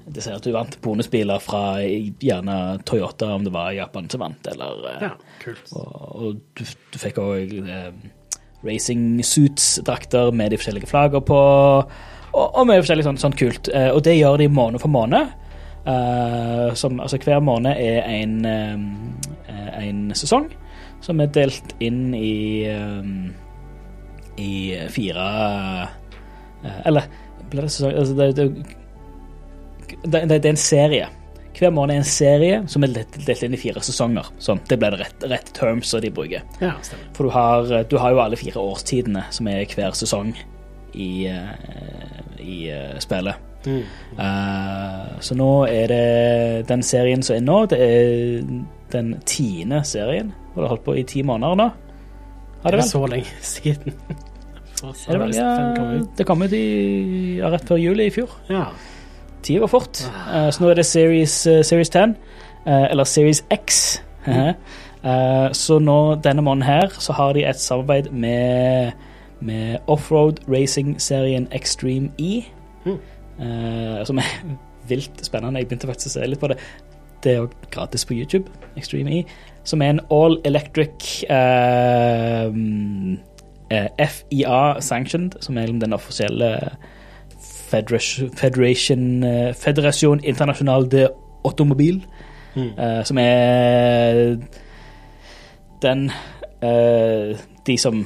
Det 0.07 0.23
ser 0.25 0.37
at 0.37 0.45
du 0.47 0.53
vant 0.55 0.79
bonusbiler 0.85 1.43
fra 1.43 1.81
gjerne 1.81 2.57
Toyota, 2.89 3.33
om 3.35 3.45
det 3.47 3.53
var 3.55 3.73
Japan 3.77 4.09
som 4.13 4.25
vant, 4.25 4.51
eller 4.53 4.87
eh, 4.93 5.05
Ja, 5.09 5.13
kult. 5.43 5.73
og, 5.73 5.91
og 6.21 6.41
du, 6.59 6.65
du 6.65 6.99
fikk 7.01 7.21
òg 7.23 7.55
eh, 7.65 7.91
racing 8.67 9.23
suits-drakter 9.25 10.33
med 10.37 10.53
de 10.53 10.61
forskjellige 10.61 10.91
flagger 10.91 11.25
på, 11.25 11.41
og, 12.31 12.47
og 12.47 12.67
mye 12.69 12.83
forskjellig 12.83 13.07
sånt, 13.09 13.23
sånt 13.23 13.39
kult. 13.41 13.71
Eh, 13.75 13.91
og 13.95 14.05
det 14.07 14.19
gjør 14.19 14.39
de 14.43 14.51
måned 14.53 14.83
for 14.83 14.93
måned. 14.93 15.33
Eh, 15.87 16.75
som, 16.75 17.01
altså 17.01 17.17
hver 17.25 17.41
måned 17.41 17.73
er 17.73 18.03
en, 18.05 18.45
eh, 18.45 19.87
en 19.89 20.03
sesong 20.15 20.51
som 21.01 21.21
er 21.25 21.31
delt 21.33 21.73
inn 21.81 22.11
i 22.13 22.67
eh, 22.69 23.09
i 24.41 24.77
fire 24.93 25.25
Eller 26.85 27.09
blir 27.51 27.65
det 27.65 27.73
sesong 27.73 27.97
altså 27.97 28.15
det, 28.19 28.29
det, 28.37 28.77
det, 30.03 30.27
det 30.29 30.45
er 30.45 30.53
en 30.55 30.61
serie. 30.61 31.09
Hver 31.61 31.73
måned 31.75 31.93
er 31.93 32.01
en 32.01 32.09
serie 32.09 32.61
som 32.71 32.85
er 32.87 32.95
delt, 32.95 33.19
delt 33.27 33.43
inn 33.45 33.57
i 33.57 33.61
fire 33.61 33.83
sesonger. 33.85 34.31
Sånn, 34.41 34.63
det 34.71 34.79
ble 34.81 34.93
det 34.95 35.03
rett, 35.03 35.27
rett 35.29 35.53
terms 35.57 35.93
de 36.01 36.13
bruker. 36.15 36.47
Ja, 36.63 36.73
stemmer. 36.87 37.11
For 37.17 37.29
du 37.29 37.35
har, 37.35 37.75
du 37.91 37.99
har 38.01 38.15
jo 38.15 38.23
alle 38.23 38.39
fire 38.41 38.63
årstidene 38.63 39.27
som 39.35 39.51
er 39.51 39.67
hver 39.69 39.97
sesong 39.99 40.33
i, 40.95 41.29
eh, 41.29 42.41
i 42.41 42.59
eh, 42.73 42.97
spillet. 43.03 43.47
Mm. 43.67 43.83
Uh, 44.17 45.21
så 45.21 45.37
nå 45.37 45.51
er 45.69 45.91
det 45.93 46.05
den 46.71 46.81
serien 46.87 47.21
som 47.21 47.37
er 47.37 47.43
nå, 47.45 47.59
det 47.69 47.81
er 47.85 48.47
den 48.95 49.11
tiende 49.29 49.83
serien. 49.85 50.33
Og 50.55 50.63
det 50.63 50.65
har 50.65 50.75
holdt 50.75 50.87
på 50.87 50.97
i 50.97 51.05
ti 51.09 51.25
måneder 51.27 51.61
nå. 51.61 51.69
Har 52.63 52.73
Det 52.73 52.81
det 52.81 52.87
er 52.87 52.89
så 52.89 53.05
lenge 53.07 53.43
siden. 53.55 54.01
Er 54.81 55.13
det, 55.13 55.21
vel? 55.21 55.35
Ja, 55.37 55.51
det 56.17 56.25
kom 56.25 56.41
ut 56.41 56.57
i, 56.57 57.41
rett 57.45 57.69
før 57.69 57.81
juli 57.81 58.09
i 58.09 58.15
fjor. 58.15 58.33
Ja. 58.49 58.71
Tida 59.43 59.65
går 59.65 59.71
fort. 59.73 60.03
Eh, 60.35 60.51
så 60.53 60.63
nå 60.63 60.71
er 60.71 60.81
det 60.81 60.87
Series, 60.87 61.35
eh, 61.47 61.63
series 61.65 61.91
10, 61.91 62.15
eh, 62.67 62.87
eller 62.91 63.05
Series 63.05 63.45
X. 63.51 64.03
Eh, 65.01 65.53
så 65.57 65.79
nå, 65.81 66.15
denne 66.21 66.43
måneden 66.45 66.67
her, 66.67 66.91
så 67.01 67.15
har 67.17 67.33
de 67.33 67.47
et 67.49 67.57
samarbeid 67.57 68.11
med, 68.13 68.91
med 69.41 69.79
offroad 69.89 70.43
racing-serien 70.45 71.49
Extreme 71.57 72.11
E. 72.19 72.43
Mm. 72.85 72.99
som 74.05 74.19
er 74.19 74.29
vilt 74.93 75.25
spennende. 75.25 75.59
Jeg 75.59 75.71
begynte 75.71 75.89
faktisk 75.89 76.11
å 76.11 76.13
se 76.19 76.27
litt 76.29 76.43
på 76.43 76.51
det. 76.53 76.59
Det 77.25 77.33
er 77.33 77.41
jo 77.43 77.49
gratis 77.71 78.05
på 78.05 78.15
YouTube. 78.15 78.53
Extreme 78.77 79.21
E. 79.21 79.25
Som 79.65 79.83
er 79.83 79.95
en 79.95 80.01
all 80.13 80.39
electric 80.45 81.25
eh, 81.31 82.53
eh, 83.71 84.09
FIA-sanctioned, 84.09 85.41
som 85.41 85.59
er 85.59 85.67
den 85.67 85.93
offisielle 85.93 86.55
Federation, 87.71 88.31
Federation 88.35 89.21
eh, 89.25 90.29
International 90.29 90.91
de 90.91 91.09
Automobil, 91.45 92.03
Mm. 92.57 92.73
uh, 92.79 93.05
som 93.07 93.19
er 93.19 94.37
den 95.83 96.09
uh, 96.65 97.39
De 97.67 97.77
som 97.79 98.01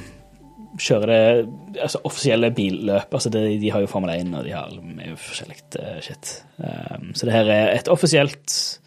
kjører 0.77 1.07
det 1.09 1.79
altså 1.81 2.01
offisielle 2.03 2.51
billøp. 2.53 3.13
Altså 3.13 3.29
de 3.31 3.71
har 3.71 3.81
jo 3.81 3.87
Formel 3.87 4.11
1, 4.11 4.33
og 4.35 4.43
de 4.45 4.51
har 4.53 4.73
mye 4.83 5.15
forskjellig 5.17 5.57
uh, 5.79 6.01
shit. 6.03 6.43
Um, 6.59 7.13
så 7.15 7.25
det 7.25 7.33
her 7.33 7.49
er 7.49 7.71
et 7.77 7.87
offisielt 7.87 8.79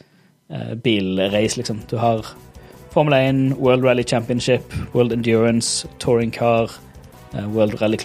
uh, 0.52 0.76
bilrace, 0.84 1.56
liksom. 1.56 1.80
Du 1.90 1.96
har 1.96 2.36
Formel 2.92 3.14
1, 3.16 3.56
World 3.58 3.84
Rally 3.84 4.04
Championship, 4.04 4.74
World 4.94 5.12
Endurance, 5.12 5.88
Touring 5.98 6.30
Car, 6.30 6.70
World 7.34 7.80
Rally 7.82 7.96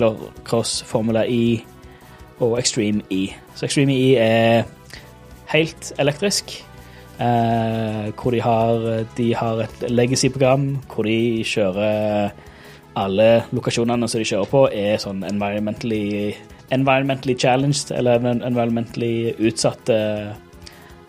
Cross, 0.43 0.81
Formula 0.83 1.25
E 1.27 1.61
og 2.43 2.59
Extreme 2.59 3.01
E. 3.09 3.25
Så 3.55 3.65
Extreme 3.67 3.95
E 3.95 4.13
er 4.19 4.69
helt 5.53 5.93
elektrisk. 5.99 6.59
eh, 7.19 8.11
hvor 8.17 8.31
de 8.31 8.41
har, 8.41 9.05
de 9.17 9.33
har 9.35 9.63
et 9.65 9.85
legacy-program 9.89 10.67
hvor 10.89 11.07
de 11.07 11.43
kjører 11.45 12.31
alle 12.99 13.27
lokasjonene 13.53 14.07
som 14.09 14.21
de 14.21 14.27
kjører 14.29 14.49
på, 14.51 14.63
er 14.69 15.01
sånn 15.01 15.23
environmentally, 15.25 16.33
environmentally 16.73 17.35
challenged, 17.39 17.91
eller 17.95 18.21
environmentally 18.33 19.33
utsatte 19.41 19.97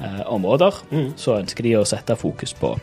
eh, 0.01 0.23
områder. 0.27 0.81
Mm. 0.91 1.11
Så 1.21 1.39
ønsker 1.43 1.67
de 1.67 1.77
å 1.81 1.85
sette 1.89 2.17
fokus 2.17 2.55
på 2.57 2.75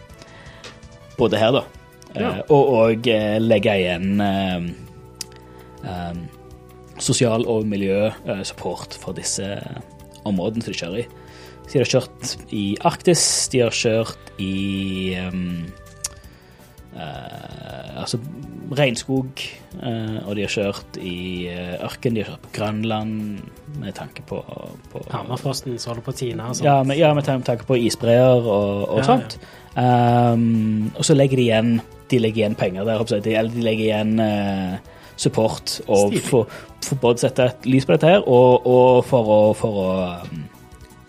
både 1.18 1.42
her, 1.42 1.58
da. 1.58 1.64
Ja. 2.12 2.30
Eh, 2.30 2.44
og 2.52 2.74
og 2.76 3.10
eh, 3.10 3.40
legge 3.42 3.78
igjen 3.82 4.22
eh, 4.22 4.70
eh, 5.88 6.22
sosial- 7.02 7.48
og 7.50 7.66
miljøsupport 7.70 8.96
for 9.02 9.18
disse 9.18 9.48
områdene 10.28 10.66
som 10.66 10.74
de 10.74 10.82
kjører 10.82 11.04
i. 11.04 11.08
Så 11.66 11.78
de 11.78 11.82
har 11.82 11.92
kjørt 11.92 12.34
i 12.52 12.66
Arktis, 12.88 13.24
de 13.54 13.62
har 13.64 13.76
kjørt 13.76 14.34
i 14.42 15.16
um, 15.24 15.64
uh, 16.96 18.02
Altså 18.02 18.18
regnskog, 18.76 19.44
uh, 19.78 20.20
og 20.26 20.36
de 20.36 20.46
har 20.46 20.52
kjørt 20.52 20.98
i 21.00 21.48
eh, 21.52 21.76
ørken, 21.84 22.16
de 22.16 22.24
har 22.24 22.32
kjørt 22.32 22.46
på 22.48 22.54
Grønland 22.56 23.42
med 23.82 23.94
tanke 23.96 24.24
på, 24.28 24.40
på 24.92 25.02
Hammerfrosten 25.12 25.76
som 25.80 25.92
holder 25.92 26.06
på 26.06 26.14
å 26.14 26.18
tine 26.18 26.48
og 26.48 26.56
sånt. 26.58 26.66
ja, 26.66 26.78
med, 26.88 27.00
ja, 27.00 27.12
med 27.16 27.28
tanke 27.28 27.68
på 27.68 27.78
isbreer 27.80 28.40
og, 28.40 28.88
og 28.88 29.02
Ja, 29.04 29.08
sånt. 29.12 29.38
Um, 29.76 30.90
og 30.98 31.06
så 31.08 31.16
legger 31.16 31.40
de 31.40 31.44
igjen 31.46 31.70
De 32.12 32.18
legger 32.20 32.42
igjen 32.42 32.58
penger 32.60 32.84
der, 32.84 33.06
de, 33.08 33.36
eller 33.40 33.54
de 33.54 33.62
legger 33.64 33.86
igjen 33.86 34.18
eh, 34.20 34.74
support 35.22 35.78
og 35.88 36.16
for, 36.26 36.50
for 36.82 37.02
både 37.02 37.20
å 37.20 37.24
sette 37.28 37.48
et 37.52 37.70
lys 37.70 37.86
på 37.88 37.96
dette 37.96 38.10
her, 38.10 38.24
og, 38.26 38.66
og 38.68 39.04
for 39.08 39.34
å, 39.36 39.40
for 39.58 39.82
å 39.84 39.92
um, 40.26 40.42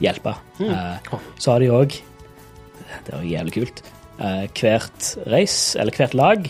hjelpe. 0.02 0.34
Mm. 0.60 0.72
Uh, 0.72 1.16
så 1.40 1.54
har 1.54 1.62
de 1.62 1.70
òg 1.72 1.96
Det 1.96 3.14
er 3.14 3.22
jo 3.22 3.32
jævlig 3.32 3.56
kult. 3.56 3.82
Uh, 4.18 4.44
hvert 4.58 5.08
race, 5.32 5.78
eller 5.80 5.96
hvert 5.96 6.14
lag, 6.18 6.46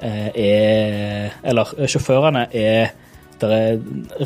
uh, 0.00 0.30
er 0.32 1.36
Eller 1.44 1.76
sjåførene 1.90 2.48
er 2.56 2.96
der 3.40 3.52
er 3.56 3.78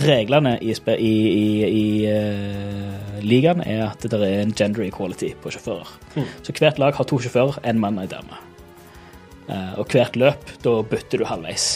Reglene 0.02 0.56
i, 0.58 0.72
i, 0.74 1.10
i, 1.38 1.50
i 1.70 3.22
ligaen 3.22 3.60
er 3.62 3.84
at 3.84 4.02
det 4.02 4.18
er 4.18 4.40
en 4.40 4.54
gender 4.58 4.82
equality 4.88 5.28
på 5.38 5.52
sjåfører. 5.54 5.92
Mm. 6.16 6.26
Så 6.42 6.54
hvert 6.58 6.80
lag 6.82 6.98
har 6.98 7.06
to 7.06 7.20
sjåfører, 7.22 7.60
en 7.62 7.78
mann 7.78 8.00
og 8.02 8.08
en 8.08 8.10
dame. 8.16 8.40
Og 9.78 9.86
hvert 9.94 10.18
løp, 10.18 10.50
da 10.66 10.74
bytter 10.90 11.22
du 11.22 11.28
halvveis. 11.30 11.68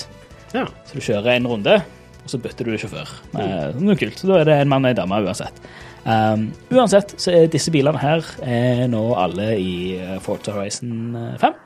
Ja. 0.54 0.64
Så 0.88 0.98
du 0.98 1.04
kjører 1.04 1.34
en 1.34 1.48
runde, 1.50 1.76
og 2.22 2.32
så 2.32 2.40
bytter 2.42 2.68
du 2.68 2.78
sjåfør. 2.80 3.12
Mm. 3.34 3.84
det 3.84 3.94
er 3.94 4.00
kult. 4.04 4.20
Så 4.20 4.30
da 4.30 4.40
er 4.40 4.48
det 4.48 4.56
en 4.62 4.72
mann 4.72 4.86
og 4.86 4.92
en 4.92 5.00
dame 5.02 5.20
uansett. 5.26 5.62
Um, 6.08 6.48
uansett 6.72 7.12
så 7.20 7.34
er 7.34 7.50
disse 7.52 7.72
bilene 7.74 8.00
her 8.00 8.24
er 8.46 8.86
nå 8.88 9.02
alle 9.18 9.50
i 9.60 9.72
eh, 9.98 10.14
Forza 10.24 10.54
Horizon 10.54 11.16
eh, 11.18 11.34
5. 11.42 11.58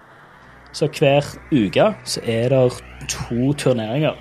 Så 0.75 0.89
hver 0.97 1.29
uke 1.53 1.93
så 2.09 2.23
er 2.27 2.51
det 2.51 2.63
to 3.13 3.53
turneringer 3.61 4.17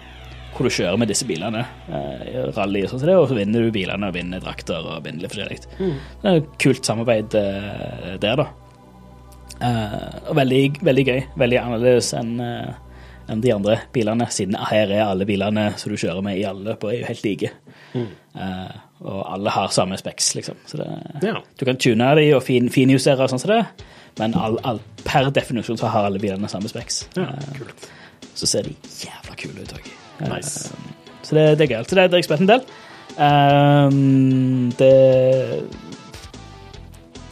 hvor 0.51 0.67
du 0.67 0.75
kjører 0.75 0.99
med 0.99 1.09
disse 1.09 1.25
bilene. 1.25 1.63
Uh, 1.87 2.51
rally 2.53 2.83
og 2.83 2.91
sånn, 2.91 3.01
som 3.01 3.07
det, 3.07 3.17
og 3.17 3.29
så 3.31 3.37
vinner 3.39 3.63
du 3.63 3.73
bilene 3.73 4.11
og 4.11 4.17
vinner 4.17 4.43
drakter 4.43 4.83
og 4.83 5.05
vinner 5.07 5.23
litt 5.23 5.31
forskjellig. 5.31 5.61
Det 5.79 6.27
er 6.27 6.41
et 6.41 6.51
kult 6.61 6.85
samarbeid 6.85 7.37
uh, 7.39 8.17
der, 8.21 8.43
da. 8.43 8.49
Uh, 9.61 10.29
og 10.31 10.35
veldig, 10.37 10.61
veldig 10.85 11.05
gøy. 11.07 11.19
Veldig 11.37 11.59
annerledes 11.61 12.11
enn 12.17 12.33
eh, 12.41 12.71
enn 13.31 13.41
de 13.43 13.53
andre 13.53 13.77
bilene, 13.95 14.27
siden 14.33 14.57
her 14.69 14.91
er 14.91 15.05
alle 15.05 15.27
bilene 15.29 15.71
som 15.79 15.91
du 15.91 15.99
kjører 15.99 16.23
med 16.25 16.39
i 16.39 16.45
alle 16.47 16.71
løp, 16.71 16.83
er 16.87 16.99
jo 16.99 17.07
helt 17.07 17.25
like. 17.25 17.51
Eh, 17.95 18.75
og 19.01 19.21
alle 19.33 19.53
har 19.55 19.71
samme 19.73 19.97
speks, 19.97 20.33
liksom. 20.37 20.59
Så 20.67 20.77
det, 20.77 20.87
Ja. 21.23 21.41
Du 21.57 21.65
kan 21.65 21.77
tune 21.77 22.15
de 22.15 22.33
og 22.35 22.43
fin, 22.43 22.69
finjustere 22.69 23.23
og 23.23 23.29
sånn 23.31 23.39
som 23.39 23.51
det, 23.55 23.65
men 24.19 24.35
all, 24.35 24.59
all, 24.63 24.79
per 25.05 25.31
definisjon 25.31 25.79
så 25.79 25.87
har 25.87 26.05
alle 26.05 26.19
bilene 26.19 26.49
samme 26.51 26.69
speks. 26.69 27.07
Ja, 27.15 27.31
uh, 27.31 27.73
så 28.35 28.47
ser 28.47 28.63
de 28.63 28.75
jævla 29.01 29.35
kule 29.35 29.63
ut 29.63 29.73
òg. 29.75 29.91
Nice. 30.29 30.71
Så 31.23 31.35
det, 31.35 31.57
det 31.57 31.65
er 31.65 31.77
gøy. 31.77 31.83
Så 31.83 31.95
det, 31.95 32.07
har 32.09 32.17
jeg 32.17 32.27
spilt 32.27 32.41
en 32.41 32.51
del. 32.51 32.65
Det, 34.77 34.91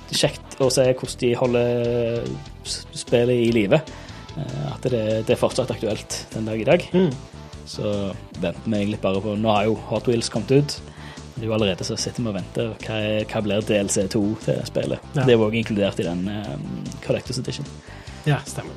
det 0.10 0.16
er 0.16 0.22
kjekt 0.24 0.60
å 0.60 0.70
se 0.74 0.86
hvordan 0.90 1.20
de 1.22 1.32
holder 1.40 2.28
spillet 2.66 3.48
i 3.48 3.52
live. 3.56 3.80
Eh, 4.38 4.70
at 4.74 4.86
det, 4.86 5.04
det 5.28 5.36
er 5.36 5.42
fortsatt 5.42 5.72
aktuelt 5.74 6.22
den 6.34 6.50
dag 6.50 6.62
i 6.62 6.68
dag. 6.68 6.86
Mm. 6.94 7.12
Så 7.70 7.84
venter 8.40 8.66
vi 8.66 8.78
egentlig 8.78 9.02
bare 9.04 9.22
på 9.22 9.36
Nå 9.38 9.52
har 9.54 9.68
jo 9.70 9.76
Hot 9.92 10.10
Wheels 10.10 10.32
kommet 10.34 10.52
ut. 10.52 10.80
Det 11.36 11.46
er 11.46 11.52
jo 11.52 11.56
allerede 11.56 11.86
så 11.88 11.96
sitter 11.96 12.24
vi 12.24 12.32
og 12.32 12.36
venter. 12.36 12.72
Hva, 12.84 13.00
er, 13.00 13.26
hva 13.30 13.42
blir 13.46 13.66
DLC2 13.68 14.22
til 14.44 14.62
spillet? 14.68 15.12
Ja. 15.16 15.24
Det 15.24 15.34
er 15.34 15.38
jo 15.38 15.46
også 15.46 15.60
inkludert 15.62 16.02
i 16.02 16.08
den 16.08 16.26
um, 16.28 16.66
Collectors 17.06 17.40
Edition. 17.40 17.68
Ja, 18.28 18.42
stemmer. 18.50 18.76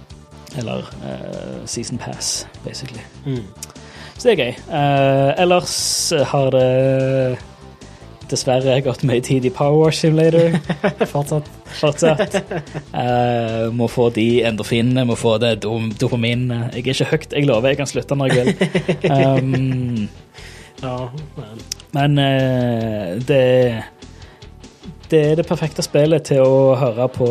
Eller 0.60 0.86
uh, 1.02 1.64
Season 1.66 1.98
Pass, 1.98 2.46
basically. 2.62 3.02
Mm. 3.24 3.48
Så 4.18 4.28
det 4.28 4.34
er 4.34 4.44
gøy. 4.44 4.52
Uh, 4.68 5.32
ellers 5.42 5.74
har 6.30 6.52
det 6.54 7.40
dessverre 8.32 8.78
gått 8.84 9.04
mye 9.08 9.22
tid 9.24 9.46
i 9.46 9.52
Power 9.54 9.84
Wash 9.84 10.02
Simulator 10.02 10.56
Fortsatt. 11.12 11.48
fortsatt. 11.78 12.36
Uh, 12.92 13.68
må 13.76 13.88
få 13.92 14.08
de 14.16 14.26
endorfinene, 14.48 15.04
må 15.08 15.16
få 15.20 15.36
det 15.42 15.58
dom, 15.64 15.90
dopamin. 16.00 16.48
Jeg 16.72 16.82
er 16.82 16.92
ikke 16.96 17.10
høyt, 17.12 17.32
jeg 17.36 17.48
lover 17.48 17.72
jeg 17.72 17.80
kan 17.82 17.90
slutte 17.90 18.18
når 18.18 18.34
jeg 18.34 18.50
vil. 18.50 18.54
Um, 19.12 20.08
Ja, 20.82 20.96
men 21.36 21.60
men 21.94 22.18
uh, 22.18 23.20
det 23.28 23.82
Det 25.10 25.20
er 25.30 25.36
det 25.36 25.44
perfekte 25.46 25.84
spillet 25.84 26.24
til 26.24 26.40
å 26.40 26.72
høre 26.80 27.04
på 27.12 27.26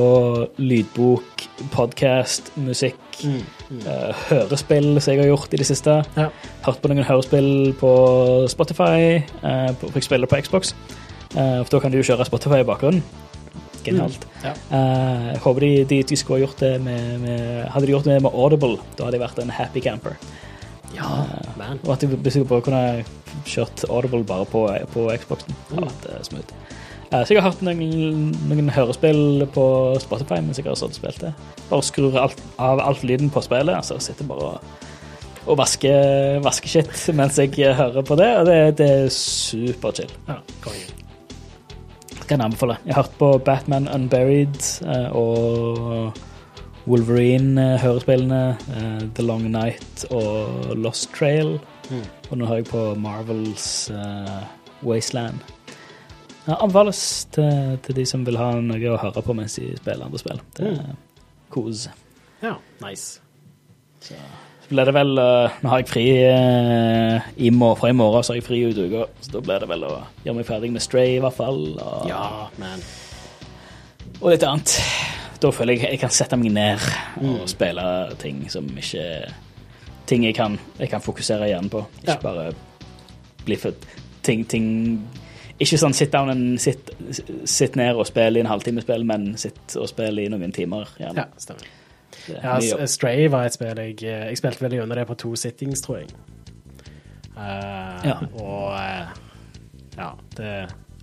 lydbok, 0.62 1.48
podkast, 1.74 2.52
musikk, 2.62 3.02
mm. 3.26 3.40
Mm. 3.72 3.84
eh, 3.88 4.24
hørespill, 4.28 4.90
som 5.00 5.14
jeg 5.14 5.22
har 5.22 5.30
gjort 5.32 5.54
i 5.56 5.60
det 5.62 5.68
siste. 5.70 6.02
Ja. 6.18 6.28
Hørt 6.66 6.82
på 6.84 6.92
noen 6.92 7.08
hørespill 7.08 7.72
på 7.80 7.92
Spotify, 8.52 9.22
uh, 9.46 9.72
på, 9.72 9.88
for 9.88 10.00
jeg 10.02 10.10
spiller 10.10 10.28
på 10.28 10.42
Xbox. 10.44 10.74
Uh, 11.32 11.62
for 11.64 11.78
da 11.78 11.80
kan 11.80 11.94
du 11.94 12.02
jo 12.02 12.08
kjøre 12.10 12.28
Spotify 12.28 12.60
i 12.62 12.68
bakgrunnen. 12.68 13.04
Genialt. 13.86 14.28
Ja. 14.44 14.52
Uh, 14.70 15.32
håper 15.42 15.64
de, 15.64 15.72
de, 15.90 16.02
de 16.10 16.20
skulle 16.20 16.42
ha 16.42 16.46
gjort 16.46 16.60
det 16.62 16.76
med, 16.84 17.16
med 17.24 17.72
Hadde 17.72 17.88
de 17.88 17.96
gjort 17.96 18.10
det 18.12 18.20
med 18.22 18.36
Audible, 18.36 18.76
da 18.98 19.08
hadde 19.08 19.18
jeg 19.18 19.24
vært 19.24 19.42
en 19.42 19.56
happy 19.56 19.82
camper. 19.88 20.20
ja, 20.98 21.24
man. 21.58 21.80
Og 21.86 21.96
at 21.96 22.04
de 22.04 22.12
hvis 22.12 22.36
jeg 22.36 22.50
bare 22.52 22.68
kunne 22.68 22.84
kjørt 23.48 23.88
Audible 23.90 24.26
bare 24.28 24.46
på, 24.46 24.68
på 24.94 25.08
Xboxen. 25.24 25.56
Det 25.70 25.80
hadde 25.80 25.88
vært 25.88 26.28
smooth. 26.28 26.80
Eh, 27.12 27.24
Så 27.26 27.34
jeg 27.34 27.42
har 27.42 27.52
hørt 27.52 27.62
noen, 27.66 28.32
noen 28.48 28.70
hørespill 28.72 29.44
på 29.52 29.66
Spotify 30.00 30.40
mens 30.44 30.58
jeg 30.62 30.68
har 30.70 30.78
stått 30.80 30.96
og 30.96 31.02
spilt 31.02 31.20
det. 31.26 31.34
Bare 31.70 31.84
skrur 31.84 32.16
alt, 32.22 32.40
av 32.60 32.80
alt 32.80 33.04
lyden 33.04 33.30
på 33.34 33.44
spillet, 33.44 33.76
altså 33.76 34.00
sitter 34.00 34.28
bare 34.30 34.54
og, 34.54 34.80
og 35.52 35.58
vasker, 35.60 36.40
vasker 36.46 36.72
shit 36.72 37.04
mens 37.18 37.38
jeg 37.42 37.52
hører 37.76 38.02
på 38.08 38.16
det, 38.20 38.30
og 38.40 38.46
det, 38.48 38.58
det 38.80 38.90
er 39.04 39.10
superchill. 39.16 40.12
Ja. 40.30 40.40
Kan 42.28 42.40
jeg 42.40 42.46
anbefale. 42.46 42.78
Jeg 42.86 42.96
har 42.96 43.04
hørt 43.04 43.18
på 43.20 43.32
Batman 43.44 43.90
Unburied 43.92 44.60
eh, 44.88 45.10
og 45.12 46.14
Wolverine-hørespillene, 46.88 48.58
eh, 48.78 49.02
The 49.18 49.26
Long 49.26 49.50
Night 49.52 50.06
og 50.12 50.72
Lost 50.80 51.10
Trail. 51.18 51.58
Mm. 51.92 52.06
Og 52.30 52.38
nå 52.40 52.46
hører 52.48 52.62
jeg 52.64 52.70
på 52.72 52.86
Marvels 52.96 53.66
eh, 53.92 54.46
Wasteland. 54.88 55.44
Ja, 56.52 56.58
anbefales 56.66 57.02
til, 57.32 57.78
til 57.86 57.96
de 58.02 58.04
som 58.10 58.26
vil 58.28 58.36
ha 58.42 58.50
noe 58.60 58.92
å 58.92 59.00
høre 59.00 59.22
på 59.24 59.36
mens 59.38 59.56
de 59.56 59.70
spiller 59.80 60.04
andre 60.10 60.20
spill. 60.20 60.40
Det 60.58 60.72
er 60.74 60.94
kos. 61.54 61.86
Ja, 62.44 62.58
nice. 62.84 63.22
Så 64.02 64.16
blir 64.72 64.88
det 64.88 64.94
vel 64.96 65.12
eh, 65.20 65.58
Nå 65.62 65.70
har 65.70 65.82
jeg 65.82 65.90
fri 65.92 66.04
eh, 66.26 67.30
i 67.44 67.52
morgen, 67.54 67.78
fra 67.80 67.92
i 67.92 67.96
morgen, 67.96 68.24
så 68.24 68.34
har 68.34 68.40
jeg 68.42 68.46
fri 68.48 68.62
ut 68.68 68.80
uka. 68.82 69.06
Så 69.24 69.34
da 69.36 69.42
blir 69.46 69.64
det 69.64 69.70
vel 69.72 69.86
å 69.88 69.94
gjøre 70.26 70.38
meg 70.40 70.48
ferdig 70.50 70.72
med 70.76 70.84
Stray, 70.84 71.18
i 71.18 71.22
hvert 71.24 71.38
fall. 71.38 71.62
Og, 71.78 72.08
Ja, 72.10 72.50
man. 72.60 72.84
og 74.22 74.28
litt 74.34 74.44
annet. 74.48 74.76
Da 75.42 75.50
føler 75.56 75.74
jeg 75.78 75.96
jeg 75.96 76.02
kan 76.04 76.12
sette 76.14 76.38
meg 76.38 76.52
ned 76.54 76.84
og 77.26 77.48
spille 77.50 77.86
ting 78.22 78.44
som 78.54 78.68
ikke 78.78 79.06
Ting 80.10 80.26
jeg 80.26 80.36
kan, 80.36 80.58
jeg 80.82 80.90
kan 80.92 81.00
fokusere 81.02 81.46
igjen 81.48 81.70
på. 81.72 81.86
Ikke 82.02 82.18
Ja. 82.18 82.22
bare 82.24 82.50
bli 83.46 83.56
for 83.56 83.72
ting, 84.26 84.42
ting 84.50 84.66
Ikke 85.62 85.78
sånn 85.78 85.94
sit 85.94 86.12
down 86.14 86.32
and 86.34 86.60
sit, 86.62 86.90
sitt 87.46 87.76
ned 87.78 88.00
og 88.00 88.08
spille 88.10 88.40
i 88.40 88.44
en 88.44 88.50
halvtime 88.50 88.82
spill, 88.82 89.06
men 89.06 89.32
sitt 89.38 89.76
og 89.78 89.90
spille 89.92 90.26
i 90.26 90.32
noen 90.32 90.54
timer. 90.56 90.90
Gjerne. 90.98 91.26
Ja, 91.26 91.42
stemmer. 91.42 91.68
Er 92.32 92.62
Ja, 92.66 92.86
Stray 92.90 93.28
var 93.32 93.48
et 93.48 93.56
spill 93.56 93.78
jeg 93.80 94.02
Jeg 94.04 94.38
spilte 94.38 94.66
veldig 94.66 94.82
under 94.84 95.00
det 95.00 95.08
på 95.08 95.18
to 95.22 95.36
sittings, 95.36 95.82
tror 95.82 96.02
jeg. 96.02 96.14
Uh, 97.36 98.02
Ja. 98.06 98.18
Og 98.36 98.74
uh, 98.74 99.22
ja, 99.98 100.10
det 100.38 100.52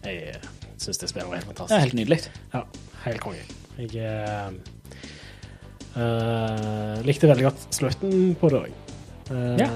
Jeg 0.04 0.34
syns 0.78 0.98
det 0.98 1.08
spillet 1.10 1.28
var 1.28 1.40
helt 1.40 1.48
det 1.58 1.76
er 1.76 1.84
helt 1.86 1.96
nydelig. 1.98 2.20
Ja, 2.54 2.62
helt 3.04 3.20
konge. 3.20 3.42
Jeg 3.78 3.94
eh, 4.02 4.50
eh, 5.98 7.00
likte 7.06 7.30
veldig 7.30 7.48
godt 7.48 7.66
slutten 7.74 8.34
på 8.38 8.50
det 8.52 8.60
òg. 8.62 8.87
Ja. 9.30 9.68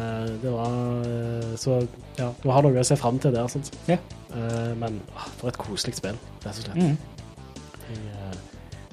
Det 0.43 0.51
var 0.53 0.75
eh, 1.07 1.53
Så 1.61 1.79
ja, 2.17 2.31
du 2.43 2.49
har 2.51 2.65
noe 2.65 2.81
å 2.81 2.87
se 2.87 2.97
fram 2.97 3.19
til 3.23 3.35
der, 3.35 3.49
sånn. 3.53 3.65
Ja. 3.91 3.99
Eh, 4.33 4.73
men 4.79 5.01
ah, 5.17 5.29
for 5.41 5.53
et 5.53 5.61
koselig 5.61 5.99
spill, 5.99 6.19
rett 6.45 6.53
og 6.55 6.65
slett. 6.65 6.79
Mm. 6.79 6.97
Jeg, 7.89 8.03
eh, 8.17 8.35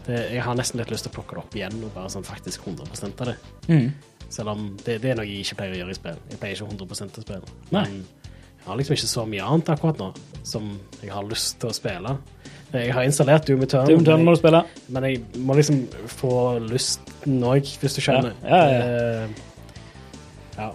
det, 0.07 0.22
jeg 0.36 0.45
har 0.45 0.57
nesten 0.60 0.81
litt 0.81 0.91
lyst 0.94 1.07
til 1.07 1.14
å 1.14 1.18
plukke 1.19 1.38
det 1.38 1.44
opp 1.44 1.60
igjen 1.60 1.81
og 1.84 1.91
bare 1.95 2.11
sånn 2.11 2.27
faktisk 2.27 2.68
100 2.68 3.11
av 3.11 3.27
det. 3.31 3.38
Mm. 3.69 3.91
Selv 4.30 4.53
om 4.53 4.65
det, 4.86 4.99
det 5.03 5.14
er 5.14 5.19
noe 5.19 5.27
jeg 5.27 5.45
ikke 5.45 5.61
pleier 5.61 5.77
å 5.77 5.81
gjøre 5.84 5.95
i 5.95 5.99
spill. 5.99 6.23
Jeg 6.30 6.41
pleier 6.41 6.60
ikke 6.60 6.72
100 6.73 7.14
til 7.15 7.26
spill. 7.26 7.48
Men 7.73 8.02
jeg 8.60 8.68
har 8.68 8.77
liksom 8.77 8.98
ikke 8.98 9.10
så 9.10 9.26
mye 9.26 9.45
annet 9.45 9.72
akkurat 9.73 10.02
nå 10.02 10.10
som 10.45 10.73
jeg 10.99 11.14
har 11.14 11.26
lyst 11.30 11.57
til 11.61 11.72
å 11.72 11.76
spille. 11.76 12.18
Jeg 12.69 12.94
har 12.94 13.06
installert 13.07 13.48
Doom 13.48 13.64
Eternal, 13.65 13.90
Doom 13.90 14.03
Eternal 14.03 14.26
må 14.27 14.34
du 14.36 14.38
spille. 14.38 14.60
men 14.94 15.06
jeg 15.07 15.22
må 15.41 15.56
liksom 15.57 15.80
få 16.19 16.34
lysten 16.61 17.40
òg, 17.41 17.65
hvis 17.81 17.98
du 17.98 18.02
skjønner. 18.06 18.36
Ja, 18.44 18.60
ja, 18.69 18.81
ja. 18.84 19.48
Ja. 20.60 20.69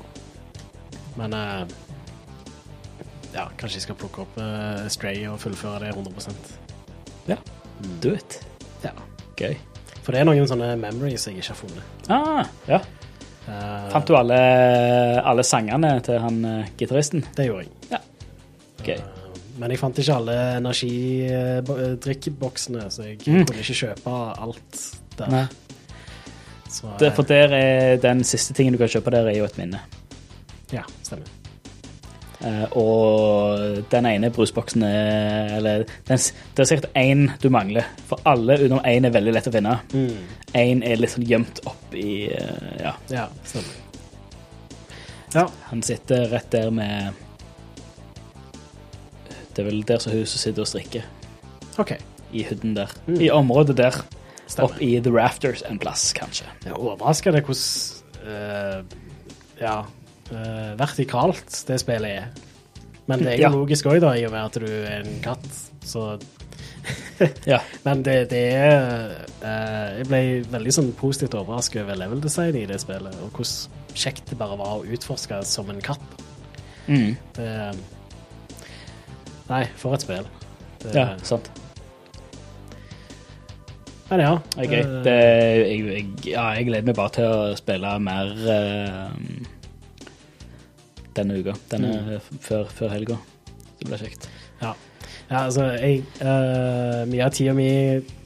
Men 1.21 1.31
uh, 1.37 1.63
Ja, 3.35 3.45
kanskje 3.59 3.77
jeg 3.81 3.85
skal 3.89 3.99
plukke 4.01 4.19
opp 4.25 4.35
uh, 4.41 4.85
Stray 4.91 5.19
og 5.31 5.37
fullføre 5.43 5.79
det 5.85 5.91
100% 5.95 6.33
Ja. 7.29 7.37
Do 8.03 8.11
it. 8.15 8.31
Ja. 8.85 8.91
Gøy. 9.39 9.55
For 10.05 10.11
det 10.15 10.21
er 10.21 10.25
noen 10.29 10.49
sånne 10.49 10.77
memories 10.79 11.27
jeg 11.29 11.35
ikke 11.41 11.49
har 11.53 11.59
funnet. 11.59 11.85
Ah, 12.13 12.45
ja. 12.69 12.79
Uh, 13.45 13.91
Fant 13.93 14.07
du 14.09 14.15
alle, 14.17 14.39
alle 15.25 15.43
sangene 15.45 16.01
til 16.05 16.19
han 16.23 16.45
uh, 16.45 16.65
gitaristen? 16.81 17.25
Det 17.37 17.45
gjorde 17.49 17.63
jeg. 17.67 17.73
Ja. 17.91 17.99
Gøy. 18.87 18.99
Uh, 19.01 19.11
Men 19.59 19.71
jeg 19.71 19.79
fant 19.79 19.99
ikke 20.03 20.15
alle 20.19 20.35
energidrikkboksene, 20.59 22.89
så 22.91 23.03
jeg 23.07 23.17
Mm. 23.23 23.45
kunne 23.47 23.59
ikke 23.63 23.75
kjøpe 23.81 24.11
alt 24.43 24.73
der. 25.19 25.29
Nei. 25.31 25.47
Så, 26.75 26.89
eh, 26.91 26.99
Det, 26.99 27.13
for 27.15 27.23
der 27.23 27.55
er 27.55 27.97
den 28.03 28.25
siste 28.27 28.55
tingen 28.57 28.75
du 28.75 28.81
kan 28.83 28.91
kjøpe 28.91 29.15
der, 29.15 29.31
er 29.31 29.39
jo 29.39 29.47
et 29.47 29.59
minne. 29.61 29.81
Ja, 30.75 30.83
stemmer. 31.03 31.31
Uh, 32.45 32.67
og 32.77 33.85
den 33.89 34.05
ene 34.05 34.29
brusboksen 34.35 34.83
er 34.85 35.55
Eller 35.57 35.85
den, 36.05 36.19
det 36.19 36.61
er 36.61 36.69
sikkert 36.69 36.91
én 36.99 37.31
du 37.41 37.49
mangler. 37.49 37.87
For 38.09 38.21
alle 38.29 38.59
utenom 38.59 38.83
én 38.85 39.07
er 39.07 39.15
veldig 39.15 39.33
lett 39.33 39.49
å 39.49 39.53
finne. 39.55 39.79
Mm. 39.95 40.19
Er 40.55 40.99
litt 41.01 41.15
sånn 41.15 41.25
gjemt 41.25 41.63
opp 41.71 41.95
i 41.97 42.27
uh, 42.35 42.75
Ja. 42.83 42.93
Ja, 43.09 43.29
stemmer. 43.47 43.81
Ja. 45.35 45.47
Han 45.71 45.83
sitter 45.83 46.29
rett 46.31 46.51
der 46.53 46.71
med 46.71 47.15
Det 49.55 49.63
er 49.63 49.71
vel 49.71 49.81
der 49.87 50.03
som 50.03 50.13
huset 50.13 50.43
sitter 50.43 50.67
og 50.67 50.69
strikker. 50.69 51.07
OK. 51.79 51.95
I 52.35 52.45
hooden 52.51 52.75
der. 52.77 52.93
Mm. 53.07 53.21
I 53.23 53.31
området 53.31 53.79
der. 53.79 54.03
Stemmer. 54.55 54.71
Opp 54.71 54.83
i 54.87 54.93
The 55.03 55.11
Rafters 55.15 55.65
en 55.67 55.81
plass, 55.83 56.07
kanskje. 56.17 56.47
Jeg 56.65 56.77
overrasker 56.79 57.35
det 57.35 57.43
hvordan 57.49 58.23
uh, 58.23 58.97
ja, 59.61 59.77
uh, 60.31 60.73
vertikalt 60.79 61.61
det 61.69 61.81
spillet 61.83 62.21
er. 62.23 62.29
Men 63.11 63.21
det 63.21 63.35
er 63.35 63.41
jo 63.43 63.49
Ja. 63.49 63.53
logisk 63.53 63.91
òg, 63.91 63.99
i 64.01 64.25
og 64.25 64.33
med 64.33 64.41
at 64.41 64.59
du 64.63 64.69
er 64.71 65.03
en 65.03 65.19
katt. 65.25 65.45
Så 65.85 66.15
Ja. 67.51 67.59
Men 67.85 68.03
det, 68.05 68.31
det 68.31 68.43
er 68.57 69.11
uh, 69.43 69.99
Jeg 69.99 70.07
ble 70.09 70.21
veldig 70.53 70.73
sånn 70.77 70.93
positivt 70.99 71.35
overrasket 71.39 71.83
over 71.83 71.99
level 72.01 72.21
design 72.25 72.57
i 72.61 72.65
det 72.69 72.79
spillet, 72.83 73.15
og 73.25 73.35
hvordan 73.37 73.83
kjekt 73.95 74.31
det 74.31 74.39
bare 74.41 74.57
var 74.59 74.79
å 74.81 74.87
utforske 74.97 75.39
som 75.47 75.69
en 75.71 75.83
katt. 75.85 76.23
Mm. 76.89 77.13
Det, 77.37 77.51
nei, 79.49 79.63
for 79.79 79.95
et 79.97 80.03
spill. 80.05 80.27
Det, 80.83 80.95
ja, 80.97 81.13
sant. 81.25 81.47
Ja. 84.11 84.35
Det 84.55 84.65
er 84.65 84.71
gøy. 84.71 84.81
eh, 84.81 85.03
Det, 85.05 85.15
jeg, 85.15 85.85
jeg, 85.89 86.07
ja, 86.35 86.45
jeg 86.59 86.67
gleder 86.69 86.89
meg 86.91 86.97
bare 86.99 87.13
til 87.17 87.25
å 87.29 87.55
spille 87.59 87.93
mer 88.05 88.33
uh, 88.45 89.13
denne 91.17 91.39
uka. 91.41 91.55
Denne 91.73 92.21
før, 92.45 92.67
før 92.75 92.93
helga. 92.95 93.17
Det 93.79 93.89
blir 93.89 94.03
kjekt. 94.05 94.29
Ja, 94.63 94.75
ja 95.31 95.45
altså, 95.47 95.71
jeg 95.79 96.03
uh, 96.21 97.05
Mye 97.11 97.25
av 97.27 97.33
tida 97.35 97.55
mi 97.57 97.69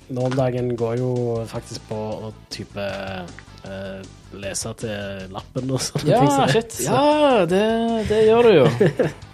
nå 0.08 0.24
om 0.24 0.32
dagen 0.36 0.70
går 0.78 0.98
jo 1.02 1.12
faktisk 1.50 1.84
på 1.90 1.96
å 2.28 2.32
type 2.52 2.80
uh, 2.80 3.98
lese 4.40 4.72
til 4.80 5.26
lappen 5.34 5.70
og 5.74 5.82
sånne 5.84 6.08
ting. 6.08 6.30
som 6.32 6.52
Shit. 6.52 6.78
Ja, 6.88 7.44
det, 7.48 7.64
det 8.08 8.22
gjør 8.28 8.48
du 8.48 8.54
jo. 8.62 8.68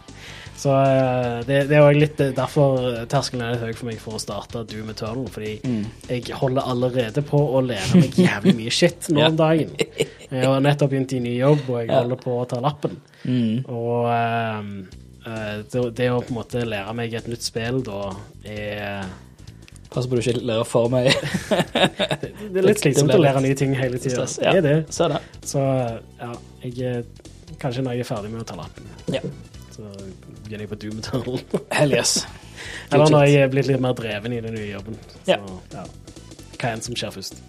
så 0.57 0.71
eh, 0.81 1.39
det, 1.49 1.59
det 1.69 1.77
er 1.77 1.83
òg 1.85 1.97
litt 1.99 2.21
derfor 2.37 3.05
terskelen 3.11 3.43
er 3.47 3.55
litt 3.57 3.65
høy 3.67 3.73
for 3.79 3.89
meg 3.91 3.99
for 4.03 4.17
å 4.19 4.21
starte 4.23 4.63
Doom 4.71 4.91
Eternal. 4.95 5.27
Fordi 5.35 5.55
Mm. 5.65 5.85
jeg 6.09 6.35
holder 6.39 6.63
allerede 6.71 7.23
på 7.27 7.41
å 7.59 7.61
lære 7.65 8.01
meg 8.01 8.15
jævlig 8.21 8.55
mye 8.61 8.71
shit 8.75 9.09
nå 9.15 9.25
om 9.27 9.37
dagen. 9.37 9.75
Jeg 9.79 10.47
har 10.47 10.61
nettopp 10.65 10.91
begynt 10.95 11.13
i 11.17 11.21
ny 11.25 11.37
jobb, 11.39 11.67
og 11.69 11.81
jeg 11.83 11.91
holder 11.95 12.21
på 12.23 12.39
å 12.41 12.47
ta 12.51 12.61
lappen. 12.65 12.97
Mm. 13.25 13.65
Og 13.69 14.09
eh, 14.15 14.63
det, 15.73 15.85
det 15.97 16.09
å 16.13 16.19
på 16.21 16.35
en 16.35 16.39
måte 16.43 16.65
lære 16.69 16.93
meg 16.99 17.15
et 17.17 17.29
nytt 17.33 17.43
spill 17.47 17.83
da 17.87 18.11
er 18.45 19.05
Pass 19.95 20.09
på 20.11 20.17
du 20.19 20.25
ikke 20.25 20.41
lærer 20.43 20.65
for 20.67 20.89
meg. 20.91 21.07
Det 21.79 21.85
er 21.87 22.33
litt 22.35 22.51
Det- 22.51 22.63
det 22.67 22.73
slitsomt 22.81 23.13
å 23.15 23.19
lære 23.23 23.41
nye 23.45 23.55
ting 23.55 23.77
hele 23.79 24.01
tida. 24.03 24.25
Det 24.27 24.43
ja. 24.57 24.61
det. 24.65 24.73
Så 24.91 25.05
er 25.07 25.13
det. 25.13 25.21
Så 25.47 25.61
ja, 26.19 26.31
jeg 26.65 27.05
Kanskje 27.63 27.85
når 27.87 27.95
jeg 27.95 28.03
er 28.03 28.09
ferdig 28.09 28.33
med 28.33 28.43
å 28.43 28.47
ta 28.49 28.57
lappen, 28.59 28.89
Ja. 29.15 29.21
så 29.71 29.87
begynner 30.45 30.67
jeg 30.67 30.73
på 30.75 30.79
Doom 30.85 30.99
Eternal. 31.03 31.41
Hell 31.73 31.97
yes. 31.97 32.15
Eller 32.93 33.11
når 33.11 33.25
jeg 33.29 33.43
er 33.47 33.51
blitt 33.53 33.67
litt 33.73 33.81
mer 33.83 33.97
dreven 33.99 34.33
i 34.37 34.41
den 34.45 34.55
nye 34.57 34.71
jobben. 34.75 34.99
Så 35.25 35.35
Ja. 35.35 35.41
ja. 35.73 35.85
Hva 36.61 36.71
enn 36.73 36.81
som 36.85 36.95
skjer 36.97 37.11
først. 37.17 37.41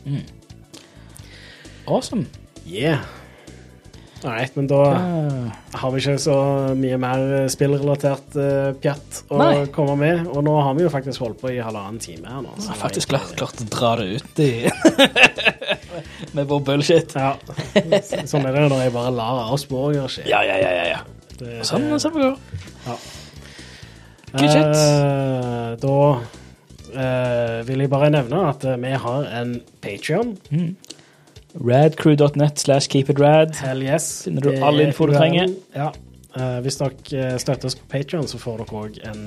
Awesome. 1.88 2.26
Yeah. 2.66 3.04
Nei, 4.26 4.48
men 4.56 4.66
da 4.66 4.78
Ah. 4.90 5.52
har 5.78 5.92
vi 5.94 6.00
ikke 6.02 6.16
så 6.24 6.36
mye 6.80 6.98
mer 6.98 7.46
spillrelatert 7.54 8.34
uh, 8.40 8.72
pjatt 8.82 9.20
å 9.30 9.38
Nei. 9.38 9.66
komme 9.76 9.96
med. 10.00 10.24
Og 10.34 10.42
nå 10.48 10.56
har 10.66 10.74
vi 10.74 10.82
jo 10.88 10.90
faktisk 10.90 11.22
holdt 11.22 11.38
på 11.44 11.52
i 11.54 11.60
halvannen 11.62 12.00
time 12.02 12.26
her 12.32 12.42
nå. 12.42 12.56
Så 12.58 12.72
har 12.74 12.80
faktisk 12.88 13.12
klart, 13.14 13.36
klart 13.38 13.62
å 13.62 13.68
dra 13.70 13.92
det 14.02 14.08
ut 14.18 14.42
i 14.42 14.50
Med 16.36 16.48
vår 16.50 16.64
bullshit. 16.72 17.14
Ja. 17.14 17.36
Sånn 18.32 18.48
er 18.50 18.56
det 18.58 18.66
når 18.72 18.82
jeg 18.88 18.96
bare 18.98 19.14
lar 19.14 19.44
avsporinger 19.52 20.10
skje. 20.10 20.26
Ja, 20.32 20.42
ja, 20.48 20.58
ja. 20.64 20.72
ja, 20.80 20.88
ja. 20.96 21.04
Det- 21.38 21.62
Sånn, 21.68 21.86
det- 21.92 22.02
sånn 22.02 22.16
går. 22.18 22.36
Shit. 24.36 24.76
Eh, 24.76 25.76
da 25.82 26.00
eh, 26.96 27.60
vil 27.68 27.86
jeg 27.86 27.92
bare 27.92 28.12
nevne 28.14 28.42
at 28.50 28.66
eh, 28.68 28.78
vi 28.82 28.96
har 29.06 29.30
en 29.42 29.56
Patrion. 29.82 30.36
Radcrew.net 31.56 32.60
slash 32.60 32.92
keepitrad. 32.92 33.56
Hell 33.64 33.84
yes. 33.86 34.26
Finner 34.28 34.42
du 34.42 34.64
all 34.64 34.82
info 34.84 35.08
du 35.08 35.16
trenger. 35.16 35.54
Ja. 35.76 35.92
Eh, 36.36 36.58
hvis 36.66 36.80
dere 36.82 36.96
eh, 37.16 37.38
støtter 37.40 37.70
oss 37.70 37.78
på 37.80 37.88
Patrion, 37.92 38.28
så 38.28 38.40
får 38.42 38.64
dere 38.64 38.82
òg 38.82 39.00
en 39.08 39.22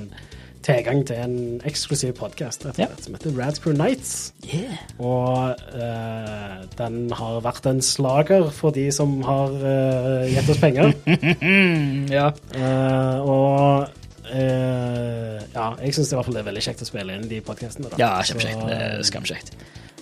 tilgang 0.66 1.04
til 1.08 1.16
en 1.22 1.36
eksklusiv 1.68 2.14
podkast 2.18 2.66
Ja. 2.78 2.86
som 3.00 3.14
heter 3.14 3.32
Radcrew 3.36 3.72
Nights. 3.76 4.32
Yeah. 4.46 4.76
Og 4.98 5.54
uh, 5.74 6.64
den 6.78 7.10
har 7.12 7.40
vært 7.44 7.66
en 7.70 7.80
slager 7.84 8.50
for 8.54 8.74
de 8.74 8.88
som 8.92 9.18
har 9.26 9.54
uh, 9.54 10.26
gitt 10.28 10.50
oss 10.50 10.60
penger. 10.62 10.92
Mm, 11.06 12.06
ja. 12.18 12.30
Uh, 12.54 13.28
og 13.28 13.88
ja, 14.28 15.70
jeg 15.80 15.94
syns 15.96 16.10
i 16.12 16.16
hvert 16.18 16.26
fall 16.26 16.36
det 16.36 16.42
er 16.42 16.48
veldig 16.50 16.62
kjekt 16.66 16.82
å 16.84 16.88
spille 16.88 17.14
inn 17.16 17.24
de 17.30 17.38
podkastene. 17.40 17.88
ja, 17.96 18.10
kjempekjekt. 18.28 19.06
Skamkjekt. 19.08 19.54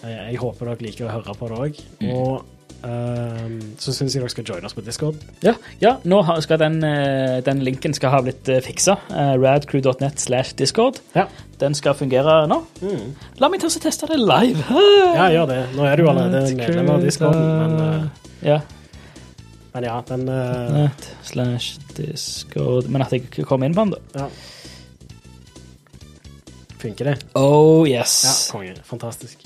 Jeg, 0.02 0.36
håper 0.42 0.72
dere 0.72 0.82
liker 0.86 1.06
å 1.06 1.12
høre 1.14 1.34
på 1.38 1.48
det 1.52 1.60
òg. 1.62 1.78
Og 2.10 2.32
ehm, 2.40 2.55
så 3.80 3.92
syns 3.94 4.14
jeg 4.14 4.22
dere 4.22 4.30
skal 4.32 4.44
joine 4.46 4.68
oss 4.68 4.74
på 4.76 4.82
Discord. 4.84 5.20
Ja, 5.44 5.54
ja 5.82 5.96
nå 6.08 6.20
skal 6.44 6.60
den, 6.60 6.76
eh, 6.84 7.38
den 7.46 7.62
linken 7.66 7.94
skal 7.96 8.12
ha 8.12 8.20
blitt 8.24 8.48
eh, 8.52 8.60
fiksa. 8.64 8.96
Eh, 9.10 9.34
Radcrew.net 9.42 10.20
slash 10.22 10.54
discord. 10.58 11.00
Ja, 11.16 11.26
Den 11.58 11.72
skal 11.74 11.94
fungere 11.96 12.42
nå. 12.50 12.58
La 13.40 13.48
meg 13.48 13.62
ta 13.62 13.70
og 13.70 13.80
teste 13.80 14.08
det 14.10 14.18
live. 14.20 14.60
ja 15.16 15.30
gjør 15.32 15.46
det. 15.48 15.60
Nå 15.76 15.86
er 15.88 15.96
du 15.96 16.08
allerede 16.10 16.56
medlem 16.58 16.90
av 16.92 17.04
Discord, 17.06 17.36
men, 17.36 17.78
uh, 17.80 18.26
Ja. 18.44 18.58
men 19.72 19.86
ja, 19.88 19.96
den 20.10 20.28
uh, 20.28 20.74
Net 20.76 21.08
slash 21.24 21.78
discord 21.96 22.90
Men 22.92 23.02
at 23.06 23.12
jeg 23.16 23.46
kom 23.48 23.64
inn 23.64 23.74
på 23.74 23.86
den, 23.86 23.96
da. 23.96 24.26
ja. 24.26 24.28
Funker 26.78 27.08
det? 27.08 27.16
Oh 27.34 27.88
Ja, 27.88 28.02
yes. 28.04 28.50
konge. 28.52 28.76
Fantastisk. 28.84 29.45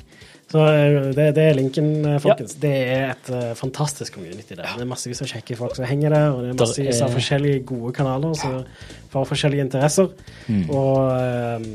Så 0.51 0.64
eh, 0.66 1.10
det, 1.14 1.27
det 1.36 1.44
er 1.47 1.55
linken, 1.55 1.90
folkens. 2.02 2.22
folkens. 2.24 2.55
Det 2.62 2.72
er 2.90 3.05
et 3.12 3.28
uh, 3.31 3.51
fantastisk 3.59 4.16
community 4.16 4.56
der. 4.56 4.66
Det 4.66 4.82
er 4.82 4.89
massevis 4.90 5.22
av 5.22 5.31
kjekke 5.31 5.56
folk 5.60 5.77
som 5.78 5.86
henger 5.86 6.10
der, 6.16 6.28
og 6.35 6.40
det 6.43 6.51
er 6.52 6.59
massevis 6.59 7.02
av 7.06 7.14
forskjellige 7.14 7.60
gode 7.70 7.93
kanaler 7.94 8.35
som 8.39 8.56
får 9.12 9.28
forskjellige 9.31 9.68
interesser. 9.68 10.10
Og 10.66 10.97
um, 11.06 11.68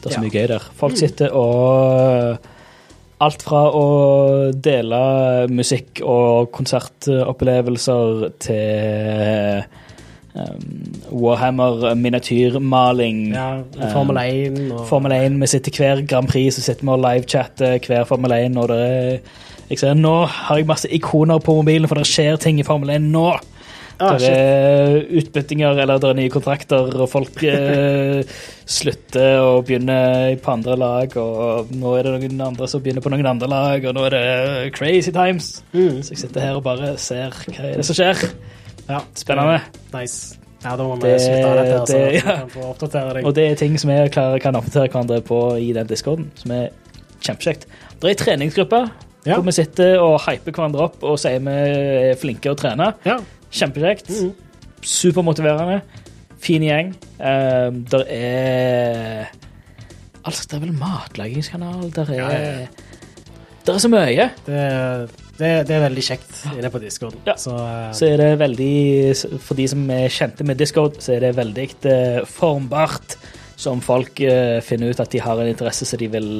Det 0.00 0.08
er 0.08 0.14
så 0.14 0.16
Ja. 0.16 0.24
mye 0.24 0.32
gøy 0.34 0.46
der. 0.56 0.64
Folk 0.80 0.96
sitter 0.98 1.30
og 1.36 2.38
Alt 3.20 3.42
fra 3.44 3.66
å 3.76 4.48
dele 4.56 4.98
musikk 5.52 6.00
og 6.08 6.48
konsertopplevelser 6.56 8.30
til 8.40 9.66
um, 10.34 11.20
Warhammer 11.22 11.94
miniatyrmaling. 11.94 13.20
ja, 13.34 13.62
Formel 13.92 14.16
1 14.22 14.72
og 14.72 14.86
Formel 14.88 15.12
1. 15.16 15.38
Vi 15.40 15.46
sitter 15.46 15.78
hver 15.78 16.02
Grand 16.06 16.28
Prix 16.30 16.54
så 16.58 16.66
sitter 16.66 16.86
vi 16.86 16.94
og 16.94 17.04
livechatter 17.04 17.78
hver 17.86 18.04
Formel 18.08 18.36
1. 18.38 18.58
Og 18.58 18.68
det 18.68 18.80
er, 18.80 19.38
jeg 19.70 19.78
ser, 19.82 19.94
nå 19.94 20.16
har 20.26 20.58
jeg 20.58 20.68
masse 20.70 20.90
ikoner 20.90 21.38
på 21.38 21.54
mobilen, 21.60 21.88
for 21.88 22.00
det 22.00 22.08
skjer 22.10 22.40
ting 22.42 22.60
i 22.60 22.66
Formel 22.66 22.96
1 22.96 23.10
nå. 23.10 23.30
Ah, 24.00 24.14
det 24.16 24.30
er 24.32 24.94
utbyttinger 25.20 25.76
eller 25.82 25.98
det 26.00 26.08
er 26.08 26.16
nye 26.16 26.32
kontrakter, 26.32 26.86
og 26.96 27.08
folk 27.12 27.42
eh, 27.44 28.22
slutter 28.78 29.42
og 29.44 29.66
begynner 29.68 30.38
på 30.40 30.54
andre 30.54 30.76
lag. 30.80 31.16
Og 31.20 31.74
nå 31.76 31.92
er 31.98 32.08
det 32.08 32.14
noen 32.14 32.46
andre 32.46 32.68
som 32.70 32.80
begynner 32.80 33.04
på 33.04 33.12
noen 33.12 33.28
andre 33.28 33.50
lag, 33.50 33.84
og 33.84 33.98
nå 33.98 34.06
er 34.08 34.16
det 34.16 34.72
crazy 34.78 35.12
times. 35.12 35.58
Mm. 35.74 36.00
Så 36.00 36.14
jeg 36.14 36.22
sitter 36.24 36.46
her 36.46 36.56
og 36.56 36.64
bare 36.64 36.94
ser 36.96 37.36
hva 37.44 37.60
er 37.60 37.76
det 37.82 37.86
som 37.90 37.98
skjer. 37.98 38.24
Ja, 38.90 39.00
Spennende. 39.14 39.60
Nice. 39.94 40.36
Ja, 40.64 40.74
da 40.76 40.84
må 40.84 40.96
vi 41.00 41.08
Det- 41.08 41.20
slutte 41.22 41.46
av 41.48 41.56
dette, 41.56 41.76
så 41.86 41.92
det- 41.96 42.10
vi 42.12 42.16
ja. 42.18 42.36
kan 42.36 42.50
få 42.52 42.64
oppdatere 42.74 43.14
deg. 43.14 43.24
Og 43.26 43.34
det 43.34 43.44
er 43.50 43.54
ting 43.56 43.78
som 43.80 43.90
vi 43.90 44.08
klarer, 44.12 44.38
kan 44.42 44.56
oppdatere 44.58 44.88
hverandre 44.90 45.20
på 45.24 45.38
i 45.60 45.72
den 45.72 45.86
discorden, 45.86 46.30
som 46.36 46.50
er 46.52 46.68
kjempekjekt. 47.22 47.64
Det 48.00 48.04
er 48.04 48.08
ei 48.08 48.14
treningsgruppe 48.20 48.82
Ja. 49.26 49.34
hvor 49.36 49.42
vi 49.44 49.52
sitter 49.52 49.98
og 50.00 50.20
hyper 50.26 50.52
hverandre 50.52 50.80
opp 50.88 51.02
og 51.02 51.18
sier 51.18 51.38
vi 51.40 51.50
er 52.10 52.14
flinke 52.20 52.50
å 52.52 52.56
trene. 52.56 52.92
Ja. 53.06 53.18
Kjempekjekt. 53.52 54.10
Mhm. 54.10 54.34
Supermotiverende. 54.82 55.80
Fin 56.40 56.62
gjeng. 56.62 56.94
Um, 57.20 57.84
der 57.84 58.04
er 58.08 59.26
Altså, 60.24 60.46
det 60.50 60.56
er 60.56 60.60
vel 60.66 60.72
matlagingskanal. 60.76 61.90
Der 61.94 62.02
er 62.10 62.14
Ja, 62.14 62.28
ja. 62.60 62.66
Der 63.66 63.72
er 63.74 63.78
så 63.78 63.88
mye. 63.88 64.30
Det, 64.46 65.10
det, 65.40 65.50
det 65.68 65.76
er 65.76 65.84
veldig 65.86 66.04
kjekt 66.04 66.44
inne 66.52 66.70
på 66.72 66.82
Discord. 66.82 67.16
Ja. 67.26 67.36
Så, 67.40 67.56
uh, 67.56 67.90
Så 67.96 68.10
er 68.10 68.20
det 68.20 68.30
veldig 68.40 69.40
For 69.42 69.58
de 69.58 69.66
som 69.72 69.84
er 69.94 70.12
kjente 70.12 70.46
med 70.46 70.60
Discord, 70.60 71.00
så 71.02 71.16
er 71.16 71.26
det 71.26 71.36
veldig 71.38 71.68
uh, 71.86 72.22
formbart. 72.28 73.18
som 73.60 73.82
folk 73.84 74.22
uh, 74.24 74.60
finner 74.64 74.94
ut 74.94 75.00
at 75.02 75.10
de 75.12 75.20
har 75.20 75.40
en 75.40 75.50
interesse 75.50 75.84
som 75.84 76.00
de 76.00 76.08
vil 76.08 76.30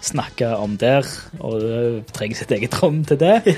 snakke 0.00 0.48
om 0.56 0.76
der, 0.78 1.06
og 1.42 1.62
eh, 1.62 1.96
trenger 2.14 2.38
sitt 2.38 2.52
eget 2.54 2.76
rom 2.82 3.00
til 3.06 3.18
det. 3.18 3.40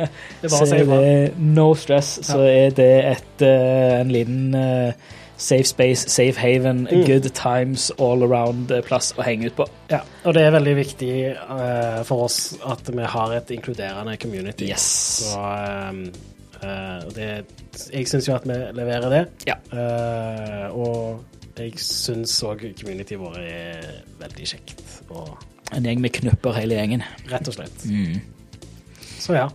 bare 0.42 0.50
så 0.50 0.76
er 0.76 0.84
det 0.90 1.38
no 1.40 1.70
stress, 1.78 2.18
så 2.26 2.42
er 2.44 2.74
det 2.76 2.90
et, 3.14 3.46
en 3.46 4.12
liten 4.12 4.52
safe 5.40 5.64
space, 5.70 6.04
safe 6.12 6.36
haven, 6.36 6.82
Mm. 6.90 7.06
good 7.08 7.26
times 7.34 7.88
all 7.98 8.22
around-plass 8.26 9.14
å 9.16 9.24
henge 9.24 9.46
ut 9.48 9.56
på. 9.56 9.66
Ja, 9.90 10.02
og 10.24 10.34
det 10.36 10.42
er 10.44 10.52
veldig 10.52 10.74
viktig 10.76 11.12
uh, 11.48 12.02
for 12.04 12.26
oss 12.26 12.54
at 12.68 12.90
vi 12.92 13.06
har 13.14 13.32
et 13.38 13.50
inkluderende 13.56 14.18
community. 14.20 14.68
Yes. 14.68 14.84
Så 15.24 15.38
um, 15.40 16.02
uh, 16.62 17.08
det, 17.16 17.30
jeg 17.92 18.06
syns 18.12 18.28
jo 18.28 18.34
at 18.36 18.44
vi 18.44 18.58
leverer 18.76 19.08
det. 19.16 19.22
Ja. 19.48 19.56
Uh, 19.72 20.76
og 20.76 21.24
jeg 21.56 21.72
syns 21.80 22.36
òg 22.44 22.66
communityet 22.80 23.20
vårt 23.20 23.40
er 23.40 23.88
veldig 24.20 24.46
kjekt. 24.52 24.84
Og 25.10 25.32
En 25.72 25.84
gjeng 25.86 26.00
med 26.02 26.12
knupper 26.20 26.52
hele 26.60 26.74
gjengen. 26.78 27.02
rett 27.30 27.48
og 27.48 27.54
slett. 27.56 27.84
Mm. 27.88 28.20
Så 29.20 29.34
ja. 29.36 29.48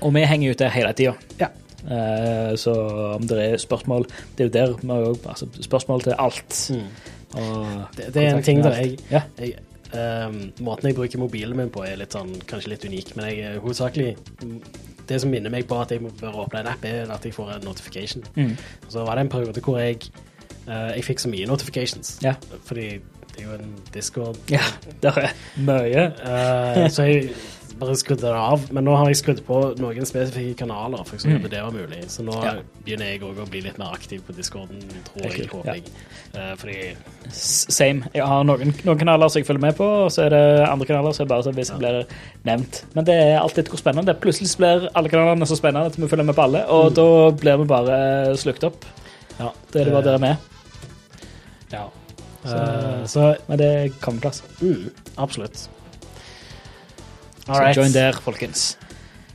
Og 0.00 0.14
vi 0.16 0.24
henger 0.24 0.54
ute 0.56 0.68
hele 0.72 0.92
tida. 0.96 1.12
Ja. 1.40 1.48
Eh, 1.86 2.52
så 2.60 2.74
om 3.16 3.24
det 3.28 3.38
er 3.40 3.56
spørsmål 3.56 4.04
Det 4.36 4.44
er 4.44 4.48
jo 4.48 4.52
der 4.52 4.74
vi 4.82 4.88
òg 4.92 5.26
altså, 5.28 5.46
spørsmål 5.60 6.02
til 6.02 6.14
alt. 6.18 6.70
Mm. 6.74 6.86
Det, 7.96 8.14
det 8.14 8.22
er 8.26 8.36
en 8.36 8.42
ting 8.42 8.62
der 8.64 8.74
jeg, 8.74 8.98
Ja. 9.10 9.22
jeg 9.38 9.54
um, 10.28 10.52
Måten 10.60 10.88
jeg 10.90 10.96
bruker 10.96 11.18
mobilen 11.18 11.56
min 11.56 11.70
på, 11.70 11.84
er 11.86 11.96
litt 12.00 12.12
sånn, 12.12 12.32
kanskje 12.50 12.72
litt 12.74 12.84
unik, 12.84 13.12
men 13.16 13.28
jeg 13.30 13.38
er 13.46 13.60
hovedsakelig 13.62 14.16
Det 15.08 15.20
som 15.22 15.30
minner 15.30 15.50
meg 15.50 15.68
på 15.70 15.78
at 15.80 15.90
jeg 15.94 16.02
bør 16.20 16.42
åpne 16.44 16.60
en 16.64 16.72
app, 16.72 16.84
er 16.84 17.10
at 17.10 17.24
jeg 17.24 17.34
får 17.34 17.56
en 17.56 17.64
notification. 17.66 18.24
Mm. 18.36 18.56
Så 18.88 19.04
var 19.06 19.14
det 19.18 19.24
en 19.26 19.32
periode 19.32 19.62
hvor 19.64 19.78
jeg 19.78 20.10
uh, 20.68 20.90
Jeg 20.96 21.04
fikk 21.04 21.18
så 21.24 21.30
mye 21.32 21.46
notifications. 21.46 22.18
Ja. 22.22 22.34
Fordi 22.64 22.88
det 23.30 23.38
er 23.38 23.48
jo 23.48 23.56
en 23.62 23.74
Discord. 23.94 24.36
ja, 24.50 24.62
det 25.02 25.10
er 25.16 25.32
mye. 25.56 26.04
Uh, 26.22 26.90
så 26.90 27.02
jeg 27.08 27.30
bare 27.80 27.96
skrudde 27.96 28.22
det 28.28 28.34
av. 28.36 28.66
Men 28.72 28.84
nå 28.84 28.94
har 28.96 29.08
jeg 29.10 29.16
skrudd 29.20 29.40
på 29.46 29.58
noen 29.80 30.06
spesifikke 30.08 30.58
kanaler, 30.62 31.02
for 31.08 31.16
eksempel, 31.18 31.50
det 31.50 31.62
var 31.64 31.72
mulig. 31.74 32.04
Så 32.12 32.22
nå 32.26 32.32
Mm. 32.36 32.44
Ja. 32.44 32.52
begynner 32.84 33.06
jeg 33.10 33.22
òg 33.22 33.38
å 33.42 33.46
bli 33.50 33.60
litt 33.64 33.78
mer 33.78 33.94
aktiv 33.96 34.20
på 34.26 34.32
discorden, 34.36 34.80
tror 35.08 35.24
jeg. 35.26 35.32
kult, 35.48 35.52
håper 35.52 35.68
ja. 35.68 35.74
jeg. 35.74 35.84
Eh, 36.34 36.54
fordi 36.56 36.96
Same. 37.32 38.04
Jeg 38.14 38.26
har 38.26 38.44
noen, 38.44 38.74
noen 38.84 38.98
kanaler 38.98 39.28
som 39.28 39.40
jeg 39.40 39.46
følger 39.46 39.60
med 39.66 39.76
på, 39.76 39.84
og 40.04 40.10
så 40.12 40.22
er 40.26 40.30
det 40.30 40.68
andre 40.68 40.86
kanaler 40.86 41.12
som 41.16 41.28
bare 41.28 41.42
så 41.42 41.52
hvis 41.56 41.70
ja. 41.72 41.76
blir 41.78 42.04
nevnt. 42.44 42.84
Men 42.94 43.04
det 43.04 43.14
er 43.14 43.40
alltid 43.40 43.68
hvor 43.68 43.78
spennende. 43.82 44.14
Plutselig 44.14 44.52
blir 44.60 44.88
alle 44.94 45.08
kanalene 45.08 45.46
så 45.46 45.56
spennende 45.58 45.86
at 45.90 45.96
vi 45.98 46.08
følger 46.08 46.24
med 46.30 46.34
på 46.38 46.42
alle, 46.46 46.64
og 46.68 46.94
da 46.94 47.08
blir 47.30 47.56
vi 47.58 47.64
bare 47.64 48.36
slukt 48.36 48.64
opp. 48.64 48.84
ja, 49.38 49.50
Det 49.72 49.80
er 49.80 49.84
det 49.84 49.92
bare 49.92 50.02
dere 50.04 50.14
er 50.14 50.18
med. 50.18 50.36
Ja. 51.72 51.84
Så- 52.44 52.56
uh, 52.56 53.04
så 53.06 53.36
Men 53.48 53.58
det 53.58 53.92
kommer 54.00 54.20
plass. 54.20 54.42
mm, 54.62 54.90
absolutt. 55.18 55.68
Så 57.54 57.60
right. 57.60 57.76
join 57.76 57.92
der, 57.94 58.12
folkens. 58.24 58.64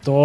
Da 0.05 0.19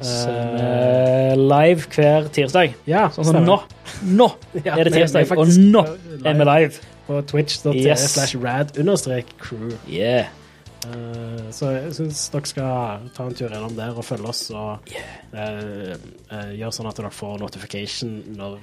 eh, 0.00 1.34
live 1.36 1.86
hver 1.94 2.28
tirsdag. 2.32 2.74
Ja, 2.88 3.06
Sånn 3.14 3.30
som 3.30 3.44
nå. 3.46 3.60
Nå 4.06 4.28
er 4.64 4.82
det 4.86 4.92
tirsdag, 4.94 5.32
og 5.36 5.50
nå 5.56 5.84
er 6.22 6.36
vi 6.36 6.48
live. 6.50 6.82
På 7.06 7.20
twitch.tv 7.22 7.78
Yes. 7.86 8.08
slash 8.16 8.34
rad 8.42 8.74
understrek 8.82 9.28
crew. 9.38 9.76
Yeah. 9.86 10.26
Eh, 10.86 11.46
så 11.54 11.70
jeg 11.74 11.94
syns 11.96 12.24
dere 12.34 12.50
skal 12.50 13.06
ta 13.14 13.26
en 13.26 13.34
tur 13.38 13.48
gjennom 13.50 13.74
der 13.78 13.94
og 13.96 14.04
følge 14.06 14.28
oss 14.30 14.44
og 14.54 14.90
yeah. 14.90 15.16
uh, 15.34 15.94
uh, 16.30 16.50
gjøre 16.54 16.74
sånn 16.74 16.88
at 16.90 16.98
dere 17.00 17.10
får 17.14 17.40
notification 17.42 18.12
når 18.36 18.58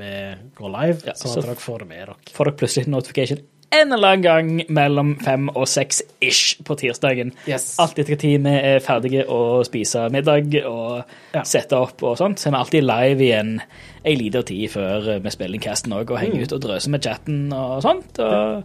vi 0.00 0.12
går 0.58 0.72
live, 0.74 0.98
Ja, 1.08 1.14
sånn 1.16 1.36
så- 1.36 1.44
at 1.44 1.52
dere 1.52 1.62
får 1.62 1.84
det 1.84 1.88
med 1.92 2.02
dere. 2.02 2.16
Får 2.32 2.48
dere 2.50 2.58
plutselig 2.60 2.92
notification 2.92 3.44
en 3.72 3.92
eller 3.92 4.08
annen 4.08 4.22
gang 4.22 4.50
mellom 4.68 5.14
fem 5.24 5.48
og 5.54 5.66
seks 5.70 6.02
ish 6.20 6.58
på 6.64 6.76
tirsdagen. 6.76 7.32
Yes. 7.48 7.78
Alt 7.82 7.98
etter 7.98 8.16
tid 8.20 8.42
vi 8.44 8.50
er 8.50 8.80
ferdige 8.84 9.24
å 9.32 9.62
spise 9.64 10.08
middag 10.12 10.54
og 10.68 11.04
Ja. 11.34 11.42
sette 11.42 11.72
opp 11.78 12.02
og 12.02 12.18
sånt. 12.18 12.38
Så 12.38 12.48
er 12.48 12.52
vi 12.52 12.58
alltid 12.58 12.84
live 12.84 13.20
igjen 13.26 13.60
ei 14.04 14.14
lita 14.16 14.42
tid 14.42 14.70
før 14.70 15.20
vi 15.22 15.30
spiller 15.30 15.54
inn 15.54 15.60
casten 15.60 15.92
òg, 15.92 16.10
og 16.10 16.18
henger 16.18 16.36
Mm. 16.36 16.42
ut 16.42 16.52
og 16.52 16.60
drøser 16.60 16.88
med 16.90 17.02
chatten 17.02 17.52
og 17.52 17.82
sånt. 17.82 18.18
Og 18.18 18.64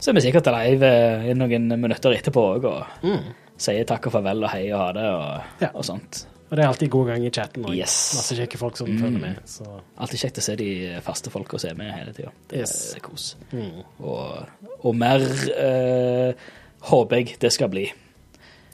så 0.00 0.08
er 0.10 0.14
vi 0.14 0.20
sikkert 0.30 0.46
live 0.46 0.82
eh, 0.82 1.30
i 1.30 1.34
noen 1.34 1.68
minutter 1.80 2.10
etterpå 2.14 2.58
òg 2.58 2.64
og 2.64 2.84
Mm. 3.02 3.22
sier 3.56 3.84
takk 3.84 4.06
og 4.06 4.12
farvel 4.12 4.44
og 4.44 4.50
hei 4.50 4.70
og 4.72 4.78
ha 4.80 4.92
det 4.92 5.04
og, 5.04 5.42
Ja. 5.60 5.68
og 5.74 5.84
sånt. 5.84 6.26
Og 6.50 6.56
det 6.56 6.64
er 6.64 6.68
alltid 6.68 6.88
god 6.90 7.06
gang 7.10 7.24
i 7.26 7.30
chatten. 7.30 7.64
Og 7.68 7.74
Yes. 7.76 8.14
Masse 8.16 8.34
kjekke 8.38 8.56
folk 8.58 8.76
som 8.76 8.88
Mm. 8.88 8.98
følger 9.00 9.20
med. 9.20 9.36
Så 9.44 9.64
Alltid 9.98 10.18
kjekt 10.22 10.38
å 10.38 10.42
se 10.42 10.56
de 10.56 11.00
faste 11.04 11.30
folka 11.30 11.58
som 11.58 11.70
er 11.70 11.74
med 11.74 11.92
hele 11.92 12.12
tida. 12.12 12.30
Det 12.48 12.58
Yes. 12.60 12.94
er 12.96 13.00
kos. 13.00 13.36
mm. 13.52 13.82
Og, 14.00 14.46
og 14.84 14.94
mer 14.96 15.20
eh, 15.20 16.32
håper 16.80 17.16
jeg 17.16 17.36
det 17.40 17.52
skal 17.52 17.68
bli. 17.68 17.92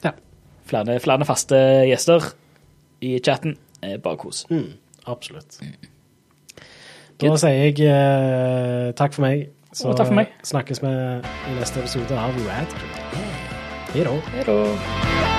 ja. 0.03 0.11
Flere, 0.65 0.99
flere 0.99 1.25
faste 1.25 1.55
gjester 1.89 2.33
i 3.01 3.19
chatten 3.19 3.57
er 3.83 3.97
bare 3.97 4.17
kos. 4.17 4.45
Mm. 4.49 4.73
Absolutt. 5.07 5.59
Da 7.19 7.35
sier 7.37 7.73
jeg 7.75 7.79
eh, 7.81 8.91
takk 8.93 9.13
for 9.13 9.21
meg. 9.21 9.49
Så 9.73 9.89
Og 9.89 9.97
takk 9.97 10.07
for 10.07 10.15
meg. 10.15 10.27
snakkes 10.43 10.81
vi 10.81 10.87
i 10.87 11.59
neste 11.59 11.79
episode 11.79 12.11
av 12.11 12.31
Rad. 12.47 12.67
Hei 13.93 14.03
da. 14.03 14.11
Hei 14.31 14.43
da. 14.43 15.34